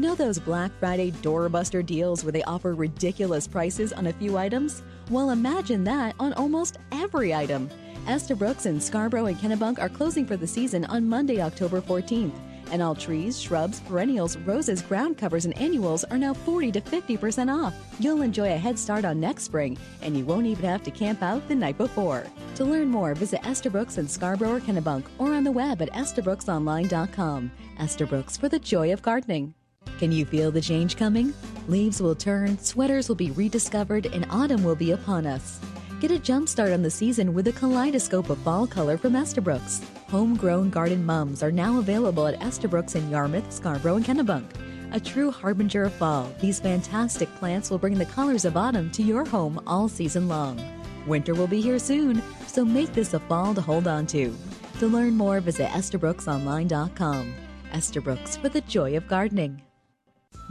You 0.00 0.06
know 0.06 0.14
those 0.14 0.38
Black 0.38 0.70
Friday 0.80 1.10
doorbuster 1.10 1.84
deals 1.84 2.24
where 2.24 2.32
they 2.32 2.42
offer 2.44 2.74
ridiculous 2.74 3.46
prices 3.46 3.92
on 3.92 4.06
a 4.06 4.14
few 4.14 4.38
items? 4.38 4.82
Well, 5.10 5.28
imagine 5.28 5.84
that 5.84 6.14
on 6.18 6.32
almost 6.32 6.78
every 6.90 7.34
item. 7.34 7.68
Estabrooks 8.08 8.64
in 8.64 8.80
Scarborough 8.80 9.26
and 9.26 9.36
Kennebunk 9.36 9.78
are 9.78 9.90
closing 9.90 10.24
for 10.24 10.38
the 10.38 10.46
season 10.46 10.86
on 10.86 11.06
Monday, 11.06 11.42
October 11.42 11.82
14th. 11.82 12.32
And 12.72 12.80
all 12.80 12.94
trees, 12.94 13.38
shrubs, 13.38 13.80
perennials, 13.80 14.38
roses, 14.38 14.80
ground 14.80 15.18
covers, 15.18 15.44
and 15.44 15.54
annuals 15.58 16.04
are 16.04 16.16
now 16.16 16.32
40 16.32 16.72
to 16.72 16.80
50% 16.80 17.54
off. 17.54 17.74
You'll 17.98 18.22
enjoy 18.22 18.54
a 18.54 18.56
head 18.56 18.78
start 18.78 19.04
on 19.04 19.20
next 19.20 19.42
spring, 19.42 19.76
and 20.00 20.16
you 20.16 20.24
won't 20.24 20.46
even 20.46 20.64
have 20.64 20.82
to 20.84 20.90
camp 20.90 21.22
out 21.22 21.46
the 21.46 21.54
night 21.54 21.76
before. 21.76 22.24
To 22.54 22.64
learn 22.64 22.88
more, 22.88 23.14
visit 23.14 23.44
Estabrooks 23.44 23.98
in 23.98 24.08
Scarborough 24.08 24.54
or 24.54 24.60
Kennebunk 24.60 25.04
or 25.18 25.34
on 25.34 25.44
the 25.44 25.52
web 25.52 25.82
at 25.82 25.92
estabrooksonline.com. 25.92 27.52
Estabrooks 27.78 28.38
for 28.38 28.48
the 28.48 28.58
joy 28.58 28.94
of 28.94 29.02
gardening. 29.02 29.52
Can 29.98 30.12
you 30.12 30.24
feel 30.24 30.50
the 30.50 30.60
change 30.60 30.96
coming? 30.96 31.34
Leaves 31.68 32.00
will 32.00 32.14
turn, 32.14 32.58
sweaters 32.58 33.08
will 33.08 33.16
be 33.16 33.30
rediscovered, 33.32 34.06
and 34.06 34.26
autumn 34.30 34.64
will 34.64 34.74
be 34.74 34.92
upon 34.92 35.26
us. 35.26 35.60
Get 36.00 36.10
a 36.10 36.18
jump 36.18 36.48
start 36.48 36.72
on 36.72 36.82
the 36.82 36.90
season 36.90 37.34
with 37.34 37.48
a 37.48 37.52
kaleidoscope 37.52 38.30
of 38.30 38.38
fall 38.38 38.66
color 38.66 38.96
from 38.96 39.14
Estabrooks. 39.14 39.82
Homegrown 40.08 40.70
garden 40.70 41.04
mums 41.04 41.42
are 41.42 41.52
now 41.52 41.78
available 41.78 42.26
at 42.26 42.42
Estabrooks 42.42 42.94
in 42.94 43.10
Yarmouth, 43.10 43.52
Scarborough, 43.52 43.96
and 43.96 44.04
Kennebunk. 44.04 44.50
A 44.92 44.98
true 44.98 45.30
harbinger 45.30 45.84
of 45.84 45.92
fall, 45.92 46.32
these 46.40 46.58
fantastic 46.58 47.32
plants 47.36 47.70
will 47.70 47.78
bring 47.78 47.98
the 47.98 48.06
colors 48.06 48.44
of 48.44 48.56
autumn 48.56 48.90
to 48.92 49.02
your 49.02 49.24
home 49.24 49.60
all 49.66 49.88
season 49.88 50.26
long. 50.26 50.60
Winter 51.06 51.34
will 51.34 51.46
be 51.46 51.60
here 51.60 51.78
soon, 51.78 52.22
so 52.46 52.64
make 52.64 52.92
this 52.92 53.14
a 53.14 53.20
fall 53.20 53.54
to 53.54 53.60
hold 53.60 53.86
on 53.86 54.06
to. 54.08 54.34
To 54.80 54.86
learn 54.86 55.14
more, 55.14 55.40
visit 55.40 55.68
EstabrooksOnline.com. 55.68 57.34
Estabrooks 57.72 58.36
for 58.36 58.48
the 58.48 58.62
joy 58.62 58.96
of 58.96 59.06
gardening. 59.06 59.62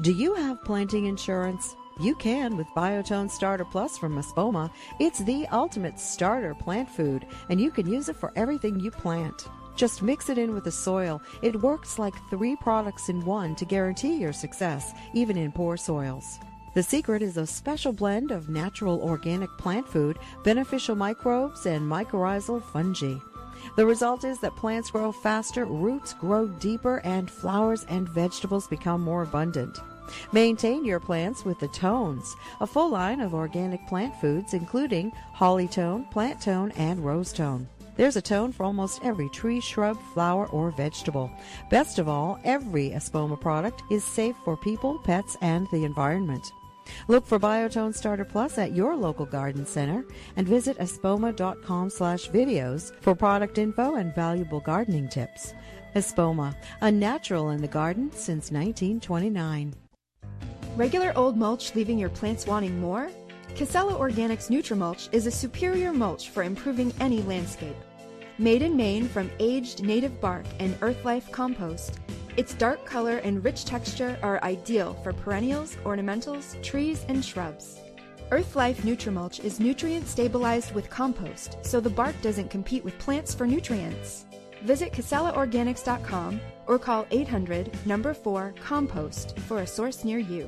Do 0.01 0.13
you 0.13 0.33
have 0.33 0.63
planting 0.63 1.07
insurance? 1.07 1.75
You 1.99 2.15
can 2.15 2.55
with 2.55 2.67
Biotone 2.67 3.29
Starter 3.29 3.65
Plus 3.65 3.97
from 3.97 4.15
Espoma. 4.15 4.71
It's 4.97 5.19
the 5.19 5.45
ultimate 5.47 5.99
starter 5.99 6.55
plant 6.55 6.89
food, 6.89 7.25
and 7.49 7.59
you 7.59 7.69
can 7.69 7.85
use 7.85 8.07
it 8.07 8.15
for 8.15 8.31
everything 8.37 8.79
you 8.79 8.91
plant. 8.91 9.49
Just 9.75 10.01
mix 10.01 10.29
it 10.29 10.37
in 10.37 10.53
with 10.53 10.63
the 10.63 10.71
soil. 10.71 11.21
It 11.41 11.61
works 11.61 11.99
like 11.99 12.13
three 12.29 12.55
products 12.55 13.09
in 13.09 13.25
one 13.25 13.55
to 13.57 13.65
guarantee 13.65 14.15
your 14.15 14.31
success, 14.31 14.93
even 15.13 15.35
in 15.35 15.51
poor 15.51 15.75
soils. 15.75 16.39
The 16.75 16.83
secret 16.83 17.21
is 17.21 17.35
a 17.35 17.45
special 17.45 17.91
blend 17.91 18.31
of 18.31 18.47
natural 18.47 19.01
organic 19.01 19.49
plant 19.57 19.85
food, 19.85 20.17
beneficial 20.45 20.95
microbes, 20.95 21.65
and 21.65 21.81
mycorrhizal 21.81 22.63
fungi. 22.63 23.15
The 23.75 23.85
result 23.85 24.23
is 24.23 24.39
that 24.39 24.55
plants 24.55 24.91
grow 24.91 25.11
faster, 25.11 25.65
roots 25.65 26.13
grow 26.13 26.47
deeper, 26.47 26.97
and 27.03 27.29
flowers 27.29 27.85
and 27.89 28.09
vegetables 28.09 28.67
become 28.67 29.01
more 29.01 29.23
abundant. 29.23 29.79
Maintain 30.31 30.83
your 30.83 30.99
plants 30.99 31.45
with 31.45 31.59
the 31.59 31.67
Tones, 31.67 32.35
a 32.61 32.67
full 32.67 32.89
line 32.89 33.21
of 33.21 33.33
organic 33.33 33.85
plant 33.87 34.15
foods 34.19 34.53
including 34.53 35.11
holly 35.33 35.67
tone, 35.67 36.05
plant 36.05 36.41
tone, 36.41 36.71
and 36.71 37.05
rose 37.05 37.31
tone. 37.31 37.67
There's 37.95 38.15
a 38.15 38.21
tone 38.21 38.53
for 38.53 38.63
almost 38.63 39.03
every 39.03 39.27
tree, 39.29 39.59
shrub, 39.59 39.99
flower, 40.13 40.47
or 40.47 40.71
vegetable. 40.71 41.29
Best 41.69 41.99
of 41.99 42.07
all, 42.07 42.39
every 42.45 42.91
Espoma 42.91 43.39
product 43.39 43.83
is 43.91 44.05
safe 44.05 44.37
for 44.45 44.55
people, 44.55 44.99
pets, 44.99 45.35
and 45.41 45.67
the 45.71 45.83
environment. 45.83 46.53
Look 47.07 47.25
for 47.25 47.39
Biotone 47.39 47.93
Starter 47.93 48.25
Plus 48.25 48.57
at 48.57 48.75
your 48.75 48.95
local 48.95 49.25
garden 49.25 49.65
center 49.65 50.05
and 50.35 50.47
visit 50.47 50.77
espoma.com 50.77 51.89
slash 51.89 52.29
videos 52.29 52.93
for 53.01 53.15
product 53.15 53.57
info 53.57 53.95
and 53.95 54.13
valuable 54.13 54.59
gardening 54.59 55.09
tips. 55.09 55.53
Espoma, 55.95 56.55
a 56.81 56.91
natural 56.91 57.49
in 57.49 57.61
the 57.61 57.67
garden 57.67 58.11
since 58.11 58.51
1929. 58.51 59.73
Regular 60.75 61.11
old 61.15 61.35
mulch 61.35 61.75
leaving 61.75 61.97
your 61.97 62.09
plants 62.09 62.45
wanting 62.45 62.79
more? 62.79 63.09
Casella 63.55 63.93
Organics 63.93 64.49
Nutrimulch 64.49 65.09
is 65.11 65.25
a 65.25 65.31
superior 65.31 65.91
mulch 65.91 66.29
for 66.29 66.43
improving 66.43 66.93
any 66.99 67.21
landscape. 67.23 67.75
Made 68.39 68.61
in 68.61 68.77
Maine 68.77 69.09
from 69.09 69.29
aged 69.41 69.83
native 69.83 70.21
bark 70.21 70.45
and 70.59 70.73
earthlife 70.79 71.29
compost, 71.29 71.99
its 72.37 72.53
dark 72.53 72.85
color 72.85 73.17
and 73.17 73.43
rich 73.43 73.65
texture 73.65 74.17
are 74.23 74.41
ideal 74.45 74.93
for 75.03 75.11
perennials, 75.11 75.75
ornamentals, 75.83 76.61
trees, 76.63 77.03
and 77.09 77.23
shrubs. 77.23 77.79
Earthlife 78.31 78.77
Nutrimulch 78.77 79.43
is 79.43 79.59
nutrient 79.59 80.07
stabilized 80.07 80.73
with 80.73 80.89
compost, 80.89 81.57
so 81.63 81.81
the 81.81 81.89
bark 81.89 82.15
doesn't 82.21 82.49
compete 82.49 82.85
with 82.85 82.97
plants 82.97 83.35
for 83.35 83.45
nutrients. 83.45 84.23
Visit 84.63 84.93
CasellaOrganics.com 84.93 86.39
or 86.65 86.79
call 86.79 87.05
800 87.11 87.85
number 87.85 88.13
4 88.13 88.53
compost 88.63 89.37
for 89.39 89.59
a 89.59 89.67
source 89.67 90.05
near 90.05 90.19
you. 90.19 90.47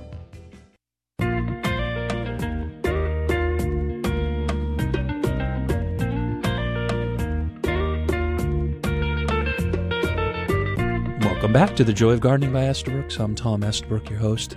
Welcome 11.41 11.53
back 11.53 11.75
to 11.77 11.83
the 11.83 11.91
Joy 11.91 12.11
of 12.11 12.19
Gardening 12.19 12.53
by 12.53 12.65
Estabrook. 12.65 13.19
I'm 13.19 13.33
Tom 13.33 13.63
Estabrook, 13.63 14.11
your 14.11 14.19
host, 14.19 14.55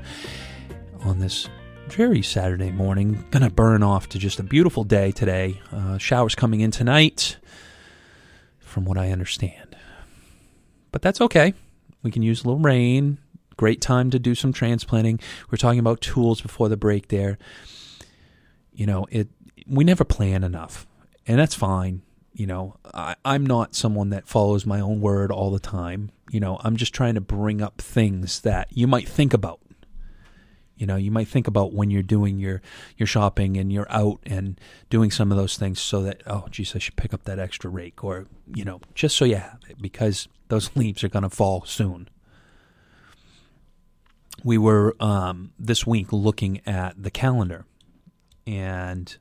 on 1.00 1.18
this 1.18 1.48
dreary 1.88 2.20
Saturday 2.20 2.70
morning. 2.70 3.24
Gonna 3.30 3.48
burn 3.48 3.82
off 3.82 4.10
to 4.10 4.18
just 4.18 4.38
a 4.38 4.42
beautiful 4.42 4.84
day 4.84 5.10
today. 5.10 5.62
Uh, 5.72 5.96
showers 5.96 6.34
coming 6.34 6.60
in 6.60 6.70
tonight, 6.70 7.38
from 8.58 8.84
what 8.84 8.98
I 8.98 9.12
understand. 9.12 9.74
But 10.92 11.00
that's 11.00 11.22
okay. 11.22 11.54
We 12.02 12.10
can 12.10 12.20
use 12.20 12.44
a 12.44 12.48
little 12.48 12.60
rain. 12.60 13.16
Great 13.56 13.80
time 13.80 14.10
to 14.10 14.18
do 14.18 14.34
some 14.34 14.52
transplanting. 14.52 15.20
We 15.50 15.54
are 15.54 15.56
talking 15.56 15.80
about 15.80 16.02
tools 16.02 16.42
before 16.42 16.68
the 16.68 16.76
break 16.76 17.08
there. 17.08 17.38
You 18.74 18.84
know, 18.84 19.06
it 19.10 19.28
we 19.66 19.84
never 19.84 20.04
plan 20.04 20.44
enough, 20.44 20.86
and 21.26 21.38
that's 21.38 21.54
fine. 21.54 22.02
You 22.34 22.48
know, 22.48 22.76
I, 22.92 23.14
I'm 23.24 23.46
not 23.46 23.76
someone 23.76 24.10
that 24.10 24.26
follows 24.26 24.66
my 24.66 24.80
own 24.80 25.00
word 25.00 25.30
all 25.30 25.52
the 25.52 25.60
time. 25.60 26.10
You 26.30 26.40
know, 26.40 26.58
I'm 26.64 26.76
just 26.76 26.92
trying 26.92 27.14
to 27.14 27.20
bring 27.20 27.62
up 27.62 27.80
things 27.80 28.40
that 28.40 28.68
you 28.72 28.88
might 28.88 29.08
think 29.08 29.32
about. 29.32 29.60
You 30.76 30.86
know, 30.86 30.96
you 30.96 31.12
might 31.12 31.28
think 31.28 31.46
about 31.46 31.72
when 31.72 31.90
you're 31.90 32.02
doing 32.02 32.38
your 32.38 32.60
your 32.96 33.06
shopping 33.06 33.56
and 33.56 33.72
you're 33.72 33.90
out 33.90 34.18
and 34.26 34.60
doing 34.90 35.12
some 35.12 35.30
of 35.30 35.38
those 35.38 35.56
things 35.56 35.80
so 35.80 36.02
that 36.02 36.22
oh 36.26 36.46
geez, 36.50 36.74
I 36.74 36.80
should 36.80 36.96
pick 36.96 37.14
up 37.14 37.22
that 37.24 37.38
extra 37.38 37.70
rake 37.70 38.02
or 38.02 38.26
you 38.52 38.64
know, 38.64 38.80
just 38.94 39.16
so 39.16 39.24
you 39.24 39.36
have 39.36 39.60
it 39.68 39.80
because 39.80 40.26
those 40.48 40.74
leaves 40.76 41.04
are 41.04 41.08
going 41.08 41.22
to 41.22 41.30
fall 41.30 41.64
soon. 41.64 42.08
We 44.42 44.58
were 44.58 44.96
um, 45.00 45.52
this 45.58 45.86
week 45.86 46.12
looking 46.12 46.60
at 46.66 47.00
the 47.00 47.10
calendar, 47.10 47.64
and 48.46 49.16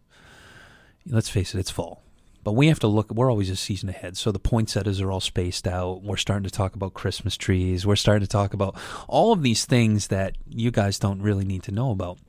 let's 1.05 1.29
face 1.29 1.53
it, 1.53 1.59
it's 1.59 1.71
fall. 1.71 2.02
But 2.43 2.53
we 2.53 2.67
have 2.67 2.79
to 2.79 2.87
look, 2.87 3.09
we're 3.11 3.31
always 3.31 3.49
a 3.49 3.55
season 3.55 3.89
ahead. 3.89 4.17
So 4.17 4.31
the 4.31 4.39
poinsettias 4.39 4.99
are 4.99 5.11
all 5.11 5.21
spaced 5.21 5.67
out. 5.67 6.03
We're 6.03 6.17
starting 6.17 6.43
to 6.43 6.51
talk 6.51 6.75
about 6.75 6.93
Christmas 6.93 7.37
trees. 7.37 7.85
We're 7.85 7.95
starting 7.95 8.25
to 8.25 8.27
talk 8.27 8.53
about 8.53 8.75
all 9.07 9.31
of 9.31 9.43
these 9.43 9.65
things 9.65 10.07
that 10.07 10.37
you 10.47 10.69
guys 10.69 10.99
don't 10.99 11.21
really 11.21 11.45
need 11.45 11.63
to 11.63 11.71
know 11.71 11.91
about. 11.91 12.19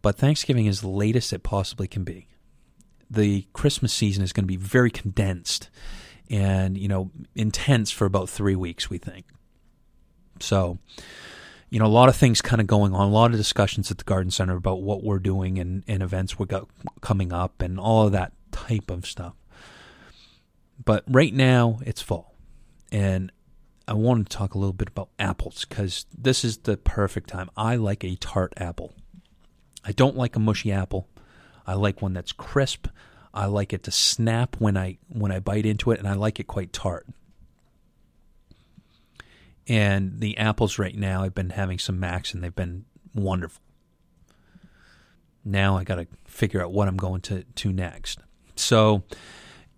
But 0.00 0.16
Thanksgiving 0.16 0.66
is 0.66 0.80
the 0.80 0.88
latest 0.88 1.32
it 1.32 1.42
possibly 1.42 1.88
can 1.88 2.04
be. 2.04 2.28
The 3.10 3.46
Christmas 3.52 3.92
season 3.92 4.22
is 4.22 4.32
going 4.32 4.44
to 4.44 4.48
be 4.48 4.56
very 4.56 4.90
condensed 4.90 5.68
and, 6.30 6.78
you 6.78 6.86
know, 6.86 7.10
intense 7.34 7.90
for 7.90 8.04
about 8.04 8.30
three 8.30 8.54
weeks, 8.54 8.88
we 8.88 8.98
think. 8.98 9.26
So, 10.38 10.78
you 11.68 11.80
know, 11.80 11.86
a 11.86 11.88
lot 11.88 12.08
of 12.08 12.14
things 12.14 12.40
kind 12.40 12.60
of 12.60 12.68
going 12.68 12.94
on, 12.94 13.08
a 13.08 13.12
lot 13.12 13.32
of 13.32 13.36
discussions 13.36 13.90
at 13.90 13.98
the 13.98 14.04
Garden 14.04 14.30
Center 14.30 14.56
about 14.56 14.82
what 14.82 15.02
we're 15.02 15.18
doing 15.18 15.58
and, 15.58 15.82
and 15.88 16.02
events 16.02 16.38
we 16.38 16.46
got 16.46 16.68
coming 17.00 17.32
up 17.32 17.60
and 17.60 17.80
all 17.80 18.06
of 18.06 18.12
that 18.12 18.32
type 18.68 18.90
of 18.90 19.06
stuff. 19.06 19.34
But 20.84 21.04
right 21.06 21.34
now, 21.34 21.80
it's 21.84 22.00
fall. 22.00 22.34
And 22.90 23.30
I 23.86 23.94
want 23.94 24.28
to 24.28 24.36
talk 24.36 24.54
a 24.54 24.58
little 24.58 24.72
bit 24.72 24.88
about 24.88 25.10
apples 25.18 25.64
because 25.68 26.06
this 26.16 26.44
is 26.44 26.58
the 26.58 26.76
perfect 26.76 27.28
time. 27.28 27.50
I 27.56 27.76
like 27.76 28.04
a 28.04 28.16
tart 28.16 28.52
apple. 28.56 28.94
I 29.84 29.92
don't 29.92 30.16
like 30.16 30.36
a 30.36 30.40
mushy 30.40 30.72
apple. 30.72 31.08
I 31.66 31.74
like 31.74 32.02
one 32.02 32.12
that's 32.12 32.32
crisp. 32.32 32.86
I 33.32 33.46
like 33.46 33.72
it 33.72 33.84
to 33.84 33.90
snap 33.90 34.56
when 34.58 34.76
I 34.76 34.98
when 35.08 35.30
I 35.30 35.38
bite 35.38 35.66
into 35.66 35.92
it, 35.92 35.98
and 35.98 36.08
I 36.08 36.14
like 36.14 36.40
it 36.40 36.46
quite 36.46 36.72
tart. 36.72 37.06
And 39.68 40.20
the 40.20 40.36
apples 40.36 40.78
right 40.78 40.96
now, 40.96 41.22
I've 41.22 41.34
been 41.34 41.50
having 41.50 41.78
some 41.78 42.00
Macs, 42.00 42.34
and 42.34 42.42
they've 42.42 42.54
been 42.54 42.86
wonderful. 43.14 43.62
Now 45.44 45.76
I 45.76 45.84
got 45.84 45.96
to 45.96 46.06
figure 46.24 46.62
out 46.62 46.72
what 46.72 46.88
I'm 46.88 46.96
going 46.96 47.20
to 47.22 47.44
to 47.44 47.72
next. 47.72 48.20
So, 48.60 49.02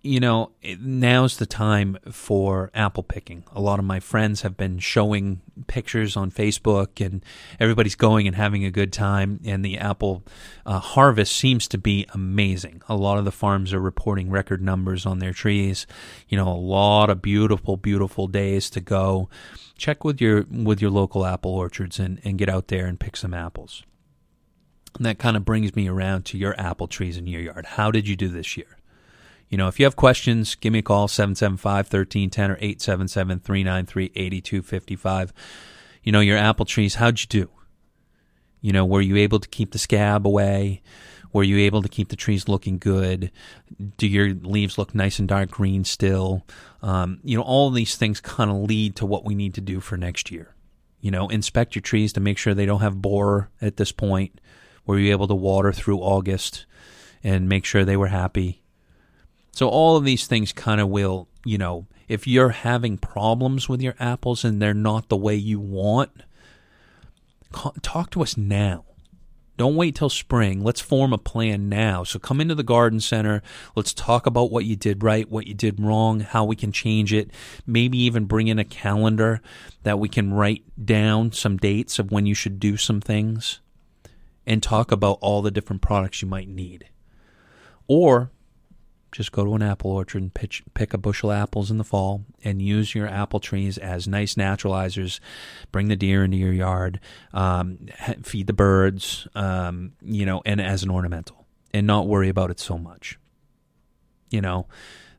you 0.03 0.19
know, 0.19 0.51
now's 0.81 1.37
the 1.37 1.45
time 1.45 1.97
for 2.11 2.69
apple 2.73 3.03
picking. 3.03 3.45
A 3.53 3.61
lot 3.61 3.79
of 3.79 3.85
my 3.85 4.01
friends 4.01 4.41
have 4.41 4.57
been 4.57 4.79
showing 4.79 5.39
pictures 5.67 6.17
on 6.17 6.29
Facebook, 6.29 7.03
and 7.03 7.23
everybody's 7.57 7.95
going 7.95 8.27
and 8.27 8.35
having 8.35 8.65
a 8.65 8.71
good 8.71 8.91
time. 8.91 9.39
And 9.45 9.63
the 9.63 9.77
apple 9.77 10.23
uh, 10.65 10.79
harvest 10.79 11.33
seems 11.33 11.69
to 11.69 11.77
be 11.77 12.05
amazing. 12.13 12.81
A 12.89 12.95
lot 12.95 13.17
of 13.17 13.23
the 13.23 13.31
farms 13.31 13.73
are 13.73 13.79
reporting 13.79 14.29
record 14.29 14.61
numbers 14.61 15.05
on 15.05 15.19
their 15.19 15.31
trees. 15.31 15.87
You 16.27 16.37
know, 16.37 16.49
a 16.49 16.53
lot 16.53 17.09
of 17.09 17.21
beautiful, 17.21 17.77
beautiful 17.77 18.27
days 18.27 18.69
to 18.71 18.81
go. 18.81 19.29
Check 19.77 20.03
with 20.03 20.19
your 20.19 20.45
with 20.51 20.81
your 20.81 20.91
local 20.91 21.25
apple 21.25 21.51
orchards 21.51 21.97
and, 21.97 22.19
and 22.25 22.37
get 22.37 22.49
out 22.49 22.67
there 22.67 22.87
and 22.87 22.99
pick 22.99 23.15
some 23.15 23.33
apples. 23.33 23.83
And 24.95 25.05
that 25.05 25.19
kind 25.19 25.35
of 25.35 25.45
brings 25.45 25.75
me 25.75 25.87
around 25.87 26.25
to 26.25 26.37
your 26.37 26.59
apple 26.59 26.87
trees 26.87 27.17
in 27.17 27.27
your 27.27 27.41
yard. 27.41 27.65
How 27.65 27.91
did 27.91 28.07
you 28.07 28.15
do 28.15 28.27
this 28.27 28.55
year? 28.57 28.77
You 29.49 29.57
know, 29.57 29.67
if 29.67 29.79
you 29.79 29.85
have 29.85 29.95
questions, 29.95 30.55
give 30.55 30.73
me 30.73 30.79
a 30.79 30.83
call, 30.83 31.07
775 31.07 31.85
1310 31.85 32.51
or 32.51 32.55
877 32.55 33.39
393 33.39 34.11
8255. 34.15 35.33
You 36.03 36.11
know, 36.11 36.19
your 36.19 36.37
apple 36.37 36.65
trees, 36.65 36.95
how'd 36.95 37.19
you 37.19 37.27
do? 37.27 37.49
You 38.61 38.71
know, 38.71 38.85
were 38.85 39.01
you 39.01 39.17
able 39.17 39.39
to 39.39 39.47
keep 39.47 39.71
the 39.71 39.77
scab 39.77 40.25
away? 40.25 40.81
Were 41.33 41.43
you 41.43 41.57
able 41.59 41.81
to 41.81 41.89
keep 41.89 42.09
the 42.09 42.15
trees 42.15 42.47
looking 42.47 42.77
good? 42.77 43.31
Do 43.97 44.07
your 44.07 44.33
leaves 44.33 44.77
look 44.77 44.93
nice 44.93 45.19
and 45.19 45.27
dark 45.27 45.49
green 45.49 45.83
still? 45.83 46.45
Um, 46.81 47.19
you 47.23 47.35
know, 47.35 47.43
all 47.43 47.71
these 47.71 47.95
things 47.95 48.21
kind 48.21 48.51
of 48.51 48.57
lead 48.57 48.95
to 48.97 49.05
what 49.05 49.25
we 49.25 49.33
need 49.33 49.55
to 49.55 49.61
do 49.61 49.79
for 49.79 49.97
next 49.97 50.31
year. 50.31 50.53
You 51.01 51.11
know, 51.11 51.27
inspect 51.27 51.75
your 51.75 51.81
trees 51.81 52.13
to 52.13 52.21
make 52.21 52.37
sure 52.37 52.53
they 52.53 52.65
don't 52.65 52.81
have 52.81 53.01
borer 53.01 53.49
at 53.61 53.77
this 53.77 53.91
point. 53.91 54.39
Were 54.85 54.99
you 54.99 55.11
able 55.11 55.27
to 55.27 55.35
water 55.35 55.71
through 55.71 55.99
August 55.99 56.65
and 57.23 57.47
make 57.47 57.65
sure 57.65 57.85
they 57.85 57.97
were 57.97 58.07
happy? 58.07 58.63
So 59.51 59.69
all 59.69 59.95
of 59.95 60.03
these 60.03 60.27
things 60.27 60.51
kind 60.51 60.81
of 60.81 60.89
will, 60.89 61.27
you 61.45 61.57
know, 61.57 61.87
if 62.07 62.27
you're 62.27 62.49
having 62.49 62.97
problems 62.97 63.69
with 63.69 63.81
your 63.81 63.95
apples 63.99 64.43
and 64.43 64.61
they're 64.61 64.73
not 64.73 65.09
the 65.09 65.17
way 65.17 65.35
you 65.35 65.59
want, 65.59 66.11
talk 67.81 68.09
to 68.11 68.21
us 68.21 68.35
now. 68.35 68.85
Don't 69.55 69.75
wait 69.75 69.95
till 69.95 70.09
spring. 70.09 70.63
Let's 70.63 70.81
form 70.81 71.13
a 71.13 71.19
plan 71.19 71.69
now. 71.69 72.03
So 72.03 72.17
come 72.17 72.41
into 72.41 72.55
the 72.55 72.63
garden 72.63 72.99
center. 72.99 73.43
Let's 73.75 73.93
talk 73.93 74.25
about 74.25 74.51
what 74.51 74.65
you 74.65 74.75
did 74.75 75.03
right, 75.03 75.29
what 75.29 75.45
you 75.45 75.53
did 75.53 75.79
wrong, 75.79 76.21
how 76.21 76.43
we 76.43 76.55
can 76.55 76.71
change 76.71 77.13
it. 77.13 77.29
Maybe 77.67 77.99
even 77.99 78.25
bring 78.25 78.47
in 78.47 78.57
a 78.57 78.65
calendar 78.65 79.41
that 79.83 79.99
we 79.99 80.09
can 80.09 80.33
write 80.33 80.63
down 80.83 81.31
some 81.31 81.57
dates 81.57 81.99
of 81.99 82.11
when 82.11 82.25
you 82.25 82.33
should 82.33 82.59
do 82.59 82.77
some 82.77 82.99
things 82.99 83.59
and 84.45 84.61
talk 84.61 84.91
about 84.91 85.17
all 85.21 85.41
the 85.41 85.51
different 85.51 85.81
products 85.81 86.21
you 86.21 86.27
might 86.27 86.47
need. 86.47 86.89
Or 87.87 88.31
just 89.13 89.31
go 89.31 89.45
to 89.45 89.53
an 89.53 89.61
apple 89.61 89.91
orchard 89.91 90.21
and 90.21 90.33
pitch, 90.33 90.63
pick 90.73 90.93
a 90.93 90.97
bushel 90.97 91.31
of 91.31 91.37
apples 91.37 91.69
in 91.69 91.77
the 91.77 91.83
fall 91.83 92.25
and 92.43 92.61
use 92.61 92.95
your 92.95 93.07
apple 93.07 93.39
trees 93.39 93.77
as 93.77 94.07
nice 94.07 94.33
naturalizers. 94.33 95.19
Bring 95.71 95.87
the 95.87 95.95
deer 95.95 96.23
into 96.23 96.37
your 96.37 96.51
yard, 96.51 96.99
um, 97.31 97.87
feed 98.23 98.47
the 98.47 98.53
birds, 98.53 99.27
um, 99.35 99.93
you 100.01 100.25
know, 100.25 100.41
and 100.45 100.59
as 100.59 100.83
an 100.83 100.89
ornamental, 100.89 101.45
and 101.73 101.85
not 101.85 102.07
worry 102.07 102.27
about 102.27 102.49
it 102.49 102.59
so 102.59 102.77
much. 102.77 103.19
You 104.31 104.41
know, 104.41 104.67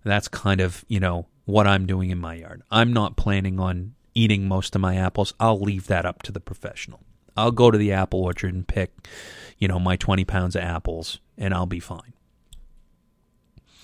that's 0.03 0.27
kind 0.27 0.61
of 0.61 0.85
you 0.89 0.99
know 0.99 1.29
what 1.45 1.67
I'm 1.67 1.87
doing 1.87 2.11
in 2.11 2.19
my 2.19 2.35
yard. 2.35 2.63
I'm 2.71 2.93
not 2.93 3.17
planning 3.17 3.61
on 3.61 3.95
eating 4.13 4.49
most 4.49 4.75
of 4.75 4.81
my 4.81 4.97
apples. 4.97 5.35
I'll 5.39 5.61
leave 5.61 5.87
that 5.87 6.05
up 6.05 6.23
to 6.23 6.33
the 6.33 6.41
professional. 6.41 7.01
I'll 7.37 7.51
go 7.51 7.71
to 7.71 7.79
the 7.79 7.93
apple 7.93 8.23
orchard 8.23 8.55
and 8.55 8.67
pick, 8.67 8.93
you 9.59 9.69
know, 9.69 9.79
my 9.79 9.97
20 9.97 10.25
pounds 10.25 10.57
of 10.57 10.63
apples, 10.63 11.21
and 11.37 11.53
I'll 11.53 11.67
be 11.67 11.81
fine. 11.81 12.13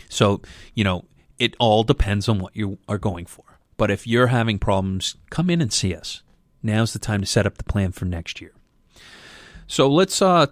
So, 0.08 0.42
you 0.74 0.84
know, 0.84 1.04
it 1.38 1.56
all 1.58 1.84
depends 1.84 2.28
on 2.28 2.38
what 2.38 2.54
you 2.54 2.78
are 2.88 2.98
going 2.98 3.26
for. 3.26 3.44
But 3.76 3.90
if 3.90 4.06
you're 4.06 4.26
having 4.26 4.58
problems, 4.58 5.16
come 5.30 5.48
in 5.48 5.60
and 5.60 5.72
see 5.72 5.94
us. 5.94 6.22
Now's 6.62 6.92
the 6.92 6.98
time 6.98 7.20
to 7.20 7.26
set 7.26 7.46
up 7.46 7.56
the 7.56 7.64
plan 7.64 7.92
for 7.92 8.04
next 8.04 8.40
year. 8.40 8.52
So 9.66 9.88
let's 9.88 10.20
uh, 10.20 10.48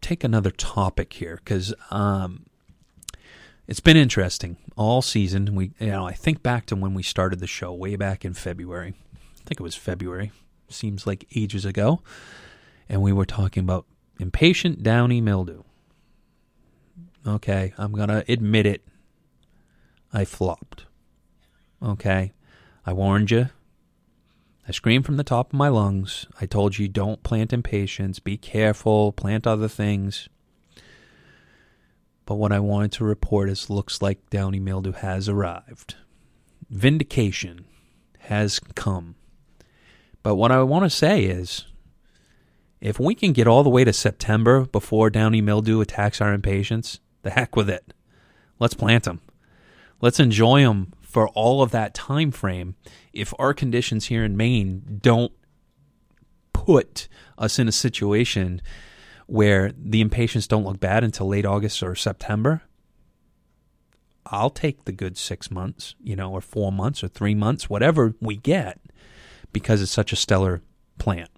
take 0.00 0.24
another 0.24 0.50
topic 0.50 1.12
here 1.12 1.40
because 1.44 1.74
um, 1.90 2.46
it's 3.66 3.80
been 3.80 3.96
interesting 3.96 4.56
all 4.76 5.02
season. 5.02 5.54
We, 5.54 5.72
you 5.78 5.88
know, 5.88 6.06
I 6.06 6.12
think 6.12 6.42
back 6.42 6.66
to 6.66 6.76
when 6.76 6.94
we 6.94 7.02
started 7.02 7.40
the 7.40 7.46
show 7.46 7.72
way 7.72 7.96
back 7.96 8.24
in 8.24 8.32
February. 8.32 8.94
I 9.14 9.44
think 9.44 9.60
it 9.60 9.62
was 9.62 9.74
February. 9.74 10.32
Seems 10.68 11.06
like 11.06 11.26
ages 11.34 11.64
ago, 11.64 12.02
and 12.88 13.02
we 13.02 13.12
were 13.12 13.26
talking 13.26 13.62
about 13.62 13.86
impatient 14.18 14.82
downy 14.82 15.20
mildew. 15.20 15.62
Okay, 17.26 17.72
I'm 17.78 17.92
going 17.92 18.08
to 18.08 18.24
admit 18.28 18.66
it. 18.66 18.84
I 20.12 20.24
flopped. 20.24 20.86
Okay, 21.82 22.32
I 22.84 22.92
warned 22.92 23.30
you. 23.30 23.48
I 24.66 24.72
screamed 24.72 25.04
from 25.04 25.16
the 25.16 25.24
top 25.24 25.52
of 25.52 25.58
my 25.58 25.68
lungs. 25.68 26.26
I 26.40 26.46
told 26.46 26.78
you 26.78 26.88
don't 26.88 27.22
plant 27.22 27.52
impatiens, 27.52 28.18
be 28.18 28.36
careful, 28.36 29.12
plant 29.12 29.46
other 29.46 29.68
things. 29.68 30.28
But 32.26 32.36
what 32.36 32.52
I 32.52 32.60
wanted 32.60 32.92
to 32.92 33.04
report 33.04 33.50
is 33.50 33.68
looks 33.68 34.00
like 34.00 34.30
downy 34.30 34.60
mildew 34.60 34.92
has 34.92 35.28
arrived. 35.28 35.96
Vindication 36.70 37.66
has 38.20 38.58
come. 38.74 39.16
But 40.24 40.34
what 40.36 40.50
I 40.50 40.60
want 40.62 40.84
to 40.84 40.90
say 40.90 41.24
is 41.24 41.66
if 42.80 42.98
we 42.98 43.14
can 43.14 43.32
get 43.32 43.46
all 43.46 43.62
the 43.62 43.70
way 43.70 43.84
to 43.84 43.92
September 43.92 44.64
before 44.64 45.10
downy 45.10 45.40
mildew 45.40 45.80
attacks 45.80 46.20
our 46.20 46.32
impatiens, 46.32 46.98
the 47.22 47.30
heck 47.30 47.54
with 47.54 47.70
it. 47.70 47.94
Let's 48.58 48.74
plant 48.74 49.04
them. 49.04 49.20
Let's 50.00 50.18
enjoy 50.18 50.62
them 50.62 50.94
for 51.02 51.28
all 51.28 51.62
of 51.62 51.70
that 51.72 51.94
time 51.94 52.30
frame. 52.30 52.74
If 53.12 53.32
our 53.38 53.52
conditions 53.54 54.06
here 54.06 54.24
in 54.24 54.36
Maine 54.36 54.98
don't 55.02 55.32
put 56.52 57.06
us 57.36 57.58
in 57.58 57.68
a 57.68 57.72
situation 57.72 58.62
where 59.26 59.72
the 59.76 60.00
impatiens 60.00 60.46
don't 60.46 60.64
look 60.64 60.80
bad 60.80 61.04
until 61.04 61.28
late 61.28 61.46
August 61.46 61.82
or 61.82 61.94
September, 61.94 62.62
I'll 64.26 64.50
take 64.50 64.86
the 64.86 64.92
good 64.92 65.18
six 65.18 65.50
months, 65.50 65.94
you 66.02 66.16
know, 66.16 66.32
or 66.32 66.40
four 66.40 66.72
months 66.72 67.04
or 67.04 67.08
three 67.08 67.34
months, 67.34 67.68
whatever 67.68 68.14
we 68.20 68.36
get, 68.36 68.80
because 69.54 69.80
it's 69.80 69.90
such 69.90 70.12
a 70.12 70.16
stellar 70.16 70.60
plant. 70.98 71.30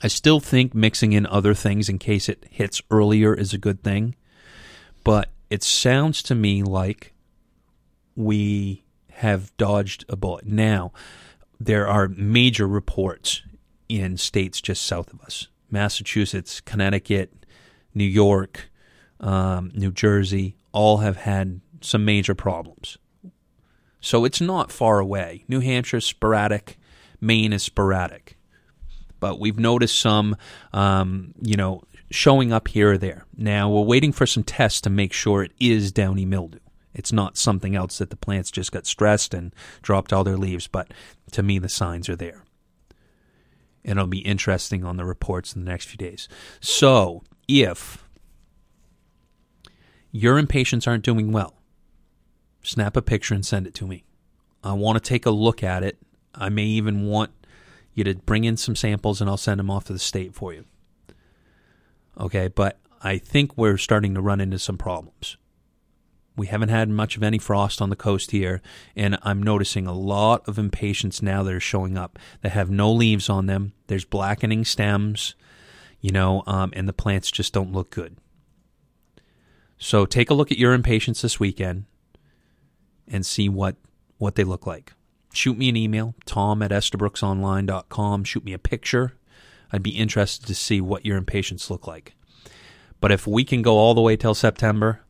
I 0.00 0.06
still 0.06 0.38
think 0.38 0.74
mixing 0.74 1.12
in 1.12 1.26
other 1.26 1.54
things 1.54 1.88
in 1.88 1.98
case 1.98 2.28
it 2.28 2.46
hits 2.50 2.80
earlier 2.90 3.34
is 3.34 3.52
a 3.52 3.58
good 3.58 3.82
thing 3.82 4.14
but 5.06 5.30
it 5.50 5.62
sounds 5.62 6.20
to 6.20 6.34
me 6.34 6.64
like 6.64 7.14
we 8.16 8.82
have 9.12 9.56
dodged 9.56 10.04
a 10.08 10.16
bullet. 10.16 10.44
Now, 10.44 10.90
there 11.60 11.86
are 11.86 12.08
major 12.08 12.66
reports 12.66 13.42
in 13.88 14.16
states 14.16 14.60
just 14.60 14.82
south 14.82 15.12
of 15.12 15.20
us 15.20 15.46
Massachusetts, 15.70 16.60
Connecticut, 16.60 17.46
New 17.94 18.02
York, 18.02 18.68
um, 19.20 19.70
New 19.74 19.92
Jersey, 19.92 20.56
all 20.72 20.96
have 20.96 21.18
had 21.18 21.60
some 21.80 22.04
major 22.04 22.34
problems. 22.34 22.98
So 24.00 24.24
it's 24.24 24.40
not 24.40 24.72
far 24.72 24.98
away. 24.98 25.44
New 25.46 25.60
Hampshire 25.60 26.00
sporadic, 26.00 26.78
Maine 27.20 27.52
is 27.52 27.62
sporadic. 27.62 28.36
But 29.18 29.40
we've 29.40 29.58
noticed 29.58 29.98
some, 29.98 30.36
um, 30.72 31.34
you 31.40 31.56
know, 31.56 31.82
showing 32.10 32.52
up 32.52 32.68
here 32.68 32.92
or 32.92 32.98
there. 32.98 33.26
Now, 33.36 33.70
we're 33.70 33.82
waiting 33.82 34.12
for 34.12 34.26
some 34.26 34.44
tests 34.44 34.80
to 34.82 34.90
make 34.90 35.12
sure 35.12 35.42
it 35.42 35.52
is 35.58 35.92
downy 35.92 36.24
mildew. 36.24 36.58
It's 36.94 37.12
not 37.12 37.36
something 37.36 37.76
else 37.76 37.98
that 37.98 38.10
the 38.10 38.16
plants 38.16 38.50
just 38.50 38.72
got 38.72 38.86
stressed 38.86 39.34
and 39.34 39.54
dropped 39.82 40.12
all 40.12 40.24
their 40.24 40.36
leaves, 40.36 40.66
but 40.66 40.92
to 41.32 41.42
me, 41.42 41.58
the 41.58 41.68
signs 41.68 42.08
are 42.08 42.16
there. 42.16 42.42
And 43.84 43.98
it'll 43.98 44.06
be 44.06 44.18
interesting 44.18 44.84
on 44.84 44.96
the 44.96 45.04
reports 45.04 45.54
in 45.54 45.64
the 45.64 45.70
next 45.70 45.86
few 45.86 45.98
days. 45.98 46.28
So, 46.60 47.22
if 47.46 48.06
your 50.10 50.38
impatiens 50.38 50.86
aren't 50.86 51.04
doing 51.04 51.32
well, 51.32 51.54
snap 52.62 52.96
a 52.96 53.02
picture 53.02 53.34
and 53.34 53.44
send 53.44 53.66
it 53.66 53.74
to 53.74 53.86
me. 53.86 54.04
I 54.64 54.72
want 54.72 54.96
to 54.96 55.06
take 55.06 55.26
a 55.26 55.30
look 55.30 55.62
at 55.62 55.82
it. 55.82 55.98
I 56.36 56.48
may 56.48 56.64
even 56.64 57.06
want 57.06 57.30
you 57.94 58.04
to 58.04 58.14
bring 58.14 58.44
in 58.44 58.56
some 58.56 58.76
samples 58.76 59.20
and 59.20 59.28
I'll 59.28 59.36
send 59.36 59.58
them 59.58 59.70
off 59.70 59.84
to 59.84 59.92
the 59.92 59.98
state 59.98 60.34
for 60.34 60.52
you. 60.52 60.64
Okay, 62.18 62.48
but 62.48 62.78
I 63.02 63.18
think 63.18 63.56
we're 63.56 63.78
starting 63.78 64.14
to 64.14 64.20
run 64.20 64.40
into 64.40 64.58
some 64.58 64.78
problems. 64.78 65.36
We 66.36 66.48
haven't 66.48 66.68
had 66.68 66.90
much 66.90 67.16
of 67.16 67.22
any 67.22 67.38
frost 67.38 67.80
on 67.80 67.88
the 67.88 67.96
coast 67.96 68.30
here, 68.30 68.60
and 68.94 69.18
I'm 69.22 69.42
noticing 69.42 69.86
a 69.86 69.94
lot 69.94 70.46
of 70.46 70.58
impatiens 70.58 71.22
now 71.22 71.42
that 71.42 71.54
are 71.54 71.60
showing 71.60 71.96
up 71.96 72.18
that 72.42 72.52
have 72.52 72.70
no 72.70 72.92
leaves 72.92 73.30
on 73.30 73.46
them. 73.46 73.72
There's 73.86 74.04
blackening 74.04 74.66
stems, 74.66 75.34
you 76.00 76.10
know, 76.10 76.42
um, 76.46 76.72
and 76.76 76.86
the 76.86 76.92
plants 76.92 77.30
just 77.30 77.54
don't 77.54 77.72
look 77.72 77.90
good. 77.90 78.18
So 79.78 80.04
take 80.04 80.28
a 80.28 80.34
look 80.34 80.52
at 80.52 80.58
your 80.58 80.74
impatiens 80.74 81.22
this 81.22 81.40
weekend 81.40 81.84
and 83.08 83.24
see 83.24 83.48
what, 83.48 83.76
what 84.18 84.34
they 84.34 84.44
look 84.44 84.66
like. 84.66 84.92
Shoot 85.36 85.58
me 85.58 85.68
an 85.68 85.76
email, 85.76 86.14
tom 86.24 86.62
at 86.62 86.70
estabrooksonline.com. 86.70 88.24
Shoot 88.24 88.44
me 88.44 88.52
a 88.52 88.58
picture 88.58 89.12
I'd 89.72 89.82
be 89.82 89.90
interested 89.90 90.46
to 90.46 90.54
see 90.54 90.80
what 90.80 91.04
your 91.04 91.16
impatiens 91.16 91.70
look 91.70 91.86
like. 91.86 92.14
But 93.00 93.12
if 93.12 93.26
we 93.26 93.44
can 93.44 93.62
go 93.62 93.76
all 93.76 93.94
the 93.94 94.00
way 94.00 94.16
till 94.16 94.34
September, 94.34 95.00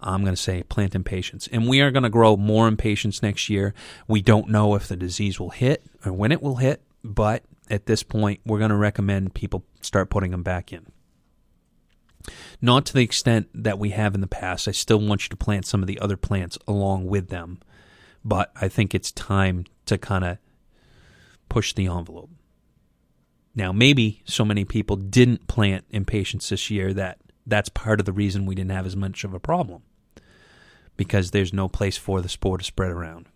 I'm 0.00 0.22
going 0.22 0.34
to 0.34 0.40
say 0.40 0.62
plant 0.62 0.94
impatiens. 0.94 1.48
And 1.50 1.68
we 1.68 1.80
are 1.80 1.90
going 1.90 2.04
to 2.04 2.10
grow 2.10 2.36
more 2.36 2.68
impatiens 2.68 3.22
next 3.22 3.48
year. 3.48 3.74
We 4.06 4.22
don't 4.22 4.48
know 4.48 4.74
if 4.74 4.86
the 4.86 4.96
disease 4.96 5.40
will 5.40 5.50
hit 5.50 5.84
or 6.04 6.12
when 6.12 6.32
it 6.32 6.42
will 6.42 6.56
hit, 6.56 6.82
but 7.02 7.42
at 7.68 7.86
this 7.86 8.02
point, 8.02 8.40
we're 8.46 8.58
going 8.58 8.70
to 8.70 8.76
recommend 8.76 9.34
people 9.34 9.64
start 9.80 10.10
putting 10.10 10.30
them 10.30 10.42
back 10.42 10.72
in. 10.72 10.86
Not 12.60 12.86
to 12.86 12.94
the 12.94 13.02
extent 13.02 13.48
that 13.54 13.78
we 13.78 13.90
have 13.90 14.14
in 14.14 14.20
the 14.20 14.26
past. 14.26 14.68
I 14.68 14.72
still 14.72 15.00
want 15.00 15.24
you 15.24 15.28
to 15.30 15.36
plant 15.36 15.66
some 15.66 15.82
of 15.82 15.86
the 15.86 15.98
other 15.98 16.16
plants 16.16 16.58
along 16.66 17.06
with 17.06 17.28
them, 17.28 17.60
but 18.28 18.52
I 18.60 18.68
think 18.68 18.94
it's 18.94 19.10
time 19.10 19.64
to 19.86 19.96
kind 19.96 20.24
of 20.24 20.38
push 21.48 21.72
the 21.72 21.86
envelope. 21.86 22.30
Now, 23.54 23.72
maybe 23.72 24.22
so 24.24 24.44
many 24.44 24.64
people 24.64 24.96
didn't 24.96 25.48
plant 25.48 25.84
impatiens 25.90 26.48
this 26.48 26.70
year 26.70 26.92
that 26.94 27.18
that's 27.46 27.70
part 27.70 27.98
of 27.98 28.06
the 28.06 28.12
reason 28.12 28.44
we 28.44 28.54
didn't 28.54 28.72
have 28.72 28.86
as 28.86 28.94
much 28.94 29.24
of 29.24 29.32
a 29.32 29.40
problem 29.40 29.82
because 30.96 31.30
there's 31.30 31.52
no 31.52 31.68
place 31.68 31.96
for 31.96 32.20
the 32.20 32.28
spore 32.28 32.58
to 32.58 32.64
spread 32.64 32.90
around. 32.90 33.26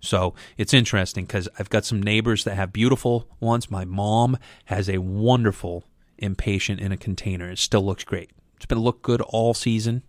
So 0.00 0.34
it's 0.58 0.74
interesting 0.74 1.24
because 1.24 1.48
I've 1.58 1.70
got 1.70 1.86
some 1.86 2.02
neighbors 2.02 2.44
that 2.44 2.56
have 2.56 2.72
beautiful 2.72 3.26
ones. 3.40 3.70
My 3.70 3.86
mom 3.86 4.36
has 4.66 4.90
a 4.90 4.98
wonderful 4.98 5.84
impatient 6.18 6.80
in 6.80 6.92
a 6.92 6.98
container. 6.98 7.50
It 7.50 7.58
still 7.58 7.84
looks 7.84 8.04
great. 8.04 8.30
It's 8.56 8.66
been 8.66 8.80
look 8.80 9.00
good 9.00 9.22
all 9.22 9.54
season. 9.54 10.02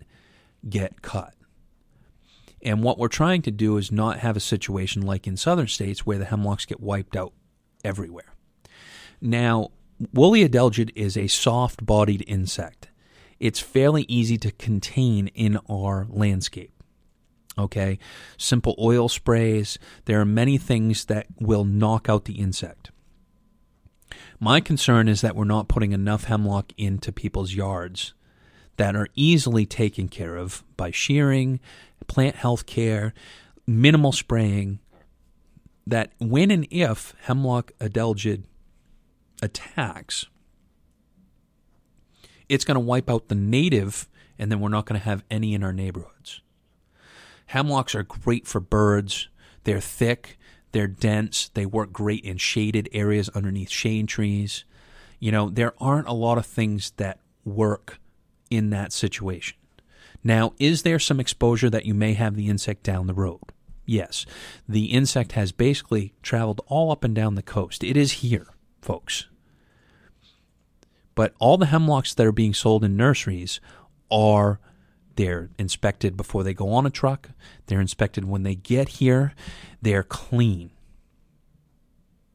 get 0.69 1.03
cut. 1.03 1.35
And 2.63 2.83
what 2.83 2.99
we're 2.99 3.09
trying 3.09 3.43
to 3.43 3.51
do 3.51 3.77
is 3.77 3.91
not 3.91 4.19
have 4.21 4.37
a 4.37 4.41
situation 4.41 5.03
like 5.03 5.27
in 5.27 5.37
southern 5.37 5.67
states 5.67 6.07
where 6.07 6.19
the 6.19 6.27
hemlocks 6.27 6.65
get 6.65 6.81
wiped 6.81 7.17
out 7.17 7.33
everywhere. 7.83 8.35
Now, 9.21 9.71
Woolly 10.13 10.47
adelgid 10.49 10.91
is 10.97 11.17
a 11.17 11.29
soft 11.29 11.85
bodied 11.85 12.25
insect. 12.27 12.89
It's 13.39 13.61
fairly 13.61 14.05
easy 14.09 14.37
to 14.39 14.51
contain 14.53 15.29
in 15.29 15.59
our 15.71 16.07
landscape. 16.09 16.73
Okay, 17.59 17.99
simple 18.39 18.75
oil 18.79 19.09
sprays. 19.09 19.79
There 20.07 20.21
are 20.21 20.25
many 20.25 20.59
things 20.59 21.05
that 21.05 21.27
will 21.39 21.65
knock 21.65 22.09
out 22.09 22.25
the 22.25 22.39
insect. 22.39 22.91
My 24.41 24.61
concern 24.61 25.07
is 25.09 25.21
that 25.21 25.37
we're 25.37 25.45
not 25.45 25.69
putting 25.69 25.93
enough 25.93 26.25
hemlock 26.25 26.73
into 26.77 27.13
people's 27.13 27.55
yards 27.55 28.15
that 28.77 28.97
are 28.97 29.09
easily 29.15 29.67
taken 29.67 30.09
care 30.09 30.37
of 30.37 30.65
by 30.77 30.91
shearing, 30.91 31.61
plant 32.07 32.37
health 32.37 32.67
care, 32.67 33.13
minimal 33.67 34.13
spraying. 34.13 34.81
That 35.87 36.13
when 36.19 36.51
and 36.51 36.67
if 36.71 37.15
hemlock 37.23 37.73
adelgid 37.81 38.45
attacks, 39.43 40.27
it's 42.49 42.65
going 42.65 42.77
to 42.77 42.81
wipe 42.81 43.11
out 43.11 43.29
the 43.29 43.35
native, 43.35 44.09
and 44.39 44.51
then 44.51 44.61
we're 44.61 44.69
not 44.69 44.87
going 44.87 44.99
to 44.99 45.05
have 45.05 45.25
any 45.31 45.55
in 45.55 45.63
our 45.63 45.73
neighborhoods. 45.73 46.41
Hemlocks 47.47 47.95
are 47.95 48.03
great 48.03 48.47
for 48.47 48.61
birds. 48.61 49.29
They're 49.65 49.81
thick, 49.81 50.39
they're 50.73 50.87
dense, 50.87 51.51
they 51.55 51.67
work 51.67 51.93
great 51.93 52.25
in 52.25 52.39
shaded 52.39 52.89
areas 52.93 53.29
underneath 53.31 53.71
shade 53.71 54.09
trees. 54.09 54.65
You 55.21 55.31
know, 55.31 55.51
there 55.51 55.75
aren't 55.79 56.09
a 56.09 56.13
lot 56.13 56.39
of 56.39 56.47
things 56.47 56.93
that 56.97 57.21
work 57.45 57.99
in 58.51 58.71
that 58.71 58.93
situation. 58.93 59.57
Now, 60.25 60.55
is 60.59 60.83
there 60.83 60.99
some 60.99 61.21
exposure 61.21 61.71
that 61.71 61.87
you 61.87 61.95
may 61.95 62.15
have 62.15 62.37
the 62.37 62.49
insect 62.49 62.83
down 62.83 63.07
the 63.07 63.15
road? 63.15 63.41
Yes. 63.87 64.25
The 64.69 64.87
insect 64.87 65.33
has 65.33 65.53
basically 65.53 66.15
traveled 66.23 66.61
all 66.67 66.91
up 66.91 67.05
and 67.05 67.15
down 67.15 67.35
the 67.35 67.43
coast. 67.43 67.83
It 67.83 67.97
is 67.97 68.13
here, 68.13 68.47
folks. 68.81 69.27
But 71.15 71.35
all 71.39 71.59
the 71.59 71.67
hemlocks 71.67 72.15
that 72.15 72.27
are 72.27 72.33
being 72.33 72.55
sold 72.55 72.85
in 72.85 72.97
nurseries 72.97 73.61
are 74.11 74.61
they're 75.17 75.51
inspected 75.59 76.17
before 76.17 76.43
they 76.43 76.55
go 76.55 76.73
on 76.73 76.87
a 76.87 76.91
truck, 76.91 77.31
they're 77.67 77.81
inspected 77.81 78.25
when 78.25 78.45
they 78.45 78.55
get 78.55 78.89
here, 78.89 79.35
they're 79.81 80.03
clean. 80.03 80.71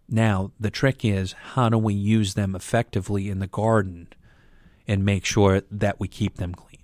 Now, 0.10 0.52
the 0.60 0.70
trick 0.70 1.04
is 1.04 1.34
how 1.34 1.70
do 1.70 1.78
we 1.78 1.94
use 1.94 2.36
them 2.36 2.56
effectively 2.56 3.30
in 3.30 3.40
the 3.40 3.48
garden 3.48 4.08
and 4.88 5.04
make 5.04 5.26
sure 5.26 5.64
that 5.70 6.00
we 6.00 6.08
keep 6.08 6.36
them 6.36 6.54
clean? 6.54 6.82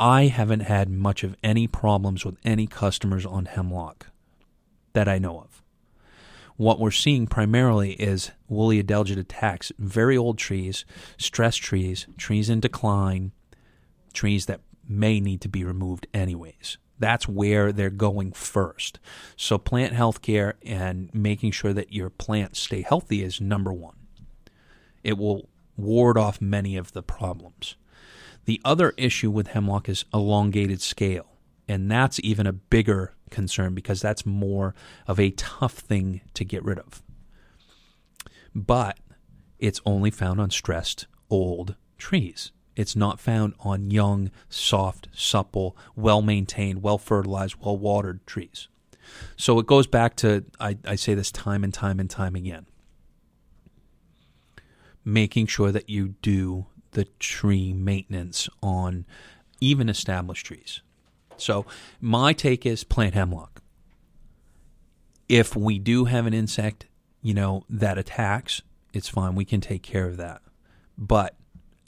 I 0.00 0.26
haven't 0.26 0.60
had 0.60 0.90
much 0.90 1.22
of 1.22 1.36
any 1.44 1.68
problems 1.68 2.24
with 2.24 2.36
any 2.44 2.66
customers 2.66 3.24
on 3.24 3.44
hemlock 3.44 4.06
that 4.94 5.08
I 5.08 5.18
know 5.18 5.38
of 5.40 5.53
what 6.56 6.78
we're 6.78 6.90
seeing 6.90 7.26
primarily 7.26 7.92
is 7.92 8.30
woolly 8.48 8.82
adelgid 8.82 9.18
attacks 9.18 9.72
very 9.78 10.16
old 10.16 10.38
trees, 10.38 10.84
stress 11.16 11.56
trees, 11.56 12.06
trees 12.16 12.48
in 12.48 12.60
decline, 12.60 13.32
trees 14.12 14.46
that 14.46 14.60
may 14.88 15.20
need 15.20 15.40
to 15.40 15.48
be 15.48 15.64
removed 15.64 16.06
anyways. 16.14 16.78
That's 16.98 17.28
where 17.28 17.72
they're 17.72 17.90
going 17.90 18.32
first. 18.32 19.00
So 19.36 19.58
plant 19.58 19.94
health 19.94 20.22
care 20.22 20.54
and 20.64 21.10
making 21.12 21.50
sure 21.50 21.72
that 21.72 21.92
your 21.92 22.08
plants 22.08 22.60
stay 22.60 22.82
healthy 22.82 23.22
is 23.22 23.40
number 23.40 23.72
one. 23.72 23.96
It 25.02 25.18
will 25.18 25.48
ward 25.76 26.16
off 26.16 26.40
many 26.40 26.76
of 26.76 26.92
the 26.92 27.02
problems. 27.02 27.76
The 28.44 28.60
other 28.64 28.94
issue 28.96 29.30
with 29.30 29.48
hemlock 29.48 29.88
is 29.88 30.04
elongated 30.14 30.80
scale. 30.80 31.33
And 31.68 31.90
that's 31.90 32.20
even 32.22 32.46
a 32.46 32.52
bigger 32.52 33.14
concern 33.30 33.74
because 33.74 34.00
that's 34.00 34.26
more 34.26 34.74
of 35.06 35.18
a 35.18 35.30
tough 35.30 35.74
thing 35.74 36.20
to 36.34 36.44
get 36.44 36.64
rid 36.64 36.78
of. 36.78 37.02
But 38.54 38.98
it's 39.58 39.80
only 39.86 40.10
found 40.10 40.40
on 40.40 40.50
stressed 40.50 41.06
old 41.30 41.76
trees. 41.98 42.52
It's 42.76 42.96
not 42.96 43.20
found 43.20 43.54
on 43.60 43.90
young, 43.90 44.30
soft, 44.48 45.08
supple, 45.12 45.76
well 45.96 46.22
maintained, 46.22 46.82
well 46.82 46.98
fertilized, 46.98 47.56
well 47.60 47.76
watered 47.76 48.26
trees. 48.26 48.68
So 49.36 49.58
it 49.58 49.66
goes 49.66 49.86
back 49.86 50.16
to, 50.16 50.44
I, 50.58 50.76
I, 50.84 50.96
say 50.96 51.14
this 51.14 51.30
time 51.30 51.62
and 51.62 51.72
time 51.72 52.00
and 52.00 52.10
time 52.10 52.34
again 52.34 52.66
making 55.04 55.46
sure 55.46 55.70
that 55.70 55.90
you 55.90 56.14
do 56.22 56.66
the 56.92 57.04
tree 57.18 57.72
maintenance 57.72 58.48
on 58.62 59.04
even 59.60 59.88
established 59.88 60.46
trees. 60.46 60.80
So 61.36 61.66
my 62.00 62.32
take 62.32 62.66
is 62.66 62.84
plant 62.84 63.14
hemlock. 63.14 63.62
If 65.28 65.56
we 65.56 65.78
do 65.78 66.04
have 66.04 66.26
an 66.26 66.34
insect, 66.34 66.86
you 67.22 67.34
know, 67.34 67.64
that 67.70 67.98
attacks, 67.98 68.62
it's 68.92 69.08
fine. 69.08 69.34
We 69.34 69.44
can 69.44 69.60
take 69.60 69.82
care 69.82 70.06
of 70.06 70.16
that. 70.18 70.42
But 70.98 71.34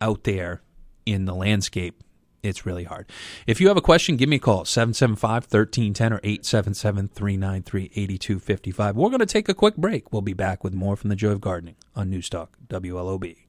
out 0.01 0.24
there 0.24 0.62
in 1.05 1.27
the 1.27 1.35
landscape, 1.35 2.02
it's 2.43 2.64
really 2.64 2.85
hard. 2.85 3.10
If 3.47 3.60
you 3.60 3.68
have 3.68 3.77
a 3.77 3.82
question, 3.82 4.16
give 4.16 4.28
me 4.28 4.36
a 4.36 4.40
call 4.40 4.64
775 4.64 5.44
1310 5.44 6.12
or 6.12 6.20
877 6.23 7.09
393 7.09 7.85
8255. 7.94 8.97
We're 8.97 9.09
going 9.09 9.20
to 9.20 9.27
take 9.27 9.48
a 9.48 9.55
quick 9.55 9.77
break. 9.77 10.12
We'll 10.12 10.23
be 10.23 10.32
back 10.32 10.62
with 10.62 10.74
more 10.74 10.97
from 10.97 11.10
the 11.10 11.16
Joy 11.16 11.32
of 11.32 11.40
Gardening 11.40 11.77
on 11.94 12.10
Newstalk 12.10 12.48
WLOB. 12.68 13.45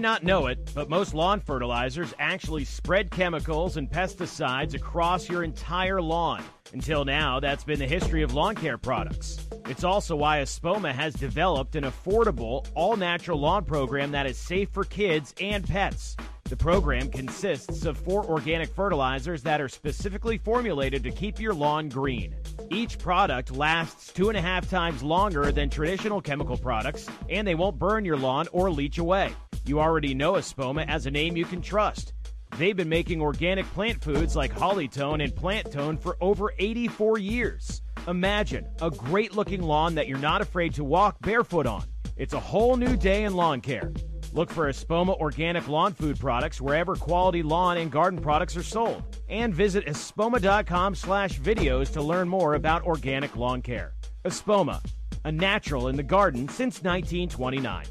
Not 0.00 0.24
know 0.24 0.46
it, 0.46 0.72
but 0.74 0.88
most 0.88 1.14
lawn 1.14 1.40
fertilizers 1.40 2.14
actually 2.18 2.64
spread 2.64 3.10
chemicals 3.10 3.76
and 3.76 3.90
pesticides 3.90 4.74
across 4.74 5.28
your 5.28 5.44
entire 5.44 6.00
lawn. 6.00 6.42
Until 6.72 7.04
now, 7.04 7.40
that's 7.40 7.64
been 7.64 7.78
the 7.78 7.86
history 7.86 8.22
of 8.22 8.34
lawn 8.34 8.54
care 8.54 8.78
products. 8.78 9.48
It's 9.66 9.84
also 9.84 10.16
why 10.16 10.38
Espoma 10.38 10.92
has 10.92 11.14
developed 11.14 11.76
an 11.76 11.84
affordable, 11.84 12.66
all 12.74 12.96
natural 12.96 13.38
lawn 13.38 13.64
program 13.64 14.12
that 14.12 14.26
is 14.26 14.38
safe 14.38 14.70
for 14.70 14.84
kids 14.84 15.34
and 15.40 15.66
pets. 15.66 16.16
The 16.44 16.56
program 16.56 17.10
consists 17.10 17.84
of 17.84 17.96
four 17.96 18.24
organic 18.24 18.74
fertilizers 18.74 19.42
that 19.44 19.60
are 19.60 19.68
specifically 19.68 20.38
formulated 20.38 21.02
to 21.04 21.10
keep 21.12 21.38
your 21.38 21.54
lawn 21.54 21.88
green. 21.88 22.34
Each 22.70 22.98
product 22.98 23.52
lasts 23.52 24.12
two 24.12 24.28
and 24.28 24.36
a 24.36 24.42
half 24.42 24.68
times 24.68 25.02
longer 25.02 25.52
than 25.52 25.70
traditional 25.70 26.20
chemical 26.20 26.56
products, 26.56 27.08
and 27.28 27.46
they 27.46 27.54
won't 27.54 27.78
burn 27.78 28.04
your 28.04 28.16
lawn 28.16 28.48
or 28.52 28.70
leach 28.70 28.98
away. 28.98 29.32
You 29.66 29.80
already 29.80 30.14
know 30.14 30.32
Espoma 30.32 30.86
as 30.88 31.06
a 31.06 31.10
name 31.10 31.36
you 31.36 31.44
can 31.44 31.60
trust. 31.60 32.12
They've 32.56 32.76
been 32.76 32.88
making 32.88 33.20
organic 33.20 33.66
plant 33.72 34.02
foods 34.02 34.34
like 34.34 34.52
Hollytone 34.52 35.22
and 35.22 35.34
Plant 35.34 35.70
Tone 35.70 35.96
for 35.96 36.16
over 36.20 36.52
84 36.58 37.18
years. 37.18 37.82
Imagine 38.08 38.66
a 38.82 38.90
great 38.90 39.34
looking 39.34 39.62
lawn 39.62 39.94
that 39.94 40.08
you're 40.08 40.18
not 40.18 40.40
afraid 40.40 40.74
to 40.74 40.84
walk 40.84 41.20
barefoot 41.20 41.66
on. 41.66 41.84
It's 42.16 42.34
a 42.34 42.40
whole 42.40 42.76
new 42.76 42.96
day 42.96 43.24
in 43.24 43.34
lawn 43.34 43.60
care. 43.60 43.92
Look 44.32 44.50
for 44.50 44.70
Espoma 44.70 45.18
Organic 45.18 45.66
Lawn 45.68 45.92
Food 45.92 46.18
Products 46.18 46.60
wherever 46.60 46.94
quality 46.94 47.42
lawn 47.42 47.78
and 47.78 47.90
garden 47.90 48.20
products 48.20 48.56
are 48.56 48.62
sold. 48.62 49.02
And 49.28 49.54
visit 49.54 49.86
espoma.com 49.86 50.94
slash 50.94 51.40
videos 51.40 51.92
to 51.94 52.02
learn 52.02 52.28
more 52.28 52.54
about 52.54 52.84
organic 52.84 53.36
lawn 53.36 53.60
care. 53.62 53.94
Espoma, 54.24 54.84
a 55.24 55.32
natural 55.32 55.88
in 55.88 55.96
the 55.96 56.02
garden 56.02 56.48
since 56.48 56.82
1929. 56.82 57.86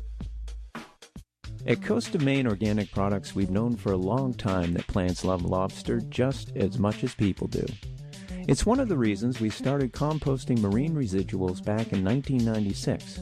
At 1.68 1.84
Coast 1.84 2.16
of 2.16 2.24
Maine 2.24 2.48
Organic 2.48 2.90
Products, 2.92 3.36
we've 3.36 3.50
known 3.50 3.76
for 3.76 3.92
a 3.92 3.98
long 3.98 4.34
time 4.34 4.74
that 4.74 4.88
plants 4.88 5.26
love 5.26 5.44
lobster 5.44 6.00
just 6.00 6.56
as 6.56 6.80
much 6.80 7.04
as 7.04 7.14
people 7.14 7.48
do. 7.48 7.66
It's 8.48 8.66
one 8.66 8.80
of 8.80 8.88
the 8.88 8.98
reasons 8.98 9.40
we 9.42 9.50
started 9.50 9.92
composting 9.92 10.62
marine 10.62 10.96
residuals 10.96 11.64
back 11.64 11.92
in 11.92 12.04
1996. 12.04 13.20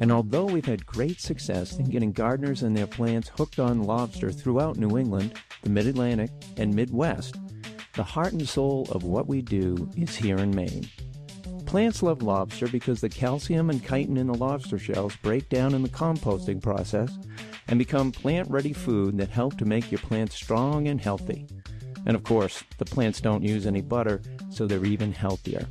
And 0.00 0.10
although 0.10 0.46
we've 0.46 0.64
had 0.64 0.84
great 0.84 1.20
success 1.20 1.78
in 1.78 1.88
getting 1.88 2.10
gardeners 2.10 2.64
and 2.64 2.76
their 2.76 2.88
plants 2.88 3.30
hooked 3.36 3.60
on 3.60 3.84
lobster 3.84 4.32
throughout 4.32 4.76
New 4.76 4.98
England, 4.98 5.34
the 5.62 5.70
Mid 5.70 5.86
Atlantic, 5.86 6.30
and 6.56 6.74
Midwest, 6.74 7.36
the 7.94 8.02
heart 8.02 8.32
and 8.32 8.48
soul 8.48 8.88
of 8.90 9.04
what 9.04 9.28
we 9.28 9.42
do 9.42 9.88
is 9.96 10.16
here 10.16 10.38
in 10.38 10.54
Maine. 10.54 10.88
Plants 11.66 12.02
love 12.02 12.22
lobster 12.22 12.66
because 12.66 13.00
the 13.00 13.08
calcium 13.08 13.70
and 13.70 13.86
chitin 13.86 14.16
in 14.16 14.26
the 14.26 14.34
lobster 14.34 14.78
shells 14.78 15.14
break 15.22 15.48
down 15.48 15.72
in 15.72 15.82
the 15.82 15.88
composting 15.88 16.60
process 16.60 17.16
and 17.70 17.78
become 17.78 18.12
plant 18.12 18.50
ready 18.50 18.74
food 18.74 19.16
that 19.16 19.30
help 19.30 19.56
to 19.56 19.64
make 19.64 19.90
your 19.90 20.00
plants 20.00 20.34
strong 20.34 20.88
and 20.88 21.00
healthy. 21.00 21.46
And 22.04 22.16
of 22.16 22.24
course, 22.24 22.62
the 22.78 22.84
plants 22.84 23.20
don't 23.20 23.42
use 23.42 23.66
any 23.66 23.80
butter, 23.80 24.20
so 24.50 24.66
they're 24.66 24.84
even 24.84 25.12
healthier. 25.12 25.66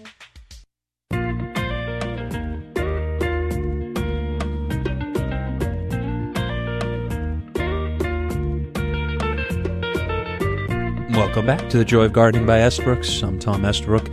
Welcome 11.30 11.46
back 11.46 11.70
to 11.70 11.78
the 11.78 11.86
Joy 11.86 12.06
of 12.06 12.12
Gardening 12.12 12.48
by 12.48 12.64
Estabrooks. 12.64 13.22
I'm 13.22 13.38
Tom 13.38 13.64
Estabrook. 13.64 14.10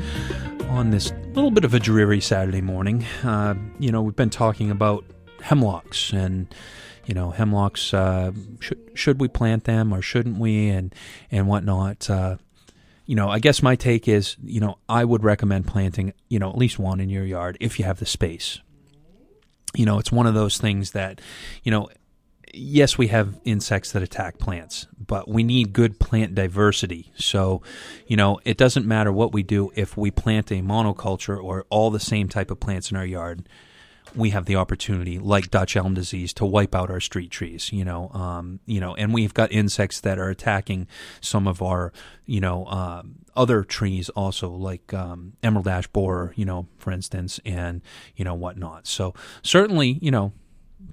On 0.68 0.90
this 0.90 1.14
little 1.32 1.51
bit 1.51 1.64
of 1.64 1.72
a 1.72 1.80
dreary 1.80 2.20
Saturday 2.20 2.60
morning, 2.60 3.06
uh, 3.24 3.55
you 3.78 3.90
know, 3.90 4.02
we've 4.02 4.14
been 4.14 4.28
talking 4.28 4.70
about 4.70 5.02
hemlocks 5.40 6.12
and 6.12 6.55
you 7.06 7.14
know 7.14 7.30
hemlocks. 7.30 7.94
Uh, 7.94 8.32
should 8.60 8.90
should 8.93 9.18
we 9.18 9.28
plant 9.28 9.64
them 9.64 9.94
or 9.94 10.02
shouldn't 10.02 10.38
we, 10.38 10.68
and 10.68 10.94
and 11.30 11.48
whatnot. 11.48 12.10
Uh, 12.10 12.36
you 13.06 13.16
know, 13.16 13.30
I 13.30 13.38
guess 13.38 13.62
my 13.62 13.76
take 13.76 14.09
is, 14.09 14.36
you 14.44 14.60
know, 14.60 14.76
I 14.86 15.02
would 15.02 15.24
recommend 15.24 15.66
planting, 15.66 16.12
you 16.28 16.38
know, 16.38 16.51
at 16.51 16.59
least 16.59 16.78
one 16.78 17.01
in 17.01 17.09
your 17.09 17.24
yard 17.24 17.56
if 17.60 17.78
you 17.78 17.86
have 17.86 17.98
the 17.98 18.05
space. 18.05 18.60
You 19.74 19.86
know, 19.86 19.98
it's 19.98 20.12
one 20.12 20.26
of 20.26 20.34
those 20.34 20.59
things 20.59 20.90
that, 20.90 21.22
you 21.62 21.70
know, 21.70 21.88
yes, 22.52 22.98
we 22.98 23.09
have 23.09 23.40
insects 23.44 23.93
that 23.93 24.02
attack 24.02 24.38
plants, 24.38 24.86
but 25.07 25.28
we 25.28 25.43
need 25.43 25.73
good 25.73 25.99
plant 25.99 26.35
diversity. 26.35 27.12
So, 27.16 27.62
you 28.07 28.16
know, 28.16 28.41
it 28.45 28.57
doesn't 28.57 28.87
matter 28.87 29.12
what 29.12 29.33
we 29.33 29.43
do 29.43 29.73
if 29.74 29.97
we 29.97 30.11
plant 30.11 30.51
a 30.51 30.62
monoculture 30.62 31.43
or 31.43 31.66
all 31.70 31.91
the 31.91 32.01
same 32.01 32.28
type 32.28 32.51
of 32.51 32.61
plants 32.61 32.91
in 32.91 32.97
our 32.97 33.07
yard. 33.07 33.49
We 34.15 34.31
have 34.31 34.47
the 34.47 34.57
opportunity, 34.57 35.19
like 35.19 35.51
Dutch 35.51 35.77
elm 35.77 35.93
disease, 35.93 36.33
to 36.35 36.47
wipe 36.47 36.74
out 36.74 36.91
our 36.91 37.01
street 37.01 37.31
trees. 37.31 37.73
You 37.73 37.85
know, 37.85 38.09
um, 38.11 38.61
you 38.65 38.81
know, 38.81 38.95
and 38.95 39.12
we've 39.12 39.35
got 39.35 39.53
insects 39.53 40.01
that 40.01 40.19
are 40.19 40.31
attacking 40.31 40.87
some 41.20 41.47
of 41.47 41.61
our, 41.61 41.93
you 42.24 42.41
know, 42.41 42.65
uh, 42.65 43.03
other 43.35 43.62
trees 43.62 44.09
also, 44.11 44.49
like 44.49 44.95
um, 44.95 45.35
emerald 45.43 45.69
ash 45.69 45.87
borer, 45.89 46.33
you 46.37 46.47
know, 46.47 46.66
for 46.78 46.93
instance, 46.93 47.41
and 47.45 47.83
you 48.15 48.24
know 48.24 48.35
whatnot. 48.35 48.87
So 48.87 49.12
certainly, 49.43 49.99
you 50.01 50.11
know, 50.11 50.33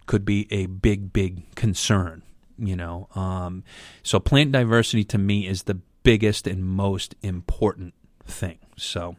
could 0.06 0.26
be 0.26 0.48
a 0.52 0.65
big, 0.65 1.14
big 1.14 1.56
concern. 1.56 2.22
You 2.57 2.75
know, 2.75 3.07
um, 3.15 3.63
so 4.03 4.19
plant 4.19 4.51
diversity 4.51 5.03
to 5.05 5.17
me 5.17 5.47
is 5.47 5.63
the 5.63 5.80
biggest 6.03 6.47
and 6.47 6.63
most 6.63 7.15
important 7.21 7.93
thing. 8.25 8.59
So, 8.77 9.15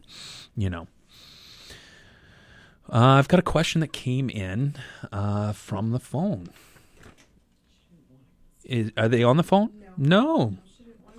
you 0.55 0.69
know, 0.69 0.87
uh, 2.89 3.17
I've 3.17 3.27
got 3.27 3.39
a 3.39 3.43
question 3.43 3.81
that 3.81 3.91
came 3.91 4.29
in 4.29 4.75
uh, 5.11 5.53
from 5.53 5.91
the 5.91 5.99
phone. 5.99 6.49
Is, 8.63 8.91
are 8.97 9.07
they 9.07 9.23
on 9.23 9.37
the 9.37 9.43
phone? 9.43 9.71
No. 9.97 10.17
no. 10.37 10.57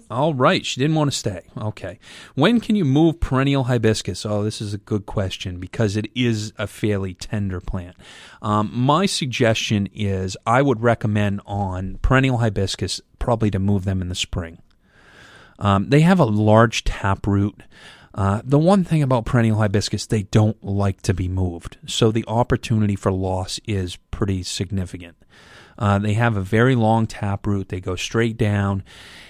All 0.09 0.35
right, 0.35 0.65
she 0.65 0.81
didn't 0.81 0.95
want 0.95 1.11
to 1.11 1.16
stay. 1.16 1.43
Okay. 1.59 1.99
When 2.35 2.61
can 2.61 2.77
you 2.77 2.85
move 2.85 3.19
perennial 3.19 3.65
hibiscus? 3.65 4.24
Oh, 4.24 4.45
this 4.45 4.61
is 4.61 4.73
a 4.73 4.78
good 4.78 5.05
question 5.05 5.59
because 5.59 5.97
it 5.97 6.09
is 6.15 6.53
a 6.59 6.69
fairly 6.69 7.15
tender 7.15 7.61
plant. 7.61 7.97
Um, 8.41 8.70
my 8.73 9.07
suggestion 9.07 9.89
is 9.93 10.37
I 10.47 10.62
would 10.62 10.83
recommend 10.83 11.41
on 11.45 11.99
perennial 12.03 12.39
hibiscus 12.39 13.01
probably 13.19 13.51
to 13.51 13.59
move 13.59 13.85
them 13.85 14.01
in 14.01 14.09
the 14.09 14.15
spring. 14.15 14.59
Um, 15.59 15.89
they 15.89 16.01
have 16.01 16.20
a 16.20 16.24
large 16.24 16.85
taproot. 16.85 17.62
Uh, 18.15 18.43
the 18.45 18.59
one 18.59 18.85
thing 18.85 19.03
about 19.03 19.27
perennial 19.27 19.59
hibiscus, 19.59 20.07
they 20.07 20.23
don't 20.23 20.62
like 20.62 21.03
to 21.03 21.15
be 21.15 21.28
moved. 21.28 21.78
So 21.87 22.12
the 22.12 22.24
opportunity 22.28 22.95
for 22.95 23.11
loss 23.11 23.59
is 23.66 23.97
pretty 24.11 24.45
significant. 24.45 25.16
Uh, 25.78 25.99
they 25.99 26.15
have 26.15 26.37
a 26.37 26.43
very 26.43 26.74
long 26.74 27.07
taproot. 27.07 27.69
They 27.69 27.81
go 27.81 27.97
straight 27.97 28.37
down 28.37 28.83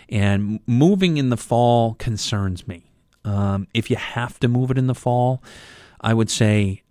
and 0.08 0.60
moving 0.66 1.16
in 1.16 1.30
the 1.30 1.36
fall 1.36 1.94
concerns 1.94 2.66
me. 2.66 2.90
Um, 3.24 3.66
if 3.74 3.90
you 3.90 3.96
have 3.96 4.38
to 4.40 4.48
move 4.48 4.70
it 4.70 4.78
in 4.78 4.86
the 4.86 4.94
fall, 4.94 5.42
I 6.00 6.14
would 6.14 6.30
say 6.30 6.82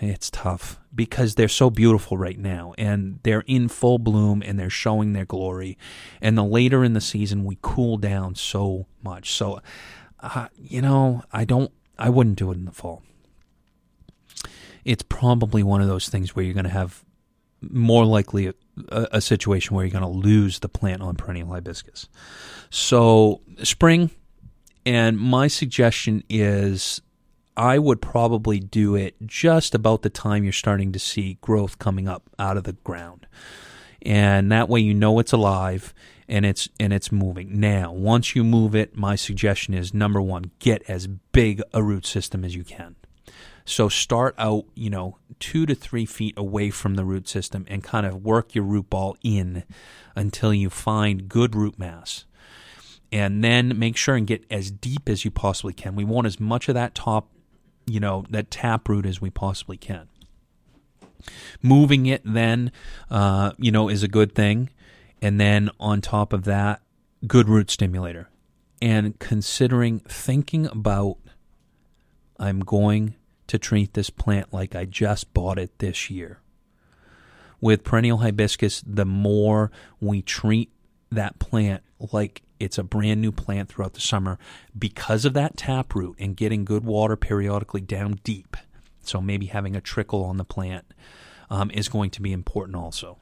it's 0.00 0.30
tough 0.30 0.78
because 0.94 1.34
they're 1.34 1.48
so 1.48 1.70
beautiful 1.70 2.16
right 2.16 2.38
now 2.38 2.74
and 2.78 3.18
they're 3.22 3.44
in 3.46 3.68
full 3.68 3.98
bloom 3.98 4.42
and 4.44 4.58
they're 4.58 4.70
showing 4.70 5.12
their 5.12 5.24
glory. 5.24 5.76
And 6.20 6.38
the 6.38 6.44
later 6.44 6.84
in 6.84 6.94
the 6.94 7.00
season, 7.00 7.44
we 7.44 7.58
cool 7.62 7.96
down 7.96 8.34
so 8.34 8.86
much. 9.02 9.32
So, 9.32 9.60
uh, 10.20 10.48
you 10.56 10.80
know, 10.80 11.22
I 11.32 11.44
don't, 11.44 11.72
I 11.98 12.08
wouldn't 12.10 12.36
do 12.36 12.50
it 12.50 12.56
in 12.56 12.64
the 12.64 12.72
fall. 12.72 13.02
It's 14.84 15.02
probably 15.02 15.62
one 15.62 15.82
of 15.82 15.88
those 15.88 16.08
things 16.08 16.34
where 16.34 16.44
you're 16.44 16.54
going 16.54 16.64
to 16.64 16.70
have 16.70 17.04
more 17.60 18.04
likely 18.04 18.46
a, 18.46 18.54
a 19.12 19.20
situation 19.20 19.74
where 19.74 19.84
you're 19.84 19.92
going 19.92 20.02
to 20.02 20.18
lose 20.18 20.58
the 20.60 20.68
plant 20.68 21.02
on 21.02 21.16
perennial 21.16 21.48
hibiscus. 21.48 22.08
So, 22.70 23.40
spring, 23.62 24.10
and 24.86 25.18
my 25.18 25.48
suggestion 25.48 26.22
is 26.28 27.00
I 27.56 27.78
would 27.78 28.00
probably 28.00 28.58
do 28.60 28.94
it 28.94 29.16
just 29.26 29.74
about 29.74 30.02
the 30.02 30.10
time 30.10 30.44
you're 30.44 30.52
starting 30.52 30.92
to 30.92 30.98
see 30.98 31.38
growth 31.40 31.78
coming 31.78 32.08
up 32.08 32.30
out 32.38 32.56
of 32.56 32.64
the 32.64 32.72
ground. 32.72 33.26
And 34.02 34.50
that 34.50 34.68
way 34.68 34.80
you 34.80 34.94
know 34.94 35.18
it's 35.18 35.32
alive 35.32 35.92
and 36.26 36.46
it's 36.46 36.68
and 36.78 36.92
it's 36.92 37.12
moving. 37.12 37.60
Now, 37.60 37.92
once 37.92 38.34
you 38.34 38.44
move 38.44 38.74
it, 38.74 38.96
my 38.96 39.16
suggestion 39.16 39.74
is 39.74 39.92
number 39.92 40.22
1, 40.22 40.52
get 40.58 40.82
as 40.88 41.06
big 41.06 41.60
a 41.74 41.82
root 41.82 42.06
system 42.06 42.44
as 42.44 42.54
you 42.54 42.64
can. 42.64 42.96
So 43.70 43.88
start 43.88 44.34
out, 44.36 44.64
you 44.74 44.90
know, 44.90 45.18
two 45.38 45.64
to 45.64 45.76
three 45.76 46.04
feet 46.04 46.34
away 46.36 46.70
from 46.70 46.96
the 46.96 47.04
root 47.04 47.28
system 47.28 47.64
and 47.68 47.84
kind 47.84 48.04
of 48.04 48.24
work 48.24 48.52
your 48.52 48.64
root 48.64 48.90
ball 48.90 49.16
in 49.22 49.62
until 50.16 50.52
you 50.52 50.68
find 50.70 51.28
good 51.28 51.54
root 51.54 51.78
mass. 51.78 52.24
And 53.12 53.44
then 53.44 53.78
make 53.78 53.96
sure 53.96 54.16
and 54.16 54.26
get 54.26 54.44
as 54.50 54.72
deep 54.72 55.08
as 55.08 55.24
you 55.24 55.30
possibly 55.30 55.72
can. 55.72 55.94
We 55.94 56.02
want 56.02 56.26
as 56.26 56.40
much 56.40 56.68
of 56.68 56.74
that 56.74 56.96
top, 56.96 57.28
you 57.86 58.00
know, 58.00 58.24
that 58.30 58.50
tap 58.50 58.88
root 58.88 59.06
as 59.06 59.20
we 59.20 59.30
possibly 59.30 59.76
can. 59.76 60.08
Moving 61.62 62.06
it 62.06 62.22
then, 62.24 62.72
uh, 63.08 63.52
you 63.56 63.70
know, 63.70 63.88
is 63.88 64.02
a 64.02 64.08
good 64.08 64.34
thing. 64.34 64.70
And 65.22 65.40
then 65.40 65.70
on 65.78 66.00
top 66.00 66.32
of 66.32 66.42
that, 66.42 66.82
good 67.24 67.48
root 67.48 67.70
stimulator. 67.70 68.30
And 68.82 69.16
considering 69.20 70.00
thinking 70.00 70.66
about 70.66 71.18
I'm 72.36 72.60
going 72.60 73.14
to 73.50 73.58
treat 73.58 73.94
this 73.94 74.10
plant 74.10 74.52
like 74.52 74.76
I 74.76 74.84
just 74.84 75.34
bought 75.34 75.58
it 75.58 75.76
this 75.78 76.08
year. 76.08 76.38
With 77.60 77.82
perennial 77.82 78.18
hibiscus, 78.18 78.80
the 78.86 79.04
more 79.04 79.72
we 80.00 80.22
treat 80.22 80.70
that 81.10 81.40
plant 81.40 81.82
like 82.12 82.42
it's 82.60 82.78
a 82.78 82.84
brand 82.84 83.20
new 83.20 83.32
plant 83.32 83.68
throughout 83.68 83.94
the 83.94 84.00
summer 84.00 84.38
because 84.78 85.24
of 85.24 85.34
that 85.34 85.56
taproot 85.56 86.14
and 86.20 86.36
getting 86.36 86.64
good 86.64 86.84
water 86.84 87.16
periodically 87.16 87.80
down 87.80 88.20
deep. 88.22 88.56
So 89.02 89.20
maybe 89.20 89.46
having 89.46 89.74
a 89.74 89.80
trickle 89.80 90.24
on 90.24 90.36
the 90.36 90.44
plant 90.44 90.84
um, 91.50 91.72
is 91.72 91.88
going 91.88 92.10
to 92.10 92.22
be 92.22 92.32
important 92.32 92.76
also. 92.76 93.18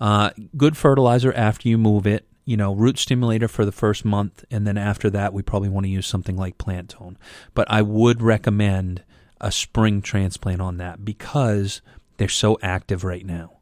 Uh, 0.00 0.30
good 0.56 0.76
fertilizer 0.76 1.32
after 1.32 1.68
you 1.68 1.78
move 1.78 2.08
it. 2.08 2.26
You 2.44 2.56
know, 2.56 2.74
root 2.74 2.98
stimulator 2.98 3.46
for 3.46 3.64
the 3.64 3.70
first 3.70 4.04
month, 4.04 4.44
and 4.50 4.66
then 4.66 4.76
after 4.76 5.08
that, 5.10 5.32
we 5.32 5.42
probably 5.42 5.68
want 5.68 5.86
to 5.86 5.90
use 5.90 6.06
something 6.06 6.36
like 6.36 6.58
plant 6.58 6.88
tone. 6.88 7.16
But 7.54 7.70
I 7.70 7.82
would 7.82 8.22
recommend 8.22 9.04
a 9.40 9.52
spring 9.52 10.02
transplant 10.02 10.60
on 10.60 10.76
that 10.78 11.04
because 11.04 11.80
they're 12.16 12.28
so 12.28 12.58
active 12.62 13.04
right 13.04 13.24
now. 13.24 13.58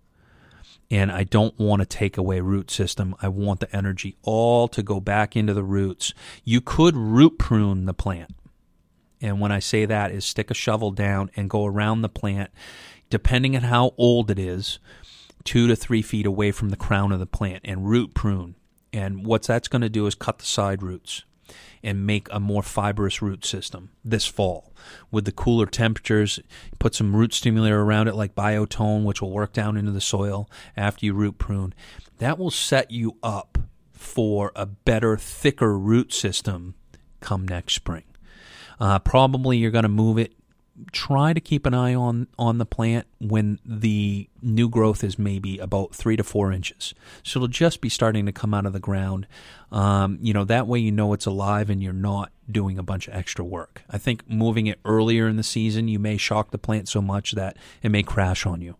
And 0.90 1.12
I 1.12 1.24
don't 1.24 1.58
want 1.58 1.80
to 1.80 1.86
take 1.86 2.16
away 2.16 2.40
root 2.40 2.70
system. 2.70 3.14
I 3.20 3.28
want 3.28 3.60
the 3.60 3.74
energy 3.76 4.16
all 4.22 4.68
to 4.68 4.82
go 4.82 5.00
back 5.00 5.36
into 5.36 5.52
the 5.52 5.62
roots. 5.62 6.14
You 6.44 6.60
could 6.60 6.96
root 6.96 7.38
prune 7.38 7.84
the 7.84 7.94
plant. 7.94 8.34
And 9.20 9.40
when 9.40 9.52
I 9.52 9.58
say 9.58 9.84
that 9.84 10.12
is 10.12 10.24
stick 10.24 10.50
a 10.50 10.54
shovel 10.54 10.90
down 10.90 11.30
and 11.36 11.50
go 11.50 11.66
around 11.66 12.02
the 12.02 12.08
plant, 12.08 12.50
depending 13.10 13.54
on 13.54 13.62
how 13.62 13.92
old 13.98 14.30
it 14.30 14.38
is, 14.38 14.78
two 15.44 15.66
to 15.66 15.76
three 15.76 16.02
feet 16.02 16.24
away 16.24 16.52
from 16.52 16.70
the 16.70 16.76
crown 16.76 17.12
of 17.12 17.18
the 17.18 17.26
plant 17.26 17.60
and 17.64 17.88
root 17.88 18.14
prune. 18.14 18.54
And 18.92 19.26
what 19.26 19.42
that's 19.42 19.68
going 19.68 19.82
to 19.82 19.88
do 19.88 20.06
is 20.06 20.14
cut 20.14 20.38
the 20.38 20.46
side 20.46 20.82
roots 20.82 21.24
and 21.82 22.06
make 22.06 22.28
a 22.30 22.40
more 22.40 22.62
fibrous 22.62 23.22
root 23.22 23.44
system 23.44 23.90
this 24.04 24.26
fall. 24.26 24.72
With 25.10 25.24
the 25.24 25.32
cooler 25.32 25.66
temperatures, 25.66 26.40
put 26.78 26.94
some 26.94 27.14
root 27.14 27.32
stimulator 27.34 27.80
around 27.80 28.08
it 28.08 28.14
like 28.14 28.34
biotone, 28.34 29.04
which 29.04 29.20
will 29.20 29.30
work 29.30 29.52
down 29.52 29.76
into 29.76 29.92
the 29.92 30.00
soil 30.00 30.48
after 30.76 31.06
you 31.06 31.14
root 31.14 31.38
prune. 31.38 31.74
That 32.18 32.38
will 32.38 32.50
set 32.50 32.90
you 32.90 33.16
up 33.22 33.58
for 33.92 34.52
a 34.54 34.66
better, 34.66 35.16
thicker 35.16 35.78
root 35.78 36.12
system 36.12 36.74
come 37.20 37.46
next 37.46 37.74
spring. 37.74 38.04
Uh, 38.80 38.98
probably 39.00 39.56
you're 39.56 39.72
going 39.72 39.82
to 39.82 39.88
move 39.88 40.18
it 40.18 40.34
try 40.92 41.32
to 41.32 41.40
keep 41.40 41.66
an 41.66 41.74
eye 41.74 41.94
on 41.94 42.28
on 42.38 42.58
the 42.58 42.66
plant 42.66 43.06
when 43.20 43.58
the 43.64 44.28
new 44.42 44.68
growth 44.68 45.02
is 45.02 45.18
maybe 45.18 45.58
about 45.58 45.94
three 45.94 46.16
to 46.16 46.24
four 46.24 46.52
inches. 46.52 46.94
So 47.22 47.38
it'll 47.38 47.48
just 47.48 47.80
be 47.80 47.88
starting 47.88 48.26
to 48.26 48.32
come 48.32 48.54
out 48.54 48.66
of 48.66 48.72
the 48.72 48.80
ground. 48.80 49.26
Um, 49.70 50.18
you 50.22 50.32
know 50.32 50.44
that 50.44 50.66
way 50.66 50.78
you 50.78 50.92
know 50.92 51.12
it's 51.12 51.26
alive 51.26 51.70
and 51.70 51.82
you're 51.82 51.92
not 51.92 52.32
doing 52.50 52.78
a 52.78 52.82
bunch 52.82 53.08
of 53.08 53.14
extra 53.14 53.44
work. 53.44 53.82
I 53.90 53.98
think 53.98 54.28
moving 54.28 54.66
it 54.66 54.80
earlier 54.84 55.28
in 55.28 55.36
the 55.36 55.42
season 55.42 55.88
you 55.88 55.98
may 55.98 56.16
shock 56.16 56.50
the 56.50 56.58
plant 56.58 56.88
so 56.88 57.02
much 57.02 57.32
that 57.32 57.56
it 57.82 57.90
may 57.90 58.02
crash 58.02 58.46
on 58.46 58.60
you. 58.60 58.76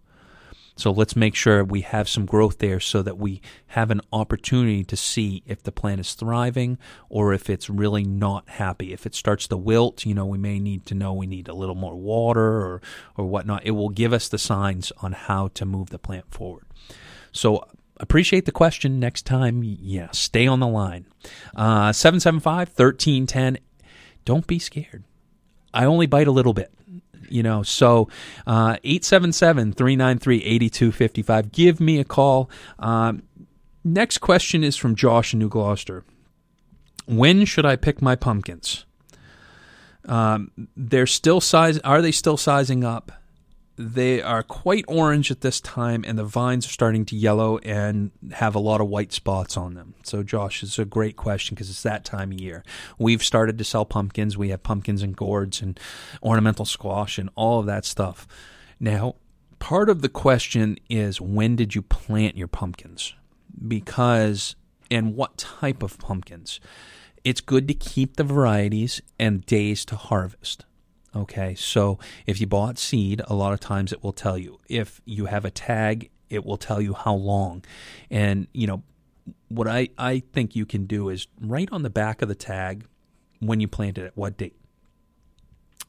So 0.78 0.92
let's 0.92 1.16
make 1.16 1.34
sure 1.34 1.64
we 1.64 1.80
have 1.80 2.08
some 2.08 2.24
growth 2.24 2.58
there 2.58 2.78
so 2.78 3.02
that 3.02 3.18
we 3.18 3.42
have 3.68 3.90
an 3.90 4.00
opportunity 4.12 4.84
to 4.84 4.96
see 4.96 5.42
if 5.44 5.60
the 5.60 5.72
plant 5.72 6.00
is 6.00 6.14
thriving 6.14 6.78
or 7.08 7.34
if 7.34 7.50
it's 7.50 7.68
really 7.68 8.04
not 8.04 8.48
happy. 8.48 8.92
If 8.92 9.04
it 9.04 9.16
starts 9.16 9.48
to 9.48 9.56
wilt, 9.56 10.06
you 10.06 10.14
know, 10.14 10.24
we 10.24 10.38
may 10.38 10.60
need 10.60 10.86
to 10.86 10.94
know 10.94 11.12
we 11.12 11.26
need 11.26 11.48
a 11.48 11.52
little 11.52 11.74
more 11.74 11.96
water 11.96 12.62
or, 12.62 12.80
or 13.16 13.26
whatnot. 13.26 13.66
It 13.66 13.72
will 13.72 13.88
give 13.88 14.12
us 14.12 14.28
the 14.28 14.38
signs 14.38 14.92
on 15.02 15.12
how 15.12 15.48
to 15.48 15.64
move 15.66 15.90
the 15.90 15.98
plant 15.98 16.32
forward. 16.32 16.64
So 17.32 17.66
appreciate 17.96 18.44
the 18.44 18.52
question 18.52 19.00
next 19.00 19.26
time. 19.26 19.64
Yeah, 19.64 20.10
stay 20.12 20.46
on 20.46 20.60
the 20.60 20.68
line. 20.68 21.06
Uh, 21.56 21.92
775 21.92 22.68
1310. 22.68 23.58
Don't 24.24 24.46
be 24.46 24.60
scared. 24.60 25.02
I 25.74 25.86
only 25.86 26.06
bite 26.06 26.28
a 26.28 26.32
little 26.32 26.54
bit 26.54 26.72
you 27.30 27.42
know. 27.42 27.62
So 27.62 28.08
uh, 28.46 28.76
877-393-8255 28.84 31.52
give 31.52 31.80
me 31.80 31.98
a 31.98 32.04
call. 32.04 32.50
Um, 32.78 33.22
next 33.84 34.18
question 34.18 34.64
is 34.64 34.76
from 34.76 34.94
josh 34.94 35.32
in 35.32 35.38
new 35.38 35.48
gloucester. 35.48 36.04
When 37.06 37.44
should 37.44 37.66
i 37.66 37.76
pick 37.76 38.02
my 38.02 38.16
pumpkins? 38.16 38.84
Um, 40.04 40.50
they're 40.76 41.06
still 41.06 41.40
size 41.40 41.78
are 41.80 42.00
they 42.00 42.12
still 42.12 42.36
sizing 42.36 42.84
up 42.84 43.10
they 43.78 44.20
are 44.20 44.42
quite 44.42 44.84
orange 44.88 45.30
at 45.30 45.40
this 45.40 45.60
time, 45.60 46.04
and 46.04 46.18
the 46.18 46.24
vines 46.24 46.66
are 46.66 46.70
starting 46.70 47.04
to 47.06 47.16
yellow 47.16 47.58
and 47.58 48.10
have 48.32 48.56
a 48.56 48.58
lot 48.58 48.80
of 48.80 48.88
white 48.88 49.12
spots 49.12 49.56
on 49.56 49.74
them. 49.74 49.94
So, 50.02 50.24
Josh, 50.24 50.64
it's 50.64 50.80
a 50.80 50.84
great 50.84 51.16
question 51.16 51.54
because 51.54 51.70
it's 51.70 51.84
that 51.84 52.04
time 52.04 52.32
of 52.32 52.40
year. 52.40 52.64
We've 52.98 53.22
started 53.22 53.56
to 53.58 53.64
sell 53.64 53.84
pumpkins. 53.84 54.36
We 54.36 54.48
have 54.48 54.64
pumpkins 54.64 55.02
and 55.02 55.16
gourds 55.16 55.62
and 55.62 55.78
ornamental 56.24 56.64
squash 56.64 57.18
and 57.18 57.30
all 57.36 57.60
of 57.60 57.66
that 57.66 57.84
stuff. 57.84 58.26
Now, 58.80 59.14
part 59.60 59.88
of 59.88 60.02
the 60.02 60.08
question 60.08 60.76
is 60.90 61.20
when 61.20 61.54
did 61.54 61.76
you 61.76 61.82
plant 61.82 62.36
your 62.36 62.48
pumpkins? 62.48 63.14
Because, 63.66 64.56
and 64.90 65.14
what 65.14 65.38
type 65.38 65.84
of 65.84 65.98
pumpkins? 65.98 66.58
It's 67.22 67.40
good 67.40 67.68
to 67.68 67.74
keep 67.74 68.16
the 68.16 68.24
varieties 68.24 69.02
and 69.20 69.46
days 69.46 69.84
to 69.84 69.96
harvest. 69.96 70.64
Okay, 71.16 71.54
so 71.54 71.98
if 72.26 72.40
you 72.40 72.46
bought 72.46 72.78
seed, 72.78 73.22
a 73.26 73.34
lot 73.34 73.52
of 73.52 73.60
times 73.60 73.92
it 73.92 74.04
will 74.04 74.12
tell 74.12 74.36
you. 74.36 74.60
If 74.68 75.00
you 75.04 75.26
have 75.26 75.44
a 75.44 75.50
tag, 75.50 76.10
it 76.28 76.44
will 76.44 76.58
tell 76.58 76.80
you 76.80 76.94
how 76.94 77.14
long. 77.14 77.64
And, 78.10 78.46
you 78.52 78.66
know, 78.66 78.82
what 79.48 79.66
I, 79.66 79.88
I 79.96 80.20
think 80.32 80.54
you 80.54 80.66
can 80.66 80.84
do 80.84 81.08
is 81.08 81.26
right 81.40 81.68
on 81.72 81.82
the 81.82 81.90
back 81.90 82.22
of 82.22 82.28
the 82.28 82.34
tag 82.34 82.84
when 83.40 83.60
you 83.60 83.68
planted 83.68 84.04
it, 84.04 84.12
what 84.14 84.36
date. 84.36 84.56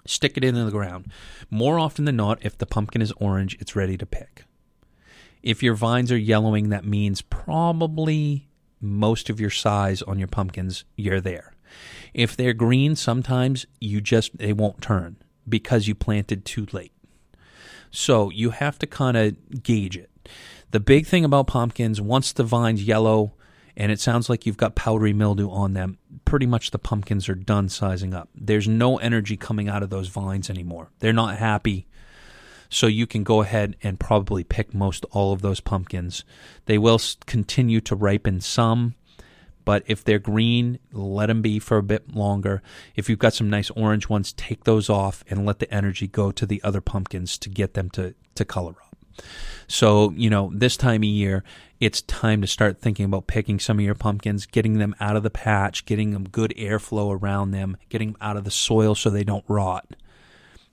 Stick 0.05 0.37
it 0.37 0.43
into 0.43 0.63
the 0.63 0.71
ground. 0.71 1.11
More 1.49 1.77
often 1.77 2.05
than 2.05 2.15
not, 2.15 2.39
if 2.41 2.57
the 2.57 2.65
pumpkin 2.65 3.01
is 3.01 3.11
orange, 3.17 3.57
it's 3.59 3.75
ready 3.75 3.97
to 3.97 4.05
pick. 4.05 4.45
If 5.43 5.61
your 5.61 5.73
vines 5.73 6.11
are 6.11 6.17
yellowing, 6.17 6.69
that 6.69 6.85
means 6.85 7.21
probably 7.21 8.47
most 8.81 9.29
of 9.29 9.39
your 9.39 9.49
size 9.49 10.01
on 10.01 10.17
your 10.17 10.27
pumpkins, 10.27 10.85
you're 10.95 11.21
there. 11.21 11.53
If 12.13 12.35
they're 12.35 12.53
green, 12.53 12.95
sometimes 12.95 13.65
you 13.79 14.01
just 14.01 14.37
they 14.37 14.53
won't 14.53 14.81
turn 14.81 15.17
because 15.47 15.87
you 15.87 15.95
planted 15.95 16.45
too 16.45 16.67
late. 16.71 16.93
So 17.91 18.29
you 18.29 18.51
have 18.51 18.77
to 18.79 18.87
kind 18.87 19.17
of 19.17 19.63
gauge 19.63 19.97
it. 19.97 20.09
The 20.71 20.79
big 20.79 21.07
thing 21.07 21.25
about 21.25 21.47
pumpkins, 21.47 21.99
once 21.99 22.31
the 22.31 22.43
vine's 22.43 22.83
yellow 22.83 23.33
and 23.75 23.91
it 23.91 23.99
sounds 23.99 24.29
like 24.29 24.45
you've 24.45 24.57
got 24.57 24.75
powdery 24.75 25.13
mildew 25.13 25.49
on 25.49 25.73
them, 25.73 25.97
pretty 26.25 26.45
much 26.45 26.71
the 26.71 26.77
pumpkins 26.77 27.29
are 27.29 27.35
done 27.35 27.69
sizing 27.69 28.13
up. 28.13 28.29
There's 28.35 28.67
no 28.67 28.97
energy 28.97 29.37
coming 29.37 29.69
out 29.69 29.81
of 29.81 29.89
those 29.89 30.09
vines 30.09 30.49
anymore. 30.49 30.91
They're 30.99 31.13
not 31.13 31.37
happy. 31.37 31.87
So 32.69 32.85
you 32.85 33.07
can 33.07 33.23
go 33.23 33.41
ahead 33.41 33.75
and 33.81 33.99
probably 33.99 34.43
pick 34.43 34.75
most 34.75 35.05
all 35.11 35.33
of 35.33 35.41
those 35.41 35.59
pumpkins. 35.59 36.23
They 36.65 36.77
will 36.77 36.99
continue 37.25 37.81
to 37.81 37.95
ripen 37.95 38.41
some 38.41 38.93
but 39.69 39.83
if 39.85 40.03
they're 40.03 40.17
green, 40.17 40.79
let 40.91 41.27
them 41.27 41.43
be 41.43 41.59
for 41.59 41.77
a 41.77 41.83
bit 41.83 42.15
longer. 42.15 42.63
If 42.95 43.07
you've 43.07 43.19
got 43.19 43.35
some 43.35 43.51
nice 43.51 43.69
orange 43.69 44.09
ones, 44.09 44.33
take 44.33 44.63
those 44.63 44.89
off 44.89 45.23
and 45.29 45.45
let 45.45 45.59
the 45.59 45.71
energy 45.71 46.07
go 46.07 46.31
to 46.31 46.47
the 46.47 46.59
other 46.63 46.81
pumpkins 46.81 47.37
to 47.37 47.49
get 47.49 47.75
them 47.75 47.91
to, 47.91 48.15
to 48.33 48.45
color 48.45 48.71
up. 48.71 49.23
So, 49.67 50.09
you 50.17 50.27
know, 50.27 50.49
this 50.55 50.75
time 50.75 51.01
of 51.01 51.09
year, 51.09 51.43
it's 51.79 52.01
time 52.01 52.41
to 52.41 52.47
start 52.47 52.81
thinking 52.81 53.05
about 53.05 53.27
picking 53.27 53.59
some 53.59 53.77
of 53.77 53.85
your 53.85 53.93
pumpkins, 53.93 54.47
getting 54.47 54.79
them 54.79 54.95
out 54.99 55.15
of 55.15 55.21
the 55.21 55.29
patch, 55.29 55.85
getting 55.85 56.13
them 56.13 56.27
good 56.27 56.51
airflow 56.57 57.15
around 57.21 57.51
them, 57.51 57.77
getting 57.89 58.13
them 58.13 58.21
out 58.21 58.37
of 58.37 58.45
the 58.45 58.49
soil 58.49 58.95
so 58.95 59.11
they 59.11 59.23
don't 59.23 59.45
rot. 59.47 59.85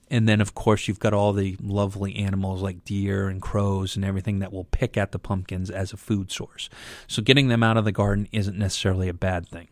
And 0.09 0.27
then, 0.27 0.39
of 0.39 0.53
course, 0.55 0.87
you've 0.87 0.99
got 0.99 1.13
all 1.13 1.33
the 1.33 1.57
lovely 1.61 2.15
animals 2.15 2.61
like 2.61 2.85
deer 2.85 3.27
and 3.27 3.41
crows 3.41 3.95
and 3.95 4.05
everything 4.05 4.39
that 4.39 4.53
will 4.53 4.63
pick 4.65 4.95
at 4.95 5.11
the 5.11 5.19
pumpkins 5.19 5.69
as 5.69 5.91
a 5.91 5.97
food 5.97 6.31
source. 6.31 6.69
So, 7.07 7.21
getting 7.21 7.49
them 7.49 7.63
out 7.63 7.77
of 7.77 7.85
the 7.85 7.91
garden 7.91 8.27
isn't 8.31 8.57
necessarily 8.57 9.09
a 9.09 9.13
bad 9.13 9.47
thing. 9.47 9.67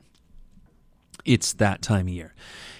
It's 1.23 1.53
that 1.53 1.81
time 1.81 2.07
of 2.07 2.13
year. 2.13 2.33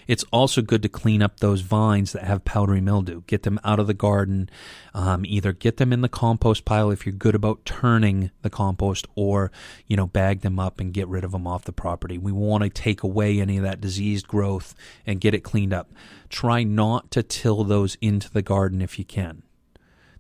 It's 0.08 0.24
also 0.32 0.62
good 0.62 0.82
to 0.84 0.90
clean 0.90 1.22
up 1.22 1.40
those 1.40 1.62
vines 1.62 2.12
that 2.12 2.24
have 2.24 2.46
powdery 2.46 2.82
mildew. 2.82 3.22
Get 3.28 3.44
them 3.44 3.60
out 3.64 3.80
of 3.80 3.88
the 3.88 3.94
garden. 3.94 4.50
Um, 4.94 5.26
either 5.26 5.54
get 5.54 5.78
them 5.78 5.92
in 5.92 6.02
the 6.02 6.10
compost 6.10 6.66
pile 6.66 6.92
if 6.92 7.06
you're 7.06 7.14
good 7.14 7.36
about 7.36 7.66
turning 7.66 8.32
the 8.42 8.50
compost, 8.50 9.08
or 9.16 9.52
you 9.88 9.96
know 9.96 10.08
bag 10.08 10.42
them 10.42 10.60
up 10.60 10.80
and 10.80 10.94
get 10.94 11.08
rid 11.08 11.24
of 11.24 11.32
them 11.32 11.48
off 11.48 11.64
the 11.64 11.72
property. 11.72 12.18
We 12.18 12.32
want 12.32 12.64
to 12.64 12.70
take 12.70 13.04
away 13.04 13.40
any 13.40 13.58
of 13.58 13.64
that 13.64 13.82
diseased 13.82 14.28
growth 14.28 14.76
and 15.06 15.22
get 15.22 15.34
it 15.34 15.44
cleaned 15.44 15.74
up. 15.74 15.92
Try 16.30 16.64
not 16.64 17.12
to 17.12 17.24
till 17.24 17.64
those 17.64 17.98
into 18.02 18.32
the 18.32 18.42
garden 18.42 18.82
if 18.82 18.98
you 19.00 19.06
can. 19.06 19.44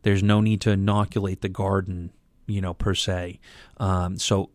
There's 0.03 0.21
no 0.21 0.39
need 0.39 0.61
to 0.61 0.71
inoculate 0.71 1.41
the 1.41 1.49
garden 1.49 2.11
you 2.47 2.61
know, 2.61 2.73
per 2.73 2.93
se. 2.93 3.39
Um, 3.77 4.17
so 4.17 4.49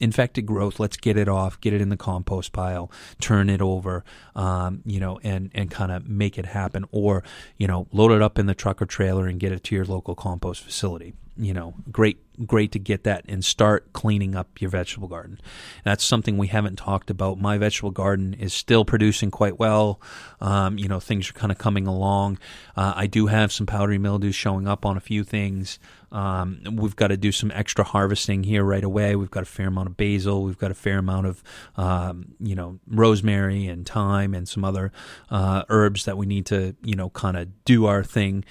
infected 0.00 0.44
growth 0.44 0.80
let's 0.80 0.96
get 0.96 1.16
it 1.16 1.28
off 1.28 1.60
get 1.60 1.72
it 1.72 1.80
in 1.80 1.88
the 1.88 1.96
compost 1.96 2.52
pile 2.52 2.90
turn 3.20 3.48
it 3.48 3.60
over 3.60 4.04
um, 4.34 4.82
you 4.84 4.98
know 4.98 5.20
and 5.22 5.50
and 5.54 5.70
kind 5.70 5.92
of 5.92 6.08
make 6.08 6.38
it 6.38 6.46
happen 6.46 6.84
or 6.90 7.22
you 7.56 7.66
know 7.66 7.86
load 7.92 8.12
it 8.12 8.22
up 8.22 8.38
in 8.38 8.46
the 8.46 8.54
truck 8.54 8.80
or 8.82 8.86
trailer 8.86 9.26
and 9.26 9.40
get 9.40 9.52
it 9.52 9.62
to 9.64 9.74
your 9.74 9.84
local 9.84 10.14
compost 10.14 10.62
facility. 10.62 11.14
You 11.36 11.52
know 11.52 11.74
great 11.90 12.18
great 12.46 12.72
to 12.72 12.78
get 12.78 13.04
that 13.04 13.24
and 13.28 13.44
start 13.44 13.92
cleaning 13.92 14.34
up 14.34 14.60
your 14.60 14.70
vegetable 14.70 15.08
garden 15.08 15.38
that's 15.84 16.04
something 16.04 16.36
we 16.36 16.48
haven't 16.48 16.76
talked 16.76 17.10
about 17.10 17.38
my 17.38 17.58
vegetable 17.58 17.90
garden 17.90 18.34
is 18.34 18.52
still 18.52 18.84
producing 18.84 19.30
quite 19.30 19.58
well 19.58 20.00
um, 20.40 20.78
you 20.78 20.88
know 20.88 21.00
things 21.00 21.28
are 21.30 21.34
kind 21.34 21.52
of 21.52 21.58
coming 21.58 21.86
along 21.86 22.38
uh, 22.76 22.92
i 22.96 23.06
do 23.06 23.26
have 23.26 23.52
some 23.52 23.66
powdery 23.66 23.98
mildew 23.98 24.32
showing 24.32 24.66
up 24.66 24.84
on 24.84 24.96
a 24.96 25.00
few 25.00 25.24
things 25.24 25.78
um, 26.14 26.60
we've 26.76 26.94
got 26.94 27.08
to 27.08 27.16
do 27.16 27.32
some 27.32 27.50
extra 27.50 27.84
harvesting 27.84 28.44
here 28.44 28.62
right 28.62 28.84
away. 28.84 29.16
We've 29.16 29.32
got 29.32 29.42
a 29.42 29.46
fair 29.46 29.66
amount 29.66 29.88
of 29.88 29.96
basil. 29.96 30.44
We've 30.44 30.56
got 30.56 30.70
a 30.70 30.74
fair 30.74 30.98
amount 30.98 31.26
of, 31.26 31.42
um, 31.76 32.36
you 32.38 32.54
know, 32.54 32.78
rosemary 32.86 33.66
and 33.66 33.84
thyme 33.84 34.32
and 34.32 34.48
some 34.48 34.64
other 34.64 34.92
uh, 35.28 35.64
herbs 35.68 36.04
that 36.04 36.16
we 36.16 36.24
need 36.24 36.46
to, 36.46 36.76
you 36.84 36.94
know, 36.94 37.10
kind 37.10 37.36
of 37.36 37.64
do 37.64 37.86
our 37.86 38.04
thing. 38.04 38.44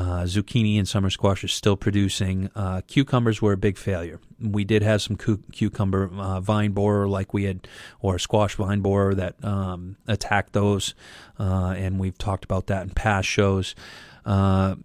Uh, 0.00 0.24
zucchini 0.24 0.78
and 0.78 0.88
summer 0.88 1.10
squash 1.10 1.44
are 1.44 1.48
still 1.48 1.76
producing. 1.76 2.48
Uh, 2.54 2.80
cucumbers 2.86 3.42
were 3.42 3.52
a 3.52 3.56
big 3.58 3.76
failure. 3.76 4.18
We 4.40 4.64
did 4.64 4.82
have 4.82 5.02
some 5.02 5.16
cu- 5.16 5.42
cucumber 5.52 6.10
uh, 6.16 6.40
vine 6.40 6.72
borer, 6.72 7.06
like 7.06 7.34
we 7.34 7.44
had, 7.44 7.68
or 8.00 8.18
squash 8.18 8.54
vine 8.54 8.80
borer 8.80 9.14
that 9.14 9.44
um, 9.44 9.96
attacked 10.08 10.54
those, 10.54 10.94
uh, 11.38 11.74
and 11.76 12.00
we've 12.00 12.16
talked 12.16 12.46
about 12.46 12.68
that 12.68 12.84
in 12.84 12.90
past 12.90 13.28
shows. 13.28 13.74
Uh, 14.24 14.76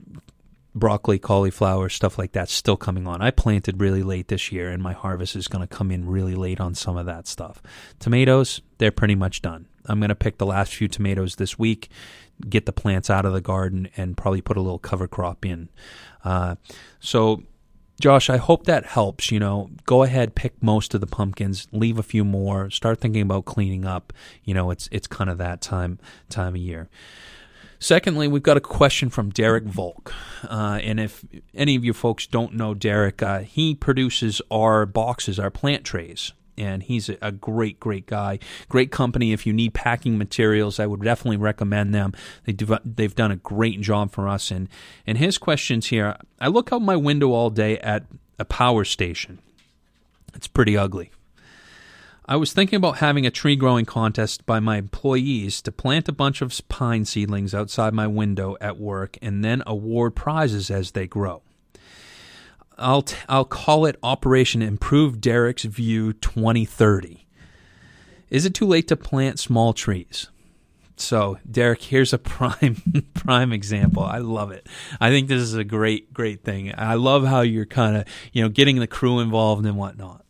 broccoli, 0.74 1.18
cauliflower, 1.18 1.88
stuff 1.88 2.18
like 2.18 2.34
that 2.34 2.50
still 2.50 2.76
coming 2.76 3.08
on. 3.08 3.22
I 3.22 3.32
planted 3.32 3.80
really 3.80 4.04
late 4.04 4.28
this 4.28 4.52
year, 4.52 4.70
and 4.70 4.84
my 4.84 4.92
harvest 4.92 5.38
is 5.38 5.48
going 5.48 5.66
to 5.66 5.74
come 5.74 5.92
in 5.92 6.10
really 6.10 6.36
late 6.36 6.60
on 6.60 6.76
some 6.76 6.98
of 6.98 7.06
that 7.06 7.26
stuff. 7.26 7.64
Tomatoes, 8.00 8.62
they're 8.80 8.92
pretty 8.92 9.16
much 9.16 9.42
done. 9.42 9.68
I'm 9.86 10.00
going 10.00 10.10
to 10.10 10.16
pick 10.16 10.40
the 10.40 10.46
last 10.46 10.74
few 10.74 10.88
tomatoes 10.88 11.36
this 11.36 11.58
week, 11.58 11.90
get 12.50 12.66
the 12.66 12.74
plants 12.74 13.10
out 13.10 13.26
of 13.26 13.34
the 13.34 13.42
garden, 13.42 13.90
and 13.98 14.18
probably 14.18 14.42
put 14.42 14.58
a 14.58 14.62
little 14.62 14.80
cover 14.80 15.08
crop 15.08 15.46
in. 15.46 15.70
Uh, 16.24 16.56
so, 17.00 17.44
Josh, 18.00 18.30
I 18.30 18.38
hope 18.38 18.66
that 18.66 18.86
helps. 18.86 19.32
You 19.32 19.40
know, 19.40 19.70
go 19.86 20.04
ahead, 20.04 20.36
pick 20.36 20.62
most 20.62 20.94
of 20.94 21.02
the 21.02 21.08
pumpkins, 21.08 21.68
leave 21.72 21.98
a 21.98 22.04
few 22.04 22.24
more, 22.26 22.70
start 22.70 23.00
thinking 23.00 23.22
about 23.22 23.46
cleaning 23.46 23.86
up. 23.86 24.14
You 24.44 24.54
know, 24.54 24.72
it's 24.72 24.90
it's 24.92 25.08
kind 25.08 25.30
of 25.30 25.38
that 25.38 25.62
time 25.62 26.00
time 26.30 26.56
of 26.56 26.62
year. 26.62 26.90
Secondly, 27.80 28.28
we've 28.28 28.42
got 28.42 28.58
a 28.58 28.62
question 28.62 29.10
from 29.10 29.30
Derek 29.30 29.66
Volk. 29.66 30.14
Uh, 30.44 30.80
and 30.82 31.00
if 31.00 31.26
any 31.54 31.76
of 31.76 31.84
you 31.84 31.94
folks 31.94 32.26
don't 32.26 32.54
know 32.54 32.74
Derek, 32.74 33.22
uh, 33.22 33.40
he 33.40 33.76
produces 33.76 34.42
our 34.50 34.86
boxes, 34.86 35.40
our 35.40 35.52
plant 35.52 35.84
trays. 35.84 36.34
And 36.58 36.84
he's 36.84 37.10
a 37.10 37.32
great, 37.32 37.80
great 37.80 38.06
guy. 38.06 38.40
Great 38.70 38.92
company. 38.92 39.34
If 39.34 39.46
you 39.46 39.54
need 39.54 39.74
packing 39.74 40.18
materials, 40.18 40.80
I 40.80 40.86
would 40.86 41.02
definitely 41.02 41.38
recommend 41.38 41.94
them. 41.94 42.14
They 42.46 42.54
do, 42.54 42.78
they've 42.86 43.16
done 43.16 43.32
a 43.32 43.38
great 43.38 43.82
job 43.82 44.12
for 44.12 44.28
us. 44.28 44.52
And, 44.52 44.70
and 45.06 45.18
his 45.18 45.38
questions 45.38 45.88
here 45.88 46.16
I 46.40 46.48
look 46.48 46.72
out 46.72 46.82
my 46.82 46.96
window 46.96 47.32
all 47.32 47.50
day 47.50 47.78
at 47.80 48.06
a 48.40 48.46
power 48.46 48.84
station. 48.86 49.40
It's 50.34 50.48
pretty 50.48 50.78
ugly. 50.78 51.12
I 52.28 52.38
was 52.38 52.54
thinking 52.54 52.78
about 52.78 52.98
having 52.98 53.28
a 53.28 53.32
tree 53.32 53.56
growing 53.56 53.86
contest 53.86 54.48
by 54.48 54.60
my 54.60 54.78
employees 54.78 55.62
to 55.62 55.72
plant 55.72 56.10
a 56.10 56.12
bunch 56.12 56.42
of 56.42 56.60
pine 56.70 57.06
seedlings 57.06 57.54
outside 57.54 57.94
my 57.94 58.08
window 58.08 58.58
at 58.60 58.80
work 58.80 59.18
and 59.22 59.46
then 59.46 59.62
award 59.68 60.16
prizes 60.16 60.72
as 60.72 60.92
they 60.92 61.06
grow. 61.06 61.44
I'll 62.78 63.04
t- 63.04 63.16
I'll 63.30 63.46
call 63.46 63.86
it 63.86 63.98
Operation 64.04 64.62
Improve 64.62 65.22
Derek's 65.22 65.64
View 65.64 66.14
2030. 66.14 67.26
Is 68.30 68.46
it 68.46 68.54
too 68.54 68.66
late 68.66 68.88
to 68.90 68.98
plant 68.98 69.40
small 69.40 69.74
trees? 69.74 70.30
So, 70.98 71.38
Derek, 71.50 71.82
here's 71.82 72.14
a 72.14 72.18
prime 72.20 72.82
prime 73.14 73.54
example. 73.54 74.04
I 74.04 74.18
love 74.18 74.52
it. 74.52 74.68
I 75.00 75.10
think 75.10 75.28
this 75.28 75.42
is 75.42 75.56
a 75.56 75.64
great 75.64 76.14
great 76.14 76.44
thing. 76.44 76.74
I 76.78 76.96
love 76.96 77.26
how 77.26 77.42
you're 77.42 77.66
kind 77.66 77.98
of 77.98 78.06
you 78.34 78.42
know 78.42 78.50
getting 78.50 78.80
the 78.80 78.88
crew 78.88 79.20
involved 79.20 79.66
and 79.66 79.78
whatnot 79.78 80.25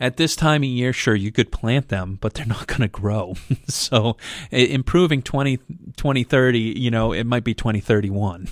at 0.00 0.16
this 0.16 0.34
time 0.34 0.62
of 0.62 0.68
year, 0.68 0.92
sure, 0.92 1.14
you 1.14 1.30
could 1.30 1.52
plant 1.52 1.88
them, 1.88 2.18
but 2.20 2.34
they're 2.34 2.46
not 2.46 2.66
going 2.66 2.80
to 2.80 2.88
grow. 2.88 3.34
so 3.68 4.16
improving 4.50 5.22
20, 5.22 5.58
2030, 5.96 6.58
you 6.58 6.90
know, 6.90 7.12
it 7.12 7.24
might 7.24 7.44
be 7.44 7.54
2031. 7.54 8.48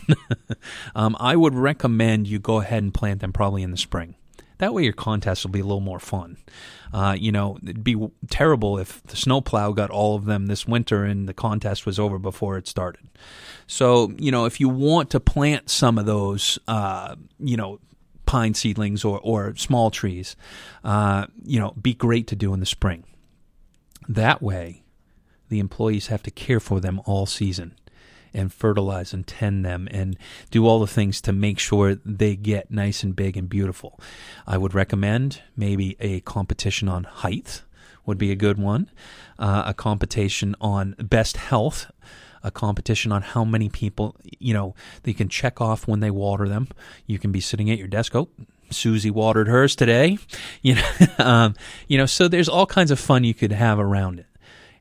um, 0.95 1.17
I 1.19 1.35
would 1.35 1.55
recommend 1.55 2.29
you 2.29 2.39
go 2.39 2.61
ahead 2.61 2.83
and 2.83 2.93
plant 2.93 3.21
them 3.21 3.33
probably 3.33 3.63
in 3.63 3.71
the 3.71 3.79
spring. 3.79 4.15
That 4.59 4.75
way 4.75 4.83
your 4.83 4.93
contest 4.93 5.45
will 5.45 5.53
be 5.53 5.61
a 5.61 5.65
little 5.65 5.81
more 5.81 6.01
fun. 6.01 6.37
Uh, 6.93 7.17
you 7.19 7.31
know, 7.33 7.59
it'd 7.63 7.85
be 7.85 7.97
terrible 8.29 8.79
if 8.79 9.03
the 9.05 9.17
snowplow 9.17 9.73
got 9.73 9.91
all 9.91 10.17
of 10.17 10.25
them 10.25 10.47
this 10.47 10.67
winter 10.67 11.05
and 11.05 11.29
the 11.29 11.35
contest 11.35 11.87
was 11.87 11.99
over 11.99 12.19
before 12.19 12.59
it 12.59 12.67
started. 12.67 13.09
So, 13.67 14.13
you 14.19 14.33
know, 14.33 14.47
if 14.47 14.59
you 14.59 14.69
want 14.69 15.11
to 15.11 15.21
plant 15.21 15.71
some 15.71 15.99
of 15.99 16.07
those, 16.07 16.59
uh, 16.67 17.17
you 17.39 17.57
know, 17.57 17.79
pine 18.29 18.53
seedlings 18.53 19.07
or, 19.07 19.19
or 19.23 19.57
small 19.57 19.91
trees, 19.91 20.37
uh, 20.85 21.27
you 21.43 21.59
know, 21.59 21.71
be 21.81 21.95
great 21.95 22.27
to 22.27 22.37
do 22.37 22.53
in 22.53 22.61
the 22.61 22.67
spring. 22.67 23.05
That 24.07 24.43
way, 24.43 24.83
the 25.49 25.59
employees 25.61 26.09
have 26.09 26.23
to 26.25 26.31
care 26.31 26.61
for 26.61 26.79
them 26.79 27.01
all 27.07 27.25
season 27.25 27.75
and 28.35 28.53
fertilize 28.53 29.15
and 29.15 29.27
tend 29.27 29.65
them 29.65 29.89
and 29.91 30.19
do 30.51 30.67
all 30.67 30.79
the 30.79 30.87
things 30.87 31.23
to 31.23 31.33
make 31.33 31.59
sure 31.59 31.95
they 32.05 32.37
get 32.37 32.71
nice 32.71 33.03
and 33.03 33.17
big 33.17 33.35
and 33.35 33.49
beautiful. 33.49 33.99
I 34.47 34.59
would 34.59 34.75
recommend 34.75 35.41
maybe 35.57 35.97
a 35.99 36.21
competition 36.21 36.87
on 36.87 37.05
height 37.05 37.63
would 38.05 38.19
be 38.19 38.31
a 38.31 38.37
good 38.37 38.59
one, 38.59 38.91
uh, 39.39 39.63
a 39.65 39.73
competition 39.73 40.55
on 40.61 40.95
best 40.99 41.39
health 41.39 41.91
a 42.43 42.51
competition 42.51 43.13
on 43.13 43.23
how 43.23 43.45
many 43.45 43.69
people, 43.69 44.17
you 44.39 44.55
know, 44.55 44.75
they 45.03 45.13
can 45.13 45.29
check 45.29 45.61
off 45.61 45.87
when 45.87 46.01
they 46.01 46.11
water 46.11 46.49
them. 46.49 46.69
You 47.07 47.19
can 47.19 47.33
be 47.33 47.41
sitting 47.41 47.71
at 47.71 47.79
your 47.79 47.89
desk. 47.89 48.15
Oh, 48.15 48.29
Susie 48.71 49.11
watered 49.11 49.49
hers 49.49 49.75
today. 49.75 50.19
You 50.61 50.75
know, 50.75 51.07
um, 51.19 51.55
you 51.87 51.97
know, 51.97 52.07
so 52.07 52.27
there's 52.27 52.49
all 52.49 52.67
kinds 52.67 52.91
of 52.91 52.99
fun 52.99 53.23
you 53.23 53.33
could 53.33 53.53
have 53.53 53.79
around 53.79 54.19
it. 54.19 54.27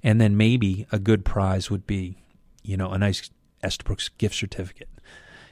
And 0.02 0.20
then 0.20 0.36
maybe 0.36 0.88
a 0.92 1.00
good 1.00 1.24
prize 1.24 1.70
would 1.70 1.86
be, 1.86 2.16
you 2.64 2.76
know, 2.78 2.90
a 2.90 2.98
nice 2.98 3.30
Estabrooks 3.64 4.10
gift 4.10 4.36
certificate. 4.36 4.90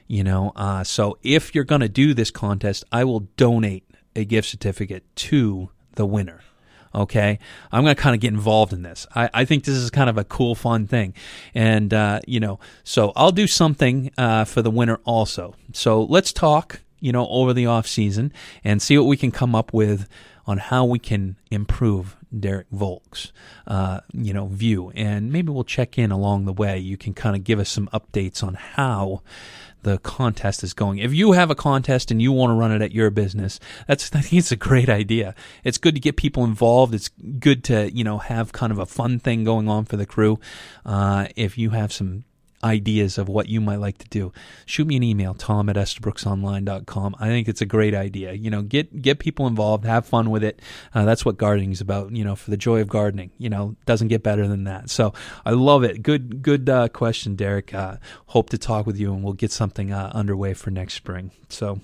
You 0.08 0.24
know, 0.24 0.52
uh, 0.56 0.84
so 0.84 1.18
if 1.22 1.54
you're 1.54 1.64
going 1.64 1.80
to 1.80 1.88
do 1.88 2.12
this 2.12 2.30
contest, 2.30 2.84
I 2.92 3.04
will 3.04 3.20
donate 3.36 3.84
a 4.14 4.24
gift 4.24 4.48
certificate 4.48 5.04
to 5.16 5.70
the 5.94 6.06
winner. 6.06 6.40
Okay, 6.96 7.38
I'm 7.70 7.84
going 7.84 7.94
to 7.94 8.00
kind 8.00 8.14
of 8.14 8.20
get 8.22 8.32
involved 8.32 8.72
in 8.72 8.80
this. 8.80 9.06
I, 9.14 9.28
I, 9.34 9.44
think 9.44 9.64
this 9.64 9.74
is 9.74 9.90
kind 9.90 10.08
of 10.08 10.16
a 10.16 10.24
cool, 10.24 10.54
fun 10.54 10.86
thing, 10.86 11.12
and 11.54 11.92
uh, 11.92 12.20
you 12.26 12.40
know, 12.40 12.58
so 12.84 13.12
I'll 13.14 13.32
do 13.32 13.46
something 13.46 14.10
uh, 14.16 14.46
for 14.46 14.62
the 14.62 14.70
winner 14.70 14.98
also. 15.04 15.54
So 15.74 16.02
let's 16.02 16.32
talk, 16.32 16.80
you 16.98 17.12
know, 17.12 17.28
over 17.28 17.52
the 17.52 17.66
off 17.66 17.86
season 17.86 18.32
and 18.64 18.80
see 18.80 18.96
what 18.96 19.06
we 19.06 19.18
can 19.18 19.30
come 19.30 19.54
up 19.54 19.74
with 19.74 20.08
on 20.46 20.56
how 20.56 20.86
we 20.86 20.98
can 20.98 21.36
improve 21.50 22.16
Derek 22.38 22.68
Volk's, 22.70 23.30
uh, 23.66 24.00
you 24.14 24.32
know, 24.32 24.46
view, 24.46 24.90
and 24.94 25.30
maybe 25.30 25.52
we'll 25.52 25.64
check 25.64 25.98
in 25.98 26.10
along 26.10 26.46
the 26.46 26.52
way. 26.52 26.78
You 26.78 26.96
can 26.96 27.12
kind 27.12 27.36
of 27.36 27.44
give 27.44 27.58
us 27.58 27.68
some 27.68 27.88
updates 27.88 28.42
on 28.42 28.54
how 28.54 29.20
the 29.82 29.98
contest 29.98 30.64
is 30.64 30.74
going. 30.74 30.98
If 30.98 31.14
you 31.14 31.32
have 31.32 31.50
a 31.50 31.54
contest 31.54 32.10
and 32.10 32.20
you 32.20 32.32
want 32.32 32.50
to 32.50 32.54
run 32.54 32.72
it 32.72 32.82
at 32.82 32.92
your 32.92 33.10
business, 33.10 33.60
that's 33.86 34.10
I 34.14 34.20
think 34.20 34.34
it's 34.34 34.52
a 34.52 34.56
great 34.56 34.88
idea. 34.88 35.34
It's 35.64 35.78
good 35.78 35.94
to 35.94 36.00
get 36.00 36.16
people 36.16 36.44
involved. 36.44 36.94
It's 36.94 37.10
good 37.38 37.64
to 37.64 37.90
you 37.92 38.04
know 38.04 38.18
have 38.18 38.52
kind 38.52 38.72
of 38.72 38.78
a 38.78 38.86
fun 38.86 39.18
thing 39.18 39.44
going 39.44 39.68
on 39.68 39.84
for 39.84 39.96
the 39.96 40.06
crew. 40.06 40.38
Uh, 40.84 41.28
if 41.36 41.56
you 41.58 41.70
have 41.70 41.92
some 41.92 42.24
ideas 42.64 43.18
of 43.18 43.28
what 43.28 43.48
you 43.48 43.60
might 43.60 43.80
like 43.80 43.98
to 43.98 44.08
do, 44.08 44.32
shoot 44.64 44.86
me 44.86 44.96
an 44.96 45.02
email, 45.02 45.34
tom 45.34 45.68
at 45.68 45.76
estabrooksonline.com. 45.76 47.16
I 47.18 47.26
think 47.26 47.48
it's 47.48 47.60
a 47.60 47.66
great 47.66 47.94
idea. 47.94 48.32
You 48.32 48.50
know, 48.50 48.62
get 48.62 49.02
get 49.02 49.18
people 49.18 49.46
involved, 49.46 49.84
have 49.84 50.06
fun 50.06 50.30
with 50.30 50.42
it. 50.44 50.60
Uh, 50.94 51.04
that's 51.04 51.24
what 51.24 51.36
gardening 51.36 51.72
is 51.72 51.80
about, 51.80 52.12
you 52.12 52.24
know, 52.24 52.36
for 52.36 52.50
the 52.50 52.56
joy 52.56 52.80
of 52.80 52.88
gardening. 52.88 53.30
You 53.38 53.50
know, 53.50 53.76
doesn't 53.86 54.08
get 54.08 54.22
better 54.22 54.48
than 54.48 54.64
that. 54.64 54.90
So 54.90 55.12
I 55.44 55.50
love 55.50 55.84
it. 55.84 56.02
Good 56.02 56.42
good 56.42 56.68
uh, 56.68 56.88
question, 56.88 57.36
Derek. 57.36 57.74
Uh, 57.74 57.96
hope 58.26 58.50
to 58.50 58.58
talk 58.58 58.86
with 58.86 58.98
you 58.98 59.12
and 59.12 59.22
we'll 59.22 59.34
get 59.34 59.52
something 59.52 59.92
uh, 59.92 60.10
underway 60.14 60.54
for 60.54 60.70
next 60.70 60.94
spring. 60.94 61.30
So 61.48 61.80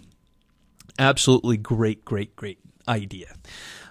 absolutely 0.98 1.56
great, 1.56 2.04
great, 2.04 2.36
great 2.36 2.58
idea. 2.88 3.34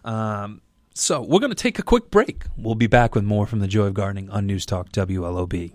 Um, 0.04 0.62
so 0.94 1.22
we're 1.22 1.40
going 1.40 1.52
to 1.52 1.56
take 1.56 1.80
a 1.80 1.84
quick 1.84 2.12
break. 2.12 2.44
We'll 2.58 2.76
be 2.76 2.88
back 2.88 3.16
with 3.16 3.24
more 3.24 3.48
from 3.48 3.60
the 3.60 3.68
Joy 3.68 3.88
of 3.88 3.94
Gardening 3.94 4.30
on 4.30 4.46
News 4.46 4.66
Talk 4.66 4.90
WLOB. 4.92 5.72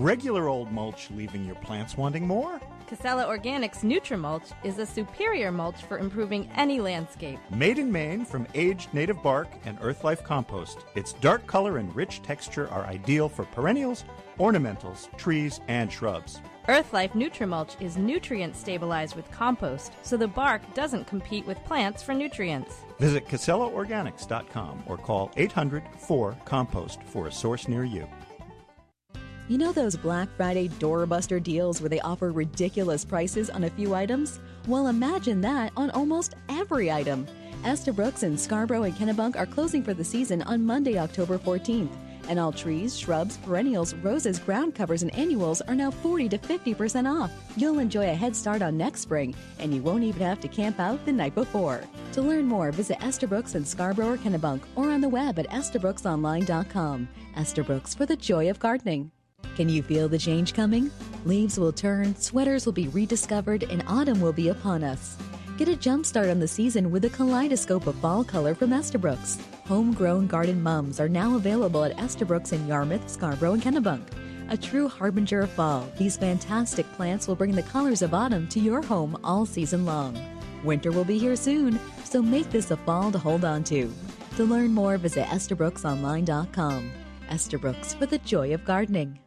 Regular 0.00 0.48
old 0.48 0.72
mulch 0.72 1.10
leaving 1.10 1.44
your 1.44 1.56
plants 1.56 1.94
wanting 1.94 2.26
more? 2.26 2.58
Casella 2.86 3.26
Organics 3.26 3.84
Nutrimulch 3.84 4.50
is 4.64 4.78
a 4.78 4.86
superior 4.86 5.52
mulch 5.52 5.82
for 5.82 5.98
improving 5.98 6.50
any 6.56 6.80
landscape. 6.80 7.38
Made 7.50 7.78
in 7.78 7.92
Maine 7.92 8.24
from 8.24 8.46
aged 8.54 8.94
native 8.94 9.22
bark 9.22 9.48
and 9.66 9.78
Earthlife 9.80 10.24
compost, 10.24 10.86
its 10.94 11.12
dark 11.12 11.46
color 11.46 11.76
and 11.76 11.94
rich 11.94 12.22
texture 12.22 12.66
are 12.70 12.86
ideal 12.86 13.28
for 13.28 13.44
perennials, 13.44 14.06
ornamentals, 14.38 15.14
trees, 15.18 15.60
and 15.68 15.92
shrubs. 15.92 16.40
Earthlife 16.66 17.12
Nutrimulch 17.12 17.78
is 17.78 17.98
nutrient 17.98 18.56
stabilized 18.56 19.16
with 19.16 19.30
compost, 19.30 19.92
so 20.00 20.16
the 20.16 20.26
bark 20.26 20.62
doesn't 20.72 21.06
compete 21.08 21.46
with 21.46 21.62
plants 21.64 22.02
for 22.02 22.14
nutrients. 22.14 22.86
Visit 22.98 23.28
CasellaOrganics.com 23.28 24.84
or 24.86 24.96
call 24.96 25.30
800 25.36 25.82
4 25.98 26.38
Compost 26.46 27.02
for 27.02 27.26
a 27.26 27.32
source 27.32 27.68
near 27.68 27.84
you. 27.84 28.08
You 29.50 29.58
know 29.58 29.72
those 29.72 29.96
Black 29.96 30.28
Friday 30.36 30.68
doorbuster 30.68 31.42
deals 31.42 31.80
where 31.80 31.88
they 31.88 31.98
offer 32.02 32.30
ridiculous 32.30 33.04
prices 33.04 33.50
on 33.50 33.64
a 33.64 33.70
few 33.70 33.96
items? 33.96 34.38
Well, 34.68 34.86
imagine 34.86 35.40
that 35.40 35.72
on 35.76 35.90
almost 35.90 36.36
every 36.48 36.88
item. 36.88 37.26
Estabrooks 37.64 38.22
and 38.22 38.38
Scarborough 38.38 38.84
and 38.84 38.94
Kennebunk 38.94 39.34
are 39.34 39.46
closing 39.46 39.82
for 39.82 39.92
the 39.92 40.04
season 40.04 40.42
on 40.42 40.64
Monday, 40.64 41.00
October 41.00 41.36
14th. 41.36 41.90
And 42.28 42.38
all 42.38 42.52
trees, 42.52 42.96
shrubs, 42.96 43.38
perennials, 43.38 43.92
roses, 43.94 44.38
ground 44.38 44.76
covers, 44.76 45.02
and 45.02 45.12
annuals 45.16 45.62
are 45.62 45.74
now 45.74 45.90
40 45.90 46.28
to 46.28 46.38
50% 46.38 47.12
off. 47.12 47.32
You'll 47.56 47.80
enjoy 47.80 48.08
a 48.08 48.14
head 48.14 48.36
start 48.36 48.62
on 48.62 48.76
next 48.76 49.00
spring, 49.00 49.34
and 49.58 49.74
you 49.74 49.82
won't 49.82 50.04
even 50.04 50.22
have 50.22 50.38
to 50.42 50.48
camp 50.48 50.78
out 50.78 51.04
the 51.04 51.12
night 51.12 51.34
before. 51.34 51.80
To 52.12 52.22
learn 52.22 52.44
more, 52.44 52.70
visit 52.70 53.02
Estabrooks 53.02 53.56
in 53.56 53.64
Scarborough 53.64 54.12
or 54.12 54.16
Kennebunk 54.16 54.60
or 54.76 54.90
on 54.90 55.00
the 55.00 55.08
web 55.08 55.40
at 55.40 55.50
estabrooksonline.com. 55.50 57.08
Estabrooks 57.36 57.96
for 57.96 58.06
the 58.06 58.14
joy 58.14 58.48
of 58.48 58.60
gardening. 58.60 59.10
Can 59.60 59.68
you 59.68 59.82
feel 59.82 60.08
the 60.08 60.16
change 60.16 60.54
coming? 60.54 60.90
Leaves 61.26 61.60
will 61.60 61.70
turn, 61.70 62.16
sweaters 62.16 62.64
will 62.64 62.72
be 62.72 62.88
rediscovered, 62.88 63.64
and 63.64 63.84
autumn 63.86 64.18
will 64.18 64.32
be 64.32 64.48
upon 64.48 64.82
us. 64.82 65.18
Get 65.58 65.68
a 65.68 65.76
jump 65.76 66.06
start 66.06 66.30
on 66.30 66.38
the 66.38 66.48
season 66.48 66.90
with 66.90 67.04
a 67.04 67.10
kaleidoscope 67.10 67.86
of 67.86 67.94
fall 67.96 68.24
color 68.24 68.54
from 68.54 68.72
Estabrooks. 68.72 69.38
Homegrown 69.66 70.28
garden 70.28 70.62
mums 70.62 70.98
are 70.98 71.10
now 71.10 71.36
available 71.36 71.84
at 71.84 72.00
Estabrooks 72.00 72.52
in 72.52 72.66
Yarmouth, 72.66 73.06
Scarborough, 73.10 73.52
and 73.52 73.62
Kennebunk. 73.62 74.06
A 74.48 74.56
true 74.56 74.88
harbinger 74.88 75.42
of 75.42 75.50
fall, 75.50 75.86
these 75.98 76.16
fantastic 76.16 76.90
plants 76.94 77.28
will 77.28 77.36
bring 77.36 77.54
the 77.54 77.62
colors 77.64 78.00
of 78.00 78.14
autumn 78.14 78.48
to 78.48 78.60
your 78.60 78.80
home 78.80 79.14
all 79.22 79.44
season 79.44 79.84
long. 79.84 80.18
Winter 80.64 80.90
will 80.90 81.04
be 81.04 81.18
here 81.18 81.36
soon, 81.36 81.78
so 82.02 82.22
make 82.22 82.48
this 82.48 82.70
a 82.70 82.78
fall 82.78 83.12
to 83.12 83.18
hold 83.18 83.44
on 83.44 83.62
to. 83.64 83.92
To 84.38 84.44
learn 84.44 84.72
more, 84.72 84.96
visit 84.96 85.26
EstabrookSonline.com. 85.26 86.92
Estabrooks 87.30 87.92
for 87.92 88.06
the 88.06 88.18
joy 88.20 88.54
of 88.54 88.64
gardening. 88.64 89.18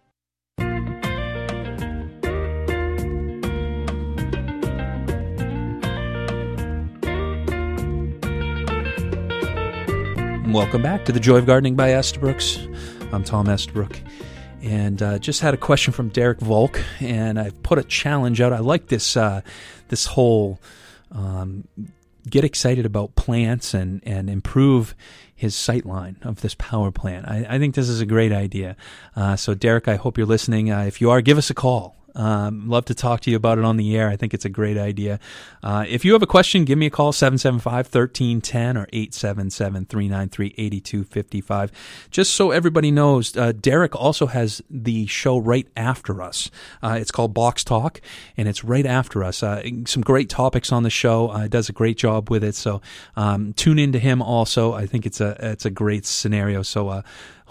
Welcome 10.53 10.84
back 10.84 11.03
to 11.05 11.11
the 11.11 11.19
Joy 11.19 11.38
of 11.38 11.47
Gardening 11.47 11.75
by 11.75 11.95
Estabrooks. 11.95 12.59
I'm 13.11 13.23
Tom 13.23 13.49
Estabrook, 13.49 13.99
and 14.61 15.01
uh, 15.01 15.17
just 15.17 15.41
had 15.41 15.55
a 15.55 15.57
question 15.57 15.93
from 15.93 16.09
Derek 16.09 16.39
Volk, 16.41 16.80
and 16.99 17.39
I've 17.39 17.63
put 17.63 17.80
a 17.80 17.84
challenge 17.84 18.39
out. 18.39 18.53
I 18.53 18.59
like 18.59 18.85
this 18.85 19.17
uh, 19.17 19.41
this 19.88 20.05
whole 20.05 20.61
um, 21.11 21.67
get 22.30 22.43
excited 22.43 22.85
about 22.85 23.15
plants 23.15 23.73
and 23.73 24.03
and 24.05 24.30
improve 24.30 24.93
his 25.34 25.55
sight 25.55 25.88
line 25.88 26.17
of 26.21 26.41
this 26.41 26.53
power 26.53 26.91
plant. 26.91 27.27
I, 27.27 27.47
I 27.49 27.57
think 27.57 27.73
this 27.73 27.89
is 27.89 27.99
a 27.99 28.05
great 28.05 28.31
idea. 28.31 28.75
Uh, 29.15 29.35
so 29.35 29.55
Derek, 29.55 29.88
I 29.88 29.95
hope 29.95 30.19
you're 30.19 30.27
listening. 30.27 30.71
Uh, 30.71 30.84
if 30.84 31.01
you 31.01 31.09
are, 31.09 31.21
give 31.21 31.39
us 31.39 31.49
a 31.49 31.55
call. 31.55 31.95
Um, 32.15 32.69
love 32.69 32.85
to 32.85 32.95
talk 32.95 33.19
to 33.22 33.31
you 33.31 33.38
about 33.38 33.57
it 33.57 33.65
on 33.65 33.77
the 33.77 33.98
air. 33.98 34.10
I 34.10 34.15
think 34.15 34.34
it's 34.34 34.45
a 34.45 34.49
great 34.49 34.77
idea. 34.77 35.19
Uh, 35.61 35.84
if 35.88 36.06
you 36.06 36.14
have 36.14 36.22
a 36.22 36.27
question, 36.27 36.64
give 36.65 36.77
me 36.77 36.85
a 36.88 36.90
call, 36.90 37.11
775-1310 37.11 38.77
or 38.77 38.85
877-393-8255. 38.88 41.69
Just 42.11 42.34
so 42.34 42.52
everybody 42.52 42.91
knows, 42.91 43.35
uh, 43.38 43.53
Derek 43.53 43.95
also 43.95 44.27
has 44.27 44.61
the 44.69 45.06
show 45.07 45.38
right 45.38 45.68
after 45.76 46.22
us. 46.22 46.52
Uh, 46.81 46.98
it's 46.99 47.11
called 47.11 47.34
Box 47.34 47.64
Talk, 47.64 48.02
and 48.38 48.48
it's 48.48 48.64
right 48.64 48.85
after 48.85 49.23
us. 49.23 49.41
Uh, 49.41 49.64
some 49.85 50.03
great 50.03 50.30
topics 50.30 50.72
on 50.72 50.84
the 50.84 50.90
show. 50.90 51.30
Uh, 51.30 51.48
does 51.48 51.69
a 51.69 51.73
great 51.73 51.98
job 51.98 52.30
with 52.30 52.44
it. 52.44 52.56
So 52.56 52.81
um, 53.15 53.53
tune 53.53 53.80
into 53.80 53.99
him 53.99 54.22
also. 54.22 54.73
I 54.73 54.85
think 54.85 55.06
it's 55.06 55.22
a 55.22 55.38
it's 55.40 55.65
a 55.65 55.69
great 55.69 56.06
scenario. 56.06 56.61
So 56.61 56.90
uh, 56.90 57.02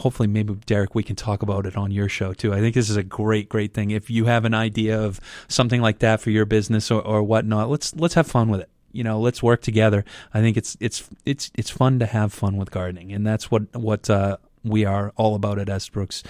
hopefully 0.03 0.27
maybe 0.27 0.55
Derek 0.67 0.95
we 0.95 1.03
can 1.03 1.17
talk 1.17 1.43
about 1.43 1.65
it 1.65 1.77
on 1.77 1.91
your 1.91 2.09
show 2.09 2.33
too. 2.33 2.53
I 2.53 2.61
think 2.61 2.75
this 2.75 2.91
is 2.91 2.97
a 2.97 3.03
great 3.03 3.49
great 3.49 3.73
thing. 3.73 3.91
If 3.91 4.11
you 4.11 4.27
have 4.27 4.45
an 4.45 4.55
idea 4.55 5.01
of 5.01 5.21
something 5.49 5.81
like 5.81 6.01
that 6.01 6.21
for 6.21 6.31
your 6.31 6.45
business 6.45 6.91
or, 6.91 7.01
or 7.01 7.23
whatnot, 7.23 7.71
let's 7.71 7.95
let's 7.97 8.15
have 8.15 8.27
fun 8.27 8.49
with 8.49 8.61
it. 8.61 8.71
You 8.91 9.05
know, 9.05 9.21
let's 9.21 9.43
work 9.43 9.63
together. 9.63 10.05
I 10.35 10.41
think 10.41 10.57
it's 10.57 10.77
it's 10.81 11.09
it's 11.25 11.51
it's 11.57 11.71
fun 11.71 11.99
to 12.01 12.07
have 12.07 12.33
fun 12.33 12.57
with 12.57 12.71
gardening, 12.71 13.13
and 13.13 13.27
that's 13.27 13.51
what 13.51 13.75
what 13.75 14.11
uh, 14.11 14.37
we 14.65 14.85
are 14.85 15.13
all 15.17 15.35
about 15.35 15.59
at 15.59 15.69
Estabrooks, 15.69 16.23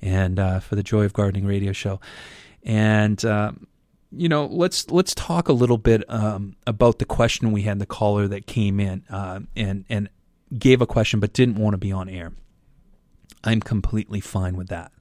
and 0.00 0.38
uh, 0.38 0.60
for 0.60 0.76
the 0.76 0.82
Joy 0.82 1.04
of 1.04 1.12
Gardening 1.12 1.46
radio 1.46 1.72
show, 1.72 2.00
and. 2.62 3.22
Uh, 3.24 3.52
you 4.12 4.28
know, 4.28 4.46
let's 4.46 4.88
let's 4.90 5.14
talk 5.14 5.48
a 5.48 5.52
little 5.52 5.76
bit 5.76 6.02
um, 6.08 6.54
about 6.66 7.00
the 7.00 7.04
question 7.04 7.50
we 7.52 7.62
had. 7.62 7.80
The 7.80 7.86
caller 7.86 8.28
that 8.28 8.46
came 8.46 8.78
in 8.80 9.02
uh, 9.10 9.40
and 9.56 9.84
and 9.90 10.08
gave 10.56 10.80
a 10.80 10.86
question 10.86 11.20
but 11.20 11.32
didn't 11.32 11.56
want 11.56 11.74
to 11.74 11.78
be 11.78 11.92
on 11.92 12.08
air. 12.08 12.32
I'm 13.46 13.60
completely 13.60 14.20
fine 14.20 14.56
with 14.56 14.68
that. 14.68 14.92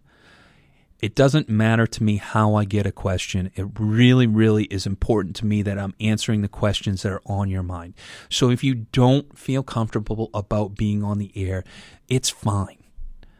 It 1.02 1.14
doesn't 1.14 1.50
matter 1.50 1.86
to 1.86 2.04
me 2.04 2.18
how 2.18 2.56
I 2.56 2.64
get 2.64 2.86
a 2.86 2.92
question. 2.92 3.52
It 3.56 3.68
really, 3.78 4.28
really 4.28 4.64
is 4.66 4.88
important 4.88 5.36
to 5.38 5.46
me 5.46 5.62
that 5.62 5.78
I'm 5.78 5.94
answering 6.00 6.42
the 6.42 6.48
questions 6.48 7.02
that 7.02 7.12
are 7.12 7.22
on 7.26 7.50
your 7.50 7.64
mind. 7.64 7.96
So 8.30 8.50
if 8.50 8.64
you 8.64 8.76
don't 8.76 9.38
feel 9.38 9.62
comfortable 9.62 10.30
about 10.34 10.76
being 10.76 11.04
on 11.04 11.18
the 11.18 11.32
air, 11.36 11.64
it's 12.08 12.30
fine. 12.30 12.78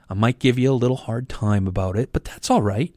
I 0.10 0.14
might 0.14 0.40
give 0.40 0.60
you 0.60 0.72
a 0.72 0.74
little 0.74 0.98
hard 0.98 1.30
time 1.30 1.66
about 1.66 1.98
it, 1.98 2.12
but 2.12 2.26
that's 2.26 2.52
all 2.52 2.62
right. 2.62 2.94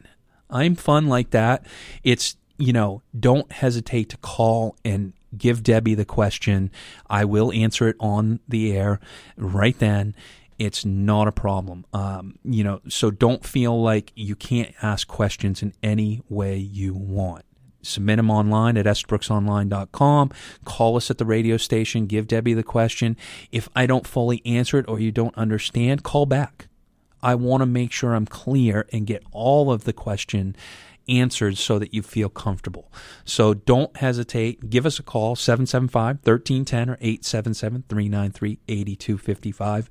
I'm 0.51 0.75
fun 0.75 1.07
like 1.07 1.31
that. 1.31 1.65
It's, 2.03 2.37
you 2.59 2.73
know, 2.73 3.03
don't 3.19 3.51
hesitate 3.53 4.09
to 4.11 4.17
call 4.19 4.77
and 4.85 5.13
give 5.37 5.63
Debbie 5.63 5.95
the 5.95 6.05
question. 6.05 6.71
I 7.09 7.25
will 7.25 7.53
answer 7.53 7.89
it 7.89 7.97
on 8.01 8.41
the 8.49 8.77
air 8.77 8.99
right 9.37 9.79
then 9.79 10.15
it's 10.59 10.85
not 10.85 11.29
a 11.29 11.33
problem. 11.33 11.87
Um, 11.93 12.39
you 12.45 12.65
know, 12.65 12.81
so 12.89 13.11
don't 13.11 13.45
feel 13.45 13.81
like 13.81 14.13
you 14.15 14.35
can't 14.35 14.75
ask 14.83 15.07
questions 15.07 15.63
in 15.63 15.73
any 15.83 16.23
way 16.29 16.57
you 16.57 16.95
want. 16.95 17.45
Submit 17.83 18.17
them 18.17 18.31
online 18.31 18.77
at 18.77 18.87
estabrooksonline.com. 18.87 20.31
Call 20.65 20.97
us 20.97 21.11
at 21.11 21.19
the 21.19 21.25
radio 21.25 21.57
station. 21.57 22.07
Give 22.07 22.27
Debbie 22.27 22.55
the 22.55 22.65
question. 22.65 23.17
If 23.53 23.69
I 23.77 23.87
don't 23.87 24.07
fully 24.07 24.43
answer 24.45 24.79
it 24.79 24.89
or 24.89 24.99
you 24.99 25.13
don't 25.13 25.37
understand, 25.37 26.03
call 26.03 26.27
back. 26.27 26.67
I 27.23 27.37
want 27.37 27.63
to 27.63 27.67
make 27.67 27.93
sure 27.93 28.15
I'm 28.15 28.27
clear 28.27 28.87
and 28.93 29.07
get 29.07 29.23
all 29.33 29.71
of 29.71 29.85
the 29.85 29.93
question 29.93 30.57
answered 31.09 31.57
so 31.57 31.79
that 31.79 31.95
you 31.95 32.03
feel 32.03 32.29
comfortable. 32.29 32.93
So 33.25 33.55
don't 33.55 33.97
hesitate. 33.97 34.71
Give 34.71 34.85
us 34.85 34.99
a 34.99 35.03
call, 35.03 35.37
775 35.37 36.17
1310 36.17 36.91
or 36.91 36.99
877 37.01 37.85
393 37.89 38.59
8255 38.69 39.89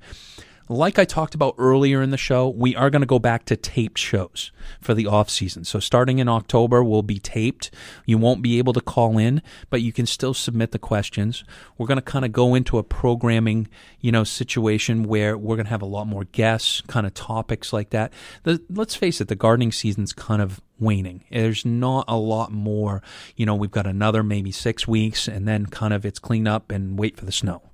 like 0.68 0.98
I 0.98 1.04
talked 1.04 1.34
about 1.34 1.54
earlier 1.58 2.02
in 2.02 2.10
the 2.10 2.16
show, 2.16 2.48
we 2.48 2.76
are 2.76 2.90
going 2.90 3.02
to 3.02 3.06
go 3.06 3.18
back 3.18 3.44
to 3.46 3.56
taped 3.56 3.98
shows 3.98 4.52
for 4.80 4.94
the 4.94 5.06
off 5.06 5.30
season. 5.30 5.64
So 5.64 5.80
starting 5.80 6.18
in 6.18 6.28
October, 6.28 6.84
we'll 6.84 7.02
be 7.02 7.18
taped. 7.18 7.70
You 8.04 8.18
won't 8.18 8.42
be 8.42 8.58
able 8.58 8.72
to 8.74 8.80
call 8.80 9.18
in, 9.18 9.42
but 9.70 9.82
you 9.82 9.92
can 9.92 10.06
still 10.06 10.34
submit 10.34 10.72
the 10.72 10.78
questions. 10.78 11.44
We're 11.76 11.86
going 11.86 11.96
to 11.96 12.02
kind 12.02 12.24
of 12.24 12.32
go 12.32 12.54
into 12.54 12.78
a 12.78 12.82
programming, 12.82 13.68
you 14.00 14.12
know, 14.12 14.24
situation 14.24 15.04
where 15.04 15.38
we're 15.38 15.56
going 15.56 15.66
to 15.66 15.70
have 15.70 15.82
a 15.82 15.86
lot 15.86 16.06
more 16.06 16.24
guests, 16.24 16.82
kind 16.82 17.06
of 17.06 17.14
topics 17.14 17.72
like 17.72 17.90
that. 17.90 18.12
The, 18.42 18.62
let's 18.68 18.94
face 18.94 19.20
it, 19.20 19.28
the 19.28 19.36
gardening 19.36 19.72
season's 19.72 20.12
kind 20.12 20.42
of 20.42 20.60
waning. 20.78 21.24
There's 21.30 21.64
not 21.64 22.04
a 22.08 22.16
lot 22.16 22.52
more. 22.52 23.02
You 23.36 23.46
know, 23.46 23.54
we've 23.54 23.70
got 23.70 23.86
another 23.86 24.22
maybe 24.22 24.52
six 24.52 24.86
weeks, 24.86 25.28
and 25.28 25.48
then 25.48 25.66
kind 25.66 25.94
of 25.94 26.04
it's 26.04 26.18
clean 26.18 26.46
up 26.46 26.70
and 26.70 26.98
wait 26.98 27.16
for 27.16 27.24
the 27.24 27.32
snow 27.32 27.67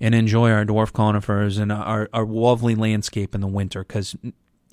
and 0.00 0.14
enjoy 0.14 0.50
our 0.50 0.64
dwarf 0.64 0.92
conifers 0.92 1.58
and 1.58 1.70
our, 1.72 2.08
our 2.12 2.24
lovely 2.24 2.74
landscape 2.74 3.34
in 3.34 3.40
the 3.40 3.46
winter 3.46 3.84
because 3.84 4.16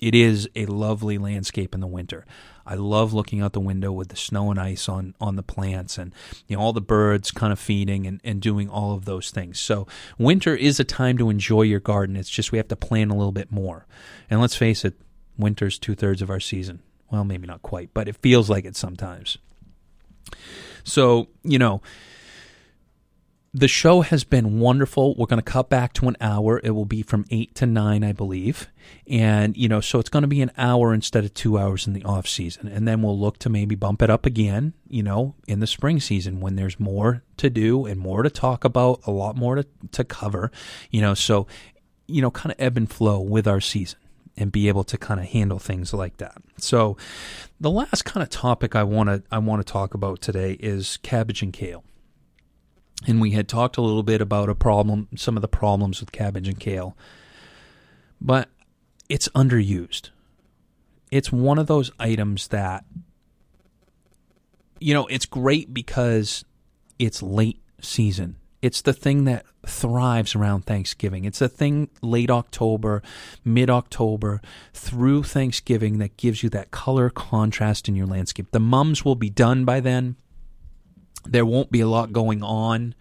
it 0.00 0.14
is 0.14 0.48
a 0.56 0.66
lovely 0.66 1.16
landscape 1.16 1.74
in 1.74 1.80
the 1.80 1.86
winter. 1.86 2.26
I 2.66 2.74
love 2.74 3.12
looking 3.12 3.40
out 3.40 3.52
the 3.52 3.60
window 3.60 3.92
with 3.92 4.08
the 4.08 4.16
snow 4.16 4.50
and 4.50 4.58
ice 4.58 4.88
on, 4.88 5.14
on 5.20 5.36
the 5.36 5.42
plants 5.42 5.98
and 5.98 6.12
you 6.46 6.56
know 6.56 6.62
all 6.62 6.72
the 6.72 6.80
birds 6.80 7.30
kind 7.30 7.52
of 7.52 7.58
feeding 7.58 8.06
and, 8.06 8.20
and 8.24 8.40
doing 8.40 8.68
all 8.68 8.94
of 8.94 9.04
those 9.04 9.30
things. 9.30 9.58
So 9.60 9.86
winter 10.18 10.54
is 10.54 10.80
a 10.80 10.84
time 10.84 11.18
to 11.18 11.30
enjoy 11.30 11.62
your 11.62 11.80
garden. 11.80 12.16
It's 12.16 12.30
just 12.30 12.52
we 12.52 12.58
have 12.58 12.68
to 12.68 12.76
plan 12.76 13.10
a 13.10 13.16
little 13.16 13.32
bit 13.32 13.50
more. 13.50 13.86
And 14.30 14.40
let's 14.40 14.56
face 14.56 14.84
it, 14.84 14.94
winter's 15.38 15.78
two 15.78 15.94
thirds 15.94 16.22
of 16.22 16.30
our 16.30 16.40
season. 16.40 16.82
Well, 17.10 17.24
maybe 17.24 17.46
not 17.46 17.62
quite, 17.62 17.90
but 17.92 18.08
it 18.08 18.16
feels 18.16 18.48
like 18.48 18.64
it 18.64 18.74
sometimes. 18.74 19.38
So, 20.84 21.28
you 21.42 21.58
know, 21.58 21.82
the 23.54 23.68
show 23.68 24.00
has 24.00 24.24
been 24.24 24.60
wonderful. 24.60 25.14
We're 25.14 25.26
going 25.26 25.42
to 25.42 25.50
cut 25.50 25.68
back 25.68 25.92
to 25.94 26.08
an 26.08 26.16
hour. 26.22 26.58
It 26.64 26.70
will 26.70 26.86
be 26.86 27.02
from 27.02 27.26
8 27.30 27.54
to 27.56 27.66
9, 27.66 28.02
I 28.02 28.12
believe. 28.12 28.68
And, 29.06 29.54
you 29.58 29.68
know, 29.68 29.82
so 29.82 29.98
it's 29.98 30.08
going 30.08 30.22
to 30.22 30.28
be 30.28 30.40
an 30.40 30.52
hour 30.56 30.94
instead 30.94 31.24
of 31.26 31.34
two 31.34 31.58
hours 31.58 31.86
in 31.86 31.92
the 31.92 32.02
off 32.04 32.26
season. 32.26 32.66
And 32.66 32.88
then 32.88 33.02
we'll 33.02 33.18
look 33.18 33.38
to 33.40 33.50
maybe 33.50 33.74
bump 33.74 34.00
it 34.00 34.08
up 34.08 34.24
again, 34.24 34.72
you 34.88 35.02
know, 35.02 35.34
in 35.46 35.60
the 35.60 35.66
spring 35.66 36.00
season 36.00 36.40
when 36.40 36.56
there's 36.56 36.80
more 36.80 37.22
to 37.36 37.50
do 37.50 37.84
and 37.84 38.00
more 38.00 38.22
to 38.22 38.30
talk 38.30 38.64
about, 38.64 39.00
a 39.06 39.10
lot 39.10 39.36
more 39.36 39.56
to, 39.56 39.66
to 39.92 40.02
cover, 40.02 40.50
you 40.90 41.02
know, 41.02 41.12
so, 41.12 41.46
you 42.06 42.22
know, 42.22 42.30
kind 42.30 42.52
of 42.52 42.60
ebb 42.60 42.78
and 42.78 42.90
flow 42.90 43.20
with 43.20 43.46
our 43.46 43.60
season 43.60 43.98
and 44.34 44.50
be 44.50 44.66
able 44.68 44.84
to 44.84 44.96
kind 44.96 45.20
of 45.20 45.26
handle 45.26 45.58
things 45.58 45.92
like 45.92 46.16
that. 46.16 46.36
So 46.56 46.96
the 47.60 47.70
last 47.70 48.06
kind 48.06 48.22
of 48.22 48.30
topic 48.30 48.74
I 48.74 48.82
want 48.82 49.10
to 49.10 49.22
I 49.30 49.36
want 49.38 49.64
to 49.64 49.70
talk 49.70 49.92
about 49.92 50.22
today 50.22 50.52
is 50.58 50.96
cabbage 51.02 51.42
and 51.42 51.52
kale 51.52 51.84
and 53.06 53.20
we 53.20 53.32
had 53.32 53.48
talked 53.48 53.76
a 53.76 53.82
little 53.82 54.02
bit 54.02 54.20
about 54.20 54.48
a 54.48 54.54
problem, 54.54 55.08
some 55.16 55.36
of 55.36 55.42
the 55.42 55.48
problems 55.48 56.00
with 56.00 56.12
cabbage 56.12 56.48
and 56.48 56.60
kale, 56.60 56.96
but 58.20 58.48
it's 59.08 59.28
underused. 59.28 60.10
It's 61.10 61.30
one 61.30 61.58
of 61.58 61.66
those 61.66 61.90
items 61.98 62.48
that, 62.48 62.84
you 64.80 64.94
know, 64.94 65.06
it's 65.06 65.26
great 65.26 65.74
because 65.74 66.44
it's 66.98 67.22
late 67.22 67.60
season 67.80 68.36
It's 68.62 68.80
the 68.80 68.92
thing 68.92 69.24
that 69.24 69.44
thrives 69.66 70.36
around 70.36 70.66
Thanksgiving. 70.66 71.24
It's 71.24 71.40
the 71.40 71.48
thing 71.48 71.90
late 72.00 72.30
October, 72.30 73.02
mid 73.44 73.68
October, 73.68 74.40
through 74.72 75.24
Thanksgiving 75.24 75.98
that 75.98 76.16
gives 76.16 76.44
you 76.44 76.48
that 76.50 76.70
color 76.70 77.10
contrast 77.10 77.88
in 77.88 77.96
your 77.96 78.06
landscape. 78.06 78.52
The 78.52 78.60
mums 78.60 79.04
will 79.04 79.16
be 79.16 79.30
done 79.30 79.64
by 79.64 79.80
then. 79.80 80.14
There 81.24 81.46
won't 81.46 81.70
be 81.70 81.80
a 81.80 81.88
lot 81.88 82.12
going 82.12 82.42
on, 82.42 82.94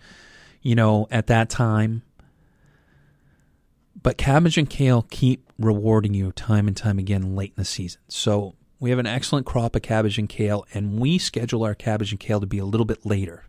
you 0.62 0.76
know, 0.76 1.08
at 1.12 1.28
that 1.28 1.50
time. 1.50 2.04
But 4.04 4.18
cabbage 4.18 4.58
and 4.58 4.70
kale 4.70 5.06
keep 5.10 5.52
rewarding 5.60 6.14
you 6.14 6.32
time 6.32 6.68
and 6.68 6.76
time 6.76 6.98
again 6.98 7.36
late 7.36 7.54
in 7.56 7.62
the 7.62 7.66
season. 7.66 8.02
So 8.08 8.56
we 8.80 8.90
have 8.90 9.00
an 9.00 9.06
excellent 9.06 9.46
crop 9.46 9.76
of 9.76 9.84
cabbage 9.84 10.18
and 10.18 10.28
kale, 10.28 10.66
and 10.74 11.00
we 11.00 11.20
schedule 11.20 11.64
our 11.64 11.76
cabbage 11.76 12.12
and 12.12 12.20
kale 12.20 12.40
to 12.40 12.48
be 12.48 12.58
a 12.58 12.66
little 12.66 12.86
bit 12.86 13.06
later. 13.06 13.46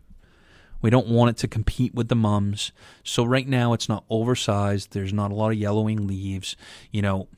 We 0.83 0.89
don't 0.89 1.07
want 1.07 1.31
it 1.31 1.37
to 1.37 1.47
compete 1.47 1.95
with 1.95 2.09
the 2.09 2.15
mums. 2.15 2.71
So 3.03 3.23
right 3.23 3.47
now 3.47 3.73
it's 3.73 3.87
not 3.87 4.03
oversized. 4.09 4.91
There's 4.91 5.13
not 5.13 5.31
a 5.31 5.35
lot 5.35 5.51
of 5.51 5.57
yellowing 5.57 6.07
leaves. 6.07 6.55
You 6.91 7.01
know, 7.01 7.29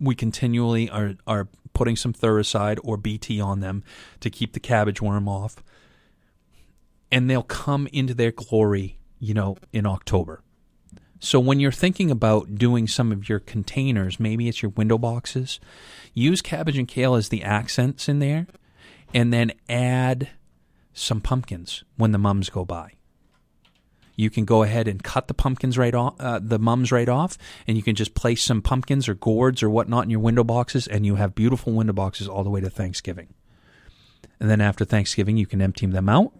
we 0.00 0.14
continually 0.14 0.88
are, 0.88 1.14
are 1.26 1.48
putting 1.74 1.96
some 1.96 2.14
Thuricide 2.14 2.78
or 2.82 2.96
BT 2.96 3.40
on 3.40 3.60
them 3.60 3.84
to 4.20 4.30
keep 4.30 4.54
the 4.54 4.60
cabbage 4.60 5.02
worm 5.02 5.28
off. 5.28 5.62
And 7.14 7.30
they'll 7.30 7.42
come 7.42 7.86
into 7.92 8.12
their 8.12 8.32
glory, 8.32 8.98
you 9.18 9.32
know, 9.32 9.56
in 9.72 9.86
October. 9.86 10.42
So 11.20 11.40
when 11.40 11.60
you're 11.60 11.72
thinking 11.72 12.10
about 12.10 12.56
doing 12.56 12.86
some 12.86 13.10
of 13.10 13.28
your 13.28 13.38
containers, 13.38 14.20
maybe 14.20 14.48
it's 14.48 14.60
your 14.60 14.72
window 14.72 14.98
boxes, 14.98 15.60
use 16.12 16.42
cabbage 16.42 16.76
and 16.76 16.86
kale 16.86 17.14
as 17.14 17.30
the 17.30 17.42
accents 17.42 18.08
in 18.08 18.18
there 18.18 18.46
and 19.14 19.32
then 19.32 19.52
add 19.68 20.28
some 20.92 21.20
pumpkins 21.20 21.84
when 21.96 22.12
the 22.12 22.18
mums 22.18 22.50
go 22.50 22.64
by. 22.64 22.92
You 24.16 24.28
can 24.28 24.44
go 24.44 24.62
ahead 24.62 24.86
and 24.86 25.02
cut 25.02 25.28
the 25.28 25.34
pumpkins 25.34 25.78
right 25.78 25.94
off, 25.94 26.14
uh, 26.20 26.40
the 26.42 26.58
mums 26.58 26.92
right 26.92 27.08
off, 27.08 27.38
and 27.66 27.76
you 27.76 27.82
can 27.82 27.94
just 27.94 28.14
place 28.14 28.42
some 28.42 28.60
pumpkins 28.60 29.08
or 29.08 29.14
gourds 29.14 29.62
or 29.62 29.70
whatnot 29.70 30.04
in 30.04 30.10
your 30.10 30.20
window 30.20 30.44
boxes, 30.44 30.86
and 30.86 31.06
you 31.06 31.14
have 31.14 31.34
beautiful 31.34 31.72
window 31.72 31.92
boxes 31.92 32.28
all 32.28 32.44
the 32.44 32.50
way 32.50 32.60
to 32.60 32.70
Thanksgiving. 32.70 33.34
And 34.38 34.50
then 34.50 34.60
after 34.60 34.84
Thanksgiving, 34.84 35.36
you 35.36 35.46
can 35.46 35.62
empty 35.62 35.86
them 35.86 36.08
out, 36.08 36.32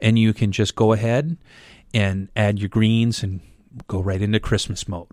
and 0.00 0.18
you 0.18 0.32
can 0.32 0.52
just 0.52 0.74
go 0.74 0.92
ahead 0.92 1.36
and 1.92 2.28
add 2.36 2.58
your 2.58 2.68
greens 2.68 3.22
and 3.22 3.40
go 3.86 4.00
right 4.00 4.22
into 4.22 4.40
Christmas 4.40 4.88
mode. 4.88 5.08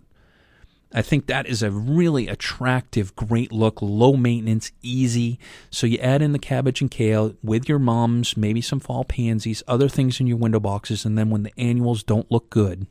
I 0.94 1.02
think 1.02 1.28
that 1.28 1.48
is 1.48 1.62
a 1.62 1.70
really 1.70 2.28
attractive, 2.28 3.16
great 3.16 3.52
look, 3.52 3.82
low 3.82 4.14
maintenance, 4.14 4.72
easy. 4.82 5.38
So 5.70 5.86
you 5.86 5.98
add 5.98 6.22
in 6.22 6.32
the 6.32 6.40
cabbage 6.40 6.80
and 6.80 6.90
kale 6.90 7.36
with 7.44 7.68
your 7.68 7.80
mums, 7.80 8.38
maybe 8.38 8.62
some 8.62 8.80
fall 8.80 9.04
pansies, 9.04 9.64
other 9.68 9.90
things 9.90 10.22
in 10.22 10.28
your 10.28 10.38
window 10.38 10.62
boxes, 10.62 11.04
and 11.04 11.18
then 11.18 11.30
when 11.30 11.44
the 11.44 11.52
annuals 11.60 12.04
don't 12.04 12.32
look 12.32 12.50
good, 12.50 12.88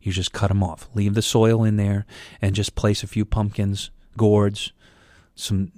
you 0.00 0.10
just 0.10 0.32
cut 0.32 0.48
them 0.48 0.62
off. 0.62 0.88
Leave 0.94 1.14
the 1.14 1.22
soil 1.22 1.64
in 1.64 1.76
there 1.76 2.06
and 2.40 2.54
just 2.54 2.74
place 2.74 3.02
a 3.02 3.06
few 3.06 3.26
pumpkins, 3.26 3.90
gourds, 4.16 4.72
some 5.34 5.70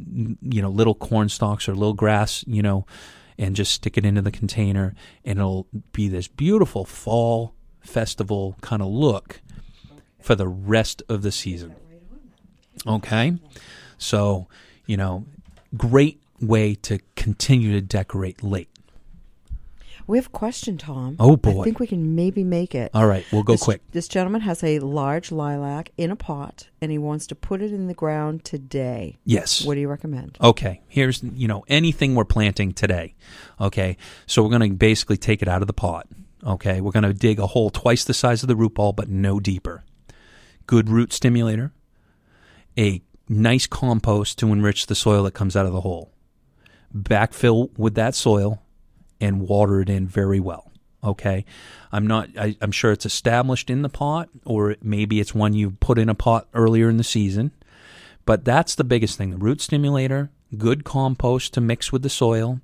you 0.42 0.60
know 0.60 0.68
little 0.68 0.94
corn 0.94 1.28
stalks 1.28 1.68
or 1.68 1.74
little 1.74 1.94
grass, 1.94 2.44
you 2.46 2.62
know, 2.62 2.86
and 3.38 3.56
just 3.56 3.72
stick 3.72 3.96
it 3.98 4.04
into 4.04 4.22
the 4.22 4.30
container, 4.30 4.94
and 5.24 5.38
it'll 5.38 5.66
be 5.92 6.08
this 6.08 6.28
beautiful 6.28 6.84
fall 6.84 7.54
festival 7.80 8.56
kind 8.60 8.82
of 8.82 8.88
look 8.88 9.40
for 10.20 10.34
the 10.34 10.48
rest 10.48 11.02
of 11.08 11.22
the 11.22 11.30
season. 11.30 11.74
Okay? 12.86 13.38
So, 13.98 14.48
you 14.86 14.96
know, 14.96 15.24
great 15.76 16.20
way 16.40 16.74
to 16.74 16.98
continue 17.14 17.72
to 17.72 17.80
decorate 17.80 18.42
late. 18.42 18.68
We 20.08 20.18
have 20.18 20.26
a 20.26 20.30
question, 20.30 20.78
Tom. 20.78 21.16
Oh, 21.18 21.36
boy. 21.36 21.60
I 21.60 21.64
think 21.64 21.80
we 21.80 21.86
can 21.88 22.14
maybe 22.14 22.44
make 22.44 22.74
it. 22.76 22.92
All 22.94 23.06
right, 23.06 23.24
we'll 23.32 23.42
go 23.42 23.54
This- 23.54 23.62
quick. 23.64 23.82
This 23.90 24.06
gentleman 24.06 24.42
has 24.42 24.62
a 24.62 24.78
large 24.78 25.32
lilac 25.32 25.90
in 25.96 26.10
a 26.12 26.16
pot, 26.16 26.68
and 26.80 26.92
he 26.92 26.98
wants 26.98 27.26
to 27.28 27.34
put 27.34 27.60
it 27.60 27.72
in 27.72 27.88
the 27.88 27.94
ground 27.94 28.44
today. 28.44 29.16
Yes. 29.24 29.64
What 29.64 29.74
do 29.74 29.80
you 29.80 29.88
recommend? 29.88 30.38
Okay, 30.40 30.80
here's 30.88 31.22
you 31.22 31.48
know 31.48 31.64
anything 31.68 32.14
we're 32.14 32.24
planting 32.24 32.72
today. 32.72 33.14
Okay, 33.60 33.96
so 34.26 34.42
we're 34.44 34.50
going 34.56 34.70
to 34.70 34.76
basically 34.76 35.16
take 35.16 35.42
it 35.42 35.48
out 35.48 35.60
of 35.62 35.66
the 35.66 35.72
pot. 35.72 36.06
Okay, 36.44 36.80
we're 36.80 36.92
going 36.92 37.02
to 37.02 37.12
dig 37.14 37.40
a 37.40 37.46
hole 37.48 37.70
twice 37.70 38.04
the 38.04 38.14
size 38.14 38.42
of 38.44 38.48
the 38.48 38.54
root 38.56 38.74
ball, 38.74 38.92
but 38.92 39.08
no 39.08 39.40
deeper. 39.40 39.82
Good 40.68 40.88
root 40.88 41.12
stimulator, 41.12 41.72
a 42.78 43.02
nice 43.28 43.66
compost 43.66 44.38
to 44.38 44.52
enrich 44.52 44.86
the 44.86 44.94
soil 44.94 45.24
that 45.24 45.32
comes 45.32 45.56
out 45.56 45.66
of 45.66 45.72
the 45.72 45.80
hole. 45.80 46.12
Backfill 46.94 47.76
with 47.76 47.94
that 47.96 48.14
soil 48.14 48.62
and 49.20 49.40
water 49.42 49.80
it 49.80 49.88
in 49.88 50.06
very 50.06 50.40
well. 50.40 50.70
Okay, 51.04 51.44
I'm 51.92 52.06
not. 52.06 52.30
I, 52.36 52.56
I'm 52.60 52.72
sure 52.72 52.90
it's 52.90 53.06
established 53.06 53.70
in 53.70 53.82
the 53.82 53.88
pot, 53.88 54.28
or 54.44 54.76
maybe 54.82 55.20
it's 55.20 55.34
one 55.34 55.54
you 55.54 55.72
put 55.72 55.98
in 55.98 56.08
a 56.08 56.14
pot 56.14 56.48
earlier 56.52 56.88
in 56.88 56.96
the 56.96 57.04
season. 57.04 57.52
But 58.24 58.44
that's 58.44 58.74
the 58.74 58.84
biggest 58.84 59.16
thing 59.16 59.30
the 59.30 59.36
root 59.36 59.60
stimulator, 59.60 60.30
good 60.58 60.84
compost 60.84 61.54
to 61.54 61.60
mix 61.60 61.92
with 61.92 62.02
the 62.02 62.08
soil. 62.08 62.60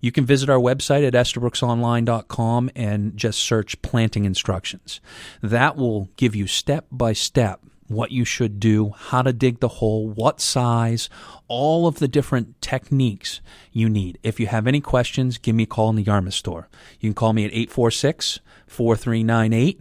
You 0.00 0.12
can 0.12 0.26
visit 0.26 0.50
our 0.50 0.58
website 0.58 1.06
at 1.06 1.14
estabrooksonline.com 1.14 2.70
and 2.76 3.16
just 3.16 3.38
search 3.38 3.80
planting 3.80 4.26
instructions. 4.26 5.00
That 5.42 5.76
will 5.76 6.10
give 6.16 6.36
you 6.36 6.46
step 6.46 6.86
by 6.90 7.14
step 7.14 7.60
what 7.88 8.10
you 8.10 8.24
should 8.24 8.58
do, 8.60 8.92
how 8.96 9.22
to 9.22 9.32
dig 9.32 9.60
the 9.60 9.68
hole, 9.68 10.08
what 10.08 10.40
size, 10.40 11.08
all 11.48 11.86
of 11.86 11.98
the 11.98 12.08
different 12.08 12.60
techniques 12.60 13.40
you 13.72 13.88
need. 13.88 14.18
If 14.22 14.40
you 14.40 14.46
have 14.48 14.66
any 14.66 14.80
questions, 14.80 15.38
give 15.38 15.54
me 15.54 15.64
a 15.64 15.66
call 15.66 15.90
in 15.90 15.96
the 15.96 16.02
Yarmouth 16.02 16.34
store. 16.34 16.68
You 17.00 17.10
can 17.10 17.14
call 17.14 17.32
me 17.32 17.44
at 17.44 17.52
846 17.52 18.40
4398 18.66 19.80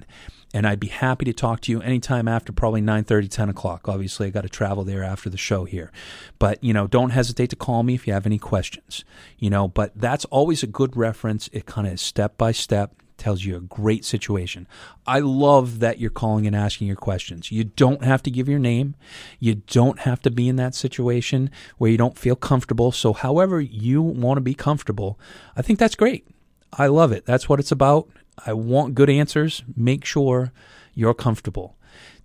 and 0.55 0.65
I'd 0.65 0.79
be 0.79 0.87
happy 0.87 1.25
to 1.25 1.33
talk 1.33 1.59
to 1.61 1.71
you 1.71 1.81
anytime 1.81 2.29
after 2.29 2.53
probably 2.53 2.81
9:30 2.81 3.29
10 3.29 3.49
o'clock. 3.49 3.89
Obviously, 3.89 4.27
I 4.27 4.29
got 4.29 4.43
to 4.43 4.49
travel 4.49 4.85
there 4.85 5.03
after 5.03 5.29
the 5.29 5.37
show 5.37 5.65
here. 5.65 5.91
But, 6.39 6.63
you 6.63 6.73
know, 6.73 6.87
don't 6.87 7.09
hesitate 7.09 7.49
to 7.49 7.57
call 7.57 7.83
me 7.83 7.93
if 7.93 8.07
you 8.07 8.13
have 8.13 8.25
any 8.25 8.39
questions. 8.39 9.03
You 9.37 9.49
know, 9.49 9.67
but 9.67 9.91
that's 9.95 10.23
always 10.25 10.63
a 10.63 10.67
good 10.67 10.95
reference. 10.95 11.49
It 11.51 11.65
kind 11.65 11.87
of 11.87 11.99
step 11.99 12.37
by 12.37 12.53
step 12.53 12.93
tells 13.17 13.43
you 13.43 13.55
a 13.55 13.61
great 13.61 14.05
situation. 14.05 14.67
I 15.07 15.19
love 15.19 15.79
that 15.79 15.99
you're 15.99 16.09
calling 16.09 16.45
and 16.45 16.55
asking 16.55 16.87
your 16.87 16.95
questions. 16.95 17.51
You 17.51 17.63
don't 17.63 18.03
have 18.03 18.21
to 18.23 18.31
give 18.31 18.49
your 18.49 18.59
name. 18.59 18.95
You 19.39 19.55
don't 19.55 19.99
have 19.99 20.21
to 20.21 20.31
be 20.31 20.49
in 20.49 20.55
that 20.57 20.75
situation 20.75 21.49
where 21.77 21.91
you 21.91 21.97
don't 21.97 22.17
feel 22.17 22.35
comfortable. 22.35 22.91
So 22.91 23.13
however 23.13 23.61
you 23.61 24.01
want 24.01 24.37
to 24.37 24.41
be 24.41 24.53
comfortable, 24.53 25.19
I 25.55 25.61
think 25.61 25.79
that's 25.79 25.95
great. 25.95 26.27
I 26.73 26.87
love 26.87 27.11
it. 27.11 27.25
That's 27.25 27.47
what 27.47 27.59
it's 27.59 27.71
about. 27.71 28.09
I 28.45 28.53
want 28.53 28.95
good 28.95 29.09
answers. 29.09 29.63
Make 29.75 30.05
sure 30.05 30.51
you're 30.93 31.13
comfortable. 31.13 31.77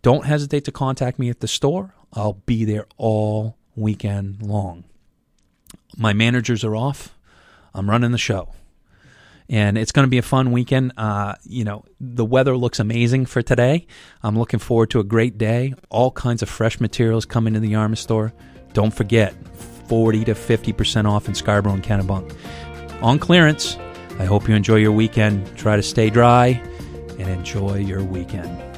Don't 0.03 0.27
hesitate 0.27 0.65
to 0.65 0.73
contact 0.73 1.19
me 1.19 1.29
at 1.29 1.41
the 1.41 1.49
store. 1.49 1.95
I'll 2.13 2.43
be 2.47 2.65
there 2.65 2.87
all 2.97 3.57
weekend 3.77 4.43
long. 4.43 4.85
My 5.97 6.13
managers 6.13 6.65
are 6.65 6.75
off. 6.75 7.15
I'm 7.75 7.89
running 7.89 8.11
the 8.11 8.19
show. 8.19 8.53
And 9.51 9.77
it's 9.77 9.91
going 9.91 10.07
to 10.07 10.11
be 10.11 10.19
a 10.19 10.23
fun 10.23 10.53
weekend. 10.53 10.93
Uh, 10.97 11.35
you 11.43 11.65
know, 11.65 11.85
the 12.01 12.25
weather 12.25 12.57
looks 12.57 12.79
amazing 12.79 13.27
for 13.27 13.43
today. 13.43 13.89
I'm 14.23 14.39
looking 14.39 14.61
forward 14.61 14.91
to 14.91 15.01
a 15.01 15.05
great 15.05 15.39
day. 15.39 15.75
All 15.91 16.13
kinds 16.13 16.41
of 16.43 16.49
fresh 16.49 16.81
materials 16.81 17.27
coming 17.27 17.55
to 17.55 17.61
the 17.61 17.69
Yarmouth 17.69 17.99
store. 17.99 18.33
Don't 18.73 18.95
forget, 18.95 19.35
40 19.89 20.27
to 20.27 20.35
50% 20.35 21.11
off 21.11 21.27
in 21.27 21.35
Scarborough 21.35 21.75
and 21.75 21.83
Kennebunk. 21.83 22.33
On 23.03 23.19
clearance. 23.19 23.77
I 24.21 24.25
hope 24.25 24.49
you 24.49 24.55
enjoy 24.55 24.77
your 24.77 24.93
weekend. 24.93 25.57
Try 25.57 25.75
to 25.75 25.83
stay 25.83 26.11
dry 26.11 26.63
and 27.19 27.29
enjoy 27.29 27.79
your 27.79 28.05
weekend. 28.05 28.70